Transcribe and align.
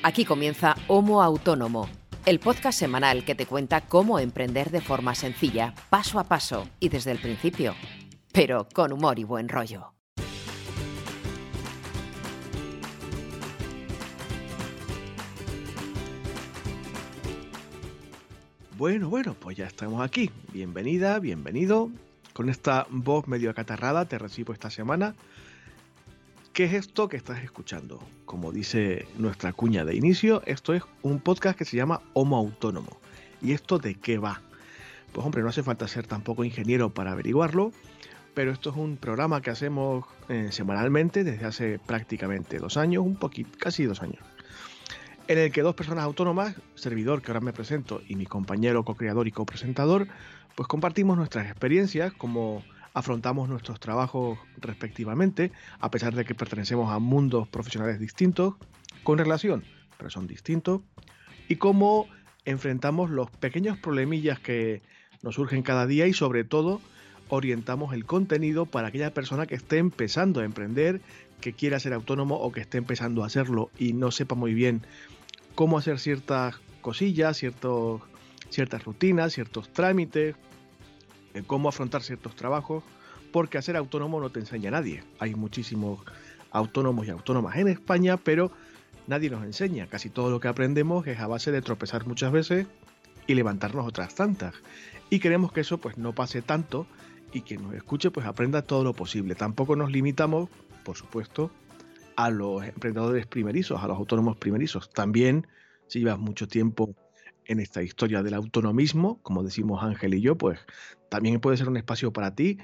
Aquí 0.00 0.24
comienza 0.24 0.76
Homo 0.86 1.22
Autónomo, 1.22 1.88
el 2.24 2.38
podcast 2.38 2.78
semanal 2.78 3.24
que 3.24 3.34
te 3.34 3.46
cuenta 3.46 3.80
cómo 3.80 4.20
emprender 4.20 4.70
de 4.70 4.80
forma 4.80 5.16
sencilla, 5.16 5.74
paso 5.90 6.20
a 6.20 6.24
paso 6.24 6.68
y 6.78 6.88
desde 6.88 7.10
el 7.10 7.18
principio, 7.18 7.74
pero 8.32 8.68
con 8.72 8.92
humor 8.92 9.18
y 9.18 9.24
buen 9.24 9.48
rollo. 9.48 9.92
Bueno, 18.76 19.08
bueno, 19.08 19.34
pues 19.34 19.56
ya 19.56 19.66
estamos 19.66 20.00
aquí. 20.00 20.30
Bienvenida, 20.52 21.18
bienvenido. 21.18 21.90
Con 22.34 22.48
esta 22.48 22.86
voz 22.90 23.26
medio 23.26 23.50
acatarrada 23.50 24.04
te 24.04 24.16
recibo 24.16 24.52
esta 24.52 24.70
semana 24.70 25.16
¿Qué 26.58 26.64
es 26.64 26.72
esto 26.72 27.08
que 27.08 27.16
estás 27.16 27.40
escuchando? 27.44 28.02
Como 28.24 28.50
dice 28.50 29.06
nuestra 29.16 29.52
cuña 29.52 29.84
de 29.84 29.94
inicio, 29.94 30.42
esto 30.44 30.74
es 30.74 30.82
un 31.02 31.20
podcast 31.20 31.56
que 31.56 31.64
se 31.64 31.76
llama 31.76 32.00
Homo 32.14 32.36
Autónomo. 32.36 32.98
¿Y 33.40 33.52
esto 33.52 33.78
de 33.78 33.94
qué 33.94 34.18
va? 34.18 34.42
Pues 35.12 35.24
hombre, 35.24 35.40
no 35.42 35.50
hace 35.50 35.62
falta 35.62 35.86
ser 35.86 36.08
tampoco 36.08 36.42
ingeniero 36.42 36.92
para 36.92 37.12
averiguarlo, 37.12 37.70
pero 38.34 38.50
esto 38.50 38.70
es 38.70 38.76
un 38.76 38.96
programa 38.96 39.40
que 39.40 39.50
hacemos 39.50 40.04
eh, 40.28 40.48
semanalmente 40.50 41.22
desde 41.22 41.46
hace 41.46 41.78
prácticamente 41.78 42.58
dos 42.58 42.76
años, 42.76 43.04
un 43.04 43.14
poquito, 43.14 43.56
casi 43.56 43.84
dos 43.84 44.02
años, 44.02 44.24
en 45.28 45.38
el 45.38 45.52
que 45.52 45.62
dos 45.62 45.76
personas 45.76 46.02
autónomas, 46.02 46.56
servidor 46.74 47.22
que 47.22 47.30
ahora 47.30 47.38
me 47.38 47.52
presento 47.52 48.02
y 48.08 48.16
mi 48.16 48.26
compañero 48.26 48.84
co-creador 48.84 49.28
y 49.28 49.30
copresentador, 49.30 50.08
pues 50.56 50.66
compartimos 50.66 51.16
nuestras 51.16 51.46
experiencias 51.46 52.12
como 52.14 52.64
afrontamos 52.98 53.48
nuestros 53.48 53.78
trabajos 53.78 54.38
respectivamente, 54.56 55.52
a 55.78 55.88
pesar 55.90 56.14
de 56.16 56.24
que 56.24 56.34
pertenecemos 56.34 56.92
a 56.92 56.98
mundos 56.98 57.46
profesionales 57.46 58.00
distintos, 58.00 58.54
con 59.04 59.18
relación, 59.18 59.62
pero 59.96 60.10
son 60.10 60.26
distintos, 60.26 60.80
y 61.48 61.56
cómo 61.56 62.08
enfrentamos 62.44 63.10
los 63.10 63.30
pequeños 63.30 63.78
problemillas 63.78 64.40
que 64.40 64.82
nos 65.22 65.36
surgen 65.36 65.62
cada 65.62 65.86
día 65.86 66.08
y 66.08 66.12
sobre 66.12 66.42
todo 66.42 66.80
orientamos 67.28 67.94
el 67.94 68.04
contenido 68.04 68.66
para 68.66 68.88
aquella 68.88 69.14
persona 69.14 69.46
que 69.46 69.54
esté 69.54 69.78
empezando 69.78 70.40
a 70.40 70.44
emprender, 70.44 71.00
que 71.40 71.52
quiera 71.52 71.78
ser 71.78 71.92
autónomo 71.92 72.34
o 72.36 72.50
que 72.50 72.60
esté 72.60 72.78
empezando 72.78 73.22
a 73.22 73.26
hacerlo 73.26 73.70
y 73.78 73.92
no 73.92 74.10
sepa 74.10 74.34
muy 74.34 74.54
bien 74.54 74.82
cómo 75.54 75.78
hacer 75.78 76.00
ciertas 76.00 76.56
cosillas, 76.80 77.36
ciertos, 77.36 78.02
ciertas 78.50 78.82
rutinas, 78.84 79.34
ciertos 79.34 79.72
trámites, 79.72 80.34
cómo 81.46 81.68
afrontar 81.68 82.02
ciertos 82.02 82.34
trabajos, 82.34 82.82
porque 83.32 83.58
hacer 83.58 83.76
autónomo 83.76 84.20
no 84.20 84.30
te 84.30 84.40
enseña 84.40 84.70
nadie. 84.70 85.04
Hay 85.18 85.34
muchísimos 85.34 86.00
autónomos 86.50 87.06
y 87.06 87.10
autónomas 87.10 87.56
en 87.56 87.68
España, 87.68 88.16
pero 88.16 88.50
nadie 89.06 89.30
nos 89.30 89.44
enseña. 89.44 89.86
Casi 89.86 90.10
todo 90.10 90.30
lo 90.30 90.40
que 90.40 90.48
aprendemos 90.48 91.06
es 91.06 91.18
a 91.18 91.26
base 91.26 91.52
de 91.52 91.62
tropezar 91.62 92.06
muchas 92.06 92.32
veces 92.32 92.66
y 93.26 93.34
levantarnos 93.34 93.86
otras 93.86 94.14
tantas. 94.14 94.54
Y 95.10 95.20
queremos 95.20 95.52
que 95.52 95.60
eso 95.60 95.78
pues 95.78 95.98
no 95.98 96.14
pase 96.14 96.42
tanto 96.42 96.86
y 97.32 97.42
que 97.42 97.58
nos 97.58 97.74
escuche 97.74 98.10
pues 98.10 98.26
aprenda 98.26 98.62
todo 98.62 98.84
lo 98.84 98.94
posible. 98.94 99.34
Tampoco 99.34 99.76
nos 99.76 99.90
limitamos, 99.90 100.48
por 100.84 100.96
supuesto, 100.96 101.50
a 102.16 102.30
los 102.30 102.64
emprendedores 102.64 103.26
primerizos, 103.26 103.82
a 103.82 103.86
los 103.86 103.96
autónomos 103.96 104.36
primerizos. 104.36 104.90
También, 104.90 105.46
si 105.86 106.00
llevas 106.00 106.18
mucho 106.18 106.48
tiempo 106.48 106.94
en 107.48 107.60
esta 107.60 107.82
historia 107.82 108.22
del 108.22 108.34
autonomismo, 108.34 109.20
como 109.22 109.42
decimos 109.42 109.82
Ángel 109.82 110.14
y 110.14 110.20
yo, 110.20 110.36
pues 110.36 110.60
también 111.08 111.40
puede 111.40 111.56
ser 111.56 111.68
un 111.68 111.78
espacio 111.78 112.12
para 112.12 112.34
ti, 112.34 112.58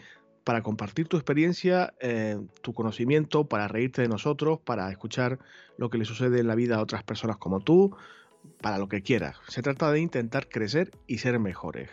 para 0.44 0.62
compartir 0.62 1.08
tu 1.08 1.16
experiencia, 1.16 1.94
eh, 2.00 2.38
tu 2.60 2.74
conocimiento, 2.74 3.48
para 3.48 3.66
reírte 3.66 4.02
de 4.02 4.08
nosotros, 4.08 4.60
para 4.60 4.90
escuchar 4.90 5.38
lo 5.78 5.88
que 5.88 5.96
le 5.96 6.05
sucede 6.05 6.38
en 6.38 6.46
la 6.46 6.55
vida 6.55 6.77
a 6.77 6.82
otras 6.82 7.02
personas 7.02 7.38
como 7.38 7.60
tú, 7.60 7.96
para 8.60 8.77
lo 8.77 8.88
que 8.88 9.02
quieras. 9.02 9.36
Se 9.48 9.62
trata 9.62 9.90
de 9.90 10.00
intentar 10.00 10.48
crecer 10.50 10.90
y 11.06 11.18
ser 11.18 11.40
mejores. 11.40 11.88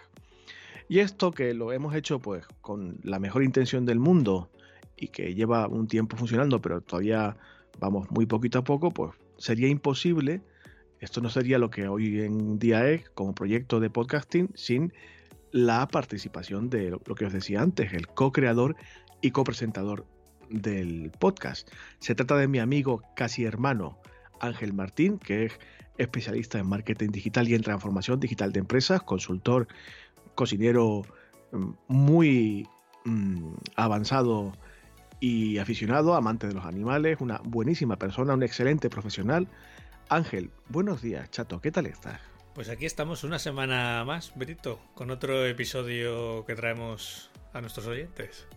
Y 0.90 1.00
esto 1.00 1.32
que 1.32 1.54
lo 1.54 1.72
hemos 1.72 1.96
hecho 1.96 2.20
pues 2.20 2.46
con 2.60 3.00
la 3.04 3.20
mejor 3.20 3.44
intención 3.44 3.86
del 3.86 4.00
mundo 4.00 4.50
y 4.98 5.08
que 5.08 5.34
lleva 5.34 5.68
un 5.68 5.88
tiempo 5.88 6.18
funcionando, 6.18 6.60
pero 6.60 6.82
todavía 6.82 7.38
vamos 7.80 8.12
muy 8.12 8.26
poquito 8.26 8.60
a 8.60 8.64
poco, 8.66 8.92
pues 8.92 9.14
sería 9.38 9.70
imposible 9.70 10.42
esto 11.02 11.20
no 11.20 11.30
sería 11.30 11.58
lo 11.58 11.72
que 11.72 11.88
hoy 11.88 12.22
en 12.22 12.60
día 12.60 12.88
es 12.88 13.10
como 13.10 13.34
proyecto 13.34 13.80
de 13.80 13.90
podcasting 13.90 14.52
sin 14.54 14.94
la 15.52 15.88
participación 15.88 16.70
de 16.70 16.92
lo 16.92 17.16
que 17.16 17.26
os 17.26 17.34
decía 17.34 17.62
antes, 17.62 17.92
el 17.94 18.08
co-creador 18.08 18.76
y 19.20 19.32
copresentador 19.32 20.06
del 20.50 21.12
podcast. 21.20 21.68
Se 22.00 22.14
trata 22.14 22.38
de 22.38 22.48
mi 22.48 22.60
amigo 22.60 23.02
casi 23.16 23.46
hermano 23.46 23.98
Ángel 24.40 24.74
Martín, 24.74 25.18
que 25.18 25.46
es 25.46 25.60
especialista 25.98 26.60
en 26.60 26.68
marketing 26.68 27.10
digital 27.10 27.50
y 27.50 27.56
en 27.56 27.64
transformación 27.64 28.20
digital 28.20 28.52
de 28.52 28.60
empresas, 28.60 29.02
consultor, 29.02 29.68
cocinero 30.36 31.02
mm, 31.52 31.72
muy 31.88 32.68
mm, 33.06 33.54
avanzado 33.76 34.54
y 35.20 35.58
aficionado, 35.58 36.14
amante 36.14 36.48
de 36.48 36.54
los 36.54 36.66
animales, 36.66 37.18
una 37.22 37.42
buenísima 37.44 37.98
persona, 37.98 38.36
un 38.36 38.44
excelente 38.44 38.90
profesional 38.90 39.48
Ángel, 40.10 40.52
buenos 40.70 41.02
días, 41.02 41.30
chato, 41.32 41.62
¿qué 41.62 41.72
tal 41.72 41.86
estás? 41.86 42.20
Pues 42.54 42.70
aquí 42.70 42.86
estamos 42.86 43.24
una 43.24 43.40
semana 43.40 44.04
más, 44.06 44.34
Brito, 44.36 44.80
con 44.94 45.10
otro 45.10 45.46
episodio 45.46 46.46
que 46.46 46.56
traemos 46.56 47.32
a 47.54 47.62
nuestros 47.62 47.88
oyentes. 47.88 48.48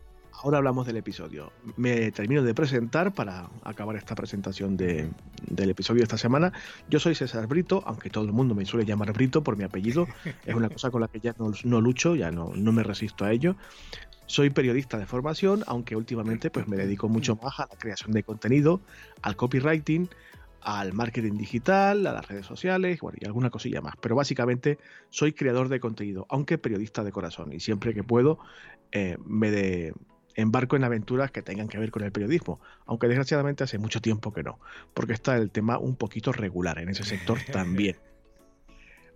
Ahora 0.43 0.59
hablamos 0.59 0.87
del 0.87 0.97
episodio. 0.97 1.53
Me 1.77 2.11
termino 2.11 2.43
de 2.43 2.55
presentar 2.55 3.15
para 3.15 3.49
acabar 3.63 3.97
esta 3.97 4.15
presentación 4.15 4.77
del 4.77 5.71
episodio 5.71 6.01
de 6.01 6.05
esta 6.05 6.19
semana. 6.19 6.53
Yo 6.91 6.99
soy 6.99 7.15
César 7.15 7.47
Brito, 7.47 7.85
aunque 7.87 8.11
todo 8.11 8.25
el 8.25 8.33
mundo 8.33 8.55
me 8.55 8.67
suele 8.67 8.85
llamar 8.85 9.13
Brito 9.13 9.45
por 9.45 9.57
mi 9.57 9.65
apellido. 9.65 10.09
Es 10.45 10.55
una 10.55 10.69
cosa 10.69 10.91
con 10.91 11.01
la 11.01 11.09
que 11.09 11.21
ya 11.21 11.35
no, 11.39 11.81
lucho, 11.81 12.17
ya 12.17 12.31
no, 12.31 12.53
no 12.55 12.73
me 12.73 12.83
resisto 12.83 13.25
a 13.25 13.33
ello. 13.33 13.55
Soy 14.27 14.51
periodista 14.51 14.99
de 14.99 15.07
formación, 15.07 15.63
aunque 15.67 15.97
últimamente 15.97 16.51
pues 16.51 16.67
me 16.67 16.77
dedico 16.77 17.09
mucho 17.09 17.37
más 17.37 17.61
a 17.61 17.69
la 17.71 17.79
creación 17.79 18.13
de 18.13 18.23
contenido, 18.23 18.81
al 19.23 19.37
copywriting, 19.37 20.09
al 20.65 20.93
marketing 20.93 21.37
digital, 21.37 22.07
a 22.07 22.13
las 22.13 22.27
redes 22.27 22.47
sociales 22.47 23.01
bueno, 23.01 23.19
y 23.21 23.27
alguna 23.27 23.51
cosilla 23.51 23.81
más. 23.81 23.95
Pero 24.01 24.17
básicamente 24.17 24.79
soy 25.11 25.33
creador 25.33 25.69
de 25.69 25.81
contenido, 25.81 26.27
aunque 26.29 26.59
periodista 26.59 27.05
de 27.05 27.13
corazón. 27.13 27.53
Y 27.53 27.61
siempre 27.61 27.95
que 27.95 28.03
puedo 28.03 28.39
eh, 28.93 29.17
me 29.25 29.51
de, 29.51 29.95
embarco 30.35 30.77
en 30.77 30.85
aventuras 30.85 31.31
que 31.31 31.43
tengan 31.43 31.69
que 31.69 31.79
ver 31.79 31.91
con 31.91 32.03
el 32.03 32.13
periodismo. 32.13 32.61
Aunque 32.87 33.09
desgraciadamente 33.09 33.65
hace 33.65 33.79
mucho 33.79 34.01
tiempo 34.01 34.33
que 34.33 34.43
no. 34.43 34.59
Porque 34.93 35.13
está 35.13 35.37
el 35.37 35.51
tema 35.51 35.79
un 35.79 35.97
poquito 35.97 36.33
regular 36.33 36.79
en 36.79 36.89
ese 36.89 37.05
sector 37.05 37.39
también. 37.53 37.97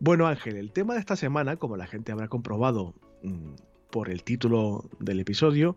Bueno 0.01 0.27
Ángel, 0.29 0.57
el 0.57 0.71
tema 0.71 0.95
de 0.95 1.01
esta 1.01 1.17
semana, 1.17 1.57
como 1.57 1.77
la 1.77 1.87
gente 1.87 2.13
habrá 2.13 2.29
comprobado 2.29 2.95
mm, 3.23 3.55
por 3.91 4.10
el 4.10 4.22
título 4.22 4.84
del 5.00 5.21
episodio, 5.21 5.76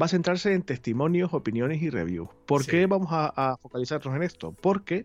va 0.00 0.06
a 0.06 0.08
centrarse 0.08 0.54
en 0.54 0.62
testimonios, 0.62 1.32
opiniones 1.34 1.82
y 1.82 1.90
reviews. 1.90 2.28
¿Por 2.46 2.66
qué 2.66 2.86
vamos 2.86 3.08
a, 3.10 3.56
focalizarnos 3.60 4.14
en 4.14 4.22
esto? 4.22 4.52
Porque 4.52 5.04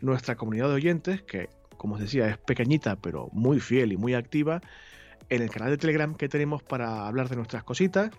nuestra 0.00 0.36
comunidad 0.36 0.68
de 0.68 0.74
oyentes, 0.74 1.22
que 1.22 1.48
como 1.76 1.94
os 1.94 2.00
decía 2.00 2.28
es 2.28 2.36
pequeñita 2.36 2.96
pero 2.96 3.28
muy 3.32 3.60
fiel 3.60 3.92
y 3.92 3.96
muy 3.96 4.14
activa, 4.14 4.60
en 5.28 5.42
el 5.42 5.50
canal 5.50 5.70
de 5.70 5.78
Telegram 5.78 6.14
que 6.14 6.28
tenemos 6.28 6.62
para 6.62 7.06
hablar 7.06 7.28
de 7.28 7.36
nuestras 7.36 7.64
cositas, 7.64 8.10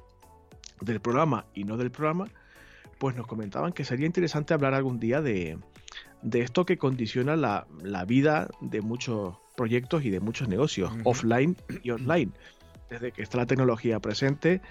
del 0.80 1.00
programa 1.00 1.46
y 1.54 1.64
no 1.64 1.78
del 1.78 1.92
programa, 1.92 2.28
pues 2.98 3.16
nos 3.16 3.28
comentaban 3.28 3.74
que 3.74 3.86
sería 3.86 4.08
interesante 4.08 4.54
hablar 4.54 4.74
algún 4.74 5.00
día 5.00 5.22
de, 5.22 5.60
esto 6.34 6.66
que 6.66 6.78
condiciona 6.78 7.36
la, 7.36 7.68
vida 8.06 8.50
de 8.62 8.82
muchos 8.82 9.38
proyectos 9.56 10.04
y 10.06 10.10
de 10.10 10.20
muchos 10.20 10.48
negocios, 10.48 10.92
offline 11.04 11.56
y 11.84 11.92
online 11.92 12.32
desde 12.92 13.14
que 13.14 13.24
está 13.24 13.38
la 13.38 13.46
tecnología 13.46 14.00
presente, 14.02 14.62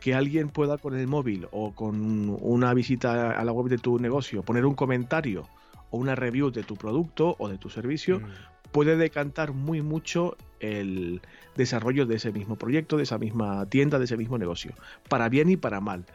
que 0.00 0.14
alguien 0.14 0.48
pueda 0.48 0.78
con 0.78 0.96
el 0.96 1.08
móvil 1.08 1.48
o 1.50 1.74
con 1.74 2.38
una 2.40 2.72
visita 2.72 3.32
a 3.32 3.44
la 3.44 3.52
web 3.52 3.68
de 3.68 3.78
tu 3.78 3.98
negocio 3.98 4.44
poner 4.44 4.64
un 4.64 4.74
comentario 4.74 5.48
o 5.90 5.98
una 5.98 6.14
review 6.14 6.52
de 6.52 6.62
tu 6.62 6.76
producto 6.76 7.34
o 7.36 7.48
de 7.48 7.58
tu 7.58 7.68
servicio, 7.68 8.20
mm. 8.20 8.70
puede 8.70 8.96
decantar 8.96 9.52
muy 9.52 9.82
mucho 9.82 10.36
el 10.60 11.20
desarrollo 11.56 12.06
de 12.06 12.14
ese 12.14 12.30
mismo 12.30 12.56
proyecto, 12.56 12.96
de 12.96 13.02
esa 13.02 13.18
misma 13.18 13.66
tienda, 13.66 13.98
de 13.98 14.04
ese 14.04 14.16
mismo 14.16 14.38
negocio, 14.38 14.72
para 15.08 15.28
bien 15.28 15.50
y 15.50 15.56
para 15.56 15.80
mal. 15.80 16.06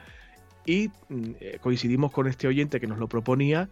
Y 0.65 0.87
mm, 1.09 1.31
eh, 1.41 1.57
coincidimos 1.61 2.13
con 2.13 2.27
este 2.27 2.47
oyente 2.47 2.79
que 2.79 2.87
nos 2.87 2.99
lo 2.99 3.09
proponía 3.09 3.69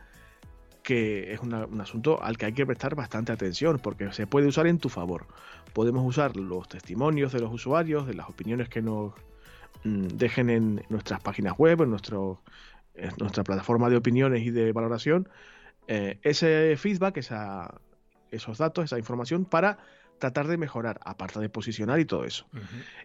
que 0.88 1.34
es 1.34 1.42
un 1.42 1.82
asunto 1.82 2.24
al 2.24 2.38
que 2.38 2.46
hay 2.46 2.54
que 2.54 2.66
prestar 2.66 2.96
bastante 2.96 3.34
atención 3.34 3.78
porque 3.78 4.14
se 4.14 4.26
puede 4.26 4.48
usar 4.48 4.68
en 4.68 4.78
tu 4.78 4.88
favor. 4.88 5.26
Podemos 5.74 6.06
usar 6.06 6.38
los 6.38 6.70
testimonios 6.70 7.34
de 7.34 7.42
los 7.42 7.52
usuarios, 7.52 8.08
de 8.08 8.14
las 8.14 8.30
opiniones 8.30 8.70
que 8.70 8.82
nos 8.82 9.12
mm, 9.84 10.08
dejen 10.14 10.50
en 10.50 10.86
nuestras 10.88 11.20
páginas 11.20 11.58
web, 11.58 11.82
en, 11.82 11.90
nuestro, 11.90 12.42
nuestra 13.20 13.44
plataforma 13.44 13.90
de 13.90 13.98
opiniones 13.98 14.44
y 14.44 14.50
de 14.50 14.72
valoración, 14.72 15.28
eh, 15.90 16.20
ese 16.22 16.78
feedback, 16.78 17.18
esa, 17.18 17.82
esos 18.32 18.58
datos, 18.58 18.86
esa 18.86 18.98
información 18.98 19.44
para 19.44 19.80
tratar 20.20 20.48
de 20.48 20.56
mejorar, 20.56 21.02
aparte 21.04 21.42
de 21.42 21.50
posicionar 21.50 22.00
y 22.00 22.06
todo 22.06 22.24
eso. 22.24 22.48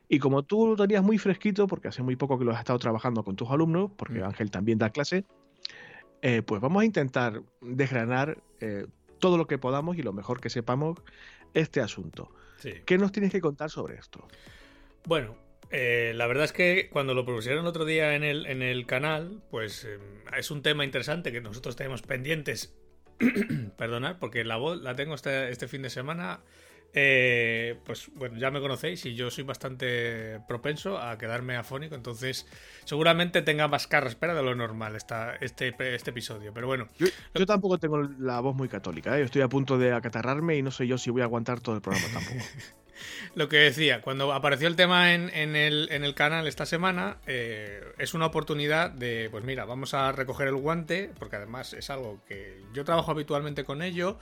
Y 0.08 0.20
como 0.20 0.44
tú 0.44 0.68
lo 0.68 0.76
tenías 0.76 1.02
muy 1.02 1.18
fresquito, 1.18 1.66
porque 1.66 1.88
hace 1.88 2.04
muy 2.04 2.14
poco 2.14 2.38
que 2.38 2.44
lo 2.44 2.52
has 2.52 2.60
estado 2.60 2.78
trabajando 2.78 3.24
con 3.24 3.34
tus 3.34 3.50
alumnos, 3.50 3.90
porque 3.96 4.20
mm. 4.20 4.24
Ángel 4.24 4.52
también 4.52 4.78
da 4.78 4.90
clase, 4.90 5.24
eh, 6.22 6.42
pues 6.42 6.60
vamos 6.60 6.82
a 6.82 6.84
intentar 6.84 7.42
desgranar 7.60 8.38
eh, 8.60 8.86
todo 9.18 9.36
lo 9.36 9.46
que 9.46 9.58
podamos 9.58 9.98
y 9.98 10.02
lo 10.02 10.12
mejor 10.12 10.40
que 10.40 10.50
sepamos 10.50 10.98
este 11.52 11.80
asunto. 11.80 12.30
¿Qué 12.86 12.96
nos 12.96 13.10
tienes 13.10 13.32
que 13.32 13.40
contar 13.40 13.70
sobre 13.70 13.96
esto? 13.96 14.28
Bueno, 15.04 15.36
eh, 15.70 16.12
la 16.14 16.28
verdad 16.28 16.44
es 16.44 16.52
que 16.52 16.88
cuando 16.92 17.12
lo 17.12 17.24
propusieron 17.24 17.62
el 17.62 17.66
otro 17.66 17.84
día 17.84 18.14
en 18.14 18.22
el, 18.22 18.46
en 18.46 18.62
el 18.62 18.86
canal, 18.86 19.42
pues 19.50 19.84
em, 19.84 20.00
es 20.36 20.52
un 20.52 20.62
tema 20.62 20.84
interesante 20.84 21.32
que 21.32 21.40
nosotros 21.40 21.74
tenemos 21.74 22.02
pendientes. 22.02 22.72
Perdonad, 23.76 24.18
porque 24.20 24.44
la 24.44 24.56
voz 24.56 24.80
la 24.80 24.94
tengo 24.94 25.14
este, 25.14 25.50
este 25.50 25.66
fin 25.66 25.82
de 25.82 25.90
semana 25.90 26.40
eh, 26.94 27.78
pues 27.84 28.10
bueno, 28.14 28.38
ya 28.38 28.50
me 28.50 28.60
conocéis 28.60 29.06
y 29.06 29.14
yo 29.14 29.30
soy 29.30 29.44
bastante 29.44 30.40
propenso 30.46 30.98
a 30.98 31.16
quedarme 31.16 31.56
afónico, 31.56 31.94
entonces 31.94 32.46
seguramente 32.84 33.40
tenga 33.42 33.66
más 33.68 33.88
espera 34.06 34.34
de 34.34 34.42
lo 34.42 34.54
normal 34.54 34.96
esta, 34.96 35.36
este, 35.36 35.74
este 35.94 36.10
episodio, 36.10 36.52
pero 36.52 36.66
bueno. 36.66 36.88
Yo, 36.98 37.46
tampoco 37.46 37.78
tengo 37.78 38.02
la 38.02 38.40
voz 38.40 38.54
muy 38.54 38.68
católica, 38.68 39.16
¿eh? 39.16 39.20
yo 39.20 39.24
estoy 39.24 39.42
a 39.42 39.48
punto 39.48 39.78
de 39.78 39.92
acatarrarme 39.92 40.56
y 40.56 40.62
no 40.62 40.70
sé 40.70 40.86
yo 40.86 40.98
si 40.98 41.10
voy 41.10 41.22
a 41.22 41.24
aguantar 41.24 41.60
todo 41.60 41.76
el 41.76 41.80
programa 41.80 42.08
tampoco. 42.12 42.40
lo 43.34 43.48
que 43.48 43.56
decía, 43.56 44.02
cuando 44.02 44.32
apareció 44.32 44.68
el 44.68 44.76
tema 44.76 45.14
en, 45.14 45.30
el, 45.56 45.88
en 45.90 46.04
el, 46.04 46.14
canal 46.14 46.46
esta 46.46 46.66
semana, 46.66 47.18
eh, 47.26 47.82
es 47.98 48.14
una 48.14 48.26
oportunidad 48.26 48.90
de, 48.90 49.28
pues 49.30 49.44
mira, 49.44 49.64
vamos 49.64 49.94
a 49.94 50.12
recoger 50.12 50.48
el 50.48 50.56
guante, 50.56 51.10
porque 51.18 51.36
además 51.36 51.72
es 51.72 51.90
algo 51.90 52.20
que 52.26 52.62
yo 52.72 52.84
trabajo 52.84 53.10
habitualmente 53.10 53.64
con 53.64 53.82
ello. 53.82 54.18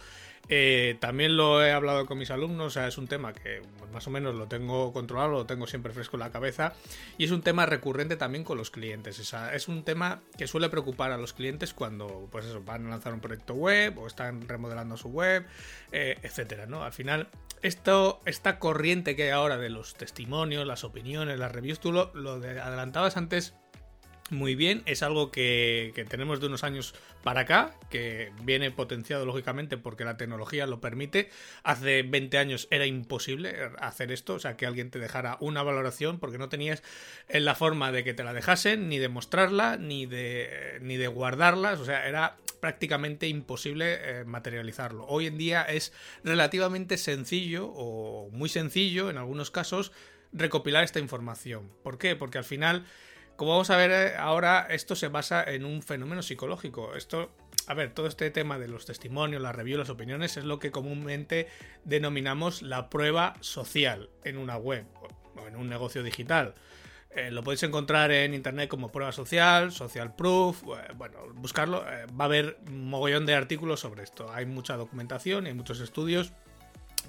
Eh, 0.49 0.97
también 0.99 1.37
lo 1.37 1.65
he 1.65 1.71
hablado 1.71 2.07
con 2.07 2.19
mis 2.19 2.31
alumnos, 2.31 2.67
o 2.67 2.71
sea, 2.71 2.89
es 2.89 2.99
un 2.99 3.07
tema 3.07 3.33
que 3.33 3.63
pues, 3.79 3.91
más 3.93 4.07
o 4.09 4.11
menos 4.11 4.35
lo 4.35 4.49
tengo 4.49 4.93
controlado, 4.93 5.31
lo 5.31 5.47
tengo 5.47 5.67
siempre 5.67 5.93
fresco 5.93 6.17
en 6.17 6.21
la 6.21 6.33
cabeza 6.33 6.73
y 7.19 7.25
es 7.25 7.31
un 7.31 7.43
tema 7.43 7.67
recurrente 7.67 8.17
también 8.17 8.43
con 8.43 8.59
los 8.59 8.71
clientes. 8.71 9.33
Es 9.53 9.69
un 9.69 9.85
tema 9.85 10.23
que 10.37 10.49
suele 10.49 10.69
preocupar 10.69 11.13
a 11.13 11.19
los 11.19 11.33
clientes 11.35 11.73
cuando 11.73 12.29
pues 12.33 12.47
van 12.65 12.87
a 12.87 12.91
lanzar 12.91 13.13
un 13.13 13.21
proyecto 13.21 13.55
web 13.55 13.97
o 13.99 14.07
están 14.07 14.49
remodelando 14.49 14.97
su 14.97 15.09
web, 15.11 15.47
eh, 15.93 16.19
etcétera, 16.23 16.67
¿no? 16.67 16.83
Al 16.83 16.93
final, 16.93 17.29
esto, 17.63 18.21
esta 18.25 18.59
corriente 18.71 19.17
que 19.17 19.25
hay 19.25 19.31
ahora 19.31 19.59
de 19.59 19.69
los 19.69 19.95
testimonios, 19.95 20.65
las 20.65 20.85
opiniones, 20.85 21.41
las 21.41 21.51
reviews, 21.51 21.81
tú 21.81 21.91
lo, 21.91 22.13
adelantabas 22.13 23.17
antes 23.17 23.53
muy 24.31 24.55
bien. 24.55 24.85
Es 24.87 25.03
algo 25.03 25.33
que, 25.33 25.93
tenemos 26.09 26.39
de 26.39 26.47
unos 26.47 26.63
años 26.63 26.95
para 27.25 27.41
acá, 27.41 27.75
que 27.91 28.31
viene 28.45 28.71
potenciado 28.71 29.27
lógicamente 29.27 29.77
porque 29.77 30.05
la 30.05 30.17
tecnología 30.17 30.69
lo 30.69 30.81
permite. 30.81 31.31
Hace 31.65 32.05
20 32.05 32.39
años 32.39 32.69
era 32.71 32.87
imposible 32.87 33.57
hacer 33.81 34.13
esto, 34.13 34.35
o 34.35 34.39
sea, 34.39 34.57
que 34.57 34.67
alguien 34.67 34.93
te 34.93 35.01
dejara 35.01 35.37
una 35.41 35.65
valoración 35.65 36.21
porque 36.21 36.39
no 36.39 36.49
tenías 36.49 36.85
la 37.29 37.57
forma 37.57 37.91
de 37.91 38.05
que 38.05 38.15
te 38.15 38.23
la 38.23 38.33
dejasen, 38.33 38.89
ni 38.89 38.99
de 39.01 39.09
mostrarla, 39.09 39.79
ni 39.79 40.07
de, 40.07 40.79
ni 40.81 40.97
de 40.97 41.09
guardarlas, 41.09 41.81
o 41.81 41.85
sea, 41.85 42.07
era 42.07 42.37
prácticamente 42.61 43.27
imposible 43.29 44.21
eh, 44.21 44.25
materializarlo. 44.25 45.07
Hoy 45.07 45.27
en 45.27 45.39
día 45.39 45.63
es 45.63 45.93
relativamente 46.23 46.97
sencillo 46.99 47.67
o 47.67 48.31
muy 48.31 48.49
sencillo 48.49 49.11
en 49.11 49.19
algunos 49.19 49.51
casos 49.51 49.93
recopilar 50.33 50.85
esta 50.85 51.01
información. 51.01 51.71
¿Por 51.83 51.99
qué? 51.99 52.17
Porque 52.17 52.39
al 52.39 52.45
final 52.45 52.85
como 53.41 53.53
vamos 53.53 53.71
a 53.71 53.77
ver 53.79 53.91
eh, 53.91 54.17
ahora, 54.19 54.67
esto 54.69 54.95
se 54.95 55.09
basa 55.09 55.43
en 55.43 55.65
un 55.65 55.81
fenómeno 55.81 56.21
psicológico. 56.21 56.95
Esto, 56.95 57.31
a 57.67 57.73
ver, 57.73 57.95
todo 57.95 58.07
este 58.07 58.31
tema 58.31 58.59
de 58.59 58.69
los 58.69 58.85
testimonios, 58.85 59.41
las 59.41 59.57
reviews, 59.57 59.79
las 59.79 59.89
opiniones, 59.89 60.37
es 60.37 60.45
lo 60.45 60.59
que 60.59 60.71
comúnmente 60.71 61.49
denominamos 61.85 62.61
la 62.61 62.91
prueba 62.91 63.37
social 63.41 64.11
en 64.25 64.37
una 64.37 64.59
web 64.59 64.85
o 65.37 65.47
en 65.47 65.57
un 65.57 65.71
negocio 65.71 66.03
digital. 66.03 66.55
Eh, 67.13 67.31
lo 67.31 67.43
podéis 67.43 67.63
encontrar 67.65 68.13
en 68.13 68.35
internet 68.35 68.69
como 68.69 68.93
prueba 68.93 69.11
social, 69.11 69.73
social 69.73 70.15
proof, 70.15 70.63
eh, 70.63 70.93
bueno, 70.95 71.19
buscarlo, 71.35 71.83
va 71.83 72.25
a 72.25 72.27
haber 72.27 72.59
un 72.69 72.89
mogollón 72.89 73.27
de 73.27 73.35
artículos 73.35 73.81
sobre 73.81 74.05
esto. 74.05 74.33
Hay 74.33 74.47
mucha 74.47 74.77
documentación, 74.77 75.47
hay 75.47 75.55
muchos 75.55 75.81
estudios, 75.81 76.33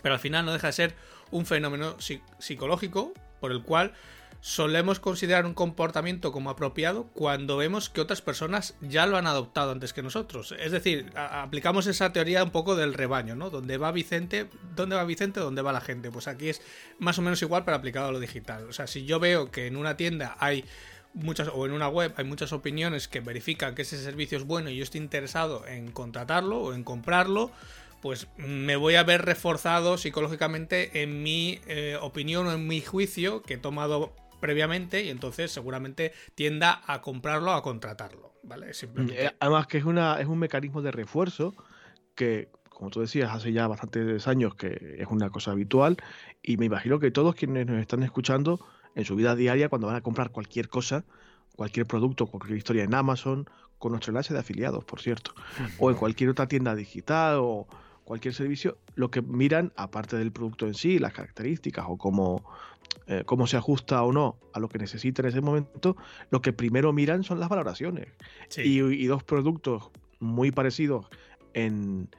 pero 0.02 0.16
al 0.16 0.20
final 0.20 0.46
no 0.46 0.54
deja 0.54 0.68
de 0.68 0.74
ser 0.74 0.96
un 1.30 1.46
fenómeno 1.46 1.98
psicológico 2.40 3.14
por 3.40 3.52
el 3.52 3.62
cual 3.62 3.94
solemos 4.42 5.00
considerar 5.00 5.46
un 5.46 5.54
comportamiento 5.54 6.32
como 6.32 6.50
apropiado 6.50 7.06
cuando 7.14 7.58
vemos 7.58 7.90
que 7.90 8.02
otras 8.02 8.22
personas 8.22 8.76
ya 8.82 9.06
lo 9.06 9.18
han 9.18 9.28
adoptado 9.28 9.72
antes 9.72 9.94
que 9.94 10.02
nosotros. 10.02 10.54
Es 10.60 10.72
decir, 10.72 11.12
aplicamos 11.16 11.86
esa 11.86 12.12
teoría 12.12 12.44
un 12.44 12.50
poco 12.50 12.76
del 12.76 12.96
rebaño, 12.96 13.36
¿no? 13.36 13.52
Donde 13.52 13.78
va 13.78 13.92
Vicente, 13.92 14.48
¿dónde 14.76 14.96
va 14.96 15.04
Vicente? 15.04 15.40
¿Dónde 15.40 15.62
va 15.62 15.72
la 15.72 15.80
gente? 15.80 16.10
Pues 16.10 16.28
aquí 16.28 16.50
es 16.50 16.62
más 16.98 17.20
o 17.20 17.22
menos 17.22 17.42
igual 17.44 17.64
para 17.64 17.78
aplicado 17.78 18.08
a 18.08 18.12
lo 18.12 18.20
digital. 18.20 18.68
O 18.68 18.74
sea, 18.74 18.88
si 18.88 19.06
yo 19.06 19.20
veo 19.20 19.52
que 19.52 19.68
en 19.68 19.78
una 19.78 19.96
tienda 19.96 20.36
hay 20.40 20.66
muchas 21.14 21.50
o 21.54 21.66
en 21.66 21.74
una 21.74 21.90
web 21.90 22.14
hay 22.18 22.26
muchas 22.26 22.52
opiniones 22.52 23.08
que 23.08 23.20
verifican 23.20 23.76
que 23.76 23.84
ese 23.84 24.02
servicio 24.02 24.38
es 24.38 24.46
bueno 24.46 24.70
y 24.70 24.78
yo 24.78 24.84
estoy 24.84 25.02
interesado 25.02 25.68
en 25.68 25.92
contratarlo 25.92 26.62
o 26.62 26.74
en 26.74 26.84
comprarlo, 26.84 27.52
pues 28.02 28.28
me 28.38 28.76
voy 28.76 28.96
a 28.96 29.04
ver 29.04 29.24
reforzado 29.24 30.00
psicológicamente 30.00 31.04
en 31.04 31.22
mi 31.22 31.60
eh, 31.68 31.98
opinión 32.02 32.48
o 32.48 32.54
en 32.54 32.66
mi 32.66 32.82
juicio 32.82 33.44
que 33.44 33.56
he 33.56 33.58
tomado 33.58 34.16
previamente 34.42 35.04
y 35.04 35.10
entonces 35.10 35.52
seguramente 35.52 36.12
tienda 36.36 36.82
a 36.86 37.02
comprarlo 37.02 37.52
o 37.52 37.54
a 37.54 37.64
contratarlo, 37.64 38.34
¿vale? 38.44 38.74
Simplemente... 38.74 39.26
Eh, 39.26 39.32
además 39.40 39.68
que 39.68 39.78
es, 39.78 39.86
una, 39.86 40.20
es 40.20 40.28
un 40.28 40.40
mecanismo 40.40 40.82
de 40.82 40.92
refuerzo 40.92 41.56
que, 42.16 42.50
como 42.70 42.90
tú 42.90 43.00
decías, 43.00 43.32
hace 43.34 43.54
ya 43.54 43.68
bastantes 43.68 44.28
años 44.28 44.56
que 44.56 44.98
es 45.00 45.08
una 45.10 45.30
cosa 45.30 45.52
habitual 45.52 45.98
y 46.42 46.58
me 46.58 46.66
imagino 46.66 47.00
que 47.00 47.12
todos 47.12 47.36
quienes 47.36 47.66
nos 47.68 47.80
están 47.80 48.04
escuchando 48.04 48.60
en 48.96 49.06
su 49.06 49.16
vida 49.16 49.36
diaria, 49.36 49.70
cuando 49.70 49.88
van 49.88 49.96
a 49.96 50.02
comprar 50.02 50.32
cualquier 50.32 50.68
cosa, 50.68 51.06
cualquier 51.56 51.86
producto, 51.86 52.26
cualquier 52.26 52.58
historia 52.58 52.84
en 52.84 52.94
Amazon, 52.94 53.50
con 53.78 53.92
nuestro 53.92 54.12
enlace 54.12 54.34
de 54.34 54.40
afiliados, 54.40 54.84
por 54.84 55.02
cierto, 55.02 55.34
o 55.80 55.90
en 55.90 55.98
cualquier 55.98 56.30
otra 56.30 56.48
tienda 56.48 56.76
digital 56.76 57.38
o 57.40 57.68
cualquier 58.04 58.34
servicio, 58.34 58.78
lo 58.96 59.10
que 59.10 59.22
miran, 59.22 59.72
aparte 59.76 60.18
del 60.18 60.32
producto 60.32 60.68
en 60.68 60.74
sí, 60.74 61.00
las 61.00 61.14
características 61.14 61.86
o 61.88 61.98
cómo, 61.98 62.44
eh, 63.08 63.24
cómo 63.26 63.48
se 63.48 63.58
ajusta 63.58 64.02
o 64.04 64.12
no 64.12 64.38
a 64.54 64.60
lo 64.60 64.70
que 64.70 64.78
necesita 64.78 65.22
en 65.22 65.30
ese 65.30 65.42
momento, 65.42 65.98
lo 66.30 66.42
que 66.42 66.54
primero 66.54 66.94
miran 66.94 67.24
son 67.24 67.40
las 67.40 67.50
valoraciones. 67.50 68.08
Y, 68.58 69.06
dos 69.08 69.24
productos 69.24 69.92
muy 70.20 70.52
parecidos 70.52 71.08
en, 71.54 72.10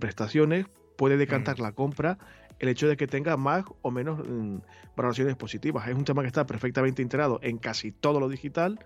prestaciones 0.00 0.66
puede 0.96 1.18
decantar 1.18 1.58
mm. 1.58 1.62
la 1.62 1.72
compra 1.72 2.18
el 2.58 2.68
hecho 2.68 2.88
de 2.88 2.96
que 2.96 3.06
tenga 3.06 3.36
más 3.36 3.64
o 3.82 3.90
menos 3.90 4.26
mm, 4.26 4.58
valoraciones 4.96 5.36
positivas. 5.36 5.86
Es 5.88 5.94
un 5.94 6.04
tema 6.04 6.22
que 6.22 6.28
está 6.28 6.46
perfectamente 6.46 7.02
integrado 7.02 7.40
en 7.42 7.58
casi 7.58 7.92
todo 7.92 8.20
lo 8.20 8.28
digital 8.28 8.78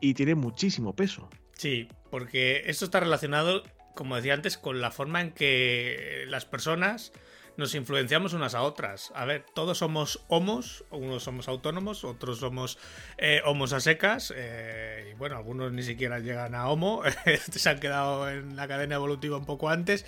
y 0.00 0.14
tiene 0.14 0.34
muchísimo 0.34 0.94
peso. 0.94 1.28
Sí, 1.52 1.88
porque 2.10 2.62
esto 2.66 2.86
está 2.86 3.00
relacionado, 3.00 3.62
como 3.94 4.16
decía 4.16 4.34
antes, 4.34 4.56
con 4.56 4.80
la 4.80 4.90
forma 4.90 5.20
en 5.20 5.32
que 5.32 6.24
las 6.28 6.46
personas 6.46 7.12
nos 7.60 7.74
influenciamos 7.74 8.32
unas 8.32 8.54
a 8.54 8.62
otras. 8.62 9.12
A 9.14 9.26
ver, 9.26 9.44
todos 9.54 9.76
somos 9.76 10.24
homos, 10.28 10.82
unos 10.90 11.22
somos 11.22 11.46
autónomos, 11.46 12.04
otros 12.04 12.38
somos 12.38 12.78
eh, 13.18 13.42
homos 13.44 13.74
a 13.74 13.80
secas, 13.80 14.32
eh, 14.34 15.10
y 15.12 15.14
bueno, 15.18 15.36
algunos 15.36 15.70
ni 15.70 15.82
siquiera 15.82 16.20
llegan 16.20 16.54
a 16.54 16.68
homo, 16.68 17.02
se 17.50 17.68
han 17.68 17.78
quedado 17.78 18.30
en 18.30 18.56
la 18.56 18.66
cadena 18.66 18.94
evolutiva 18.94 19.36
un 19.36 19.44
poco 19.44 19.68
antes, 19.68 20.06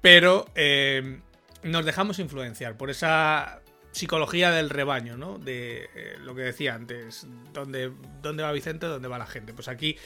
pero 0.00 0.46
eh, 0.54 1.18
nos 1.64 1.84
dejamos 1.84 2.20
influenciar 2.20 2.76
por 2.76 2.90
esa 2.90 3.60
psicología 3.90 4.52
del 4.52 4.70
rebaño, 4.70 5.16
¿no? 5.16 5.38
De 5.38 5.88
lo 6.20 6.36
que 6.36 6.42
decía 6.42 6.74
antes, 6.74 7.26
¿dónde, 7.52 7.92
¿dónde 8.22 8.44
va 8.44 8.52
Vicente? 8.52 8.86
¿Dónde 8.86 9.08
va 9.08 9.18
la 9.18 9.26
gente? 9.26 9.52
Pues 9.52 9.66
aquí 9.66 9.96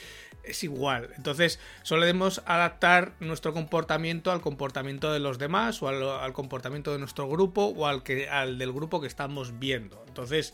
es 0.43 0.63
igual. 0.63 1.09
Entonces, 1.15 1.59
solemos 1.83 2.41
adaptar 2.45 3.13
nuestro 3.19 3.53
comportamiento 3.53 4.31
al 4.31 4.41
comportamiento 4.41 5.11
de 5.11 5.19
los 5.19 5.37
demás 5.37 5.81
o 5.81 5.87
al, 5.87 6.33
comportamiento 6.33 6.91
de 6.91 6.99
nuestro 6.99 7.27
grupo 7.27 7.65
o 7.65 7.87
al, 7.87 8.03
que, 8.03 8.29
al 8.29 8.57
del 8.57 8.71
grupo 8.73 9.01
que 9.01 9.07
estamos 9.07 9.59
viendo. 9.59 10.03
Entonces, 10.07 10.53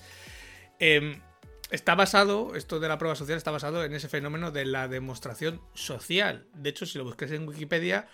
em, 0.80 1.22
está 1.72 1.96
basado, 1.96 2.56
esto 2.56 2.80
de 2.80 2.88
la 2.88 2.98
prueba 2.98 3.16
social 3.16 3.38
está 3.38 3.52
basado 3.52 3.84
en 3.84 3.94
ese 3.94 4.10
fenómeno 4.10 4.52
de 4.52 4.66
la 4.66 4.88
demostración 4.88 5.62
social. 5.74 6.46
De 6.54 6.70
hecho, 6.70 6.86
si 6.86 6.98
lo 6.98 7.04
busques 7.04 7.32
en 7.32 7.48
Wikipedia, 7.48 8.08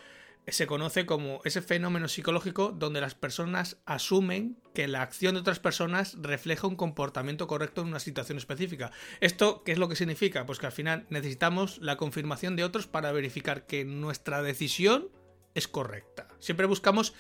se 0.48 0.68
conoce 0.68 1.06
como 1.06 1.42
ese 1.46 1.62
fenómeno 1.62 2.08
psicológico 2.08 2.72
donde 2.72 3.02
las 3.02 3.16
personas 3.16 3.78
asumen 3.86 4.58
que 4.74 4.88
la 4.88 5.02
acción 5.02 5.36
de 5.36 5.42
otras 5.42 5.60
personas 5.60 6.18
refleja 6.20 6.68
un 6.68 6.76
comportamiento 6.76 7.48
correcto 7.48 7.82
en 7.82 7.88
una 7.88 8.00
situación 8.00 8.38
específica. 8.38 8.92
¿Esto 9.20 9.64
qué 9.64 9.72
es 9.72 9.78
lo 9.78 9.88
que 9.88 9.96
significa? 9.96 10.46
Pues 10.46 10.60
que 10.60 10.66
al 10.66 10.72
final 10.72 11.06
necesitamos 11.10 11.78
la 11.80 11.98
confirmación 11.98 12.56
de 12.56 12.64
otros 12.64 12.88
para 12.88 13.12
verificar 13.12 13.66
que 13.66 13.86
nuestra 13.86 14.42
decisión 14.42 15.10
es 15.54 15.68
correcta. 15.68 16.28
Siempre 16.40 16.66
buscamos 16.66 17.14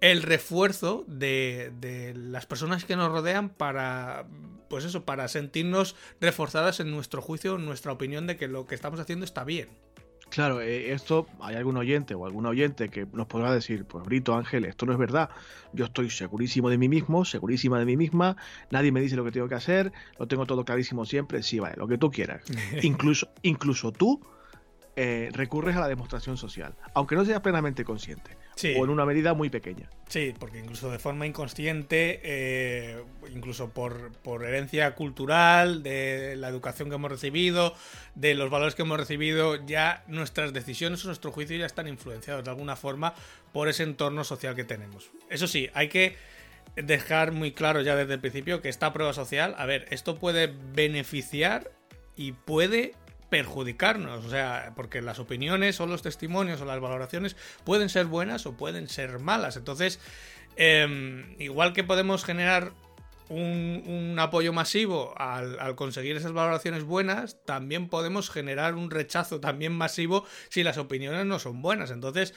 el 0.00 0.22
refuerzo 0.22 1.04
de, 1.06 2.12
las 2.16 2.46
personas 2.46 2.84
que 2.84 2.96
nos 2.96 3.10
rodean 3.10 3.50
para 3.50 4.26
pues 4.68 4.84
eso 4.84 5.04
para 5.04 5.28
sentirnos 5.28 5.96
reforzadas 6.20 6.80
en 6.80 6.90
nuestro 6.90 7.20
juicio 7.20 7.56
en 7.56 7.66
nuestra 7.66 7.92
opinión 7.92 8.26
de 8.26 8.36
que 8.36 8.48
lo 8.48 8.66
que 8.66 8.74
estamos 8.74 8.98
haciendo 8.98 9.24
está 9.24 9.44
bien 9.44 9.68
Claro, 10.32 10.62
eh, 10.62 10.92
esto 10.92 11.26
hay 11.40 11.56
algún 11.56 11.76
oyente 11.76 12.14
o 12.14 12.24
algún 12.24 12.46
oyente 12.46 12.88
que 12.88 13.06
nos 13.12 13.26
podrá 13.26 13.52
decir, 13.52 13.84
pues 13.84 14.02
Brito 14.06 14.34
Ángel, 14.34 14.64
esto 14.64 14.86
no 14.86 14.92
es 14.92 14.98
verdad. 14.98 15.28
Yo 15.74 15.84
estoy 15.84 16.08
segurísimo 16.08 16.70
de 16.70 16.78
mí 16.78 16.88
mismo, 16.88 17.26
segurísima 17.26 17.78
de 17.78 17.84
mí 17.84 17.98
misma, 17.98 18.38
nadie 18.70 18.92
me 18.92 19.02
dice 19.02 19.14
lo 19.14 19.24
que 19.24 19.30
tengo 19.30 19.46
que 19.46 19.56
hacer, 19.56 19.92
lo 20.18 20.26
tengo 20.26 20.46
todo 20.46 20.64
clarísimo 20.64 21.04
siempre, 21.04 21.42
sí, 21.42 21.58
vale, 21.58 21.76
lo 21.76 21.86
que 21.86 21.98
tú 21.98 22.10
quieras. 22.10 22.44
incluso, 22.82 23.28
incluso 23.42 23.92
tú 23.92 24.22
eh, 24.96 25.28
recurres 25.34 25.76
a 25.76 25.80
la 25.80 25.88
demostración 25.88 26.38
social, 26.38 26.74
aunque 26.94 27.14
no 27.14 27.26
seas 27.26 27.42
plenamente 27.42 27.84
consciente. 27.84 28.38
O 28.76 28.84
en 28.84 28.90
una 28.90 29.04
medida 29.04 29.34
muy 29.34 29.50
pequeña. 29.50 29.88
Sí, 30.08 30.34
porque 30.38 30.58
incluso 30.58 30.90
de 30.90 30.98
forma 30.98 31.26
inconsciente, 31.26 32.20
eh, 32.22 33.02
incluso 33.32 33.70
por, 33.70 34.12
por, 34.18 34.44
herencia 34.44 34.94
cultural, 34.94 35.82
de 35.82 36.36
la 36.36 36.48
educación 36.48 36.88
que 36.88 36.96
hemos 36.96 37.10
recibido, 37.10 37.74
de 38.14 38.34
los 38.34 38.50
valores 38.50 38.74
que 38.74 38.82
hemos 38.82 38.98
recibido, 38.98 39.64
ya 39.66 40.04
nuestras 40.06 40.52
decisiones 40.52 41.04
o 41.04 41.08
nuestro 41.08 41.32
juicio 41.32 41.56
ya 41.56 41.66
están 41.66 41.88
influenciados 41.88 42.44
de 42.44 42.50
alguna 42.50 42.76
forma 42.76 43.14
por 43.52 43.68
ese 43.68 43.82
entorno 43.84 44.22
social 44.22 44.54
que 44.54 44.64
tenemos. 44.64 45.10
Eso 45.30 45.46
sí, 45.46 45.70
hay 45.74 45.88
que 45.88 46.16
dejar 46.76 47.32
muy 47.32 47.52
claro 47.52 47.80
ya 47.80 47.96
desde 47.96 48.14
el 48.14 48.20
principio 48.20 48.62
que 48.62 48.68
esta 48.68 48.92
prueba 48.92 49.12
social, 49.12 49.54
a 49.58 49.66
ver, 49.66 49.86
esto 49.90 50.18
puede 50.18 50.52
beneficiar 50.74 51.70
y 52.16 52.32
puede 52.32 52.94
perjudicarnos, 53.32 54.26
o 54.26 54.28
sea, 54.28 54.74
porque 54.76 55.00
las 55.00 55.18
opiniones 55.18 55.80
o 55.80 55.86
los 55.86 56.02
testimonios 56.02 56.60
o 56.60 56.66
las 56.66 56.78
valoraciones 56.80 57.34
pueden 57.64 57.88
ser 57.88 58.04
buenas 58.04 58.44
o 58.44 58.58
pueden 58.58 58.90
ser 58.90 59.20
malas. 59.20 59.56
Entonces, 59.56 60.00
em, 60.56 61.34
igual 61.38 61.72
que 61.72 61.82
podemos 61.82 62.26
generar 62.26 62.72
un, 63.30 64.14
apoyo 64.18 64.52
masivo 64.52 65.14
al, 65.16 65.58
al, 65.60 65.76
conseguir 65.76 66.14
esas 66.14 66.32
valoraciones 66.32 66.84
buenas, 66.84 67.42
también 67.46 67.88
podemos 67.88 68.28
generar 68.28 68.74
un 68.74 68.90
rechazo 68.90 69.40
también 69.40 69.72
masivo 69.72 70.26
si 70.50 70.62
las 70.62 70.76
opiniones 70.76 71.24
no 71.24 71.38
son 71.38 71.62
buenas. 71.62 71.90
Entonces, 71.90 72.34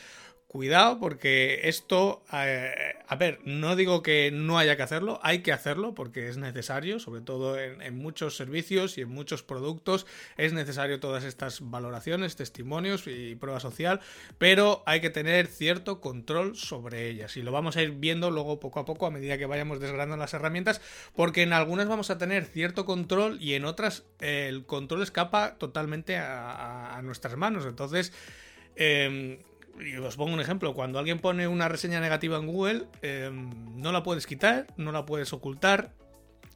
Cuidado 0.48 1.00
porque 1.00 1.68
esto, 1.68 2.24
eh, 2.32 2.72
a 3.08 3.16
ver, 3.16 3.40
no 3.44 3.76
digo 3.76 4.02
que 4.04 4.30
no 4.32 4.58
haya 4.58 4.78
que 4.78 4.84
hacerlo, 4.84 5.20
hay 5.24 5.40
que 5.40 5.52
hacerlo 5.52 5.94
porque 5.96 6.30
es 6.30 6.38
necesario, 6.38 7.00
sobre 7.00 7.22
todo 7.22 7.60
en, 7.60 7.98
muchos 7.98 8.38
servicios 8.38 8.98
y 8.98 9.02
en 9.02 9.10
muchos 9.10 9.44
productos, 9.44 10.06
es 10.38 10.54
necesario 10.54 11.00
todas 11.00 11.24
estas 11.24 11.60
valoraciones, 11.60 12.36
testimonios 12.36 13.06
y 13.08 13.36
prueba 13.36 13.60
social, 13.60 14.00
pero 14.38 14.84
hay 14.86 15.02
que 15.02 15.10
tener 15.10 15.48
cierto 15.48 16.00
control 16.00 16.56
sobre 16.56 17.10
ellas. 17.10 17.36
Y 17.36 17.42
lo 17.42 17.52
vamos 17.52 17.76
a 17.76 17.82
ir 17.82 17.92
viendo 17.92 18.30
luego 18.30 18.60
poco 18.60 18.80
a 18.80 18.86
poco 18.86 19.08
a 19.08 19.12
medida 19.12 19.38
que 19.38 19.48
vayamos 19.48 19.80
desgranando 19.80 20.16
las 20.16 20.36
herramientas, 20.36 20.80
porque 21.16 21.42
en 21.42 21.54
algunas 21.54 21.88
vamos 21.88 22.12
a 22.12 22.18
tener 22.18 22.46
cierto 22.46 22.86
control 22.86 23.42
y 23.42 23.56
en 23.56 23.66
otras 23.66 24.06
el 24.20 24.66
control 24.66 25.02
escapa 25.02 25.58
totalmente 25.58 26.18
a, 26.18 27.02
nuestras 27.04 27.36
manos, 27.36 27.66
entonces... 27.66 28.14
Em, 28.78 29.40
y 29.80 29.96
os 29.98 30.16
pongo 30.16 30.34
un 30.34 30.40
ejemplo, 30.40 30.74
cuando 30.74 31.00
alguien 31.00 31.20
pone 31.20 31.48
una 31.48 31.68
reseña 31.68 32.00
negativa 32.00 32.38
en 32.38 32.48
Google, 32.48 32.88
em, 33.02 33.50
no 33.76 33.92
la 33.92 34.04
puedes 34.04 34.28
quitar, 34.28 34.68
no 34.78 34.92
la 34.92 35.06
puedes 35.06 35.34
ocultar, 35.34 35.94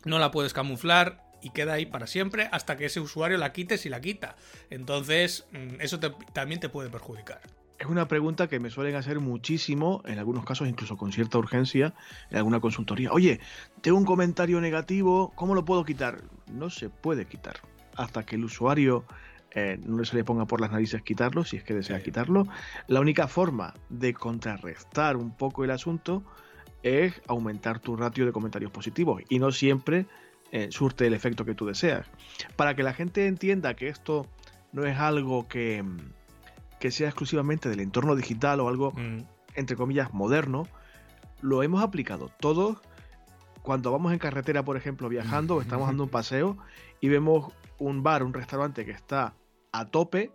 no 0.06 0.20
la 0.20 0.32
puedes 0.32 0.54
camuflar 0.54 1.24
y 1.42 1.52
queda 1.52 1.74
ahí 1.74 1.86
para 1.86 2.08
siempre 2.08 2.50
hasta 2.52 2.78
que 2.78 2.86
ese 2.86 3.00
usuario 3.00 3.38
la 3.38 3.52
quite 3.52 3.78
si 3.78 3.90
la 3.90 4.02
quita. 4.02 4.36
Entonces, 4.70 5.48
mm, 5.52 5.82
eso 5.82 6.00
también 6.00 6.60
te 6.60 6.70
puede 6.70 6.90
perjudicar. 6.90 7.42
Es 7.78 7.88
una 7.88 8.10
pregunta 8.10 8.48
que 8.48 8.60
me 8.60 8.70
suelen 8.70 8.96
hacer 8.96 9.22
muchísimo, 9.22 10.02
en 10.06 10.20
algunos 10.20 10.44
casos 10.44 10.68
incluso 10.68 10.98
con 10.98 11.14
cierta 11.14 11.38
urgencia, 11.38 11.94
en 12.30 12.38
alguna 12.38 12.60
consultoría. 12.60 13.12
Oye, 13.14 13.40
tengo 13.82 13.98
un 13.98 14.06
comentario 14.06 14.60
negativo, 14.60 15.32
¿cómo 15.36 15.56
lo 15.56 15.64
puedo 15.64 15.86
quitar? 15.86 16.22
No 16.52 16.70
se 16.70 16.90
puede 16.90 17.26
quitar 17.26 17.62
hasta 17.96 18.26
que 18.26 18.36
el 18.36 18.46
usuario 18.46 19.06
eh, 19.52 19.80
no 19.84 20.06
se 20.06 20.16
le 20.16 20.24
ponga 20.24 20.46
por 20.46 20.62
las 20.62 20.72
narices 20.72 21.02
quitarlo, 21.02 21.44
si 21.44 21.58
es 21.58 21.64
que 21.64 21.74
desea 21.74 22.04
quitarlo. 22.04 22.48
La 22.88 23.00
única 23.00 23.28
forma 23.28 23.74
de 23.90 24.14
contrarrestar 24.14 25.18
un 25.18 25.36
poco 25.36 25.64
el 25.64 25.72
asunto 25.72 26.24
es 26.84 27.22
aumentar 27.28 27.80
tu 27.80 27.96
ratio 27.96 28.26
de 28.26 28.32
comentarios 28.32 28.72
positivos 28.72 29.24
y 29.28 29.40
no 29.40 29.52
siempre 29.52 30.06
eh, 30.52 30.70
surte 30.72 31.08
el 31.08 31.14
efecto 31.14 31.46
que 31.46 31.56
tú 31.56 31.66
deseas. 31.66 32.06
Para 32.56 32.76
que 32.76 32.84
la 32.84 32.94
gente 32.94 33.28
entienda 33.28 33.74
que 33.74 33.88
esto 33.88 34.28
no 34.72 34.86
es 34.86 34.98
algo 34.98 35.48
que, 35.48 35.84
que 36.80 36.92
sea 36.92 37.08
exclusivamente 37.08 37.70
del 37.70 37.80
entorno 37.80 38.16
digital 38.16 38.60
o 38.60 38.70
algo, 38.70 38.92
mm. 38.92 39.24
entre 39.56 39.76
comillas, 39.76 40.14
moderno, 40.14 40.68
lo 41.42 41.64
hemos 41.64 41.84
aplicado 41.84 42.30
todos 42.40 42.78
cuando 43.62 43.92
vamos 43.92 44.14
en 44.14 44.20
carretera, 44.20 44.64
por 44.64 44.78
ejemplo, 44.78 45.10
viajando 45.10 45.56
o 45.56 45.62
estamos 45.62 45.88
dando 45.88 46.04
un 46.04 46.10
paseo 46.10 46.58
y 47.02 47.10
vemos 47.10 47.52
un 47.78 48.04
bar, 48.04 48.24
un 48.24 48.34
restaurante 48.34 48.86
que 48.86 48.92
está 48.92 49.34
a 49.72 49.90
tope, 49.90 50.32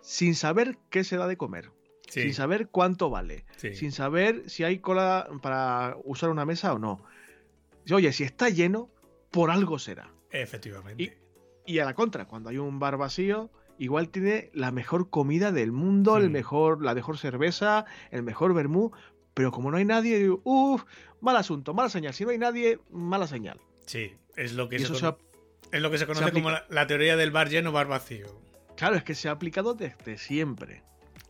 sin 0.00 0.34
saber 0.34 0.78
qué 0.90 1.04
se 1.04 1.16
da 1.16 1.26
de 1.26 1.36
comer, 1.36 1.70
sin 2.08 2.34
saber 2.34 2.68
cuánto 2.68 3.10
vale, 3.10 3.44
sin 3.56 3.92
saber 3.92 4.48
si 4.48 4.64
hay 4.64 4.78
cola 4.78 5.28
para 5.42 5.96
usar 6.04 6.30
una 6.30 6.44
mesa 6.44 6.72
o 6.72 6.78
no. 6.78 7.04
Oye, 7.92 8.12
si 8.12 8.24
está 8.24 8.48
lleno, 8.48 8.90
por 9.30 9.50
algo 9.50 9.78
será. 9.78 10.12
Efectivamente. 10.30 11.18
Y, 11.66 11.78
a 11.78 11.84
la 11.84 11.94
contra, 11.94 12.26
cuando 12.26 12.50
hay 12.50 12.58
un 12.58 12.78
bar 12.78 12.96
vacío, 12.96 13.50
igual 13.78 14.08
tiene 14.08 14.50
la 14.54 14.70
mejor 14.70 15.10
comida 15.10 15.52
del 15.52 15.72
mundo, 15.72 16.16
el 16.16 16.30
mejor, 16.30 16.82
la 16.82 16.94
mejor 16.94 17.18
cerveza, 17.18 17.84
el 18.10 18.22
mejor 18.22 18.54
vermú, 18.54 18.92
pero 19.34 19.50
como 19.50 19.70
no 19.70 19.76
hay 19.76 19.84
nadie, 19.84 20.30
uff, 20.44 20.84
mal 21.20 21.36
asunto, 21.36 21.74
mala 21.74 21.88
señal. 21.88 22.14
Si 22.14 22.24
no 22.24 22.30
hay 22.30 22.38
nadie, 22.38 22.78
mala 22.90 23.26
señal. 23.26 23.60
Sí, 23.86 24.14
es 24.36 24.54
lo 24.54 24.68
que, 24.68 24.76
eso 24.76 25.18
es 25.72 25.82
lo 25.82 25.90
que 25.90 25.98
se 25.98 26.06
conoce 26.06 26.32
como 26.32 26.50
la, 26.50 26.86
teoría 26.86 27.16
del 27.16 27.30
bar 27.30 27.48
lleno, 27.48 27.72
bar 27.72 27.86
vacío. 27.86 28.40
Claro, 28.76 28.96
es 28.96 29.04
que 29.04 29.14
se 29.14 29.28
ha 29.28 29.32
aplicado 29.32 29.74
desde 29.74 30.18
siempre. 30.18 30.82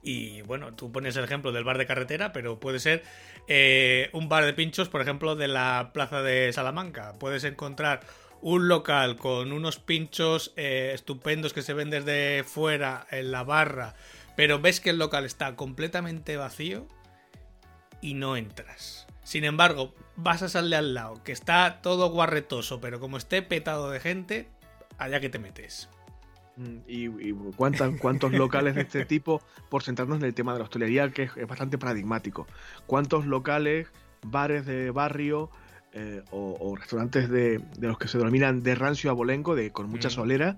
Y 0.03 0.43
bueno, 0.43 0.75
tú 0.75 0.93
pones 0.93 1.17
el 1.17 1.25
ejemplo 1.25 1.53
del 1.53 1.65
bar 1.65 1.79
de 1.79 1.87
carretera, 1.87 2.33
pero 2.33 2.61
puede 2.61 2.79
ser 2.79 3.03
eh, 3.49 4.09
un 4.13 4.29
bar 4.29 4.45
de 4.45 4.53
pinchos, 4.53 4.89
por 4.89 5.01
ejemplo, 5.01 5.37
de 5.37 5.49
la 5.49 5.91
plaza 5.93 6.23
de 6.23 6.53
Salamanca. 6.53 7.19
Puedes 7.19 7.45
encontrar 7.45 8.01
un 8.41 8.69
local 8.69 9.17
con 9.17 9.53
unos 9.53 9.79
pinchos 9.79 10.53
eh, 10.57 10.93
estupendos 10.95 11.53
que 11.53 11.63
se 11.63 11.75
ven 11.75 11.91
desde 11.91 12.45
fuera 12.45 13.07
en 13.11 13.33
la 13.33 13.43
barra, 13.43 13.95
pero 14.37 14.61
ves 14.61 14.81
que 14.81 14.91
el 14.91 14.99
local 14.99 15.25
está 15.25 15.57
completamente 15.57 16.37
vacío 16.37 16.87
y 18.01 18.15
no 18.15 18.37
entras. 18.37 19.06
Sin 19.27 19.43
embargo, 19.43 19.93
vas 20.15 20.43
a 20.43 20.49
salir 20.49 20.77
al 20.77 20.95
lado, 20.95 21.21
que 21.25 21.33
está 21.33 21.81
todo 21.83 22.11
guarretoso, 22.11 22.81
pero 22.81 23.01
como 23.01 23.17
esté 23.17 23.43
petado 23.43 23.91
de 23.91 23.99
gente, 23.99 24.47
allá 24.99 25.19
que 25.19 25.29
te 25.29 25.41
metes. 25.41 25.89
Mm, 26.55 26.77
¿Y, 26.87 27.33
cuántos 27.57 28.31
locales 28.31 28.77
de 28.77 28.83
este 28.83 29.05
tipo, 29.05 29.43
por 29.69 29.83
centrarnos 29.83 30.19
en 30.19 30.27
el 30.27 30.33
tema 30.33 30.53
de 30.53 30.61
la 30.61 30.67
hostelería, 30.67 31.11
que 31.11 31.25
es, 31.25 31.47
bastante 31.49 31.77
paradigmático? 31.77 32.47
¿Cuántos 32.87 33.27
locales, 33.27 33.89
bares 34.23 34.65
de 34.65 34.93
barrio 34.93 35.51
eh, 35.93 36.23
o, 36.31 36.77
restaurantes 36.77 37.29
de, 37.29 37.61
los 37.81 37.99
que 37.99 38.07
se 38.07 38.19
denominan 38.19 38.63
de 38.63 38.77
rancio 38.77 39.11
abolengo, 39.11 39.57
de, 39.57 39.73
con 39.73 39.91
mucha 39.91 40.07
mm. 40.07 40.13
solera, 40.13 40.57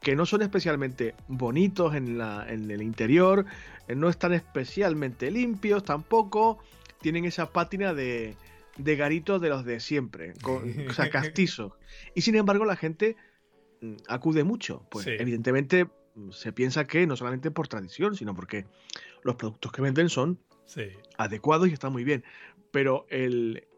que 0.00 0.14
no 0.14 0.26
son 0.26 0.42
especialmente 0.42 1.16
bonitos 1.26 1.96
en, 1.96 2.18
la, 2.18 2.46
en 2.48 2.70
el 2.70 2.82
interior, 2.82 3.46
eh, 3.88 3.96
no 3.96 4.08
están 4.08 4.32
especialmente 4.32 5.28
limpios 5.32 5.82
tampoco, 5.82 6.60
tienen 7.06 7.24
esa 7.24 7.52
pátina 7.52 7.94
de, 7.94 8.34
de 8.78 8.96
garitos 8.96 9.40
de 9.40 9.48
los 9.48 9.64
de 9.64 9.78
siempre, 9.78 10.34
con, 10.42 10.64
o 10.90 10.92
sea, 10.92 11.08
castizos. 11.08 11.74
Y 12.16 12.22
sin 12.22 12.34
embargo 12.34 12.64
la 12.64 12.74
gente 12.74 13.14
mm, 13.80 13.94
acude 14.08 14.42
mucho. 14.42 14.84
Pues 14.90 15.06
evidentemente 15.06 15.84
mm, 16.16 16.32
se 16.32 16.52
piensa 16.52 16.88
que 16.88 17.06
no 17.06 17.14
solamente 17.14 17.52
por 17.52 17.68
tradición, 17.68 18.16
sino 18.16 18.34
porque 18.34 18.66
los 19.22 19.36
productos 19.36 19.70
que 19.70 19.82
venden 19.82 20.08
son 20.08 20.40
adecuados 21.16 21.68
y 21.68 21.74
están 21.74 21.92
muy 21.92 22.02
bien. 22.02 22.24
Pero 22.72 23.06
el, 23.08 23.68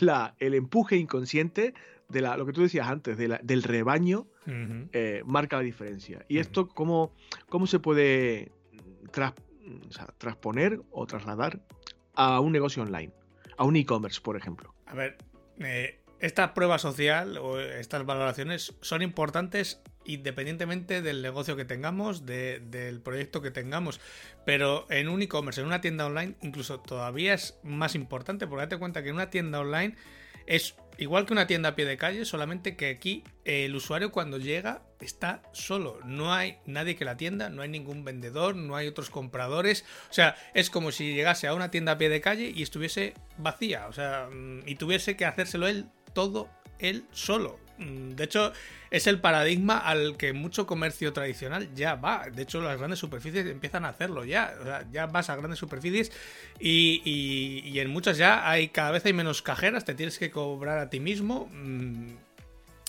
la, 0.00 0.34
el 0.40 0.54
empuje 0.54 0.96
inconsciente 0.96 1.74
de 2.08 2.20
la, 2.20 2.36
lo 2.36 2.46
que 2.46 2.52
tú 2.52 2.62
decías 2.62 2.88
antes, 2.88 3.16
de 3.16 3.28
la, 3.28 3.38
del 3.44 3.62
rebaño, 3.62 4.26
eh, 4.92 5.22
marca 5.24 5.58
la 5.58 5.62
diferencia. 5.62 6.26
¿Y 6.26 6.38
esto 6.38 6.66
cómo, 6.66 7.14
cómo 7.48 7.68
se 7.68 7.78
puede 7.78 8.50
transponer 10.18 10.80
o 10.90 11.06
trasladar 11.06 11.60
a 12.14 12.40
un 12.40 12.52
negocio 12.52 12.82
online? 12.82 13.12
a 13.56 13.64
un 13.64 13.76
e-commerce, 13.76 14.20
por 14.20 14.36
ejemplo. 14.36 14.74
A 14.86 14.94
ver, 14.94 15.18
eh, 15.60 16.00
esta 16.20 16.54
prueba 16.54 16.78
social 16.78 17.38
o 17.38 17.60
estas 17.60 18.04
valoraciones 18.04 18.74
son 18.80 19.02
importantes 19.02 19.80
independientemente 20.04 21.00
del 21.00 21.22
negocio 21.22 21.54
que 21.54 21.64
tengamos, 21.64 22.26
del 22.26 23.00
proyecto 23.02 23.40
que 23.40 23.52
tengamos. 23.52 24.00
Pero 24.44 24.86
en 24.90 25.08
un 25.08 25.22
e-commerce, 25.22 25.60
en 25.60 25.68
una 25.68 25.80
tienda 25.80 26.06
online, 26.06 26.34
incluso 26.42 26.80
todavía 26.80 27.34
es 27.34 27.58
más 27.62 27.94
importante, 27.94 28.48
porque 28.48 28.64
date 28.64 28.78
cuenta 28.78 29.02
que 29.02 29.10
en 29.10 29.14
una 29.14 29.30
tienda 29.30 29.60
online 29.60 29.94
es 30.46 30.74
igual 30.98 31.26
que 31.26 31.32
una 31.32 31.46
tienda 31.46 31.70
a 31.70 31.74
pie 31.74 31.84
de 31.84 31.96
calle, 31.96 32.24
solamente 32.24 32.76
que 32.76 32.90
aquí 32.90 33.24
el 33.44 33.74
usuario 33.74 34.12
cuando 34.12 34.38
llega 34.38 34.82
está 35.00 35.42
solo. 35.52 35.98
No 36.04 36.32
hay 36.32 36.58
nadie 36.66 36.96
que 36.96 37.04
la 37.04 37.12
atienda, 37.12 37.48
no 37.48 37.62
hay 37.62 37.68
ningún 37.68 38.04
vendedor, 38.04 38.54
no 38.54 38.76
hay 38.76 38.86
otros 38.86 39.10
compradores. 39.10 39.84
O 40.10 40.12
sea, 40.12 40.36
es 40.54 40.70
como 40.70 40.92
si 40.92 41.14
llegase 41.14 41.46
a 41.46 41.54
una 41.54 41.70
tienda 41.70 41.92
a 41.92 41.98
pie 41.98 42.08
de 42.08 42.20
calle 42.20 42.52
y 42.54 42.62
estuviese 42.62 43.14
vacía. 43.38 43.86
O 43.88 43.92
sea, 43.92 44.28
mm, 44.30 44.60
y 44.66 44.76
tuviese 44.76 45.16
que 45.16 45.24
hacérselo 45.24 45.66
él 45.66 45.86
todo 46.14 46.48
él 46.78 47.04
solo. 47.12 47.58
Mm, 47.78 48.10
de 48.10 48.24
hecho, 48.24 48.52
es 48.90 49.06
el 49.06 49.20
paradigma 49.20 49.78
al 49.78 50.16
que 50.16 50.32
mucho 50.32 50.66
comercio 50.66 51.12
tradicional 51.12 51.74
ya 51.74 51.94
va. 51.94 52.26
De 52.32 52.42
hecho, 52.42 52.60
las 52.60 52.78
grandes 52.78 52.98
superficies 52.98 53.46
empiezan 53.46 53.84
a 53.84 53.88
hacerlo 53.88 54.24
ya. 54.24 54.54
O 54.60 54.64
sea, 54.64 54.86
ya 54.90 55.06
vas 55.06 55.30
a 55.30 55.36
grandes 55.36 55.58
superficies 55.58 56.12
y, 56.58 57.78
en 57.78 57.90
muchas 57.90 58.18
ya 58.18 58.48
hay 58.48 58.68
cada 58.68 58.90
vez 58.90 59.04
hay 59.06 59.12
menos 59.12 59.42
cajeras, 59.42 59.84
te 59.84 59.94
tienes 59.94 60.18
que 60.18 60.30
cobrar 60.30 60.78
a 60.78 60.90
ti 60.90 61.00
mismo. 61.00 61.48
Mm, 61.52 62.14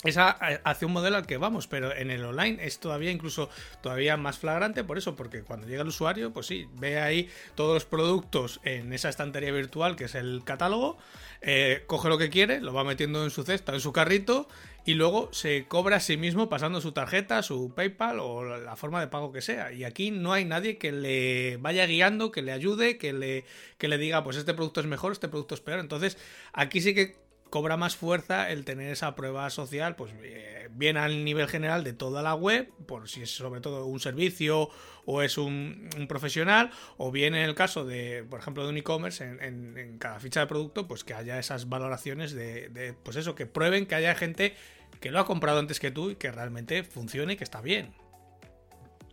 es 0.04 0.18
hacia 0.18 0.88
un 0.88 0.94
modelo 0.94 1.18
al 1.18 1.26
que 1.26 1.38
vamos, 1.38 1.68
pero 1.68 1.96
en 1.96 2.12
el 2.12 2.24
online 2.26 2.58
es 2.66 2.80
todavía 2.80 3.12
incluso 3.12 3.50
todavía 3.82 4.18
más 4.18 4.38
flagrante 4.38 4.84
por 4.84 4.98
eso, 4.98 5.16
porque 5.16 5.44
cuando 5.44 5.68
llega 5.68 5.82
el 5.82 5.88
usuario, 5.88 6.32
pues 6.34 6.48
sí, 6.48 6.68
ve 6.74 7.00
ahí 7.00 7.30
todos 7.56 7.74
los 7.74 7.86
productos 7.86 8.60
en 8.64 8.94
esa 8.94 9.10
estantería 9.10 9.52
virtual 9.52 9.96
que 9.96 10.06
es 10.06 10.16
el 10.16 10.44
catálogo, 10.44 10.98
eh, 11.42 11.84
coge 11.88 12.10
lo 12.10 12.18
que 12.18 12.30
quiere, 12.30 12.62
lo 12.62 12.74
va 12.74 12.84
metiendo 12.84 13.24
en 13.24 13.30
su 13.30 13.44
cesta, 13.44 13.74
en 13.74 13.80
su 13.80 13.94
carrito 13.94 14.48
y 14.86 14.96
luego 14.96 15.30
se 15.32 15.66
cobra 15.68 15.98
a 15.98 16.00
sí 16.00 16.18
mismo 16.18 16.50
pasando 16.50 16.82
su 16.82 16.92
tarjeta, 16.92 17.42
su 17.42 17.74
PayPal 17.74 18.20
o 18.20 18.44
la 18.58 18.76
forma 18.76 19.00
de 19.00 19.08
pago 19.08 19.32
que 19.32 19.42
sea. 19.42 19.72
Y 19.72 19.86
aquí 19.86 20.12
no 20.12 20.34
hay 20.34 20.44
nadie 20.44 20.78
que 20.78 20.92
le 20.92 21.58
vaya 21.58 21.86
guiando, 21.86 22.32
que 22.32 22.42
le 22.42 22.52
ayude, 22.52 22.98
que 22.98 23.14
le, 23.14 23.46
que 23.78 23.88
le 23.88 23.98
diga, 23.98 24.24
pues 24.24 24.36
este 24.36 24.54
producto 24.54 24.82
es 24.82 24.86
mejor, 24.86 25.14
este 25.14 25.30
producto 25.30 25.56
es 25.56 25.62
peor. 25.62 25.80
Entonces, 25.80 26.18
aquí 26.52 26.82
sí 26.82 26.94
que 26.94 27.23
cobra 27.54 27.78
más 27.78 27.96
fuerza 27.96 28.50
el 28.50 28.66
tener 28.66 28.92
esa 28.92 29.14
prueba 29.14 29.48
social, 29.52 29.96
pues 29.96 30.12
eh, 30.24 30.70
bien 30.72 30.98
al 30.98 31.24
nivel 31.24 31.48
general 31.48 31.84
de 31.84 31.94
toda 31.94 32.24
la 32.24 32.34
web, 32.34 32.68
por 32.88 33.08
si 33.08 33.22
es 33.22 33.30
sobre 33.30 33.62
todo 33.62 33.86
un 33.86 34.00
servicio 34.00 34.70
o 35.06 35.22
es 35.22 35.38
un, 35.38 35.88
profesional, 36.10 36.72
o 36.98 37.12
bien 37.12 37.36
en 37.36 37.44
el 37.48 37.54
caso 37.54 37.86
de, 37.86 38.26
por 38.28 38.40
ejemplo, 38.40 38.64
de 38.64 38.72
un 38.72 38.78
e-commerce, 38.78 39.24
en, 39.24 39.98
cada 40.00 40.20
ficha 40.20 40.40
de 40.40 40.48
producto, 40.48 40.88
pues 40.88 41.04
que 41.04 41.14
haya 41.14 41.38
esas 41.38 41.70
valoraciones 41.70 42.34
de, 42.34 42.96
pues 43.04 43.18
eso, 43.18 43.36
que 43.36 43.46
prueben 43.46 43.86
que 43.86 43.94
haya 43.94 44.16
gente 44.16 44.56
que 45.00 45.12
lo 45.12 45.20
ha 45.20 45.26
comprado 45.28 45.60
antes 45.60 45.80
que 45.80 45.92
tú 45.92 46.10
y 46.10 46.16
que 46.16 46.32
realmente 46.32 46.84
funcione 46.84 47.34
y 47.34 47.36
que 47.36 47.44
está 47.44 47.62
bien. 47.62 47.94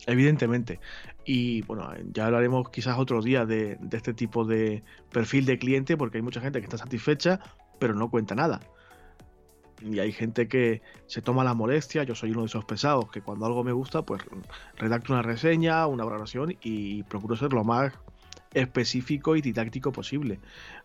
Evidentemente. 0.06 0.80
Y 1.26 1.60
bueno, 1.64 1.92
ya 2.10 2.24
hablaremos 2.24 2.70
quizás 2.70 2.98
otro 2.98 3.20
día 3.20 3.44
de, 3.44 3.76
este 3.92 4.14
tipo 4.14 4.46
de 4.46 4.82
perfil 5.12 5.44
de 5.44 5.58
cliente, 5.58 5.98
porque 5.98 6.16
hay 6.16 6.22
mucha 6.22 6.40
gente 6.40 6.60
que 6.60 6.64
está 6.64 6.78
satisfecha, 6.78 7.40
pero 7.80 7.94
no 7.94 8.08
cuenta 8.10 8.36
nada. 8.36 8.60
Y 9.80 9.98
hay 9.98 10.12
gente 10.12 10.46
que 10.46 10.82
se 11.06 11.22
toma 11.22 11.42
la 11.42 11.54
molestia, 11.54 12.04
yo 12.04 12.14
soy 12.14 12.30
uno 12.30 12.40
de 12.42 12.46
esos 12.46 12.64
pesados, 12.64 13.10
que 13.10 13.22
cuando 13.22 13.46
algo 13.46 13.64
me 13.64 13.72
gusta, 13.72 14.02
pues 14.02 14.22
redacto 14.76 15.12
una 15.12 15.22
reseña, 15.22 15.86
una 15.86 16.04
valoración 16.04 16.56
y 16.60 17.02
procuro 17.04 17.34
ser 17.34 17.52
lo 17.52 17.64
más 17.64 17.92
específico 18.52 19.36
y 19.36 19.40
didáctico 19.40 19.90
posible. 19.90 20.38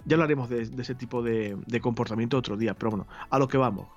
Ya 0.05 0.15
hablaremos 0.15 0.49
de, 0.49 0.61
ese 0.61 0.95
tipo 0.95 1.21
de, 1.21 1.57
comportamiento 1.81 2.37
otro 2.37 2.55
día, 2.55 2.73
pero 2.73 2.91
bueno, 2.91 3.07
a 3.29 3.37
lo 3.37 3.47
que 3.47 3.57
vamos. 3.57 3.87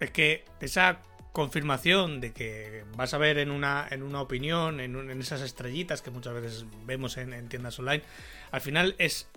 Es 0.00 0.10
que 0.10 0.44
esa 0.60 1.00
confirmación 1.32 2.20
de 2.20 2.32
que 2.32 2.84
vas 2.96 3.14
a 3.14 3.18
ver 3.18 3.38
en 3.38 3.50
una, 3.50 3.86
en 3.90 4.02
una 4.02 4.20
opinión, 4.20 4.80
en, 4.80 4.96
en 5.10 5.20
esas 5.20 5.40
estrellitas 5.42 6.02
que 6.02 6.10
muchas 6.10 6.34
veces 6.34 6.66
vemos 6.86 7.16
en, 7.16 7.32
en 7.32 7.48
tiendas 7.48 7.78
online, 7.78 8.02
al 8.50 8.60
final 8.60 8.94
es 8.98 9.28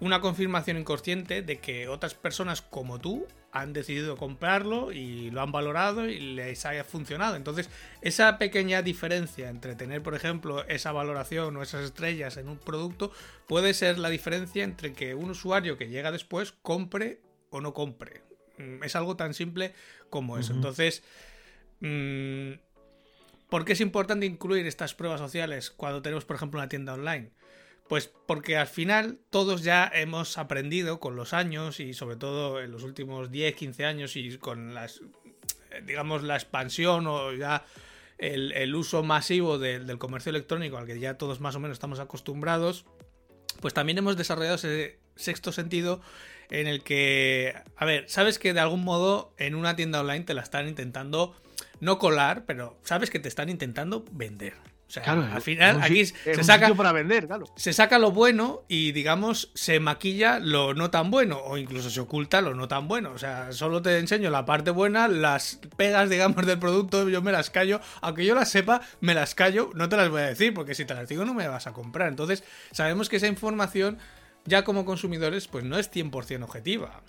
una 0.00 0.20
confirmación 0.20 0.78
inconsciente 0.78 1.42
de 1.42 1.58
que 1.58 1.88
otras 1.88 2.14
personas 2.14 2.62
como 2.62 2.98
tú 2.98 3.26
han 3.50 3.72
decidido 3.72 4.16
comprarlo 4.16 4.92
y 4.92 5.30
lo 5.30 5.40
han 5.40 5.52
valorado 5.52 6.06
y 6.06 6.18
les 6.18 6.64
haya 6.66 6.84
funcionado. 6.84 7.36
Entonces, 7.36 7.70
esa 8.02 8.38
pequeña 8.38 8.82
diferencia 8.82 9.48
entre 9.48 9.74
tener, 9.74 10.02
por 10.02 10.14
ejemplo, 10.14 10.64
esa 10.68 10.92
valoración 10.92 11.56
o 11.56 11.62
esas 11.62 11.84
estrellas 11.84 12.36
en 12.36 12.48
un 12.48 12.58
producto 12.58 13.10
puede 13.46 13.74
ser 13.74 13.98
la 13.98 14.10
diferencia 14.10 14.64
entre 14.64 14.92
que 14.92 15.14
un 15.14 15.30
usuario 15.30 15.78
que 15.78 15.88
llega 15.88 16.12
después 16.12 16.52
compre 16.62 17.20
o 17.50 17.60
no 17.60 17.72
compre. 17.72 18.22
Mm, 18.58 18.84
es 18.84 18.94
algo 18.96 19.16
tan 19.16 19.34
simple 19.34 19.72
como 20.10 20.38
eso. 20.38 20.52
Entonces, 20.52 21.02
mm, 21.80 22.52
¿por 23.48 23.64
qué 23.64 23.72
es 23.72 23.80
importante 23.80 24.26
incluir 24.26 24.66
estas 24.66 24.94
pruebas 24.94 25.20
sociales 25.20 25.70
cuando 25.70 26.02
tenemos, 26.02 26.24
por 26.24 26.36
ejemplo, 26.36 26.60
una 26.60 26.68
tienda 26.68 26.94
online? 26.94 27.30
Pues 27.88 28.12
porque 28.26 28.56
al 28.56 28.66
final 28.66 29.18
todos 29.30 29.62
ya 29.62 29.90
hemos 29.92 30.36
aprendido 30.36 31.00
con 31.00 31.16
los 31.16 31.32
años 31.32 31.80
y 31.80 31.94
sobre 31.94 32.16
todo 32.16 32.60
en 32.60 32.70
los 32.70 32.82
últimos 32.82 33.30
10, 33.30 33.54
15 33.54 33.84
años 33.86 34.16
y 34.16 34.36
con 34.36 34.74
las, 34.74 35.00
digamos, 35.86 36.22
la 36.22 36.34
expansión 36.34 37.06
o 37.06 37.32
ya 37.32 37.64
el, 38.18 38.74
uso 38.74 39.02
masivo 39.02 39.58
del 39.58 39.98
comercio 39.98 40.30
electrónico 40.30 40.76
al 40.76 40.86
que 40.86 40.98
ya 40.98 41.14
todos 41.14 41.40
más 41.40 41.54
o 41.54 41.60
menos 41.60 41.76
estamos 41.76 41.98
acostumbrados, 41.98 42.84
pues 43.60 43.74
también 43.74 43.98
hemos 43.98 44.16
desarrollado 44.16 44.56
ese 44.56 44.98
sexto 45.16 45.52
sentido 45.52 46.00
en 46.50 46.66
el 46.66 46.82
que, 46.82 47.54
a 47.76 47.84
ver, 47.84 48.08
sabes 48.08 48.38
que 48.38 48.52
de 48.52 48.60
algún 48.60 48.84
modo 48.84 49.32
en 49.38 49.54
una 49.54 49.76
tienda 49.76 50.00
online 50.00 50.24
te 50.24 50.34
la 50.34 50.42
están 50.42 50.68
intentando 50.68 51.34
no 51.80 51.98
colar, 51.98 52.44
pero 52.46 52.78
sabes 52.82 53.10
que 53.10 53.18
te 53.18 53.28
están 53.28 53.48
intentando 53.48 54.04
vender. 54.12 54.54
O 54.88 54.90
sea, 54.90 55.02
al 55.04 55.42
final 55.42 55.82
aquí 55.82 56.06
se 56.06 56.42
saca 56.42 56.74
para 56.74 56.92
vender, 56.92 57.26
claro. 57.26 57.44
Se 57.56 57.74
saca 57.74 57.98
lo 57.98 58.10
bueno 58.10 58.64
y 58.68 58.92
digamos 58.92 59.50
se 59.54 59.80
maquilla 59.80 60.38
lo 60.38 60.72
no 60.72 60.90
tan 60.90 61.10
bueno 61.10 61.38
o 61.44 61.58
incluso 61.58 61.90
se 61.90 62.00
oculta 62.00 62.40
lo 62.40 62.54
no 62.54 62.68
tan 62.68 62.88
bueno. 62.88 63.12
O 63.12 63.18
sea, 63.18 63.52
solo 63.52 63.82
te 63.82 63.98
enseño 63.98 64.30
la 64.30 64.46
parte 64.46 64.70
buena, 64.70 65.06
las 65.06 65.60
pegas 65.76 66.08
digamos 66.08 66.46
del 66.46 66.58
producto, 66.58 67.06
yo 67.10 67.20
me 67.20 67.32
las 67.32 67.50
callo, 67.50 67.82
aunque 68.00 68.24
yo 68.24 68.34
las 68.34 68.50
sepa, 68.50 68.80
me 69.02 69.12
las 69.12 69.34
callo, 69.34 69.70
no 69.74 69.90
te 69.90 69.98
las 69.98 70.08
voy 70.08 70.22
a 70.22 70.26
decir 70.28 70.54
porque 70.54 70.74
si 70.74 70.86
te 70.86 70.94
las 70.94 71.06
digo 71.06 71.26
no 71.26 71.34
me 71.34 71.46
vas 71.48 71.66
a 71.66 71.74
comprar. 71.74 72.08
Entonces, 72.08 72.42
sabemos 72.72 73.10
que 73.10 73.16
esa 73.16 73.26
información 73.26 73.98
ya 74.46 74.64
como 74.64 74.86
consumidores 74.86 75.48
pues 75.48 75.64
no 75.64 75.78
es 75.78 75.92
100% 75.92 76.44
objetiva. 76.44 77.02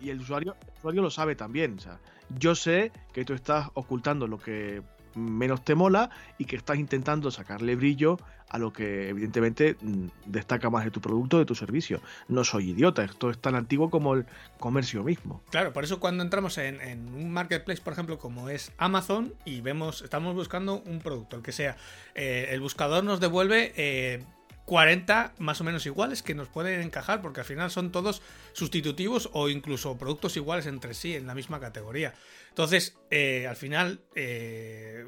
Y 0.00 0.08
el 0.08 0.20
usuario, 0.20 0.56
el 0.62 0.78
usuario 0.78 1.02
lo 1.02 1.10
sabe 1.10 1.36
también, 1.36 1.76
o 1.76 1.80
sea, 1.80 2.00
yo 2.38 2.54
sé 2.54 2.90
que 3.12 3.26
tú 3.26 3.34
estás 3.34 3.68
ocultando 3.74 4.26
lo 4.26 4.38
que 4.38 4.82
menos 5.16 5.64
te 5.64 5.74
mola 5.74 6.10
y 6.38 6.44
que 6.44 6.56
estás 6.56 6.78
intentando 6.78 7.30
sacarle 7.30 7.74
brillo 7.74 8.18
a 8.48 8.58
lo 8.58 8.72
que 8.72 9.08
evidentemente 9.08 9.76
mm, 9.80 10.06
destaca 10.26 10.70
más 10.70 10.84
de 10.84 10.90
tu 10.90 11.00
producto, 11.00 11.38
de 11.38 11.44
tu 11.44 11.54
servicio. 11.54 12.00
No 12.28 12.44
soy 12.44 12.70
idiota, 12.70 13.04
esto 13.04 13.30
es 13.30 13.38
tan 13.38 13.54
antiguo 13.54 13.90
como 13.90 14.14
el 14.14 14.26
comercio 14.58 15.02
mismo. 15.02 15.42
Claro, 15.50 15.72
por 15.72 15.84
eso 15.84 15.98
cuando 15.98 16.22
entramos 16.22 16.58
en, 16.58 17.08
un 17.14 17.32
marketplace, 17.32 17.82
por 17.82 17.92
ejemplo, 17.92 18.18
como 18.18 18.48
es 18.48 18.72
Amazon, 18.78 19.34
y 19.44 19.60
vemos, 19.60 20.02
estamos 20.02 20.34
buscando 20.34 20.82
un 20.86 21.00
producto, 21.00 21.36
el 21.36 21.42
que 21.42 21.52
sea, 21.52 21.76
eh, 22.14 22.48
el 22.50 22.60
buscador 22.60 23.02
nos 23.02 23.20
devuelve 23.20 23.72
eh, 23.76 24.22
40 24.66 25.34
más 25.38 25.60
o 25.60 25.64
menos 25.64 25.86
iguales 25.86 26.22
que 26.22 26.34
nos 26.34 26.48
pueden 26.48 26.80
encajar 26.80 27.22
porque 27.22 27.40
al 27.40 27.46
final 27.46 27.70
son 27.70 27.92
todos 27.92 28.20
sustitutivos 28.52 29.30
o 29.32 29.48
incluso 29.48 29.96
productos 29.96 30.36
iguales 30.36 30.66
entre 30.66 30.92
sí 30.92 31.14
en 31.14 31.26
la 31.26 31.34
misma 31.34 31.60
categoría. 31.60 32.14
Entonces, 32.48 32.98
eh, 33.10 33.46
al 33.46 33.54
final, 33.54 34.00
eh, 34.16 35.06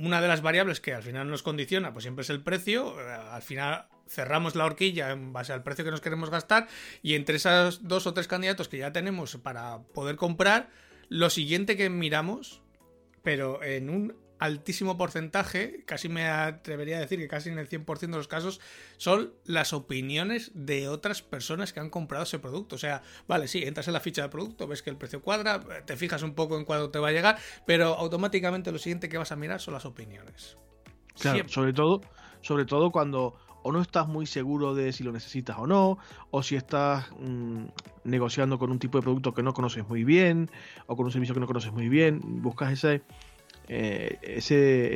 una 0.00 0.20
de 0.20 0.28
las 0.28 0.42
variables 0.42 0.80
que 0.80 0.92
al 0.92 1.02
final 1.02 1.28
nos 1.28 1.42
condiciona 1.42 1.92
pues 1.92 2.04
siempre 2.04 2.22
es 2.22 2.30
el 2.30 2.42
precio. 2.42 3.00
Eh, 3.00 3.10
al 3.10 3.42
final 3.42 3.86
cerramos 4.06 4.54
la 4.54 4.66
horquilla 4.66 5.10
en 5.10 5.32
base 5.32 5.54
al 5.54 5.62
precio 5.62 5.86
que 5.86 5.90
nos 5.90 6.02
queremos 6.02 6.28
gastar 6.28 6.68
y 7.02 7.14
entre 7.14 7.36
esos 7.36 7.88
dos 7.88 8.06
o 8.06 8.12
tres 8.12 8.28
candidatos 8.28 8.68
que 8.68 8.78
ya 8.78 8.92
tenemos 8.92 9.36
para 9.36 9.78
poder 9.94 10.16
comprar, 10.16 10.68
lo 11.08 11.30
siguiente 11.30 11.78
que 11.78 11.88
miramos, 11.88 12.60
pero 13.22 13.62
en 13.62 13.88
un 13.88 14.27
altísimo 14.38 14.96
porcentaje, 14.96 15.82
casi 15.84 16.08
me 16.08 16.26
atrevería 16.28 16.98
a 16.98 17.00
decir 17.00 17.18
que 17.18 17.28
casi 17.28 17.50
en 17.50 17.58
el 17.58 17.68
100% 17.68 17.98
de 17.98 18.16
los 18.16 18.28
casos, 18.28 18.60
son 18.96 19.32
las 19.44 19.72
opiniones 19.72 20.50
de 20.54 20.88
otras 20.88 21.22
personas 21.22 21.72
que 21.72 21.80
han 21.80 21.90
comprado 21.90 22.24
ese 22.24 22.38
producto. 22.38 22.76
O 22.76 22.78
sea, 22.78 23.02
vale, 23.26 23.48
sí, 23.48 23.62
entras 23.64 23.88
en 23.88 23.94
la 23.94 24.00
ficha 24.00 24.22
de 24.22 24.28
producto, 24.28 24.66
ves 24.66 24.82
que 24.82 24.90
el 24.90 24.96
precio 24.96 25.22
cuadra, 25.22 25.60
te 25.84 25.96
fijas 25.96 26.22
un 26.22 26.34
poco 26.34 26.56
en 26.56 26.64
cuándo 26.64 26.90
te 26.90 26.98
va 26.98 27.08
a 27.08 27.12
llegar, 27.12 27.38
pero 27.66 27.94
automáticamente 27.94 28.72
lo 28.72 28.78
siguiente 28.78 29.08
que 29.08 29.18
vas 29.18 29.32
a 29.32 29.36
mirar 29.36 29.60
son 29.60 29.74
las 29.74 29.84
opiniones. 29.84 30.56
Claro, 31.20 31.48
sobre 31.48 31.72
todo, 31.72 32.00
sobre 32.40 32.64
todo 32.64 32.92
cuando 32.92 33.34
o 33.62 33.72
no 33.72 33.80
estás 33.80 34.06
muy 34.08 34.26
seguro 34.26 34.74
de 34.74 34.92
si 34.92 35.04
lo 35.04 35.12
necesitas 35.12 35.58
o 35.58 35.66
no, 35.66 35.98
o 36.30 36.42
si 36.42 36.56
estás 36.56 37.10
mm, 37.18 37.64
negociando 38.04 38.58
con 38.58 38.70
un 38.70 38.78
tipo 38.78 38.98
de 38.98 39.02
producto 39.02 39.34
que 39.34 39.42
no 39.42 39.52
conoces 39.52 39.86
muy 39.86 40.04
bien, 40.04 40.50
o 40.86 40.96
con 40.96 41.06
un 41.06 41.12
servicio 41.12 41.34
que 41.34 41.40
no 41.40 41.46
conoces 41.46 41.72
muy 41.72 41.88
bien, 41.88 42.20
buscas 42.42 42.72
ese 42.72 43.02
eh, 43.68 44.18
ese, 44.22 44.94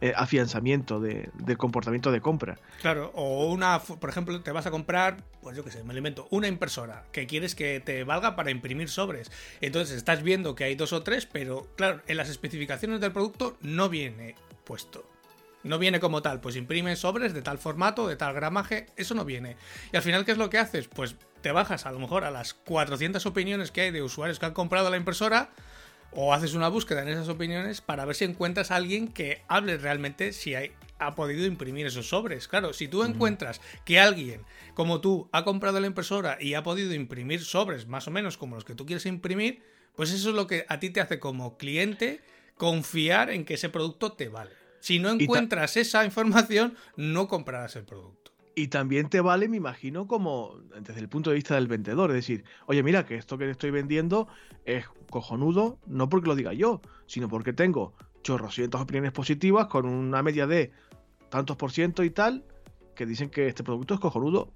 eh, 0.00 0.12
afianzamiento 0.14 1.00
de, 1.00 1.30
del 1.34 1.56
comportamiento 1.56 2.12
de 2.12 2.20
compra. 2.20 2.58
Claro, 2.80 3.10
o 3.14 3.46
una, 3.46 3.78
por 3.80 4.10
ejemplo, 4.10 4.40
te 4.42 4.52
vas 4.52 4.66
a 4.66 4.70
comprar, 4.70 5.24
pues 5.40 5.56
yo 5.56 5.64
qué 5.64 5.70
sé, 5.70 5.82
me 5.84 5.92
alimento, 5.92 6.28
una 6.30 6.46
impresora 6.46 7.04
que 7.12 7.26
quieres 7.26 7.54
que 7.54 7.80
te 7.80 8.04
valga 8.04 8.36
para 8.36 8.50
imprimir 8.50 8.90
sobres. 8.90 9.30
Entonces 9.60 9.96
estás 9.96 10.22
viendo 10.22 10.54
que 10.54 10.64
hay 10.64 10.74
dos 10.74 10.92
o 10.92 11.02
tres, 11.02 11.26
pero 11.26 11.66
claro, 11.76 12.02
en 12.06 12.16
las 12.16 12.28
especificaciones 12.28 13.00
del 13.00 13.12
producto 13.12 13.56
no 13.62 13.88
viene 13.88 14.34
puesto. 14.64 15.08
No 15.62 15.78
viene 15.78 16.00
como 16.00 16.22
tal, 16.22 16.40
pues 16.40 16.56
imprime 16.56 16.96
sobres 16.96 17.34
de 17.34 17.42
tal 17.42 17.58
formato, 17.58 18.08
de 18.08 18.16
tal 18.16 18.32
gramaje, 18.32 18.86
eso 18.96 19.14
no 19.14 19.24
viene. 19.26 19.56
Y 19.92 19.96
al 19.96 20.02
final, 20.02 20.24
¿qué 20.24 20.32
es 20.32 20.38
lo 20.38 20.48
que 20.48 20.58
haces? 20.58 20.88
Pues 20.88 21.16
te 21.42 21.52
bajas 21.52 21.84
a 21.86 21.92
lo 21.92 21.98
mejor 21.98 22.24
a 22.24 22.30
las 22.30 22.54
400 22.54 23.24
opiniones 23.26 23.70
que 23.70 23.82
hay 23.82 23.90
de 23.90 24.02
usuarios 24.02 24.38
que 24.38 24.46
han 24.46 24.54
comprado 24.54 24.88
la 24.90 24.96
impresora 24.96 25.50
o 26.12 26.34
haces 26.34 26.54
una 26.54 26.68
búsqueda 26.68 27.02
en 27.02 27.08
esas 27.08 27.28
opiniones 27.28 27.80
para 27.80 28.04
ver 28.04 28.16
si 28.16 28.24
encuentras 28.24 28.70
a 28.70 28.76
alguien 28.76 29.08
que 29.08 29.42
hable 29.48 29.76
realmente 29.76 30.32
si 30.32 30.54
ha 30.54 31.14
podido 31.14 31.46
imprimir 31.46 31.86
esos 31.86 32.08
sobres. 32.08 32.48
Claro, 32.48 32.72
si 32.72 32.88
tú 32.88 33.04
encuentras 33.04 33.60
que 33.84 34.00
alguien 34.00 34.44
como 34.74 35.00
tú 35.00 35.28
ha 35.32 35.44
comprado 35.44 35.80
la 35.80 35.86
impresora 35.86 36.38
y 36.40 36.54
ha 36.54 36.62
podido 36.62 36.94
imprimir 36.94 37.44
sobres 37.44 37.86
más 37.86 38.08
o 38.08 38.10
menos 38.10 38.36
como 38.36 38.54
los 38.54 38.64
que 38.64 38.74
tú 38.74 38.86
quieres 38.86 39.06
imprimir, 39.06 39.62
pues 39.94 40.12
eso 40.12 40.30
es 40.30 40.34
lo 40.34 40.46
que 40.46 40.64
a 40.68 40.80
ti 40.80 40.90
te 40.90 41.00
hace 41.00 41.18
como 41.18 41.56
cliente 41.58 42.20
confiar 42.56 43.30
en 43.30 43.44
que 43.44 43.54
ese 43.54 43.68
producto 43.68 44.12
te 44.12 44.28
vale. 44.28 44.52
Si 44.80 44.98
no 44.98 45.10
encuentras 45.10 45.76
esa 45.76 46.04
información, 46.04 46.76
no 46.96 47.28
comprarás 47.28 47.76
el 47.76 47.84
producto. 47.84 48.29
Y 48.60 48.68
también 48.68 49.08
te 49.08 49.22
vale, 49.22 49.48
me 49.48 49.56
imagino, 49.56 50.06
como 50.06 50.60
desde 50.82 51.00
el 51.00 51.08
punto 51.08 51.30
de 51.30 51.36
vista 51.36 51.54
del 51.54 51.66
vendedor. 51.66 52.10
Es 52.10 52.16
decir, 52.16 52.44
oye, 52.66 52.82
mira, 52.82 53.06
que 53.06 53.14
esto 53.14 53.38
que 53.38 53.46
te 53.46 53.52
estoy 53.52 53.70
vendiendo 53.70 54.28
es 54.66 54.84
cojonudo, 55.08 55.78
no 55.86 56.10
porque 56.10 56.28
lo 56.28 56.34
diga 56.34 56.52
yo, 56.52 56.82
sino 57.06 57.26
porque 57.26 57.54
tengo 57.54 57.94
chorrocientos 58.22 58.78
opiniones 58.78 59.12
positivas 59.12 59.66
con 59.68 59.86
una 59.86 60.22
media 60.22 60.46
de 60.46 60.72
tantos 61.30 61.56
por 61.56 61.72
ciento 61.72 62.04
y 62.04 62.10
tal, 62.10 62.44
que 62.94 63.06
dicen 63.06 63.30
que 63.30 63.46
este 63.46 63.64
producto 63.64 63.94
es 63.94 64.00
cojonudo, 64.00 64.52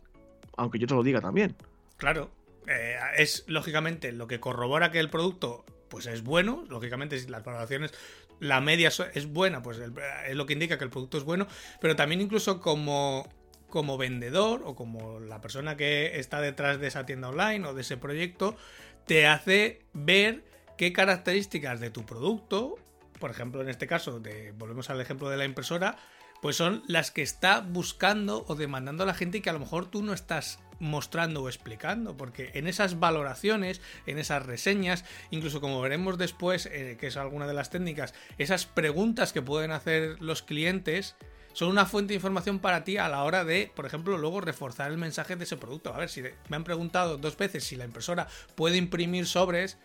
aunque 0.59 0.79
yo 0.79 0.87
te 0.87 0.93
lo 0.93 1.03
diga 1.03 1.23
también. 1.23 1.57
Claro, 1.97 2.31
eh, 2.67 2.99
es 3.17 3.45
lógicamente 3.47 4.13
lo 4.13 4.27
que 4.27 4.39
corrobora 4.39 4.91
que 4.91 5.01
el 5.01 5.09
producto 5.09 5.65
pues 5.89 6.05
es 6.05 6.23
bueno, 6.23 6.67
lógicamente 6.69 7.19
si 7.19 7.29
las 7.29 7.43
valoraciones, 7.43 7.95
la 8.39 8.61
media 8.61 8.89
es 9.15 9.27
buena, 9.33 9.63
pues 9.63 9.79
es 9.79 10.37
lo 10.37 10.45
que 10.45 10.53
indica 10.53 10.77
que 10.77 10.85
el 10.85 10.91
producto 10.91 11.17
es 11.17 11.25
bueno, 11.25 11.47
pero 11.81 11.97
también 11.97 12.21
incluso 12.21 12.61
como, 12.61 13.27
como 13.75 13.99
vendedor 13.99 14.63
o 14.65 14.77
como 14.77 15.19
la 15.19 15.41
persona 15.41 15.77
que 15.77 16.21
está 16.21 16.41
detrás 16.41 16.79
de 16.79 16.87
esa 16.87 17.05
tienda 17.05 17.29
online 17.29 17.67
o 17.67 17.75
de 17.75 17.81
ese 17.81 17.97
proyecto, 17.97 18.57
te 19.05 19.27
hace 19.27 19.83
ver 19.93 20.45
qué 20.79 20.93
características 20.93 21.81
de 21.81 21.91
tu 21.91 22.07
producto, 22.07 22.77
por 23.19 23.33
ejemplo 23.33 23.63
en 23.63 23.69
este 23.69 23.89
caso, 23.89 24.21
de, 24.21 24.53
volvemos 24.53 24.91
al 24.91 25.01
ejemplo 25.01 25.29
de 25.29 25.39
la 25.39 25.45
impresora, 25.45 25.97
pues 26.41 26.55
son 26.55 26.85
las 26.87 27.11
que 27.11 27.23
está 27.23 27.63
buscando 27.63 28.45
o 28.47 28.55
demandando 28.55 29.03
a 29.03 29.07
la 29.07 29.15
gente 29.15 29.39
y 29.39 29.41
que 29.41 29.51
a 29.51 29.55
lo 29.55 29.59
mejor 29.59 29.87
tú 29.87 30.05
no 30.05 30.13
estás 30.13 30.61
mostrando 30.79 31.43
o 31.43 31.49
explicando, 31.49 32.17
porque 32.17 32.53
en 32.55 32.69
esas 32.69 33.01
valoraciones, 33.01 33.81
en 34.07 34.19
esas 34.19 34.47
reseñas, 34.47 35.05
incluso 35.33 35.61
como 35.61 35.81
veremos 35.81 36.17
después, 36.17 36.67
eh, 36.67 36.97
que 37.01 37.09
es 37.09 37.17
alguna 37.17 37.49
de 37.49 37.55
las 37.55 37.71
técnicas, 37.71 38.15
esas 38.39 38.67
preguntas 38.67 39.33
que 39.33 39.43
pueden 39.43 39.73
hacer 39.73 40.23
los 40.23 40.43
clientes, 40.43 41.17
son 41.55 41.69
una 41.71 41.87
fuente 41.87 42.13
de 42.13 42.17
información 42.17 42.59
para 42.59 42.85
ti 42.85 42.99
a 42.99 43.09
la 43.09 43.25
hora 43.25 43.45
de, 43.45 43.73
por 43.75 43.87
ejemplo, 43.87 44.19
luego 44.19 44.43
reforzar 44.43 44.91
el 44.91 44.99
mensaje 44.99 45.37
de 45.37 45.45
ese 45.45 45.57
producto. 45.57 45.95
A 45.95 45.99
ver, 45.99 46.11
si 46.11 46.23
me 46.49 46.57
han 46.57 46.65
preguntado 46.65 47.17
dos 47.17 47.37
veces 47.39 47.65
si 47.65 47.77
la 47.77 47.87
impresora 47.87 48.29
puede 48.55 48.77
imprimir 48.77 49.27
sobres, 49.27 49.79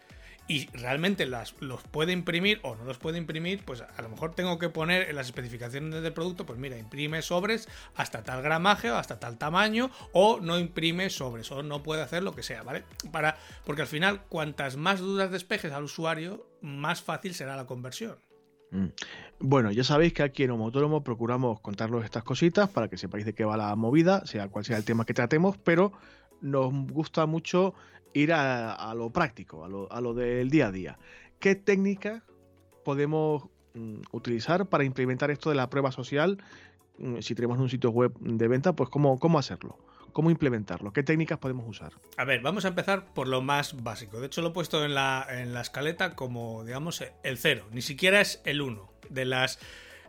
y 0.50 0.66
realmente 0.74 1.28
las, 1.28 1.54
los 1.60 1.84
puede 1.84 2.12
imprimir 2.12 2.60
o 2.64 2.76
no 2.76 2.84
los 2.84 2.98
puede 2.98 3.20
imprimir, 3.20 3.64
pues 3.64 3.82
a 3.82 4.02
lo 4.02 4.10
mejor 4.10 4.34
tengo 4.34 4.58
que 4.58 4.70
poner 4.70 5.08
en 5.08 5.16
las 5.16 5.28
especificaciones 5.28 6.02
del 6.02 6.12
producto, 6.12 6.46
pues 6.48 6.58
mira, 6.58 6.76
imprime 6.76 7.22
sobres 7.22 7.70
hasta 7.96 8.24
tal 8.24 8.42
gramaje 8.42 8.90
o 8.90 8.98
hasta 8.98 9.20
tal 9.20 9.38
tamaño, 9.38 9.92
o 10.12 10.40
no 10.42 10.58
imprime 10.58 11.12
sobres, 11.12 11.52
o 11.52 11.62
no 11.62 11.84
puede 11.84 12.02
hacer 12.02 12.24
lo 12.24 12.34
que 12.34 12.42
sea, 12.42 12.64
¿vale? 12.64 12.84
Para, 13.12 13.38
porque 13.64 13.84
al 13.84 13.88
final, 13.88 14.24
cuantas 14.24 14.76
más 14.76 15.00
dudas 15.00 15.30
despejes 15.30 15.72
al 15.72 15.84
usuario, 15.84 16.50
más 16.62 17.04
fácil 17.04 17.36
será 17.36 17.56
la 17.56 17.68
conversión. 17.68 18.18
Mm. 18.72 18.88
Bueno, 19.40 19.72
ya 19.72 19.84
sabéis 19.84 20.14
que 20.14 20.24
aquí 20.24 20.44
en 20.44 20.52
Homo 20.52 21.04
procuramos 21.04 21.60
contaros 21.62 22.04
estas 22.04 22.24
cositas 22.24 22.70
para 22.70 22.88
que 22.90 22.98
sepáis 22.98 23.26
de 23.26 23.34
qué 23.34 23.46
va 23.46 23.58
la 23.58 23.76
movida, 23.76 24.26
sea 24.26 24.50
cual 24.50 24.66
sea 24.66 24.78
el 24.78 24.86
tema 24.86 25.06
que 25.06 25.14
tratemos, 25.14 25.58
pero 25.58 25.94
nos 26.42 26.72
gusta 26.92 27.26
mucho 27.26 27.74
ir 28.14 28.34
a, 28.34 28.94
lo 28.96 29.12
práctico, 29.12 29.66
a 29.90 30.02
lo, 30.02 30.14
del 30.14 30.50
día 30.50 30.68
a 30.68 30.72
día. 30.72 31.00
¿Qué 31.40 31.56
técnicas 31.56 32.24
podemos 32.84 33.44
mm, 33.74 34.02
utilizar 34.12 34.68
para 34.68 34.84
implementar 34.84 35.32
esto 35.32 35.50
de 35.50 35.56
la 35.56 35.70
prueba 35.70 35.92
social? 35.92 36.44
Mm, 36.98 37.20
si 37.20 37.36
tenemos 37.36 37.60
un 37.60 37.70
sitio 37.70 37.92
web 37.92 38.14
de 38.20 38.48
venta, 38.48 38.74
pues 38.74 38.90
cómo, 38.90 39.20
cómo 39.20 39.40
hacerlo. 39.40 39.78
¿Cómo 40.12 40.30
implementarlo? 40.32 40.92
¿Qué 40.94 41.04
técnicas 41.04 41.38
podemos 41.38 41.68
usar? 41.68 41.94
A 42.18 42.26
ver, 42.26 42.42
vamos 42.42 42.66
a 42.66 42.70
empezar 42.70 43.14
por 43.14 43.28
lo 43.28 43.42
más 43.42 43.82
básico. 43.84 44.20
De 44.20 44.28
hecho, 44.28 44.42
lo 44.42 44.50
he 44.50 44.52
puesto 44.52 44.84
en 44.86 44.94
la, 44.94 45.26
en 45.30 45.54
la 45.54 45.62
escaleta 45.62 46.16
como, 46.16 46.64
digamos, 46.64 47.04
el 47.24 47.38
cero. 47.38 47.66
Ni 47.72 47.82
siquiera 47.82 48.22
es 48.22 48.42
el 48.46 48.62
uno. 48.62 48.92
De 49.10 49.26
las 49.26 49.60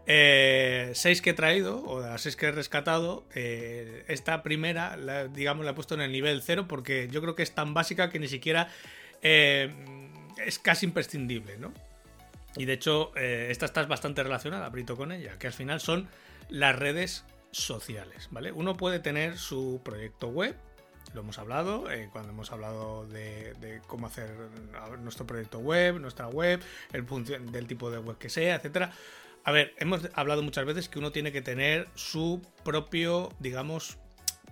eh, 0.07 0.91
seis 0.95 1.23
que 1.23 1.31
he 1.31 1.35
traído, 1.35 1.85
o 1.85 2.01
de 2.01 2.09
las 2.09 2.23
seis 2.23 2.37
que 2.37 2.47
he 2.47 2.53
rescatado, 2.53 3.25
eh, 3.35 4.05
esta 4.09 4.43
primera, 4.43 4.97
digamos, 5.29 5.65
la 5.65 5.73
he 5.73 5.75
puesto 5.75 5.95
en 5.95 6.01
el 6.01 6.13
nivel 6.13 6.43
cero 6.43 6.67
porque 6.67 7.09
yo 7.11 7.21
creo 7.21 7.35
que 7.35 7.43
es 7.43 7.55
tan 7.55 7.75
básica 7.75 8.11
que 8.11 8.19
ni 8.19 8.29
siquiera 8.29 8.69
eh, 9.23 9.73
es 10.45 10.59
casi 10.59 10.87
imprescindible, 10.87 11.59
¿no? 11.59 11.73
Y 12.57 12.65
de 12.65 12.73
hecho, 12.73 13.15
esta 13.15 13.67
está 13.67 13.85
bastante 13.85 14.25
relacionada, 14.25 14.69
Brito, 14.71 14.97
con 14.97 15.13
ella, 15.13 15.39
que 15.39 15.47
al 15.47 15.53
final 15.53 15.81
son 15.81 16.09
las 16.49 16.77
redes 16.77 17.25
sociales, 17.53 18.29
¿vale? 18.31 18.53
Uno 18.53 18.77
puede 18.77 18.99
tener 18.99 19.39
su 19.39 19.81
proyecto 19.85 20.29
web, 20.29 20.57
lo 21.15 21.23
hemos 21.23 21.39
hablado 21.39 21.85
cuando 22.13 22.31
hemos 22.31 22.53
hablado 22.53 23.07
de, 23.07 23.81
cómo 23.87 24.07
hacer 24.07 24.31
nuestro 25.01 25.27
proyecto 25.27 25.59
web, 25.59 25.99
nuestra 25.99 26.29
web, 26.29 26.61
el 26.93 27.07
del 27.53 27.67
tipo 27.67 27.91
de 27.91 27.99
web 27.99 28.17
que 28.19 28.29
sea, 28.29 28.57
etcétera. 28.57 28.93
A 29.45 29.53
ver, 29.53 29.75
hemos 29.79 30.09
hablado 30.15 30.43
muchas 30.43 30.67
veces 30.67 30.89
que 30.89 30.99
uno 30.99 31.13
tiene 31.13 31.33
que 31.33 31.43
tener 31.43 31.89
su 31.95 32.43
propio, 32.63 33.33
digamos, 33.39 33.99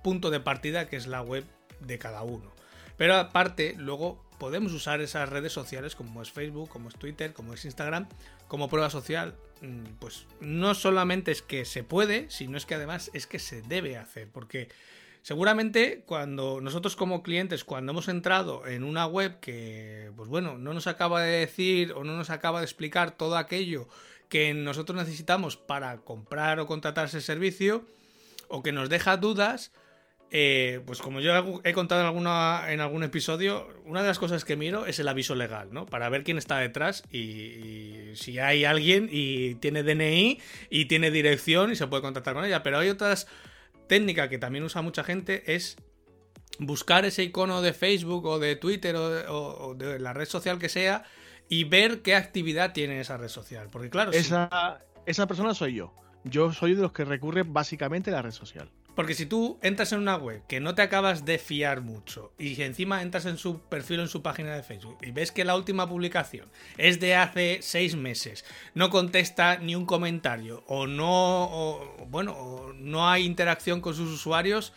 punto 0.02 0.30
de 0.30 0.40
partida, 0.40 0.88
que 0.88 0.96
es 0.96 1.06
la 1.06 1.22
web 1.22 1.44
de 1.80 1.98
cada 1.98 2.22
uno. 2.22 2.52
Pero 2.96 3.14
aparte, 3.14 3.74
luego 3.76 4.27
podemos 4.38 4.72
usar 4.72 5.00
esas 5.00 5.28
redes 5.28 5.52
sociales 5.52 5.94
como 5.94 6.22
es 6.22 6.30
Facebook, 6.30 6.68
como 6.68 6.88
es 6.88 6.94
Twitter, 6.94 7.32
como 7.32 7.54
es 7.54 7.64
Instagram, 7.64 8.08
como 8.46 8.68
prueba 8.68 8.90
social. 8.90 9.34
Mm, 9.60 9.96
pues 9.98 10.26
no 10.40 10.74
solamente 10.74 11.30
es 11.32 11.42
que 11.42 11.64
se 11.64 11.82
puede, 11.82 12.30
sino 12.30 12.56
es 12.56 12.66
que 12.66 12.74
además 12.74 13.10
es 13.12 13.26
que 13.26 13.38
se 13.38 13.62
debe 13.62 13.96
hacer, 13.96 14.28
porque 14.28 14.68
seguramente 15.22 16.04
cuando 16.06 16.60
nosotros 16.60 16.96
como 16.96 17.22
clientes, 17.22 17.64
cuando 17.64 17.92
hemos 17.92 18.08
entrado 18.08 18.66
en 18.66 18.84
una 18.84 19.06
web 19.06 19.40
que, 19.40 20.10
pues 20.16 20.28
bueno, 20.28 20.58
no 20.58 20.72
nos 20.72 20.86
acaba 20.86 21.22
de 21.22 21.40
decir 21.40 21.92
o 21.92 22.04
no 22.04 22.16
nos 22.16 22.30
acaba 22.30 22.60
de 22.60 22.64
explicar 22.64 23.16
todo 23.16 23.36
aquello 23.36 23.88
que 24.28 24.54
nosotros 24.54 24.96
necesitamos 24.96 25.56
para 25.56 25.98
comprar 25.98 26.60
o 26.60 26.66
contratar 26.66 27.06
ese 27.06 27.20
servicio 27.20 27.84
o 28.48 28.62
que 28.62 28.72
nos 28.72 28.88
deja 28.88 29.16
dudas, 29.16 29.72
eh, 30.30 30.80
pues 30.86 31.00
como 31.00 31.20
yo 31.20 31.60
he 31.64 31.72
contado 31.72 32.02
en, 32.02 32.06
alguna, 32.06 32.64
en 32.68 32.80
algún 32.80 33.02
episodio, 33.02 33.68
una 33.84 34.02
de 34.02 34.08
las 34.08 34.18
cosas 34.18 34.44
que 34.44 34.56
miro 34.56 34.86
es 34.86 34.98
el 34.98 35.08
aviso 35.08 35.34
legal, 35.34 35.68
¿no? 35.72 35.86
Para 35.86 36.08
ver 36.08 36.24
quién 36.24 36.38
está 36.38 36.58
detrás 36.58 37.02
y, 37.10 38.12
si 38.14 38.38
hay 38.38 38.64
alguien 38.64 39.08
y 39.10 39.54
tiene 39.56 39.82
DNI 39.82 40.40
y 40.70 40.84
tiene 40.86 41.10
dirección 41.10 41.72
y 41.72 41.76
se 41.76 41.86
puede 41.86 42.02
contactar 42.02 42.34
con 42.34 42.44
ella. 42.44 42.62
Pero 42.62 42.78
hay 42.78 42.88
otras 42.88 43.26
técnicas 43.86 44.28
que 44.28 44.38
también 44.38 44.64
usa 44.64 44.82
mucha 44.82 45.02
gente, 45.02 45.54
es 45.54 45.76
buscar 46.58 47.04
ese 47.04 47.22
icono 47.22 47.62
de 47.62 47.72
Facebook 47.72 48.26
o 48.26 48.38
de 48.38 48.56
Twitter 48.56 48.96
o 48.96 49.74
de 49.76 49.98
la 49.98 50.12
red 50.12 50.26
social 50.26 50.58
que 50.58 50.68
sea 50.68 51.04
y 51.48 51.64
ver 51.64 52.02
qué 52.02 52.14
actividad 52.14 52.72
tiene 52.72 53.00
esa 53.00 53.16
red 53.16 53.28
social. 53.28 53.68
Porque 53.70 53.90
claro, 53.90 54.12
esa, 54.12 54.84
esa 55.06 55.26
persona 55.26 55.54
soy 55.54 55.74
yo. 55.74 55.94
Yo 56.24 56.52
soy 56.52 56.74
de 56.74 56.82
los 56.82 56.92
que 56.92 57.04
recurren 57.04 57.52
básicamente 57.52 58.10
a 58.10 58.14
la 58.14 58.22
red 58.22 58.32
social. 58.32 58.70
Porque 58.98 59.14
si 59.14 59.26
tú 59.26 59.60
entras 59.62 59.92
en 59.92 60.00
una 60.00 60.16
web 60.16 60.42
que 60.48 60.58
no 60.58 60.74
te 60.74 60.82
acabas 60.82 61.24
de 61.24 61.38
fiar 61.38 61.82
mucho 61.82 62.32
y 62.36 62.60
encima 62.62 63.00
entras 63.00 63.26
en 63.26 63.38
su 63.38 63.60
perfil 63.60 64.00
en 64.00 64.08
su 64.08 64.22
página 64.22 64.56
de 64.56 64.64
Facebook 64.64 64.98
y 65.02 65.12
ves 65.12 65.30
que 65.30 65.44
la 65.44 65.54
última 65.54 65.88
publicación 65.88 66.48
es 66.78 66.98
de 66.98 67.14
hace 67.14 67.60
seis 67.62 67.94
meses, 67.94 68.44
no 68.74 68.90
contesta 68.90 69.58
ni 69.58 69.76
un 69.76 69.86
comentario 69.86 70.64
o 70.66 70.88
no, 70.88 71.94
bueno, 72.08 72.72
no 72.74 73.08
hay 73.08 73.24
interacción 73.24 73.80
con 73.80 73.94
sus 73.94 74.10
usuarios, 74.10 74.72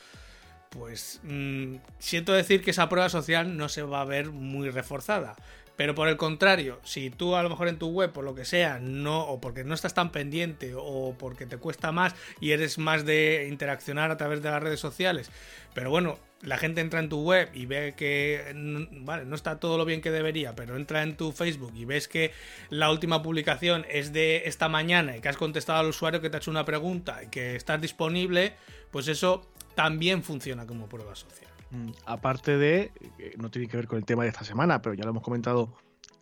pues 0.69 1.19
mm, 1.23 1.77
siento 1.97 2.31
decir 2.31 2.63
que 2.63 2.69
esa 2.69 2.89
prueba 2.89 3.09
social 3.09 3.57
no 3.57 3.69
se 3.69 3.81
va 3.81 4.01
a 4.01 4.05
ver 4.05 4.29
muy 4.29 4.69
reforzada. 4.69 5.35
Pero 5.81 5.95
por 5.95 6.07
el 6.09 6.15
contrario, 6.15 6.79
si 6.83 7.09
tú 7.09 7.35
a 7.35 7.41
lo 7.41 7.49
mejor 7.49 7.67
en 7.67 7.79
tu 7.79 7.87
web, 7.87 8.11
por 8.11 8.23
lo 8.23 8.35
que 8.35 8.45
sea, 8.45 8.77
no, 8.79 9.21
o 9.21 9.41
porque 9.41 9.63
no 9.63 9.73
estás 9.73 9.95
tan 9.95 10.11
pendiente, 10.11 10.73
o 10.77 11.15
porque 11.17 11.47
te 11.47 11.57
cuesta 11.57 11.91
más 11.91 12.13
y 12.39 12.51
eres 12.51 12.77
más 12.77 13.03
de 13.03 13.47
interaccionar 13.49 14.11
a 14.11 14.15
través 14.15 14.43
de 14.43 14.51
las 14.51 14.61
redes 14.61 14.79
sociales, 14.79 15.31
pero 15.73 15.89
bueno, 15.89 16.19
la 16.43 16.59
gente 16.59 16.81
entra 16.81 16.99
en 16.99 17.09
tu 17.09 17.23
web 17.23 17.49
y 17.55 17.65
ve 17.65 17.95
que 17.97 18.53
vale, 18.91 19.25
no 19.25 19.35
está 19.35 19.59
todo 19.59 19.79
lo 19.79 19.83
bien 19.85 20.01
que 20.01 20.11
debería, 20.11 20.53
pero 20.53 20.75
entra 20.75 21.01
en 21.01 21.17
tu 21.17 21.31
Facebook 21.31 21.73
y 21.75 21.85
ves 21.85 22.07
que 22.07 22.31
la 22.69 22.91
última 22.91 23.23
publicación 23.23 23.83
es 23.89 24.13
de 24.13 24.43
esta 24.45 24.69
mañana 24.69 25.17
y 25.17 25.19
que 25.19 25.29
has 25.29 25.37
contestado 25.37 25.79
al 25.79 25.87
usuario 25.87 26.21
que 26.21 26.29
te 26.29 26.37
ha 26.37 26.41
hecho 26.41 26.51
una 26.51 26.63
pregunta 26.63 27.23
y 27.23 27.29
que 27.29 27.55
estás 27.55 27.81
disponible, 27.81 28.53
pues 28.91 29.07
eso 29.07 29.49
también 29.73 30.21
funciona 30.21 30.67
como 30.67 30.87
prueba 30.87 31.15
social. 31.15 31.50
Mm, 31.71 31.91
aparte 32.05 32.57
de, 32.57 32.91
no 33.37 33.49
tiene 33.49 33.67
que 33.67 33.77
ver 33.77 33.87
con 33.87 33.97
el 33.97 34.05
tema 34.05 34.23
de 34.23 34.29
esta 34.29 34.43
semana, 34.43 34.81
pero 34.81 34.93
ya 34.93 35.03
lo 35.03 35.11
hemos 35.11 35.23
comentado 35.23 35.73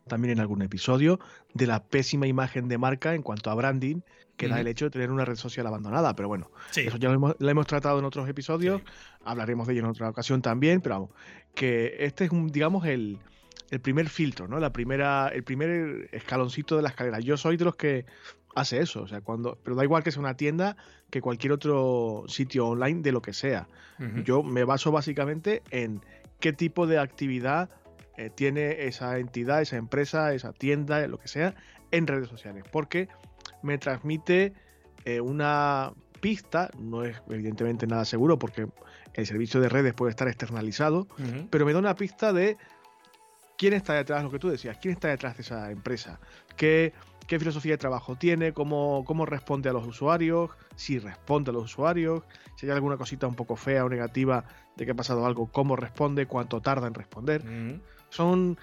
también 0.07 0.33
en 0.33 0.39
algún 0.39 0.62
episodio, 0.62 1.19
de 1.53 1.67
la 1.67 1.83
pésima 1.83 2.27
imagen 2.27 2.67
de 2.67 2.77
marca 2.77 3.15
en 3.15 3.21
cuanto 3.21 3.49
a 3.49 3.55
branding 3.55 4.01
que 4.35 4.47
da 4.47 4.62
el 4.62 4.67
hecho 4.67 4.85
de 4.85 4.91
tener 4.91 5.12
una 5.12 5.25
red 5.25 5.35
social 5.35 5.67
abandonada. 5.67 6.15
Pero 6.15 6.29
bueno, 6.29 6.49
eso 6.73 6.97
ya 6.97 7.09
lo 7.09 7.49
hemos, 7.49 7.67
tratado 7.67 7.99
en 7.99 8.05
otros 8.05 8.27
episodios, 8.29 8.81
hablaremos 9.25 9.67
de 9.67 9.73
ello 9.73 9.83
en 9.83 9.89
otra 9.89 10.09
ocasión 10.09 10.41
también, 10.41 10.79
pero 10.79 10.95
vamos, 10.95 11.09
que 11.53 11.97
este 11.99 12.23
es, 12.23 12.31
un, 12.31 12.47
digamos, 12.47 12.85
el, 12.85 13.19
el 13.69 13.81
primer 13.81 14.07
filtro, 14.07 14.47
¿no? 14.47 14.59
La 14.59 14.71
primera, 14.71 15.27
el 15.27 15.43
primer 15.43 16.09
escaloncito 16.13 16.77
de 16.77 16.83
la 16.83 16.89
escalera. 16.89 17.19
Yo 17.19 17.35
soy 17.35 17.57
de 17.57 17.65
los 17.65 17.75
que 17.75 18.05
hace 18.60 18.80
eso. 18.80 19.02
O 19.02 19.08
sea, 19.08 19.22
cuando, 19.22 19.58
pero 19.63 19.76
da 19.76 19.84
igual 19.84 20.04
que 20.04 20.12
sea 20.12 20.19
una 20.19 20.36
tienda 20.36 20.78
que 21.10 21.22
cualquier 21.22 21.54
otro 21.54 22.24
sitio 22.28 22.67
online 22.67 23.02
de 23.02 23.12
lo 23.12 23.22
que 23.22 23.34
sea. 23.34 23.67
Yo 24.24 24.43
me 24.43 24.63
baso 24.63 24.93
básicamente 24.93 25.62
en 25.72 26.02
qué 26.39 26.54
tipo 26.54 26.88
de 26.88 27.00
actividad 27.00 27.69
eh, 28.15 28.30
tiene 28.34 28.86
esa 28.86 29.17
entidad, 29.17 29.62
esa 29.62 29.76
empresa, 29.76 30.34
esa 30.34 30.54
tienda, 30.54 31.06
lo 31.08 31.17
que 31.17 31.28
sea, 31.28 31.56
en 31.91 32.08
redes 32.08 32.30
sociales. 32.30 32.63
Porque 32.72 33.10
me 33.62 33.78
transmite 33.78 34.54
eh, 35.04 35.19
una, 35.19 35.91
pista, 36.19 36.69
no 36.78 37.04
es 37.04 37.22
evidentemente 37.30 37.88
nada 37.88 38.06
seguro 38.06 38.38
porque 38.38 38.67
el 39.13 39.26
servicio 39.26 39.60
de 39.60 39.69
redes 39.69 39.93
puede 39.93 40.12
estar 40.12 40.28
externalizado, 40.28 41.08
pero 41.50 41.65
me 41.65 41.74
da 41.74 41.80
una 41.80 41.95
pista 41.95 42.32
de 42.32 42.58
quién 43.58 43.74
está 43.74 43.93
detrás, 43.93 44.24
lo 44.24 44.32
que 44.32 44.39
tú 44.39 44.50
decías, 44.50 44.78
quién 44.82 44.93
está 44.93 45.10
detrás 45.10 45.36
de 45.38 45.43
esa 45.43 45.72
empresa, 45.72 46.19
qué, 46.56 46.93
qué 47.30 47.38
filosofía 47.38 47.74
de 47.74 47.78
trabajo 47.78 48.15
tiene, 48.15 48.54
cómo, 48.54 49.04
cómo 49.06 49.24
responde 49.24 49.70
a 49.70 49.74
los 49.74 49.86
usuarios, 49.86 50.50
si 50.76 50.98
responde 50.98 51.52
a 51.52 51.54
los 51.54 51.65
usuarios, 51.65 52.24
si 52.56 52.65
hay 52.65 52.72
alguna 52.72 52.98
cosita 52.98 53.28
un 53.28 53.36
poco 53.36 53.56
fea 53.56 53.86
o 53.86 53.89
negativa 53.89 54.44
de 54.76 54.86
que 54.86 54.92
ha 54.92 54.96
pasado 54.96 55.28
algo, 55.28 55.46
cómo 55.46 55.76
responde, 55.76 56.26
cuánto 56.26 56.60
tarda 56.60 56.88
en 56.88 56.96
responder. 56.96 57.44
Son 58.10 58.58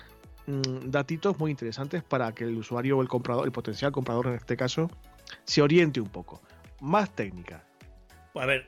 mm, 0.48 0.90
datitos 0.90 1.38
muy 1.38 1.52
interesantes 1.52 2.02
para 2.02 2.32
que 2.32 2.42
el 2.42 2.56
usuario 2.56 2.98
o 2.98 3.02
el 3.02 3.08
comprador, 3.08 3.46
el 3.46 3.52
potencial 3.52 3.92
comprador 3.92 4.26
en 4.26 4.34
este 4.34 4.56
caso, 4.56 4.90
se 5.44 5.62
oriente 5.62 6.00
un 6.00 6.08
poco. 6.08 6.42
Más 6.80 7.14
técnica. 7.14 7.64
A 8.34 8.46
ver, 8.46 8.66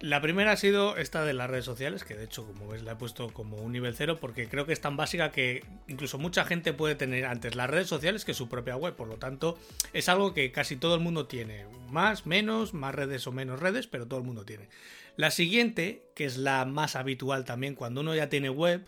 la 0.00 0.20
primera 0.20 0.52
ha 0.52 0.56
sido 0.56 0.96
esta 0.96 1.24
de 1.24 1.34
las 1.34 1.50
redes 1.50 1.64
sociales, 1.64 2.04
que 2.04 2.14
de 2.14 2.24
hecho, 2.24 2.46
como 2.46 2.68
ves, 2.68 2.82
la 2.82 2.92
he 2.92 2.96
puesto 2.96 3.32
como 3.32 3.56
un 3.56 3.72
nivel 3.72 3.94
cero 3.94 4.18
porque 4.20 4.48
creo 4.48 4.64
que 4.64 4.72
es 4.72 4.80
tan 4.80 4.96
básica 4.96 5.32
que 5.32 5.64
incluso 5.88 6.18
mucha 6.18 6.44
gente 6.44 6.72
puede 6.72 6.94
tener 6.94 7.24
antes 7.24 7.56
las 7.56 7.68
redes 7.68 7.88
sociales 7.88 8.24
que 8.24 8.34
su 8.34 8.48
propia 8.48 8.76
web. 8.76 8.94
Por 8.94 9.08
lo 9.08 9.16
tanto, 9.16 9.58
es 9.92 10.08
algo 10.08 10.34
que 10.34 10.52
casi 10.52 10.76
todo 10.76 10.94
el 10.94 11.00
mundo 11.00 11.26
tiene. 11.26 11.66
Más, 11.90 12.26
menos, 12.26 12.74
más 12.74 12.94
redes 12.94 13.26
o 13.26 13.32
menos 13.32 13.58
redes, 13.58 13.86
pero 13.86 14.06
todo 14.06 14.20
el 14.20 14.26
mundo 14.26 14.44
tiene. 14.44 14.68
La 15.16 15.32
siguiente, 15.32 16.04
que 16.14 16.24
es 16.26 16.36
la 16.36 16.64
más 16.64 16.94
habitual 16.94 17.44
también 17.44 17.74
cuando 17.74 18.02
uno 18.02 18.14
ya 18.14 18.28
tiene 18.28 18.50
web, 18.50 18.86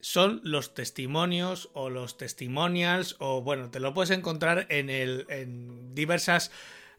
son 0.00 0.42
los 0.44 0.74
testimonios 0.74 1.70
o 1.72 1.88
los 1.88 2.18
testimonials 2.18 3.16
o 3.18 3.40
bueno, 3.40 3.70
te 3.70 3.80
lo 3.80 3.94
puedes 3.94 4.10
encontrar 4.10 4.66
en, 4.68 4.90
el, 4.90 5.24
en 5.30 5.94
diversas 5.94 6.50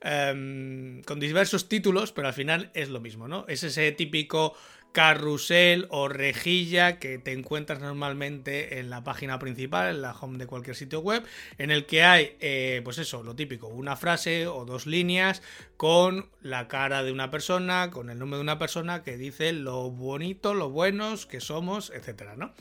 Em, 0.07 1.01
con 1.01 1.19
diversos 1.19 1.67
títulos, 1.67 2.11
pero 2.11 2.27
al 2.27 2.35
final 2.35 2.69
es 2.75 2.89
lo 2.89 2.99
mismo, 2.99 3.27
¿no? 3.27 3.43
Es 3.47 3.63
ese 3.63 3.91
típico 3.91 4.53
carrusel 4.91 5.87
o 5.89 6.07
rejilla 6.07 6.99
que 6.99 7.17
te 7.17 7.31
encuentras 7.31 7.79
normalmente 7.79 8.77
en 8.77 8.91
la 8.91 9.03
página 9.03 9.39
principal, 9.39 9.95
en 9.95 10.03
la 10.03 10.11
home 10.13 10.37
de 10.37 10.45
cualquier 10.45 10.75
sitio 10.75 10.99
web, 10.99 11.23
en 11.57 11.71
el 11.71 11.87
que 11.87 12.03
hay, 12.03 12.37
eh, 12.39 12.81
pues 12.83 12.99
eso, 12.99 13.23
lo 13.23 13.35
típico, 13.35 13.67
una 13.67 13.95
frase 13.95 14.45
o 14.45 14.63
dos 14.63 14.85
líneas 14.85 15.41
con 15.75 16.29
la 16.39 16.67
cara 16.67 17.01
de 17.01 17.11
una 17.11 17.31
persona, 17.31 17.89
con 17.89 18.11
el 18.11 18.19
nombre 18.19 18.37
de 18.37 18.43
una 18.43 18.59
persona 18.59 19.01
que 19.01 19.17
dice 19.17 19.53
lo 19.53 19.89
bonito, 19.89 20.53
lo 20.53 20.69
buenos 20.69 21.25
que 21.25 21.41
somos, 21.41 21.89
etcétera, 21.89 22.35
¿no? 22.35 22.53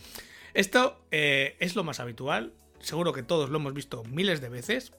Esto 0.54 1.04
eh, 1.10 1.56
es 1.60 1.76
lo 1.76 1.84
más 1.84 2.00
habitual, 2.00 2.54
seguro 2.80 3.12
que 3.12 3.22
todos 3.22 3.50
lo 3.50 3.58
hemos 3.58 3.74
visto 3.74 4.02
miles 4.04 4.40
de 4.40 4.48
veces, 4.48 4.94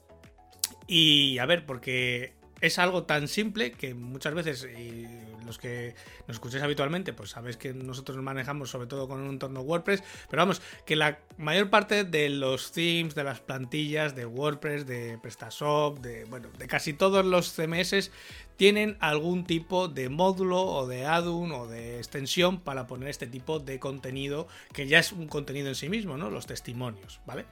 y 0.86 1.38
a 1.38 1.46
ver, 1.46 1.66
porque 1.66 2.35
es 2.60 2.78
algo 2.78 3.04
tan 3.04 3.28
simple 3.28 3.72
que 3.72 3.94
muchas 3.94 4.34
veces, 4.34 4.66
y 4.78 5.06
los 5.44 5.58
que 5.58 5.94
nos 6.26 6.36
escucháis 6.36 6.62
habitualmente, 6.62 7.12
pues 7.12 7.30
sabéis 7.30 7.56
que 7.56 7.72
nosotros 7.72 8.16
nos 8.16 8.24
manejamos 8.24 8.70
sobre 8.70 8.86
todo 8.86 9.06
con 9.08 9.20
un 9.20 9.30
entorno 9.30 9.60
WordPress, 9.60 10.02
pero 10.28 10.42
vamos, 10.42 10.62
que 10.84 10.96
la 10.96 11.18
mayor 11.36 11.70
parte 11.70 12.04
de 12.04 12.28
los 12.28 12.72
themes, 12.72 13.14
de 13.14 13.24
las 13.24 13.40
plantillas 13.40 14.16
de 14.16 14.26
WordPress, 14.26 14.86
de 14.86 15.18
PrestaShop, 15.18 16.00
de, 16.00 16.24
bueno, 16.24 16.48
de 16.58 16.66
casi 16.66 16.92
todos 16.92 17.24
los 17.24 17.52
CMS 17.54 18.10
tienen 18.56 18.96
algún 19.00 19.44
tipo 19.44 19.88
de 19.88 20.08
módulo 20.08 20.62
o 20.62 20.86
de 20.86 21.04
add-on 21.04 21.52
o 21.52 21.66
de 21.66 21.98
extensión 21.98 22.60
para 22.60 22.86
poner 22.86 23.10
este 23.10 23.26
tipo 23.26 23.58
de 23.58 23.78
contenido 23.78 24.48
que 24.72 24.86
ya 24.86 24.98
es 24.98 25.12
un 25.12 25.28
contenido 25.28 25.68
en 25.68 25.74
sí 25.74 25.90
mismo, 25.90 26.16
¿no? 26.16 26.30
Los 26.30 26.46
testimonios, 26.46 27.20
¿vale? 27.26 27.44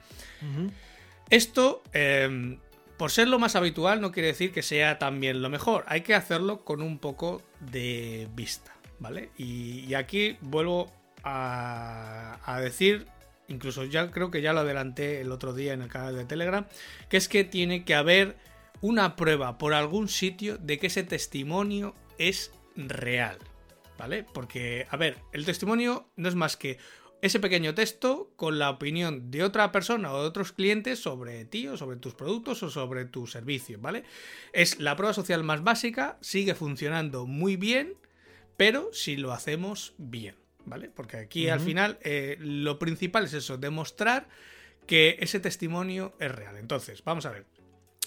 Esto 1.29 1.83
eh, 1.93 2.57
por 2.97 3.11
ser 3.11 3.27
lo 3.27 3.39
más 3.39 3.55
habitual 3.55 4.01
no 4.01 4.11
quiere 4.11 4.27
decir 4.27 4.51
que 4.51 4.61
sea 4.61 4.97
también 4.99 5.41
lo 5.41 5.49
mejor. 5.49 5.83
Hay 5.87 6.01
que 6.01 6.15
hacerlo 6.15 6.63
con 6.63 6.81
un 6.81 6.99
poco 6.99 7.41
de 7.59 8.29
vista, 8.35 8.75
¿vale? 8.99 9.31
Y, 9.37 9.93
aquí 9.93 10.37
vuelvo 10.41 10.91
a, 11.23 12.59
decir, 12.61 13.07
incluso 13.47 13.83
ya 13.85 14.11
creo 14.11 14.31
que 14.31 14.41
ya 14.41 14.53
lo 14.53 14.61
adelanté 14.61 15.21
el 15.21 15.31
otro 15.31 15.53
día 15.53 15.73
en 15.73 15.81
el 15.81 15.89
canal 15.89 16.15
de 16.15 16.25
Telegram, 16.25 16.65
que 17.09 17.17
es 17.17 17.27
que 17.27 17.43
tiene 17.43 17.83
que 17.83 17.95
haber 17.95 18.37
una 18.81 19.15
prueba 19.15 19.57
por 19.57 19.73
algún 19.73 20.07
sitio 20.07 20.57
de 20.57 20.79
que 20.79 20.87
ese 20.87 21.03
testimonio 21.03 21.95
es 22.17 22.51
real, 22.75 23.37
¿vale? 23.97 24.25
Porque, 24.33 24.87
a 24.89 24.97
ver, 24.97 25.17
el 25.33 25.45
testimonio 25.45 26.07
no 26.15 26.29
es 26.29 26.35
más 26.35 26.55
que 26.55 26.77
ese 27.25 27.39
pequeño 27.39 27.73
texto 27.73 28.31
con 28.35 28.59
la 28.59 28.69
opinión 28.69 29.31
de 29.31 29.43
otra 29.43 29.71
persona 29.71 30.13
o 30.13 30.21
de 30.21 30.27
otros 30.27 30.51
clientes 30.51 30.99
sobre 30.99 31.43
ti 31.45 31.67
o 31.67 31.75
sobre 31.75 31.97
tus 31.97 32.13
productos 32.13 32.61
o 32.61 32.69
sobre 32.69 33.05
tu 33.05 33.25
servicio, 33.25 33.79
¿vale? 33.81 34.03
Es 34.53 34.79
la 34.79 34.95
prueba 34.95 35.13
social 35.13 35.43
más 35.43 35.63
básica, 35.63 36.17
sigue 36.21 36.53
funcionando 36.53 37.25
muy 37.25 37.55
bien, 37.55 37.95
pero 38.57 38.89
si 38.93 39.17
lo 39.17 39.33
hacemos 39.33 39.95
bien, 39.97 40.35
¿vale? 40.65 40.89
Porque 40.89 41.17
aquí 41.17 41.49
al 41.49 41.59
final 41.59 41.97
eh, 42.01 42.37
lo 42.39 42.77
principal 42.77 43.25
es 43.25 43.33
eso, 43.33 43.57
demostrar 43.57 44.27
que 44.85 45.17
ese 45.19 45.39
testimonio 45.39 46.13
es 46.19 46.31
real. 46.31 46.57
Entonces, 46.57 47.03
vamos 47.03 47.25
a 47.25 47.31
ver. 47.31 47.45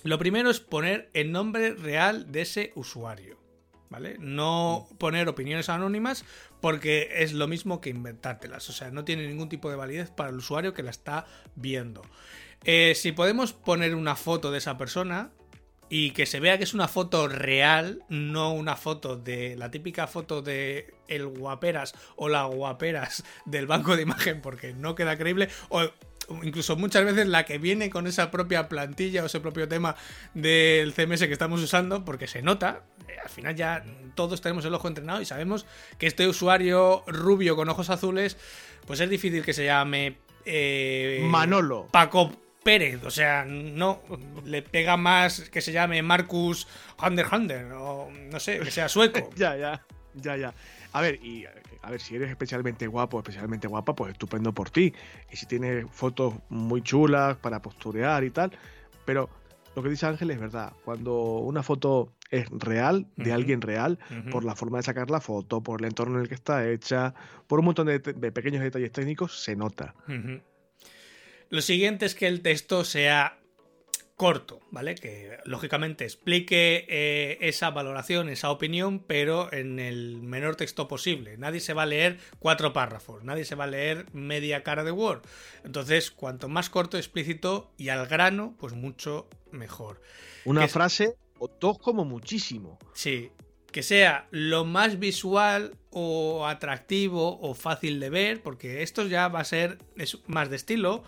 Lo 0.04 0.18
primero 0.18 0.48
es 0.48 0.60
poner 0.60 1.10
el 1.12 1.32
nombre 1.32 1.74
real 1.74 2.30
de 2.30 2.42
ese 2.42 2.72
usuario. 2.76 3.47
¿Vale? 3.90 4.16
No 4.18 4.88
poner 4.98 5.28
opiniones 5.28 5.68
anónimas 5.68 6.24
porque 6.60 7.08
es 7.16 7.32
lo 7.32 7.46
mismo 7.48 7.80
que 7.80 7.90
inventártelas, 7.90 8.68
o 8.68 8.72
sea, 8.72 8.90
no 8.90 9.04
tiene 9.04 9.26
ningún 9.26 9.48
tipo 9.48 9.70
de 9.70 9.76
validez 9.76 10.10
para 10.10 10.30
el 10.30 10.36
usuario 10.36 10.74
que 10.74 10.82
la 10.82 10.90
está 10.90 11.26
viendo. 11.54 12.02
Eh, 12.64 12.94
si 12.94 13.12
podemos 13.12 13.52
poner 13.52 13.94
una 13.94 14.16
foto 14.16 14.50
de 14.50 14.58
esa 14.58 14.76
persona 14.76 15.30
y 15.88 16.10
que 16.10 16.26
se 16.26 16.40
vea 16.40 16.58
que 16.58 16.64
es 16.64 16.74
una 16.74 16.88
foto 16.88 17.28
real, 17.28 18.02
no 18.08 18.52
una 18.52 18.76
foto 18.76 19.16
de 19.16 19.56
la 19.56 19.70
típica 19.70 20.06
foto 20.06 20.42
de 20.42 20.94
el 21.08 21.26
guaperas 21.26 21.94
o 22.16 22.28
la 22.28 22.44
guaperas 22.44 23.24
del 23.46 23.66
banco 23.66 23.96
de 23.96 24.02
imagen 24.02 24.42
porque 24.42 24.74
no 24.74 24.94
queda 24.94 25.16
creíble, 25.16 25.48
incluso 26.42 26.76
muchas 26.76 27.04
veces 27.04 27.26
la 27.26 27.44
que 27.44 27.58
viene 27.58 27.90
con 27.90 28.06
esa 28.06 28.30
propia 28.30 28.68
plantilla 28.68 29.22
o 29.22 29.26
ese 29.26 29.40
propio 29.40 29.68
tema 29.68 29.96
del 30.34 30.92
CMS 30.92 31.20
que 31.20 31.32
estamos 31.32 31.60
usando, 31.62 32.04
porque 32.04 32.26
se 32.26 32.42
nota, 32.42 32.82
eh, 33.08 33.16
al 33.22 33.30
final 33.30 33.54
ya 33.54 33.84
todos 34.14 34.40
tenemos 34.40 34.64
el 34.64 34.74
ojo 34.74 34.88
entrenado 34.88 35.20
y 35.20 35.24
sabemos 35.24 35.66
que 35.98 36.06
este 36.06 36.28
usuario 36.28 37.04
rubio 37.06 37.56
con 37.56 37.68
ojos 37.68 37.90
azules, 37.90 38.36
pues 38.86 39.00
es 39.00 39.10
difícil 39.10 39.44
que 39.44 39.52
se 39.52 39.64
llame... 39.64 40.18
Eh, 40.44 41.20
Manolo. 41.28 41.88
Paco 41.90 42.32
Pérez, 42.62 43.02
o 43.04 43.10
sea, 43.10 43.44
no 43.44 44.02
le 44.44 44.62
pega 44.62 44.96
más 44.96 45.48
que 45.50 45.60
se 45.60 45.72
llame 45.72 46.02
Marcus 46.02 46.66
Hander 46.98 47.26
Hander, 47.30 47.72
o 47.72 48.10
no 48.10 48.40
sé, 48.40 48.58
que 48.60 48.70
sea 48.70 48.88
sueco. 48.88 49.30
ya, 49.36 49.56
ya, 49.56 49.86
ya, 50.14 50.36
ya. 50.36 50.54
A 50.92 51.00
ver, 51.00 51.22
y 51.22 51.44
a 51.82 51.90
ver, 51.90 52.00
si 52.00 52.16
eres 52.16 52.30
especialmente 52.30 52.86
guapo, 52.86 53.18
especialmente 53.18 53.68
guapa, 53.68 53.94
pues 53.94 54.12
estupendo 54.12 54.52
por 54.52 54.70
ti. 54.70 54.92
Y 55.30 55.36
si 55.36 55.46
tienes 55.46 55.86
fotos 55.90 56.34
muy 56.48 56.82
chulas 56.82 57.36
para 57.36 57.60
posturear 57.60 58.24
y 58.24 58.30
tal. 58.30 58.52
Pero 59.04 59.28
lo 59.76 59.82
que 59.82 59.90
dice 59.90 60.06
Ángel 60.06 60.30
es 60.30 60.40
verdad. 60.40 60.72
Cuando 60.84 61.38
una 61.38 61.62
foto 61.62 62.12
es 62.30 62.48
real, 62.50 63.06
de 63.16 63.32
alguien 63.32 63.60
real, 63.60 63.98
por 64.30 64.44
la 64.44 64.54
forma 64.54 64.78
de 64.78 64.82
sacar 64.82 65.10
la 65.10 65.20
foto, 65.20 65.62
por 65.62 65.80
el 65.80 65.86
entorno 65.86 66.16
en 66.16 66.22
el 66.22 66.28
que 66.28 66.34
está 66.34 66.68
hecha, 66.68 67.14
por 67.46 67.60
un 67.60 67.66
montón 67.66 67.86
de, 67.86 68.00
pequeños 68.00 68.62
detalles 68.62 68.92
técnicos, 68.92 69.42
se 69.42 69.56
nota. 69.56 69.94
Lo 71.48 71.62
siguiente 71.62 72.06
es 72.06 72.14
que 72.14 72.26
el 72.26 72.42
texto 72.42 72.84
sea 72.84 73.38
corto, 74.18 74.60
¿vale? 74.72 74.96
Que 74.96 75.38
lógicamente 75.44 76.04
explique 76.04 76.84
eh, 76.88 77.38
esa 77.40 77.70
valoración, 77.70 78.28
esa 78.28 78.50
opinión, 78.50 78.98
pero 78.98 79.50
en 79.52 79.78
el 79.78 80.20
menor 80.20 80.56
texto 80.56 80.88
posible. 80.88 81.38
Nadie 81.38 81.60
se 81.60 81.72
va 81.72 81.84
a 81.84 81.86
leer 81.86 82.18
cuatro 82.40 82.72
párrafos, 82.72 83.22
nadie 83.22 83.44
se 83.44 83.54
va 83.54 83.64
a 83.64 83.68
leer 83.68 84.06
media 84.12 84.64
cara 84.64 84.82
de 84.82 84.90
Word. 84.90 85.22
Entonces, 85.64 86.10
cuanto 86.10 86.48
más 86.48 86.68
corto, 86.68 86.98
explícito 86.98 87.70
y 87.76 87.90
al 87.90 88.08
grano, 88.08 88.56
pues 88.58 88.74
mucho 88.74 89.28
mejor. 89.52 90.02
Una 90.44 90.66
frase 90.66 91.14
o 91.38 91.48
dos 91.60 91.78
como 91.78 92.04
muchísimo. 92.04 92.80
Sí, 92.94 93.30
que 93.70 93.84
sea 93.84 94.26
lo 94.32 94.64
más 94.64 94.98
visual 94.98 95.76
o 95.90 96.44
atractivo 96.48 97.38
o 97.40 97.54
fácil 97.54 98.00
de 98.00 98.10
ver, 98.10 98.42
porque 98.42 98.82
esto 98.82 99.06
ya 99.06 99.28
va 99.28 99.38
a 99.38 99.44
ser 99.44 99.78
más 100.26 100.50
de 100.50 100.56
estilo 100.56 101.04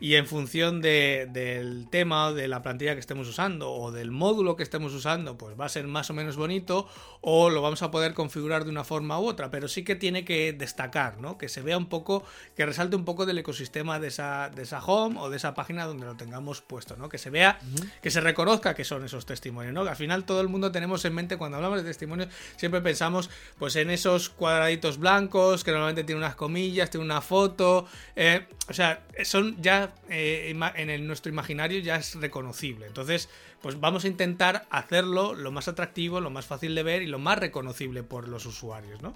y 0.00 0.14
en 0.14 0.26
función 0.26 0.80
del 0.80 1.86
tema 1.90 2.28
o 2.28 2.34
de 2.34 2.48
la 2.48 2.62
plantilla 2.62 2.94
que 2.94 3.00
estemos 3.00 3.28
usando 3.28 3.70
o 3.70 3.92
del 3.92 4.10
módulo 4.10 4.56
que 4.56 4.62
estemos 4.62 4.94
usando, 4.94 5.36
pues 5.36 5.58
va 5.60 5.66
a 5.66 5.68
ser 5.68 5.86
más 5.86 6.08
o 6.10 6.14
menos 6.14 6.36
bonito 6.36 6.88
o 7.20 7.50
lo 7.50 7.60
vamos 7.60 7.82
a 7.82 7.90
poder 7.90 8.14
configurar 8.14 8.64
de 8.64 8.70
una 8.70 8.82
forma 8.82 9.20
u 9.20 9.26
otra, 9.26 9.50
pero 9.50 9.68
sí 9.68 9.84
que 9.84 9.94
tiene 9.94 10.24
que 10.24 10.54
destacar, 10.54 11.18
¿no? 11.18 11.36
Que 11.36 11.50
se 11.50 11.60
vea 11.60 11.76
un 11.76 11.86
poco, 11.86 12.24
que 12.56 12.64
resalte 12.64 12.96
un 12.96 13.04
poco 13.04 13.26
del 13.26 13.38
ecosistema 13.38 14.00
de 14.00 14.08
esa, 14.08 14.48
de 14.48 14.62
esa 14.62 14.82
home 14.82 15.20
o 15.20 15.28
de 15.28 15.36
esa 15.36 15.54
página 15.54 15.84
donde 15.84 16.06
lo 16.06 16.16
tengamos 16.16 16.62
puesto, 16.62 16.96
¿no? 16.96 17.10
Que 17.10 17.18
se 17.18 17.28
vea, 17.28 17.58
que 18.02 18.10
se 18.10 18.22
reconozca 18.22 18.74
que 18.74 18.84
son 18.84 19.04
esos 19.04 19.26
testimonios, 19.26 19.74
¿no? 19.74 19.84
Que 19.84 19.90
al 19.90 19.96
final 19.96 20.24
todo 20.24 20.40
el 20.40 20.48
mundo 20.48 20.72
tenemos 20.72 21.04
en 21.04 21.14
mente 21.14 21.36
cuando 21.36 21.58
hablamos 21.58 21.78
de 21.78 21.84
testimonios, 21.84 22.30
siempre 22.56 22.80
pensamos 22.80 23.28
pues 23.58 23.76
en 23.76 23.90
esos 23.90 24.30
cuadraditos 24.30 24.98
blancos 24.98 25.62
que 25.62 25.72
normalmente 25.72 26.04
tienen 26.04 26.22
unas 26.22 26.36
comillas, 26.36 26.88
tienen 26.88 27.04
una 27.04 27.20
foto, 27.20 27.86
eh, 28.16 28.46
o 28.68 28.72
sea, 28.72 29.04
son 29.24 29.60
ya 29.60 29.89
ya 30.08 30.14
eh, 30.14 30.54
en 30.76 31.06
nuestro 31.06 31.30
imaginario 31.30 31.80
ya 31.80 31.96
es 31.96 32.14
reconocible. 32.14 32.86
Entonces, 32.86 33.28
pues 33.60 33.80
vamos 33.80 34.04
a 34.04 34.08
intentar 34.08 34.66
hacerlo 34.70 35.34
lo 35.34 35.50
más 35.50 35.68
atractivo, 35.68 36.20
lo 36.20 36.30
más 36.30 36.46
fácil 36.46 36.74
de 36.74 36.82
ver 36.82 37.02
y 37.02 37.06
lo 37.06 37.18
más 37.18 37.38
reconocible 37.38 38.02
por 38.02 38.28
los 38.28 38.46
usuarios, 38.46 39.02
¿no? 39.02 39.14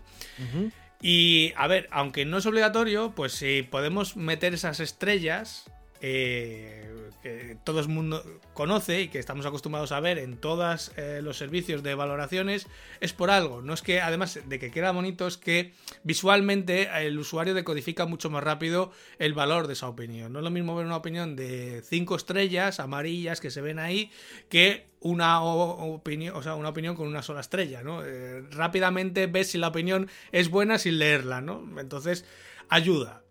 Y 1.00 1.52
a 1.56 1.66
ver, 1.66 1.88
aunque 1.90 2.24
no 2.24 2.38
es 2.38 2.46
obligatorio, 2.46 3.12
pues 3.14 3.32
si 3.32 3.62
podemos 3.62 4.16
meter 4.16 4.54
esas 4.54 4.80
estrellas 4.80 5.70
eh, 6.00 7.10
que 7.22 7.56
todo 7.64 7.80
el 7.80 7.88
mundo 7.88 8.22
conoce 8.52 9.02
y 9.02 9.08
que 9.08 9.18
estamos 9.18 9.46
acostumbrados 9.46 9.92
a 9.92 10.00
ver 10.00 10.18
en 10.18 10.36
todos 10.36 10.92
eh, 10.96 11.20
los 11.22 11.38
servicios 11.38 11.82
de 11.82 11.94
valoraciones, 11.94 12.66
es 13.00 13.12
por 13.12 13.30
algo. 13.30 13.62
No 13.62 13.72
es 13.72 13.82
que, 13.82 14.00
además 14.00 14.38
de 14.44 14.58
que 14.58 14.70
queda 14.70 14.92
bonito, 14.92 15.26
es 15.26 15.38
que 15.38 15.72
visualmente 16.02 16.88
el 17.06 17.18
usuario 17.18 17.54
decodifica 17.54 18.04
mucho 18.06 18.28
más 18.28 18.44
rápido 18.44 18.92
el 19.18 19.32
valor 19.32 19.66
de 19.66 19.72
esa 19.72 19.88
opinión. 19.88 20.32
No 20.32 20.40
es 20.40 20.44
lo 20.44 20.50
mismo 20.50 20.76
ver 20.76 20.86
una 20.86 20.96
opinión 20.96 21.36
de 21.36 21.82
5 21.84 22.16
estrellas 22.16 22.80
amarillas 22.80 23.40
que 23.40 23.50
se 23.50 23.62
ven 23.62 23.78
ahí 23.78 24.10
que 24.48 24.86
una 25.00 25.42
opinión, 25.42 26.34
o 26.34 26.42
sea, 26.42 26.54
una 26.54 26.70
opinión 26.70 26.96
con 26.96 27.06
una 27.06 27.22
sola 27.22 27.40
estrella, 27.40 27.82
¿no? 27.82 28.02
Eh, 28.04 28.42
rápidamente 28.50 29.26
ves 29.26 29.50
si 29.50 29.58
la 29.58 29.68
opinión 29.68 30.08
es 30.32 30.48
buena 30.48 30.78
sin 30.78 30.98
leerla, 30.98 31.40
¿no? 31.42 31.62
Entonces, 31.78 32.24
ayuda. 32.68 33.23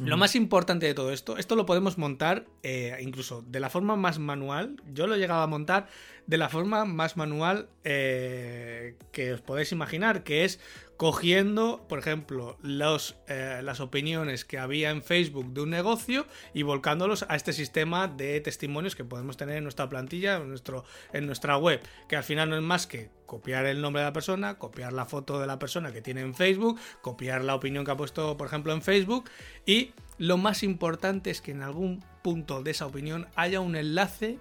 Lo 0.00 0.16
más 0.16 0.34
importante 0.34 0.86
de 0.86 0.94
todo 0.94 1.12
esto, 1.12 1.36
esto 1.36 1.56
lo 1.56 1.66
podemos 1.66 1.98
montar 1.98 2.46
eh, 2.62 2.96
incluso 3.00 3.42
de 3.42 3.60
la 3.60 3.70
forma 3.70 3.96
más 3.96 4.18
manual. 4.18 4.76
Yo 4.92 5.06
lo 5.06 5.14
he 5.14 5.18
llegado 5.18 5.42
a 5.42 5.46
montar 5.46 5.88
de 6.30 6.38
la 6.38 6.48
forma 6.48 6.84
más 6.84 7.16
manual 7.16 7.68
eh, 7.82 8.94
que 9.10 9.32
os 9.32 9.40
podéis 9.40 9.72
imaginar, 9.72 10.22
que 10.22 10.44
es 10.44 10.60
cogiendo, 10.96 11.84
por 11.88 11.98
ejemplo, 11.98 12.56
los, 12.62 13.16
eh, 13.26 13.62
las 13.64 13.80
opiniones 13.80 14.44
que 14.44 14.56
había 14.56 14.90
en 14.90 15.02
Facebook 15.02 15.52
de 15.52 15.62
un 15.62 15.70
negocio 15.70 16.28
y 16.54 16.62
volcándolos 16.62 17.24
a 17.28 17.34
este 17.34 17.52
sistema 17.52 18.06
de 18.06 18.40
testimonios 18.40 18.94
que 18.94 19.04
podemos 19.04 19.36
tener 19.36 19.56
en 19.56 19.64
nuestra 19.64 19.88
plantilla, 19.88 20.36
en, 20.36 20.50
nuestro, 20.50 20.84
en 21.12 21.26
nuestra 21.26 21.56
web, 21.56 21.80
que 22.08 22.14
al 22.14 22.22
final 22.22 22.48
no 22.48 22.56
es 22.56 22.62
más 22.62 22.86
que 22.86 23.10
copiar 23.26 23.66
el 23.66 23.80
nombre 23.80 24.02
de 24.02 24.06
la 24.06 24.12
persona, 24.12 24.56
copiar 24.56 24.92
la 24.92 25.06
foto 25.06 25.40
de 25.40 25.48
la 25.48 25.58
persona 25.58 25.90
que 25.90 26.00
tiene 26.00 26.20
en 26.20 26.36
Facebook, 26.36 26.78
copiar 27.02 27.42
la 27.42 27.56
opinión 27.56 27.84
que 27.84 27.90
ha 27.90 27.96
puesto, 27.96 28.36
por 28.36 28.46
ejemplo, 28.46 28.72
en 28.72 28.82
Facebook 28.82 29.28
y 29.66 29.94
lo 30.18 30.36
más 30.36 30.62
importante 30.62 31.30
es 31.30 31.40
que 31.40 31.50
en 31.50 31.62
algún 31.62 32.04
punto 32.22 32.62
de 32.62 32.70
esa 32.70 32.86
opinión 32.86 33.26
haya 33.34 33.60
un 33.60 33.74
enlace 33.74 34.38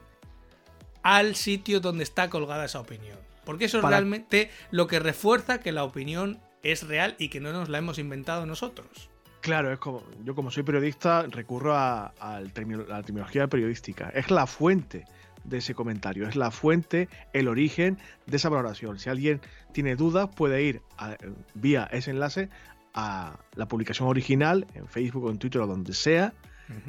al 1.03 1.35
sitio 1.35 1.79
donde 1.79 2.03
está 2.03 2.29
colgada 2.29 2.65
esa 2.65 2.79
opinión. 2.79 3.17
Porque 3.45 3.65
eso 3.65 3.79
es 3.79 3.83
realmente 3.83 4.51
lo 4.71 4.87
que 4.87 4.99
refuerza 4.99 5.59
que 5.59 5.71
la 5.71 5.83
opinión 5.83 6.39
es 6.61 6.87
real 6.87 7.15
y 7.17 7.29
que 7.29 7.39
no 7.39 7.51
nos 7.51 7.69
la 7.69 7.79
hemos 7.79 7.97
inventado 7.97 8.45
nosotros. 8.45 9.09
Claro, 9.41 9.71
es 9.71 9.79
como 9.79 10.03
yo 10.23 10.35
como 10.35 10.51
soy 10.51 10.63
periodista 10.63 11.23
recurro 11.23 11.75
a, 11.75 12.13
la 12.19 13.01
terminología 13.03 13.47
periodística. 13.47 14.09
Es 14.09 14.29
la 14.31 14.45
fuente 14.45 15.05
de 15.45 15.57
ese 15.57 15.73
comentario, 15.73 16.27
es 16.27 16.35
la 16.35 16.51
fuente, 16.51 17.07
el 17.31 17.47
origen 17.47 17.97
de 18.25 18.37
esa 18.37 18.49
valoración. 18.49 18.99
Si 18.99 19.09
alguien 19.09 19.41
tiene 19.71 19.95
dudas 19.95 20.29
puede 20.35 20.61
ir 20.63 20.81
vía 21.53 21.87
ese 21.91 22.11
enlace 22.11 22.49
a 22.93 23.39
la 23.55 23.67
publicación 23.67 24.09
original 24.09 24.67
en 24.73 24.87
Facebook 24.87 25.25
o 25.25 25.31
en 25.31 25.37
Twitter 25.37 25.61
o 25.61 25.67
donde 25.67 25.93
sea 25.93 26.33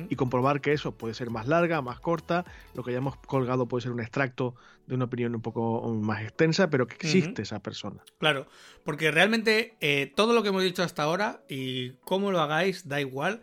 y 0.08 0.16
comprobar 0.16 0.60
que 0.60 0.72
eso 0.72 0.92
puede 0.92 1.14
ser 1.14 1.30
más 1.30 1.48
larga, 1.48 1.80
más 1.80 2.00
corta, 2.00 2.44
lo 2.74 2.82
que 2.82 2.90
hayamos 2.90 3.16
colgado 3.16 3.66
puede 3.66 3.82
ser 3.82 3.92
un 3.92 4.00
extracto 4.00 4.54
de 4.86 4.94
una 4.94 5.06
opinión 5.06 5.34
un 5.34 5.40
poco 5.40 5.88
más 5.94 6.22
extensa, 6.22 6.68
pero 6.68 6.86
que 6.86 6.94
existe 6.94 7.42
esa 7.42 7.60
persona. 7.60 8.02
Claro, 8.18 8.46
porque 8.84 9.10
realmente 9.10 9.76
eh, 9.80 10.12
todo 10.14 10.34
lo 10.34 10.42
que 10.42 10.50
hemos 10.50 10.62
dicho 10.62 10.82
hasta 10.82 11.02
ahora 11.02 11.42
y 11.48 11.92
cómo 12.04 12.30
lo 12.30 12.40
hagáis 12.40 12.88
da 12.88 13.00
igual. 13.00 13.42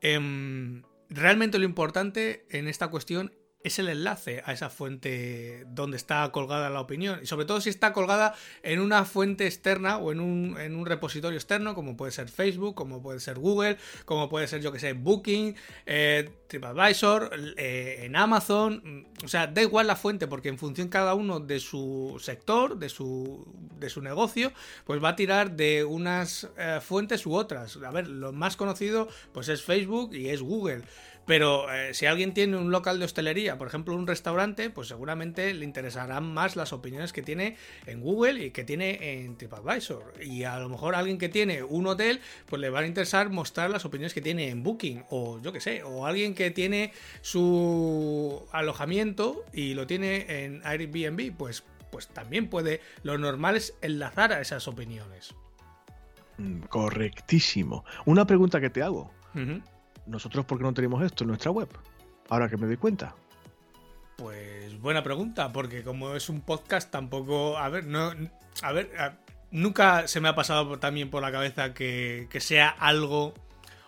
Em, 0.00 0.82
realmente 1.08 1.58
lo 1.58 1.64
importante 1.64 2.46
en 2.50 2.68
esta 2.68 2.88
cuestión 2.88 3.32
es 3.64 3.78
el 3.78 3.88
enlace 3.88 4.42
a 4.44 4.52
esa 4.52 4.68
fuente 4.68 5.64
donde 5.68 5.96
está 5.96 6.30
colgada 6.30 6.68
la 6.68 6.80
opinión. 6.80 7.18
Y 7.22 7.26
sobre 7.26 7.46
todo 7.46 7.62
si 7.62 7.70
está 7.70 7.94
colgada 7.94 8.34
en 8.62 8.78
una 8.78 9.06
fuente 9.06 9.46
externa 9.46 9.96
o 9.96 10.12
en 10.12 10.20
un, 10.20 10.60
en 10.60 10.76
un 10.76 10.84
repositorio 10.84 11.38
externo, 11.38 11.74
como 11.74 11.96
puede 11.96 12.12
ser 12.12 12.28
Facebook, 12.28 12.74
como 12.74 13.02
puede 13.02 13.20
ser 13.20 13.38
Google, 13.38 13.78
como 14.04 14.28
puede 14.28 14.46
ser, 14.48 14.60
yo 14.60 14.70
que 14.70 14.78
sé, 14.78 14.92
Booking, 14.92 15.56
eh, 15.86 16.30
TripAdvisor, 16.46 17.30
eh, 17.56 18.02
en 18.02 18.16
Amazon. 18.16 19.06
O 19.24 19.28
sea, 19.28 19.46
da 19.46 19.62
igual 19.62 19.86
la 19.86 19.96
fuente, 19.96 20.26
porque 20.26 20.50
en 20.50 20.58
función 20.58 20.88
cada 20.88 21.14
uno 21.14 21.40
de 21.40 21.58
su 21.58 22.20
sector, 22.20 22.76
de 22.78 22.90
su, 22.90 23.46
de 23.78 23.88
su 23.88 24.02
negocio, 24.02 24.52
pues 24.84 25.02
va 25.02 25.10
a 25.10 25.16
tirar 25.16 25.56
de 25.56 25.84
unas 25.84 26.50
eh, 26.58 26.80
fuentes 26.82 27.24
u 27.24 27.34
otras. 27.34 27.78
A 27.78 27.90
ver, 27.90 28.08
lo 28.08 28.32
más 28.32 28.56
conocido 28.56 29.08
pues 29.32 29.48
es 29.48 29.62
Facebook 29.62 30.14
y 30.14 30.28
es 30.28 30.42
Google. 30.42 30.82
Pero 31.26 31.72
eh, 31.72 31.94
si 31.94 32.06
alguien 32.06 32.34
tiene 32.34 32.56
un 32.56 32.70
local 32.70 32.98
de 32.98 33.06
hostelería, 33.06 33.56
por 33.56 33.68
ejemplo 33.68 33.94
un 33.94 34.06
restaurante, 34.06 34.70
pues 34.70 34.88
seguramente 34.88 35.54
le 35.54 35.64
interesarán 35.64 36.32
más 36.32 36.56
las 36.56 36.72
opiniones 36.72 37.12
que 37.12 37.22
tiene 37.22 37.56
en 37.86 38.00
Google 38.00 38.44
y 38.44 38.50
que 38.50 38.64
tiene 38.64 39.22
en 39.22 39.36
TripAdvisor. 39.36 40.14
Y 40.22 40.44
a 40.44 40.58
lo 40.58 40.68
mejor 40.68 40.94
alguien 40.94 41.18
que 41.18 41.28
tiene 41.28 41.62
un 41.62 41.86
hotel, 41.86 42.20
pues 42.46 42.60
le 42.60 42.68
va 42.68 42.80
a 42.80 42.86
interesar 42.86 43.30
mostrar 43.30 43.70
las 43.70 43.84
opiniones 43.84 44.12
que 44.12 44.20
tiene 44.20 44.48
en 44.50 44.62
Booking 44.62 45.04
o 45.08 45.40
yo 45.40 45.52
qué 45.52 45.60
sé, 45.60 45.82
o 45.82 46.06
alguien 46.06 46.34
que 46.34 46.50
tiene 46.50 46.92
su 47.22 48.46
alojamiento 48.52 49.44
y 49.52 49.74
lo 49.74 49.86
tiene 49.86 50.44
en 50.44 50.60
Airbnb, 50.64 51.34
pues, 51.36 51.64
pues 51.90 52.08
también 52.08 52.48
puede, 52.48 52.80
lo 53.02 53.16
normal 53.16 53.56
es 53.56 53.74
enlazar 53.80 54.32
a 54.32 54.40
esas 54.40 54.68
opiniones. 54.68 55.34
Mm, 56.36 56.62
correctísimo. 56.62 57.84
Una 58.04 58.26
pregunta 58.26 58.60
que 58.60 58.68
te 58.68 58.82
hago 58.82 59.10
nosotros 60.06 60.44
por 60.44 60.58
qué 60.58 60.64
no 60.64 60.74
tenemos 60.74 61.02
esto 61.02 61.24
en 61.24 61.28
nuestra 61.28 61.50
web. 61.50 61.68
Ahora 62.28 62.48
que 62.48 62.56
me 62.56 62.66
doy 62.66 62.76
cuenta. 62.76 63.14
Pues 64.16 64.78
buena 64.80 65.02
pregunta, 65.02 65.52
porque 65.52 65.82
como 65.82 66.14
es 66.14 66.28
un 66.28 66.40
podcast 66.40 66.90
tampoco, 66.90 67.58
a 67.58 67.68
ver, 67.68 67.84
no, 67.86 68.12
a 68.62 68.72
ver, 68.72 68.90
nunca 69.50 70.06
se 70.06 70.20
me 70.20 70.28
ha 70.28 70.34
pasado 70.34 70.78
también 70.78 71.10
por 71.10 71.22
la 71.22 71.32
cabeza 71.32 71.74
que, 71.74 72.28
sea 72.38 72.68
algo 72.68 73.34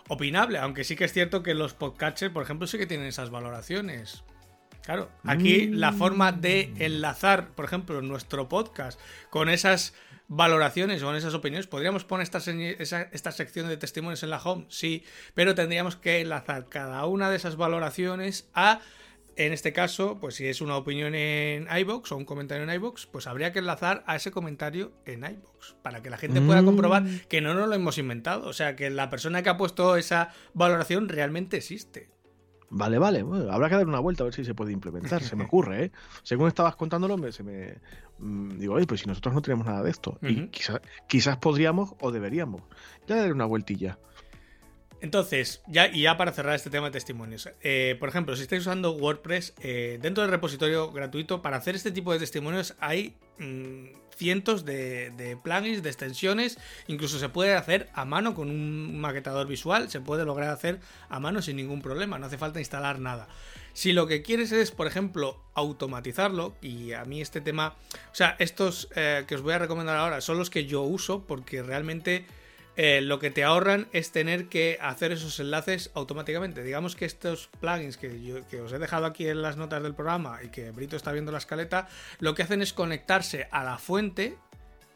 opinable, 0.09 0.59
aunque 0.59 0.85
sí 0.85 0.97
que 0.97 1.05
es 1.05 1.13
cierto 1.13 1.43
que 1.43 1.55
los 1.55 1.75
podcasters, 1.75 2.33
por 2.33 2.43
ejemplo, 2.43 2.67
sí 2.67 2.79
que 2.79 2.87
tienen 2.87 3.07
esas 3.07 3.31
valoraciones. 3.31 4.25
Claro, 4.83 5.11
aquí 5.25 5.67
la 5.67 5.93
forma 5.93 6.31
de 6.31 6.73
enlazar, 6.79 7.49
por 7.49 7.65
ejemplo, 7.65 8.01
nuestro 8.03 8.49
podcast 8.49 9.01
con 9.31 9.49
esas 9.49 9.95
valoraciones 10.29 11.03
o 11.03 11.11
en 11.11 11.17
esas 11.17 11.35
opiniones. 11.35 11.67
¿Podríamos 11.67 12.05
poner 12.05 12.25
esta, 12.25 13.03
esta 13.13 13.33
sección 13.33 13.69
de 13.69 13.77
testimonios 13.77 14.23
en 14.23 14.31
la 14.31 14.39
home? 14.39 14.67
Sí, 14.69 15.05
pero 15.35 15.55
tendríamos 15.55 15.97
que 15.97 16.21
enlazar 16.21 16.69
cada 16.69 17.07
una 17.07 17.31
de 17.31 17.37
esas 17.37 17.57
valoraciones 17.57 18.49
a 18.55 18.81
en 19.37 19.53
este 19.53 19.75
caso, 19.75 20.19
pues 20.19 20.35
si 20.35 20.47
es 20.47 20.63
una 20.63 20.77
opinión 20.77 21.15
en 21.15 21.69
iBox 21.71 22.11
o 22.13 22.17
un 22.17 22.25
comentario 22.25 22.65
en 22.65 22.71
iBox, 22.71 23.07
pues 23.07 23.27
habría 23.27 23.53
que 23.53 23.59
enlazar 23.59 24.03
a 24.07 24.17
ese 24.17 24.31
comentario 24.31 24.93
en 25.05 25.25
iBox 25.25 25.77
para 25.83 26.03
que 26.03 26.09
la 26.09 26.17
gente 26.17 26.41
pueda 26.41 26.65
comprobar 26.65 27.03
mm. 27.03 27.21
que 27.29 27.43
no 27.43 27.53
nos 27.53 27.69
lo 27.69 27.75
hemos 27.75 27.99
inventado, 27.99 28.49
o 28.49 28.55
sea, 28.55 28.77
que 28.77 28.89
la 28.89 29.11
persona 29.11 29.43
que 29.43 29.51
ha 29.51 29.59
puesto 29.59 29.97
esa 29.97 30.33
valoración 30.55 31.11
realmente 31.11 31.59
existe. 31.59 32.09
Vale, 32.71 32.99
vale. 32.99 33.25
habrá 33.51 33.69
que 33.69 33.77
dar 33.77 33.87
una 33.87 34.01
vuelta 34.01 34.23
a 34.23 34.27
ver 34.27 34.35
si 34.35 34.45
se 34.45 34.55
puede 34.55 34.73
implementar. 34.73 35.23
Se 35.23 35.37
me 35.37 35.45
ocurre, 35.47 35.85
¿eh? 35.85 35.93
Según 36.23 36.49
estabas 36.49 36.77
contándolo, 36.77 37.33
se 37.33 37.43
me. 37.43 37.79
Mm, 38.19 38.59
digo, 38.59 38.75
oye, 38.75 38.87
pues 38.87 39.01
si 39.01 39.07
nosotros 39.07 39.35
no 39.35 39.43
tenemos 39.43 39.67
nada 39.67 39.83
de 39.83 39.91
esto. 39.91 40.19
Y 40.23 40.49
quizás, 40.49 40.81
quizás 41.07 41.37
podríamos 41.39 41.95
o 42.01 42.11
deberíamos. 42.11 42.63
Ya 43.07 43.17
dar 43.17 43.33
una 43.33 43.45
vueltilla. 43.45 43.99
Entonces, 45.01 45.63
ya, 45.67 45.89
y 45.89 46.03
ya 46.03 46.17
para 46.17 46.33
cerrar 46.33 46.55
este 46.55 46.71
tema 46.71 46.87
de 46.87 46.93
testimonios, 46.93 47.51
eh, 47.61 47.97
por 48.01 48.09
ejemplo, 48.09 48.35
si 48.35 48.43
estáis 48.43 48.63
usando 48.63 48.93
WordPress, 48.93 49.55
eh, 49.61 49.99
dentro 50.01 50.23
del 50.23 50.31
repositorio 50.31 50.91
gratuito, 50.91 51.43
para 51.43 51.59
hacer 51.59 51.75
este 51.75 51.91
tipo 51.91 52.13
de 52.13 52.19
testimonios 52.19 52.75
hay 52.81 53.15
mm, 53.39 53.89
cientos 54.17 54.65
de, 54.65 55.39
plugins, 55.43 55.83
de 55.83 55.91
extensiones, 55.91 56.59
incluso 56.87 57.19
se 57.19 57.29
puede 57.29 57.55
hacer 57.55 57.89
a 57.93 58.05
mano 58.05 58.35
con 58.35 58.49
un 58.49 58.99
maquetador 58.99 59.47
visual, 59.47 59.91
se 59.91 60.01
puede 60.01 60.25
lograr 60.25 60.49
hacer 60.49 60.81
a 61.09 61.21
mano 61.21 61.43
sin 61.43 61.57
ningún 61.57 61.83
problema, 61.83 62.19
no 62.19 62.27
hace 62.27 62.39
falta 62.39 62.59
instalar 62.59 62.99
nada. 62.99 63.29
Si 63.75 63.93
lo 63.93 64.07
que 64.07 64.23
quieres 64.23 64.53
es, 64.53 64.71
por 64.71 64.87
ejemplo, 64.87 65.39
automatizarlo, 65.53 66.57
y 66.63 66.93
a 66.93 67.05
mí 67.05 67.21
este 67.21 67.43
tema, 67.43 67.77
o 68.11 68.15
sea, 68.15 68.35
estos 68.39 68.89
eh, 68.97 69.25
que 69.29 69.35
os 69.35 69.43
voy 69.43 69.53
a 69.53 69.59
recomendar 69.59 69.99
ahora 69.99 70.23
son 70.23 70.39
los 70.39 70.49
que 70.49 70.65
yo 70.65 70.81
uso 70.81 71.27
porque 71.27 71.63
realmente 71.63 72.25
eh, 72.77 73.01
lo 73.01 73.19
que 73.19 73.31
te 73.31 73.43
ahorran 73.43 73.89
es 73.93 74.13
tener 74.13 74.49
que 74.49 74.79
hacer 74.83 75.11
esos 75.13 75.41
enlaces 75.41 75.91
automáticamente. 75.95 76.63
Digamos 76.63 76.95
que 76.95 77.07
estos 77.07 77.49
plugins 77.61 77.97
que, 77.97 78.45
que, 78.51 78.61
os 78.61 78.73
he 78.73 78.79
dejado 78.79 79.07
aquí 79.07 79.27
en 79.27 79.41
las 79.41 79.57
notas 79.57 79.83
del 79.83 79.95
programa 79.95 80.41
y 80.43 80.49
que 80.49 80.71
Brito 80.73 80.95
está 80.95 81.13
viendo 81.13 81.33
la 81.33 81.39
escaleta, 81.39 81.89
lo 82.19 82.35
que 82.35 82.43
hacen 82.43 82.61
es 82.61 82.75
conectarse 82.75 83.49
a 83.51 83.65
la 83.65 83.79
fuente 83.79 84.37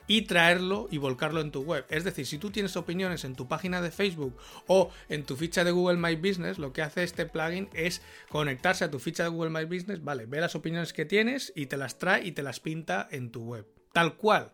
y 0.06 0.22
traerlo 0.22 0.88
y 0.90 0.98
volcarlo 0.98 1.40
en 1.40 1.52
tu 1.52 1.62
web. 1.62 1.86
Es 1.88 2.04
decir, 2.04 2.26
si 2.26 2.36
tú 2.36 2.50
tienes 2.50 2.76
opiniones 2.76 3.24
en 3.24 3.34
tu 3.34 3.48
página 3.48 3.80
de 3.80 3.90
Facebook 3.90 4.36
o 4.66 4.90
en 5.08 5.24
tu 5.24 5.36
ficha 5.36 5.64
de 5.64 5.70
Google 5.70 5.98
My 5.98 6.16
Business, 6.16 6.58
lo 6.58 6.72
que 6.72 6.82
hace 6.82 7.04
este 7.04 7.24
plugin 7.24 7.70
es 7.72 8.02
conectarse 8.28 8.84
a 8.84 8.90
tu 8.90 8.98
ficha 8.98 9.22
de 9.22 9.28
Google 9.30 9.50
My 9.50 9.64
Business, 9.64 10.02
vale, 10.02 10.26
ve 10.26 10.40
las 10.40 10.54
opiniones 10.54 10.92
que 10.92 11.06
tienes 11.06 11.52
y 11.54 11.66
te 11.66 11.76
las 11.76 11.98
trae 11.98 12.26
y 12.26 12.32
te 12.32 12.42
las 12.42 12.60
pinta 12.60 13.08
en 13.10 13.30
tu 13.30 13.44
web. 13.44 13.66
Tal 13.92 14.16
cual. 14.16 14.50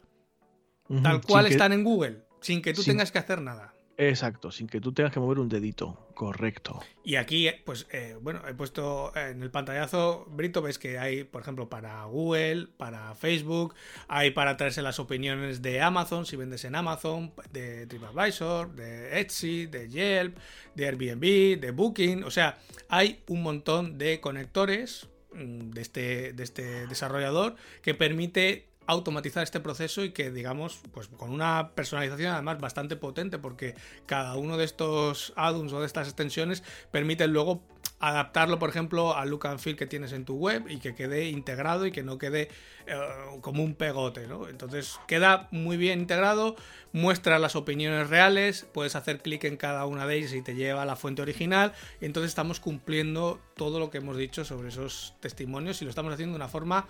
Tal 1.02 1.22
cual 1.22 1.46
están 1.46 1.72
en 1.72 1.82
Google 1.82 2.25
sin 2.46 2.62
que 2.62 2.72
tú 2.72 2.84
tengas 2.84 3.10
que 3.10 3.18
hacer 3.18 3.42
nada. 3.42 3.74
Exacto, 3.98 4.52
sin 4.52 4.68
que 4.68 4.80
tú 4.80 4.92
tengas 4.92 5.12
que 5.12 5.18
mover 5.18 5.38
un 5.38 5.48
dedito, 5.48 6.06
correcto. 6.14 6.80
Y 7.02 7.16
aquí, 7.16 7.48
pues, 7.64 7.86
eh, 7.90 8.16
bueno, 8.20 8.42
he 8.46 8.52
puesto 8.52 9.10
en 9.16 9.42
el 9.42 9.50
pantallazo, 9.50 10.26
Brito, 10.30 10.60
ves 10.60 10.78
que 10.78 10.98
hay, 10.98 11.24
por 11.24 11.40
ejemplo, 11.40 11.68
para 11.68 12.04
Google, 12.04 12.68
para 12.76 13.14
Facebook, 13.14 13.74
hay 14.06 14.32
para 14.32 14.56
traerse 14.58 14.82
las 14.82 15.00
opiniones 15.00 15.62
de 15.62 15.80
Amazon, 15.80 16.26
si 16.26 16.36
vendes 16.36 16.64
en 16.66 16.74
Amazon, 16.74 17.32
de 17.52 17.86
TripAdvisor, 17.86 18.74
de 18.76 19.18
Etsy, 19.18 19.66
de 19.66 19.88
Yelp, 19.88 20.36
de 20.74 20.86
Airbnb, 20.86 21.58
de 21.58 21.70
Booking, 21.70 22.22
o 22.22 22.30
sea, 22.30 22.58
hay 22.88 23.22
un 23.28 23.42
montón 23.42 23.96
de 23.98 24.20
conectores 24.20 25.08
mm, 25.32 25.70
de 25.70 25.80
este, 25.80 26.32
de 26.34 26.44
este 26.44 26.86
desarrollador 26.86 27.56
que 27.82 27.94
permite 27.94 28.66
automatizar 28.86 29.42
este 29.42 29.60
proceso 29.60 30.04
y 30.04 30.10
que 30.10 30.30
digamos 30.30 30.80
pues 30.92 31.08
con 31.08 31.30
una 31.30 31.72
personalización 31.74 32.32
además 32.32 32.60
bastante 32.60 32.96
potente 32.96 33.38
porque 33.38 33.74
cada 34.06 34.36
uno 34.36 34.56
de 34.56 34.64
estos 34.64 35.32
add-ons 35.36 35.72
o 35.72 35.80
de 35.80 35.86
estas 35.86 36.06
extensiones 36.06 36.62
permiten 36.90 37.32
luego 37.32 37.62
adaptarlo 37.98 38.58
por 38.58 38.68
ejemplo 38.68 39.16
al 39.16 39.30
look 39.30 39.46
and 39.46 39.58
feel 39.58 39.76
que 39.76 39.86
tienes 39.86 40.12
en 40.12 40.24
tu 40.24 40.36
web 40.36 40.66
y 40.68 40.78
que 40.78 40.94
quede 40.94 41.28
integrado 41.28 41.86
y 41.86 41.92
que 41.92 42.02
no 42.02 42.18
quede 42.18 42.48
eh, 42.86 42.96
como 43.40 43.64
un 43.64 43.74
pegote 43.74 44.26
¿no? 44.26 44.48
entonces 44.48 45.00
queda 45.08 45.48
muy 45.50 45.76
bien 45.76 46.00
integrado 46.00 46.56
muestra 46.92 47.38
las 47.38 47.56
opiniones 47.56 48.08
reales 48.08 48.66
puedes 48.72 48.94
hacer 48.96 49.20
clic 49.20 49.44
en 49.44 49.56
cada 49.56 49.86
una 49.86 50.06
de 50.06 50.16
ellas 50.16 50.32
y 50.32 50.42
te 50.42 50.54
lleva 50.54 50.82
a 50.82 50.86
la 50.86 50.96
fuente 50.96 51.22
original 51.22 51.72
entonces 52.00 52.28
estamos 52.28 52.60
cumpliendo 52.60 53.40
todo 53.56 53.80
lo 53.80 53.90
que 53.90 53.98
hemos 53.98 54.16
dicho 54.16 54.44
sobre 54.44 54.68
esos 54.68 55.14
testimonios 55.20 55.80
y 55.82 55.84
lo 55.84 55.90
estamos 55.90 56.12
haciendo 56.12 56.34
de 56.34 56.36
una 56.36 56.48
forma 56.48 56.86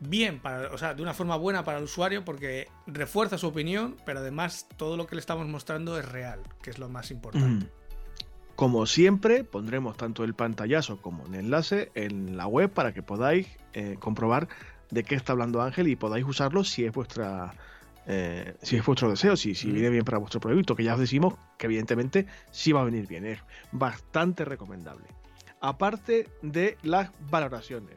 bien, 0.00 0.40
para, 0.40 0.72
o 0.72 0.78
sea, 0.78 0.94
de 0.94 1.02
una 1.02 1.14
forma 1.14 1.36
buena 1.36 1.64
para 1.64 1.78
el 1.78 1.84
usuario 1.84 2.24
porque 2.24 2.68
refuerza 2.86 3.38
su 3.38 3.48
opinión, 3.48 3.96
pero 4.04 4.20
además 4.20 4.66
todo 4.76 4.96
lo 4.96 5.06
que 5.06 5.16
le 5.16 5.20
estamos 5.20 5.46
mostrando 5.46 5.98
es 5.98 6.06
real, 6.06 6.40
que 6.62 6.70
es 6.70 6.78
lo 6.78 6.88
más 6.88 7.10
importante. 7.10 7.66
Como 8.54 8.86
siempre, 8.86 9.44
pondremos 9.44 9.96
tanto 9.96 10.24
el 10.24 10.34
pantallazo 10.34 11.00
como 11.02 11.24
un 11.24 11.34
enlace 11.34 11.90
en 11.94 12.36
la 12.36 12.46
web 12.46 12.70
para 12.70 12.92
que 12.92 13.02
podáis 13.02 13.48
eh, 13.74 13.96
comprobar 13.98 14.48
de 14.90 15.02
qué 15.02 15.14
está 15.14 15.32
hablando 15.32 15.60
Ángel 15.60 15.88
y 15.88 15.96
podáis 15.96 16.24
usarlo 16.24 16.64
si 16.64 16.84
es 16.84 16.92
vuestra 16.92 17.52
eh, 18.06 18.54
si 18.62 18.76
es 18.76 18.86
vuestro 18.86 19.10
deseo, 19.10 19.36
si, 19.36 19.54
si 19.54 19.70
viene 19.70 19.90
bien 19.90 20.04
para 20.04 20.18
vuestro 20.18 20.38
producto, 20.38 20.76
que 20.76 20.84
ya 20.84 20.94
os 20.94 21.00
decimos 21.00 21.34
que 21.58 21.66
evidentemente 21.66 22.26
sí 22.52 22.70
va 22.70 22.82
a 22.82 22.84
venir 22.84 23.06
bien, 23.08 23.26
es 23.26 23.40
bastante 23.72 24.44
recomendable. 24.44 25.06
Aparte 25.60 26.28
de 26.40 26.78
las 26.82 27.10
valoraciones, 27.30 27.96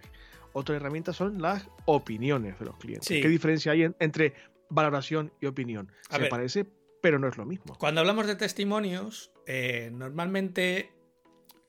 otra 0.54 0.76
herramienta 0.76 1.14
son 1.14 1.41
las 1.41 1.68
opiniones 1.86 2.60
de 2.60 2.66
los 2.66 2.78
clientes. 2.78 3.08
¿Qué 3.08 3.28
diferencia 3.28 3.72
hay 3.72 3.84
entre 4.00 4.34
valoración 4.70 5.32
y 5.39 5.45
opinión? 5.45 5.91
Se 6.10 6.26
parece, 6.26 6.66
pero 7.02 7.20
no 7.20 7.28
es 7.28 7.38
lo 7.38 7.45
mismo. 7.45 7.76
Cuando 7.78 8.02
hablamos 8.02 8.28
de 8.28 8.36
testimonios, 8.36 9.32
eh, 9.45 9.89
normalmente 9.93 10.91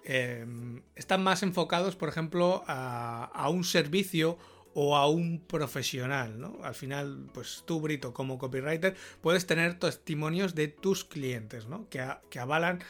em, 0.05 0.83
están 0.95 1.23
más 1.23 1.43
enfocados, 1.43 1.97
por 1.97 2.09
ejemplo, 2.09 2.63
a, 2.67 3.49
un 3.51 3.65
servicio 3.65 4.39
o 4.73 4.97
a 4.97 5.09
un 5.09 5.45
profesional, 5.47 6.41
¿no? 6.41 6.59
Al 6.63 6.75
final, 6.75 7.29
pues 7.35 7.65
tú, 7.67 7.81
Brito, 7.81 8.15
como 8.15 8.39
copywriter, 8.39 8.97
puedes 9.21 9.47
tener 9.47 9.79
testimonios 9.79 10.55
de 10.55 10.69
tus 10.69 11.05
clientes, 11.05 11.67
¿no? 11.67 11.89
Que, 11.89 12.07
que 12.31 12.39
avalan 12.39 12.81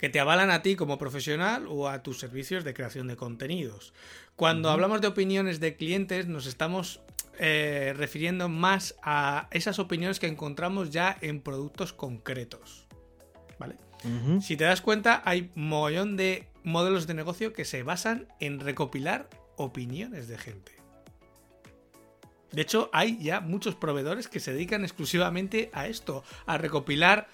que 0.00 0.08
te 0.08 0.18
avalan 0.18 0.50
a 0.50 0.62
ti 0.62 0.76
como 0.76 0.96
profesional 0.96 1.66
o 1.68 1.86
a 1.86 2.02
tus 2.02 2.18
servicios 2.18 2.64
de 2.64 2.72
creación 2.72 3.06
de 3.06 3.16
contenidos. 3.16 3.92
Cuando 4.34 4.70
hablamos 4.70 5.02
de 5.02 5.08
opiniones 5.08 5.60
de 5.60 5.76
clientes, 5.76 6.26
nos 6.26 6.46
estamos 6.46 7.02
eh, 7.38 7.92
refiriendo 7.94 8.48
más 8.48 8.94
a 9.02 9.48
esas 9.50 9.78
opiniones 9.78 10.18
que 10.18 10.26
encontramos 10.26 10.88
ya 10.88 11.18
en 11.20 11.42
productos 11.42 11.92
concretos. 11.92 12.88
¿Vale? 13.58 13.76
Si 14.40 14.56
te 14.56 14.64
das 14.64 14.80
cuenta, 14.80 15.20
hay 15.26 15.50
un 15.54 15.68
mogollón 15.68 16.16
de 16.16 16.48
modelos 16.64 17.06
de 17.06 17.12
negocio 17.12 17.52
que 17.52 17.66
se 17.66 17.82
basan 17.82 18.26
en 18.40 18.58
recopilar 18.58 19.28
opiniones 19.56 20.26
de 20.28 20.38
gente. 20.38 20.72
De 22.52 22.62
hecho, 22.62 22.88
hay 22.94 23.18
ya 23.18 23.40
muchos 23.40 23.74
proveedores 23.74 24.28
que 24.28 24.40
se 24.40 24.54
dedican 24.54 24.82
exclusivamente 24.82 25.68
a 25.74 25.86
esto, 25.86 26.24
a 26.46 26.56
recopilar 26.56 27.28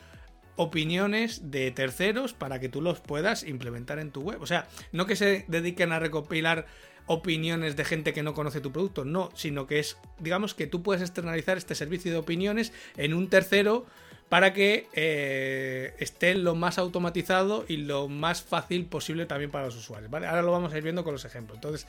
opiniones 0.56 1.50
de 1.50 1.70
terceros 1.70 2.32
para 2.32 2.58
que 2.60 2.68
tú 2.68 2.80
los 2.80 3.00
puedas 3.00 3.44
implementar 3.44 3.98
en 3.98 4.10
tu 4.10 4.22
web. 4.22 4.40
O 4.42 4.46
sea, 4.46 4.68
no 4.92 5.06
que 5.06 5.16
se 5.16 5.44
dediquen 5.48 5.92
a 5.92 5.98
recopilar 5.98 6.66
opiniones 7.06 7.76
de 7.76 7.84
gente 7.84 8.12
que 8.12 8.22
no 8.22 8.34
conoce 8.34 8.60
tu 8.60 8.72
producto, 8.72 9.04
no, 9.04 9.30
sino 9.34 9.66
que 9.66 9.78
es, 9.78 9.96
digamos 10.18 10.54
que 10.54 10.66
tú 10.66 10.82
puedes 10.82 11.02
externalizar 11.02 11.56
este 11.56 11.74
servicio 11.74 12.10
de 12.10 12.18
opiniones 12.18 12.72
en 12.96 13.14
un 13.14 13.28
tercero 13.28 13.86
para 14.28 14.52
que 14.52 14.88
eh, 14.92 15.94
esté 15.98 16.34
lo 16.34 16.56
más 16.56 16.78
automatizado 16.78 17.64
y 17.68 17.76
lo 17.76 18.08
más 18.08 18.42
fácil 18.42 18.86
posible 18.86 19.26
también 19.26 19.52
para 19.52 19.66
los 19.66 19.76
usuarios. 19.76 20.12
Ahora 20.12 20.42
lo 20.42 20.50
vamos 20.50 20.72
a 20.72 20.78
ir 20.78 20.82
viendo 20.82 21.04
con 21.04 21.12
los 21.12 21.24
ejemplos. 21.24 21.58
Entonces, 21.58 21.86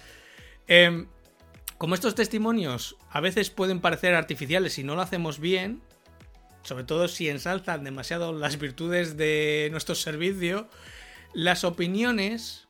em, 0.68 1.07
como 1.80 1.95
estos 1.95 2.13
testimonios 2.13 2.95
a 3.09 3.22
veces 3.22 3.49
pueden 3.49 3.80
parecer 3.80 4.13
artificiales 4.13 4.74
si 4.74 4.84
no 4.84 4.95
lo 4.95 5.01
hacemos 5.01 5.39
bien, 5.39 5.82
sobre 6.68 6.84
todo 6.84 7.07
si 7.07 7.30
ensalzan 7.30 7.84
demasiado 7.84 8.34
las 8.38 8.59
virtudes 8.59 9.18
de 9.18 9.70
nuestro 9.72 9.95
servicio, 9.95 10.68
las 11.34 11.63
opiniones 11.63 12.68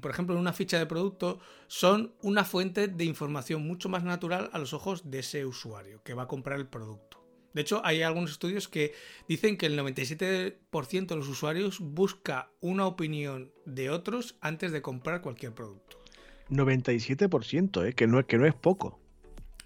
por 0.00 0.10
ejemplo, 0.10 0.34
en 0.34 0.40
una 0.40 0.52
ficha 0.52 0.78
de 0.80 0.86
producto, 0.86 1.38
son 1.68 2.12
una 2.22 2.44
fuente 2.44 2.88
de 2.88 3.04
información 3.04 3.64
mucho 3.64 3.88
más 3.88 4.02
natural 4.02 4.50
a 4.52 4.58
los 4.58 4.72
ojos 4.72 5.10
de 5.10 5.20
ese 5.20 5.44
usuario 5.44 6.02
que 6.02 6.14
va 6.14 6.24
a 6.24 6.28
comprar 6.28 6.58
el 6.58 6.66
producto. 6.66 7.24
De 7.52 7.60
hecho, 7.60 7.80
hay 7.84 8.02
algunos 8.02 8.32
estudios 8.32 8.66
que 8.66 8.94
dicen 9.28 9.56
que 9.56 9.66
el 9.66 9.78
97% 9.78 11.06
de 11.06 11.16
los 11.16 11.28
usuarios 11.28 11.78
busca 11.78 12.50
una 12.60 12.84
opinión 12.84 13.52
de 13.64 13.90
otros 13.90 14.36
antes 14.40 14.72
de 14.72 14.82
comprar 14.82 15.22
cualquier 15.22 15.54
producto. 15.54 16.02
97%, 16.50 17.88
¿eh? 17.88 17.92
que, 17.92 18.08
no, 18.08 18.26
que 18.26 18.38
no 18.38 18.46
es 18.46 18.54
poco. 18.54 18.98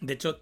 De 0.03 0.13
hecho, 0.13 0.39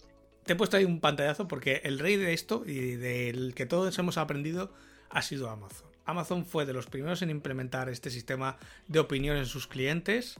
te 0.46 0.52
he 0.52 0.56
puesto 0.56 0.76
ahí 0.76 0.84
un 0.84 1.00
pantallazo 1.00 1.48
porque 1.48 1.80
el 1.84 1.98
rey 1.98 2.16
de 2.16 2.32
esto 2.32 2.62
y 2.66 2.96
del 2.96 3.54
que 3.54 3.66
todos 3.66 3.98
hemos 3.98 4.16
aprendido 4.16 4.72
ha 5.10 5.22
sido 5.22 5.50
Amazon. 5.50 5.88
Amazon 6.04 6.46
fue 6.46 6.64
de 6.66 6.72
los 6.72 6.86
primeros 6.86 7.20
en 7.22 7.30
implementar 7.30 7.88
este 7.88 8.10
sistema 8.10 8.56
de 8.86 9.00
opinión 9.00 9.36
en 9.36 9.46
sus 9.46 9.66
clientes. 9.66 10.38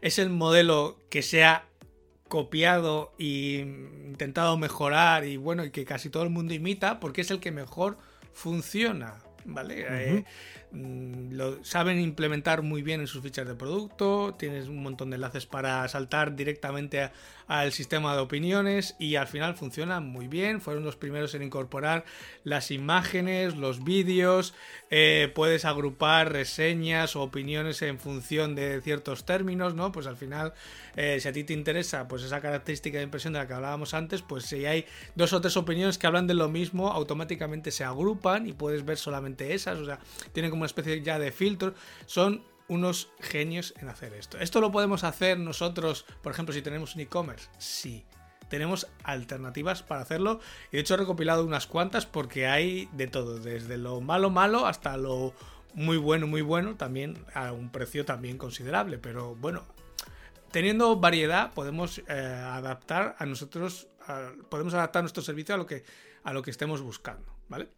Es 0.00 0.18
el 0.20 0.30
modelo 0.30 0.96
que 1.10 1.22
se 1.22 1.44
ha 1.44 1.64
copiado 2.28 3.12
e 3.18 3.66
intentado 4.06 4.56
mejorar 4.56 5.24
y 5.24 5.36
bueno, 5.36 5.64
y 5.64 5.70
que 5.70 5.84
casi 5.84 6.08
todo 6.08 6.22
el 6.22 6.30
mundo 6.30 6.54
imita 6.54 7.00
porque 7.00 7.22
es 7.22 7.30
el 7.30 7.40
que 7.40 7.50
mejor 7.50 7.98
funciona. 8.32 9.16
¿Vale? 9.44 9.86
Eh, 9.88 10.24
lo 10.72 11.64
saben 11.64 12.00
implementar 12.00 12.62
muy 12.62 12.82
bien 12.82 13.00
en 13.00 13.06
sus 13.06 13.22
fichas 13.22 13.46
de 13.46 13.54
producto, 13.54 14.34
tienes 14.38 14.68
un 14.68 14.82
montón 14.82 15.10
de 15.10 15.16
enlaces 15.16 15.46
para 15.46 15.86
saltar 15.88 16.36
directamente 16.36 17.10
al 17.48 17.72
sistema 17.72 18.14
de 18.14 18.20
opiniones 18.20 18.94
y 18.98 19.16
al 19.16 19.26
final 19.26 19.54
funciona 19.54 20.00
muy 20.00 20.28
bien. 20.28 20.60
Fueron 20.60 20.84
los 20.84 20.96
primeros 20.96 21.34
en 21.34 21.42
incorporar 21.42 22.04
las 22.44 22.70
imágenes, 22.70 23.56
los 23.56 23.82
vídeos, 23.82 24.54
eh, 24.90 25.32
puedes 25.34 25.64
agrupar 25.64 26.30
reseñas 26.30 27.16
o 27.16 27.22
opiniones 27.22 27.80
en 27.82 27.98
función 27.98 28.54
de 28.54 28.80
ciertos 28.82 29.24
términos, 29.24 29.74
¿no? 29.74 29.92
Pues 29.92 30.06
al 30.06 30.16
final, 30.16 30.52
eh, 30.94 31.18
si 31.20 31.28
a 31.28 31.32
ti 31.32 31.42
te 31.42 31.54
interesa 31.54 32.06
pues 32.06 32.22
esa 32.22 32.40
característica 32.42 32.98
de 32.98 33.04
impresión 33.04 33.32
de 33.32 33.38
la 33.38 33.48
que 33.48 33.54
hablábamos 33.54 33.94
antes, 33.94 34.20
pues 34.20 34.44
si 34.44 34.66
hay 34.66 34.84
dos 35.14 35.32
o 35.32 35.40
tres 35.40 35.56
opiniones 35.56 35.96
que 35.96 36.06
hablan 36.06 36.26
de 36.26 36.34
lo 36.34 36.50
mismo, 36.50 36.92
automáticamente 36.92 37.70
se 37.70 37.82
agrupan 37.82 38.46
y 38.46 38.52
puedes 38.52 38.84
ver 38.84 38.98
solamente 38.98 39.54
esas, 39.54 39.78
o 39.78 39.86
sea, 39.86 40.00
tienen 40.32 40.50
como 40.50 40.57
una 40.58 40.66
especie 40.66 41.02
ya 41.02 41.18
de 41.18 41.32
filtro. 41.32 41.74
Son 42.06 42.44
unos 42.68 43.10
genios 43.20 43.74
en 43.80 43.88
hacer 43.88 44.12
esto. 44.12 44.38
¿Esto 44.38 44.60
lo 44.60 44.70
podemos 44.70 45.04
hacer 45.04 45.38
nosotros, 45.38 46.04
por 46.22 46.32
ejemplo, 46.32 46.54
si 46.54 46.62
tenemos 46.62 46.94
un 46.94 47.00
e-commerce? 47.00 47.48
Sí. 47.58 48.04
Tenemos 48.48 48.86
alternativas 49.02 49.82
para 49.82 50.02
hacerlo. 50.02 50.40
Y 50.70 50.76
de 50.76 50.80
hecho 50.80 50.94
he 50.94 50.98
recopilado 50.98 51.44
unas 51.44 51.66
cuantas 51.66 52.06
porque 52.06 52.46
hay 52.46 52.88
de 52.92 53.06
todo, 53.06 53.38
desde 53.38 53.76
lo 53.76 54.00
malo 54.00 54.30
malo 54.30 54.66
hasta 54.66 54.96
lo 54.96 55.34
muy 55.74 55.96
bueno, 55.96 56.26
muy 56.26 56.42
bueno, 56.42 56.76
también 56.76 57.24
a 57.34 57.52
un 57.52 57.70
precio 57.70 58.04
también 58.04 58.38
considerable. 58.38 58.98
Pero 58.98 59.34
bueno, 59.34 59.64
teniendo 60.50 60.96
variedad 60.96 61.52
podemos 61.52 61.98
eh, 61.98 62.12
adaptar 62.12 63.16
a 63.18 63.26
nosotros, 63.26 63.88
podemos 64.48 64.74
adaptar 64.74 65.02
nuestro 65.02 65.22
servicio 65.22 65.54
a 65.54 65.58
lo 65.58 65.66
que, 65.66 65.84
a 66.24 66.32
lo 66.32 66.42
que 66.42 66.50
estemos 66.50 66.80
buscando, 66.80 67.26
¿vale? 67.48 67.68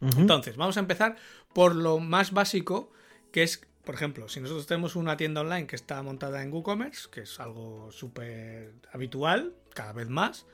Entonces, 0.00 0.56
vamos 0.56 0.76
a 0.76 0.80
empezar 0.80 1.16
por 1.56 1.74
lo 1.74 2.00
más 2.00 2.32
básico, 2.32 2.92
que 3.32 3.42
es 3.42 3.62
por 3.82 3.94
ejemplo, 3.94 4.28
si 4.28 4.40
nosotros 4.40 4.66
tenemos 4.66 4.94
una 4.94 5.16
tienda 5.16 5.40
online 5.40 5.66
que 5.66 5.74
está 5.74 6.02
montada 6.02 6.42
en 6.42 6.52
WooCommerce, 6.52 7.08
que 7.10 7.22
es 7.22 7.40
algo 7.40 7.90
súper 7.92 8.74
habitual, 8.92 9.54
cada 9.72 9.94
vez 9.94 10.10
más, 10.10 10.44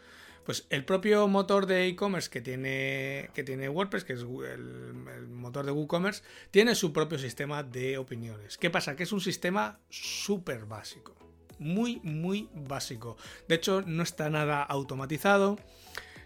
pues 0.44 0.64
el 0.70 0.84
propio 0.84 1.26
motor 1.26 1.66
de 1.66 1.88
e-commerce 1.88 2.30
que 2.30 2.40
tiene, 2.40 3.30
que 3.34 3.42
tiene 3.42 3.68
WordPress, 3.68 4.04
que 4.04 4.12
es 4.12 4.20
el, 4.20 5.26
motor 5.28 5.66
de 5.66 5.72
WooCommerce, 5.72 6.22
tiene 6.52 6.76
su 6.76 6.92
propio 6.92 7.18
sistema 7.18 7.64
de 7.64 7.98
opiniones. 7.98 8.56
¿Qué 8.56 8.70
pasa? 8.70 8.94
Que 8.94 9.02
es 9.02 9.10
un 9.10 9.20
sistema 9.20 9.80
súper 9.90 10.66
básico. 10.66 11.16
Muy, 11.58 11.98
muy 12.04 12.48
básico. 12.54 13.16
De 13.48 13.56
hecho, 13.56 13.82
no 13.82 14.04
está 14.04 14.30
nada 14.30 14.62
automatizado 14.62 15.58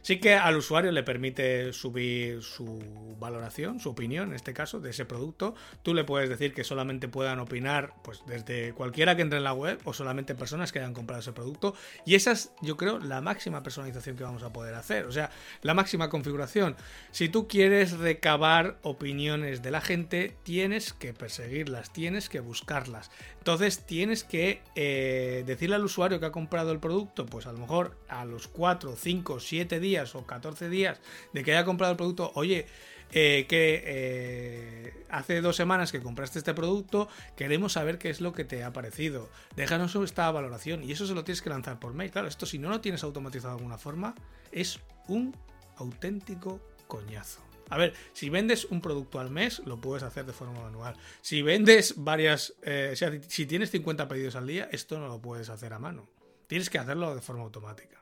Sí 0.06 0.20
que 0.20 0.34
al 0.34 0.56
usuario 0.56 0.92
le 0.92 1.02
permite 1.02 1.72
subir 1.72 2.40
su 2.40 2.78
valoración, 3.18 3.80
su 3.80 3.90
opinión, 3.90 4.28
en 4.28 4.34
este 4.36 4.52
caso, 4.52 4.78
de 4.78 4.90
ese 4.90 5.04
producto. 5.04 5.56
Tú 5.82 5.94
le 5.94 6.04
puedes 6.04 6.28
decir 6.28 6.54
que 6.54 6.62
solamente 6.62 7.08
puedan 7.08 7.40
opinar 7.40 7.92
pues 8.04 8.22
desde 8.24 8.72
cualquiera 8.72 9.16
que 9.16 9.22
entre 9.22 9.38
en 9.38 9.42
la 9.42 9.52
web 9.52 9.80
o 9.82 9.92
solamente 9.92 10.36
personas 10.36 10.70
que 10.70 10.78
hayan 10.78 10.94
comprado 10.94 11.22
ese 11.22 11.32
producto. 11.32 11.74
Y 12.04 12.14
esa 12.14 12.30
es, 12.30 12.52
yo 12.62 12.76
creo, 12.76 13.00
la 13.00 13.20
máxima 13.20 13.64
personalización 13.64 14.14
que 14.14 14.22
vamos 14.22 14.44
a 14.44 14.52
poder 14.52 14.76
hacer. 14.76 15.06
O 15.06 15.10
sea, 15.10 15.30
la 15.62 15.74
máxima 15.74 16.08
configuración. 16.08 16.76
Si 17.10 17.28
tú 17.28 17.48
quieres 17.48 17.98
recabar 17.98 18.78
opiniones 18.82 19.60
de 19.62 19.72
la 19.72 19.80
gente, 19.80 20.36
tienes 20.44 20.92
que 20.92 21.14
perseguirlas, 21.14 21.92
tienes 21.92 22.28
que 22.28 22.38
buscarlas. 22.38 23.10
Entonces 23.38 23.86
tienes 23.86 24.22
que 24.22 24.62
eh, 24.76 25.42
decirle 25.46 25.74
al 25.74 25.84
usuario 25.84 26.20
que 26.20 26.26
ha 26.26 26.32
comprado 26.32 26.70
el 26.70 26.78
producto, 26.78 27.26
pues 27.26 27.46
a 27.46 27.52
lo 27.52 27.58
mejor 27.58 27.96
a 28.08 28.24
los 28.24 28.46
4, 28.46 28.94
5, 28.96 29.40
7 29.40 29.80
o 30.14 30.26
14 30.26 30.68
días 30.68 31.00
de 31.32 31.42
que 31.42 31.52
haya 31.52 31.64
comprado 31.64 31.92
el 31.92 31.96
producto, 31.96 32.32
oye, 32.34 32.66
eh, 33.12 33.46
que 33.48 33.82
eh, 33.86 35.04
hace 35.10 35.40
dos 35.40 35.56
semanas 35.56 35.92
que 35.92 36.02
compraste 36.02 36.38
este 36.38 36.54
producto, 36.54 37.08
queremos 37.36 37.74
saber 37.74 37.98
qué 37.98 38.10
es 38.10 38.20
lo 38.20 38.32
que 38.32 38.44
te 38.44 38.64
ha 38.64 38.72
parecido. 38.72 39.30
Déjanos 39.54 39.94
esta 39.94 40.30
valoración 40.30 40.82
y 40.82 40.92
eso 40.92 41.06
se 41.06 41.14
lo 41.14 41.24
tienes 41.24 41.42
que 41.42 41.50
lanzar 41.50 41.78
por 41.78 41.94
mail. 41.94 42.10
Claro, 42.10 42.28
esto 42.28 42.46
si 42.46 42.58
no 42.58 42.68
lo 42.68 42.80
tienes 42.80 43.04
automatizado 43.04 43.54
de 43.54 43.58
alguna 43.60 43.78
forma, 43.78 44.14
es 44.52 44.80
un 45.08 45.34
auténtico 45.76 46.60
coñazo. 46.88 47.46
A 47.68 47.78
ver, 47.78 47.94
si 48.12 48.30
vendes 48.30 48.64
un 48.66 48.80
producto 48.80 49.18
al 49.18 49.30
mes, 49.30 49.60
lo 49.64 49.80
puedes 49.80 50.02
hacer 50.02 50.24
de 50.24 50.32
forma 50.32 50.60
manual. 50.60 50.96
Si 51.20 51.42
vendes 51.42 51.94
varias, 51.96 52.54
eh, 52.62 52.94
si 53.28 53.46
tienes 53.46 53.70
50 53.70 54.06
pedidos 54.08 54.36
al 54.36 54.46
día, 54.46 54.68
esto 54.70 54.98
no 54.98 55.08
lo 55.08 55.20
puedes 55.20 55.48
hacer 55.48 55.72
a 55.72 55.78
mano. 55.78 56.08
Tienes 56.46 56.70
que 56.70 56.78
hacerlo 56.78 57.14
de 57.14 57.20
forma 57.20 57.42
automática. 57.42 57.95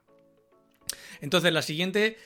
Entonces, 1.25 1.55
la 1.55 1.63
siguiente, 1.63 2.19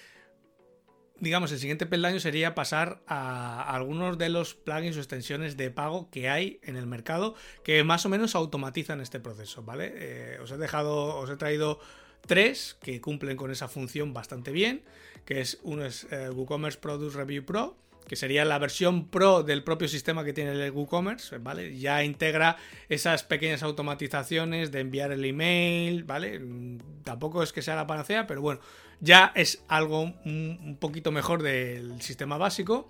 digamos, 1.21 1.53
el 1.53 1.61
siguiente 1.61 1.87
peldaño 1.87 2.19
sería 2.19 2.57
pasar 2.57 3.01
a 3.07 3.63
algunos 3.73 4.19
de 4.19 4.29
los 4.29 4.55
plugins 4.55 4.97
o 4.97 4.99
extensiones 4.99 5.57
de 5.57 5.71
pago 5.71 6.11
que 6.11 6.29
hay 6.29 6.59
en 6.65 6.77
el 6.77 6.89
mercado 6.89 7.37
que 7.63 7.85
más 7.85 8.05
o 8.07 8.09
menos 8.09 8.35
automatizan 8.35 9.01
este 9.01 9.21
proceso, 9.21 9.63
¿vale? 9.63 9.93
Eh, 9.95 10.39
os 10.43 10.51
he 10.51 10.57
dejado, 10.57 11.17
os 11.17 11.31
he 11.31 11.37
traído 11.37 11.79
tres 12.27 12.77
que 12.83 13.01
cumplen 13.01 13.37
con 13.37 13.53
esa 13.53 13.69
función 13.69 14.13
bastante 14.13 14.51
bien, 14.51 14.83
que 15.25 15.43
es 15.43 15.61
uno 15.63 15.85
es 15.85 16.09
eh, 16.11 16.31
WooCommerce 16.31 16.81
Product 16.81 17.15
Review 17.15 17.45
Pro, 17.45 17.77
que 18.09 18.17
sería 18.17 18.45
la 18.45 18.59
versión 18.59 19.07
pro 19.07 19.45
del 19.45 19.63
propio 19.63 19.87
sistema 19.87 20.25
que 20.25 20.33
tiene 20.33 20.51
el 20.51 20.73
WooCommerce, 20.73 21.39
¿vale? 21.39 21.79
Ya 21.79 22.03
integra 22.03 22.57
esas 22.89 23.23
pequeñas 23.23 23.63
automatizaciones 23.63 24.73
de 24.73 24.81
enviar 24.81 25.13
el 25.13 25.25
email, 25.25 26.03
¿vale? 26.03 26.41
Mm, 26.41 26.79
tampoco 27.05 27.45
es 27.45 27.53
que 27.53 27.63
sea 27.63 27.77
la 27.77 27.87
panacea, 27.87 28.27
pero 28.27 28.41
bueno, 28.41 28.61
ya 29.01 29.33
es 29.35 29.63
algo 29.69 30.15
un 30.25 30.77
poquito 30.81 31.13
mejor 31.13 31.43
del 31.43 32.01
sistema 32.03 32.39
básico. 32.39 32.89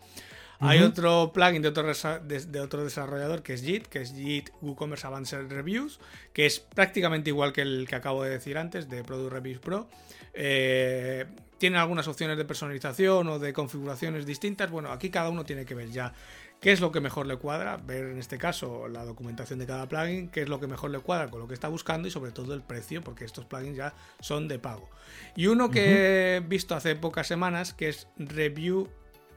Hay 0.61 0.83
otro 0.83 1.31
plugin 1.33 1.63
de 1.63 1.69
otro, 1.69 1.85
de, 1.85 2.61
otro, 2.61 2.83
desarrollador 2.83 3.43
que 3.43 3.55
es 3.55 3.63
JIT, 3.63 3.87
que 3.87 4.01
es 4.01 4.13
JIT 4.13 4.51
WooCommerce 4.61 5.07
Advanced 5.07 5.49
Reviews, 5.49 6.01
que 6.33 6.47
es 6.47 6.59
prácticamente 6.59 7.31
igual 7.31 7.53
que 7.53 7.63
el 7.63 7.87
que 7.89 7.95
acabo 7.95 8.25
de 8.25 8.31
decir 8.31 8.59
antes 8.59 8.89
de 8.89 9.05
Product 9.05 9.33
Reviews 9.33 9.61
Pro. 9.61 9.89
Eh, 10.35 11.27
tiene 11.59 11.79
algunas 11.79 12.09
opciones 12.09 12.37
de 12.39 12.45
personalización 12.45 13.29
o 13.29 13.39
de 13.39 13.53
configuraciones 13.53 14.27
distintas. 14.27 14.71
Bueno, 14.71 14.91
aquí 14.91 15.11
cada 15.11 15.29
uno 15.29 15.45
tiene 15.45 15.65
que 15.65 15.75
ver 15.75 15.91
ya 15.91 16.13
qué 16.61 16.73
es 16.73 16.81
lo 16.81 16.91
que 16.91 17.01
mejor 17.01 17.27
le 17.27 17.37
cuadra, 17.37 17.77
ver 17.77 18.07
en 18.07 18.19
este 18.19 18.39
caso 18.39 18.89
la 18.89 19.05
documentación 19.05 19.59
de 19.59 19.67
cada 19.67 19.89
plugin, 19.89 20.29
qué 20.29 20.43
es 20.43 20.49
lo 20.49 20.59
que 20.59 20.67
mejor 20.67 20.91
le 20.91 20.99
cuadra 20.99 21.29
con 21.29 21.41
lo 21.41 21.49
que 21.49 21.55
está 21.55 21.69
buscando 21.69 22.09
y 22.09 22.11
sobre 22.11 22.33
todo 22.33 22.55
el 22.55 22.63
precio, 22.63 23.03
porque 23.03 23.25
estos 23.25 23.45
plugins 23.45 23.77
ya 23.77 23.95
son 24.21 24.49
de 24.49 24.59
pago. 24.59 24.89
Y 25.37 25.47
uno 25.47 25.71
que 25.71 26.37
he 26.37 26.41
visto 26.41 26.75
hace 26.75 26.97
pocas 26.97 27.27
semanas, 27.27 27.75
que 27.75 27.89
es 27.89 28.09
Review 28.17 28.89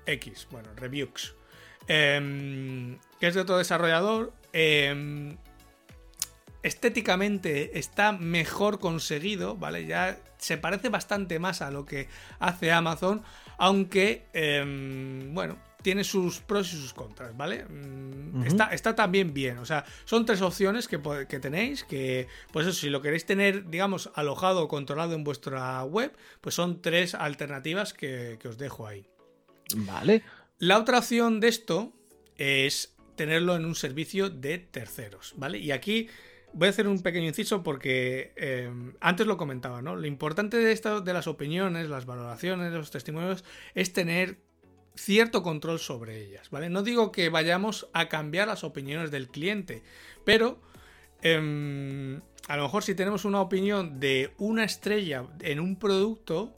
X, 0.06 0.48
bueno, 0.52 0.70
Reviews, 0.76 1.36
em, 1.88 2.98
que 3.20 3.28
es 3.28 3.36
de 3.36 3.42
otro 3.42 3.58
desarrollador. 3.58 4.34
Em, 4.54 5.38
estéticamente 6.64 7.80
está 7.80 8.12
mejor 8.12 8.80
conseguido, 8.80 9.56
¿vale? 9.58 9.86
Ya 9.86 10.20
se 10.38 10.58
parece 10.58 10.90
bastante 10.90 11.40
más 11.40 11.62
a 11.62 11.72
lo 11.72 11.86
que 11.86 12.08
hace 12.40 12.72
Amazon, 12.72 13.24
aunque, 13.58 14.26
em, 14.34 15.34
bueno, 15.34 15.58
tiene 15.82 16.04
sus 16.04 16.40
pros 16.40 16.74
y 16.74 16.78
sus 16.78 16.94
contras, 16.94 17.36
¿vale? 17.36 17.66
Mm, 17.66 18.46
está, 18.46 18.68
está, 18.68 18.96
también 18.96 19.34
bien, 19.34 19.58
o 19.58 19.66
sea, 19.66 19.86
son 20.06 20.26
tres 20.26 20.42
opciones 20.42 20.88
que, 20.88 20.98
tenéis, 21.40 21.84
que, 21.84 22.28
pues 22.52 22.68
eso, 22.68 22.80
si 22.80 22.90
lo 22.90 23.02
queréis 23.02 23.26
tener, 23.26 23.70
digamos, 23.70 24.12
alojado 24.16 24.64
o 24.64 24.68
controlado 24.68 25.14
en 25.14 25.24
vuestra 25.24 25.84
web, 25.84 26.12
pues 26.42 26.56
son 26.56 26.82
tres 26.82 27.16
alternativas 27.16 27.94
que 27.94 28.40
os 28.46 28.58
dejo 28.58 28.88
ahí. 28.88 29.08
Vale. 29.76 30.24
La 30.60 30.78
otra 30.78 31.00
opción 31.00 31.40
de 31.40 31.48
esto 31.48 31.94
es 32.38 32.96
tenerlo 33.16 33.56
en 33.56 33.66
un 33.66 33.76
servicio 33.76 34.30
de 34.30 34.58
terceros, 34.58 35.34
¿vale? 35.38 35.60
Y 35.60 35.72
aquí 35.72 36.08
voy 36.54 36.68
a 36.68 36.70
hacer 36.70 36.88
un 36.88 37.02
pequeño 37.02 37.28
inciso 37.28 37.64
porque 37.64 38.34
eh, 38.36 38.72
antes 39.00 39.28
lo 39.28 39.38
comentaba, 39.38 39.82
¿no? 39.82 39.96
Lo 39.96 40.08
importante 40.08 40.58
de 40.58 40.72
esto, 40.72 41.02
de 41.02 41.14
las 41.14 41.28
opiniones, 41.28 41.90
las 41.90 42.06
valoraciones, 42.06 42.74
los 42.74 42.92
testimonios, 42.92 43.44
es 43.76 43.94
tener 43.94 44.38
cierto 44.96 45.44
control 45.44 45.80
sobre 45.80 46.22
ellas, 46.22 46.50
¿vale? 46.50 46.70
No 46.70 46.84
digo 46.84 47.12
que 47.12 47.30
vayamos 47.30 47.88
a 47.94 48.10
cambiar 48.10 48.48
las 48.48 48.64
opiniones 48.64 49.12
del 49.12 49.30
cliente, 49.30 49.84
pero 50.26 50.60
em, 51.22 52.22
a 52.48 52.58
lo 52.58 52.64
mejor 52.64 52.84
si 52.84 52.96
tenemos 52.96 53.26
una 53.26 53.42
opinión 53.42 54.00
de 54.00 54.34
una 54.38 54.64
estrella 54.64 55.26
en 55.42 55.60
un 55.60 55.76
producto, 55.78 56.54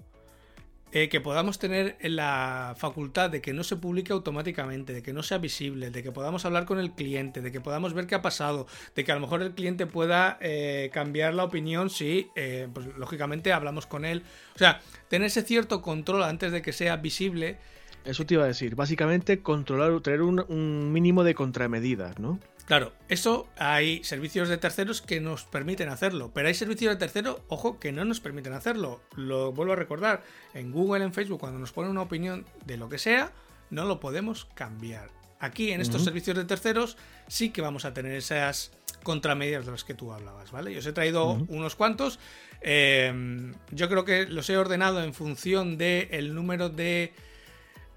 eh, 0.95 1.09
que 1.09 1.21
podamos 1.21 1.57
tener 1.57 1.97
la 2.01 2.75
facultad 2.77 3.31
de 3.31 3.41
que 3.41 3.51
no 3.51 3.63
se 3.63 3.77
publique 3.77 4.13
automáticamente, 4.13 4.93
de 4.93 5.01
que 5.01 5.11
no 5.11 5.23
sea 5.23 5.39
visible, 5.39 5.89
de 5.89 6.03
que 6.03 6.11
podamos 6.11 6.45
hablar 6.45 6.65
con 6.65 6.77
el 6.77 6.91
cliente, 6.91 7.41
de 7.41 7.51
que 7.51 7.59
podamos 7.59 7.95
ver 7.95 8.05
qué 8.05 8.13
ha 8.13 8.21
pasado, 8.21 8.67
de 8.93 9.03
que 9.03 9.11
a 9.11 9.15
lo 9.15 9.21
mejor 9.21 9.41
el 9.41 9.55
cliente 9.55 9.87
pueda 9.87 10.37
eh, 10.39 10.91
cambiar 10.93 11.33
la 11.33 11.45
opinión 11.45 11.89
si, 11.89 12.29
eh, 12.35 12.67
pues, 12.71 12.85
lógicamente, 12.95 13.51
hablamos 13.51 13.87
con 13.87 14.05
él. 14.05 14.21
O 14.53 14.59
sea, 14.59 14.81
tener 15.07 15.25
ese 15.25 15.41
cierto 15.41 15.81
control 15.81 16.21
antes 16.21 16.51
de 16.51 16.61
que 16.61 16.71
sea 16.71 16.97
visible. 16.97 17.57
Eso 18.05 18.25
te 18.25 18.33
iba 18.33 18.43
a 18.43 18.47
decir, 18.47 18.75
básicamente 18.75 19.41
controlar, 19.41 19.99
tener 20.01 20.21
un, 20.21 20.43
un 20.49 20.91
mínimo 20.91 21.23
de 21.23 21.35
contramedidas, 21.35 22.19
¿no? 22.19 22.39
Claro, 22.65 22.93
eso 23.09 23.49
hay 23.57 24.03
servicios 24.05 24.47
de 24.47 24.57
terceros 24.57 25.01
que 25.01 25.19
nos 25.19 25.43
permiten 25.43 25.89
hacerlo, 25.89 26.31
pero 26.33 26.47
hay 26.47 26.53
servicios 26.53 26.93
de 26.93 26.97
terceros, 26.97 27.41
ojo, 27.49 27.77
que 27.77 27.91
no 27.91 28.05
nos 28.05 28.21
permiten 28.21 28.53
hacerlo. 28.53 29.01
Lo 29.15 29.51
vuelvo 29.51 29.73
a 29.73 29.75
recordar, 29.75 30.23
en 30.53 30.71
Google, 30.71 31.03
en 31.03 31.13
Facebook, 31.13 31.41
cuando 31.41 31.59
nos 31.59 31.73
ponen 31.73 31.91
una 31.91 32.03
opinión 32.03 32.45
de 32.65 32.77
lo 32.77 32.87
que 32.87 32.99
sea, 32.99 33.33
no 33.69 33.83
lo 33.85 33.99
podemos 33.99 34.45
cambiar. 34.53 35.09
Aquí, 35.39 35.71
en 35.71 35.81
estos 35.81 36.05
servicios 36.05 36.37
de 36.37 36.45
terceros, 36.45 36.95
sí 37.27 37.49
que 37.49 37.61
vamos 37.61 37.83
a 37.83 37.93
tener 37.93 38.13
esas 38.13 38.71
contramedias 39.03 39.65
de 39.65 39.73
las 39.73 39.83
que 39.83 39.93
tú 39.93 40.13
hablabas, 40.13 40.51
¿vale? 40.51 40.71
Yo 40.71 40.79
os 40.79 40.85
he 40.85 40.93
traído 40.93 41.33
unos 41.49 41.75
cuantos. 41.75 42.17
Em, 42.61 43.53
yo 43.71 43.89
creo 43.89 44.05
que 44.05 44.25
los 44.25 44.49
he 44.49 44.55
ordenado 44.55 45.03
en 45.03 45.13
función 45.13 45.77
del 45.77 46.33
número 46.33 46.69
de 46.69 47.13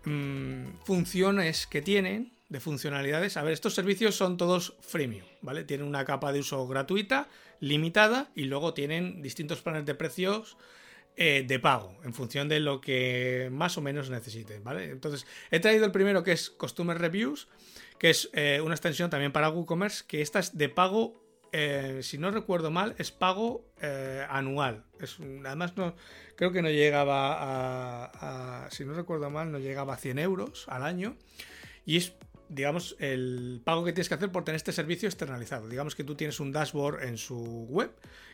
mm, 0.06 0.84
funciones 0.84 1.66
que 1.66 1.82
tienen 1.82 2.32
de 2.48 2.60
funcionalidades. 2.60 3.36
A 3.36 3.42
ver, 3.42 3.52
estos 3.52 3.74
servicios 3.74 4.14
son 4.14 4.36
todos 4.36 4.74
freemium, 4.80 5.26
¿vale? 5.42 5.64
Tienen 5.64 5.86
una 5.86 6.04
capa 6.04 6.32
de 6.32 6.40
uso 6.40 6.66
gratuita, 6.66 7.28
limitada, 7.60 8.30
y 8.34 8.44
luego 8.44 8.72
tienen 8.72 9.20
distintos 9.22 9.60
planes 9.62 9.84
de 9.84 9.94
precios 9.94 10.56
eh, 11.16 11.44
de 11.46 11.58
pago, 11.58 11.96
en 12.04 12.14
función 12.14 12.48
de 12.48 12.60
lo 12.60 12.80
que 12.80 13.48
más 13.50 13.78
o 13.78 13.80
menos 13.80 14.10
necesiten, 14.10 14.62
¿vale? 14.62 14.90
Entonces, 14.90 15.26
he 15.50 15.60
traído 15.60 15.84
el 15.84 15.92
primero 15.92 16.22
que 16.22 16.32
es 16.32 16.50
Customer 16.50 16.98
Reviews, 16.98 17.48
que 17.98 18.10
es 18.10 18.30
eh, 18.32 18.60
una 18.62 18.74
extensión 18.74 19.10
también 19.10 19.32
para 19.32 19.48
WooCommerce, 19.48 20.04
que 20.06 20.20
esta 20.20 20.38
es 20.38 20.56
de 20.56 20.68
pago, 20.68 21.25
eh, 21.58 22.02
si 22.02 22.18
no 22.18 22.30
recuerdo 22.30 22.70
mal, 22.70 22.94
es 22.98 23.10
pago 23.10 23.64
anual. 24.28 24.84
Es, 25.00 25.18
además, 25.44 25.76
no, 25.76 25.94
creo 26.36 26.52
que 26.52 26.62
no 26.62 26.68
llegaba 26.68 28.10
a, 28.12 28.70
si 28.70 28.84
no 28.84 28.92
recuerdo 28.92 29.30
mal, 29.30 29.50
no 29.50 29.58
llegaba 29.58 29.94
a 29.94 29.96
100 29.96 30.18
euros 30.18 30.66
al 30.68 30.82
año. 30.82 31.16
Y 31.86 31.96
es 31.96 32.12
digamos, 32.48 32.96
el 32.98 33.60
pago 33.64 33.84
que 33.84 33.92
tienes 33.92 34.08
que 34.08 34.14
hacer 34.14 34.30
por 34.30 34.44
tener 34.44 34.56
este 34.56 34.72
servicio 34.72 35.08
externalizado. 35.08 35.68
Digamos 35.68 35.94
que 35.94 36.04
tú 36.04 36.14
tienes 36.14 36.40
un 36.40 36.52
dashboard 36.52 37.02
en 37.02 37.18
su 37.18 37.66
web 37.68 37.92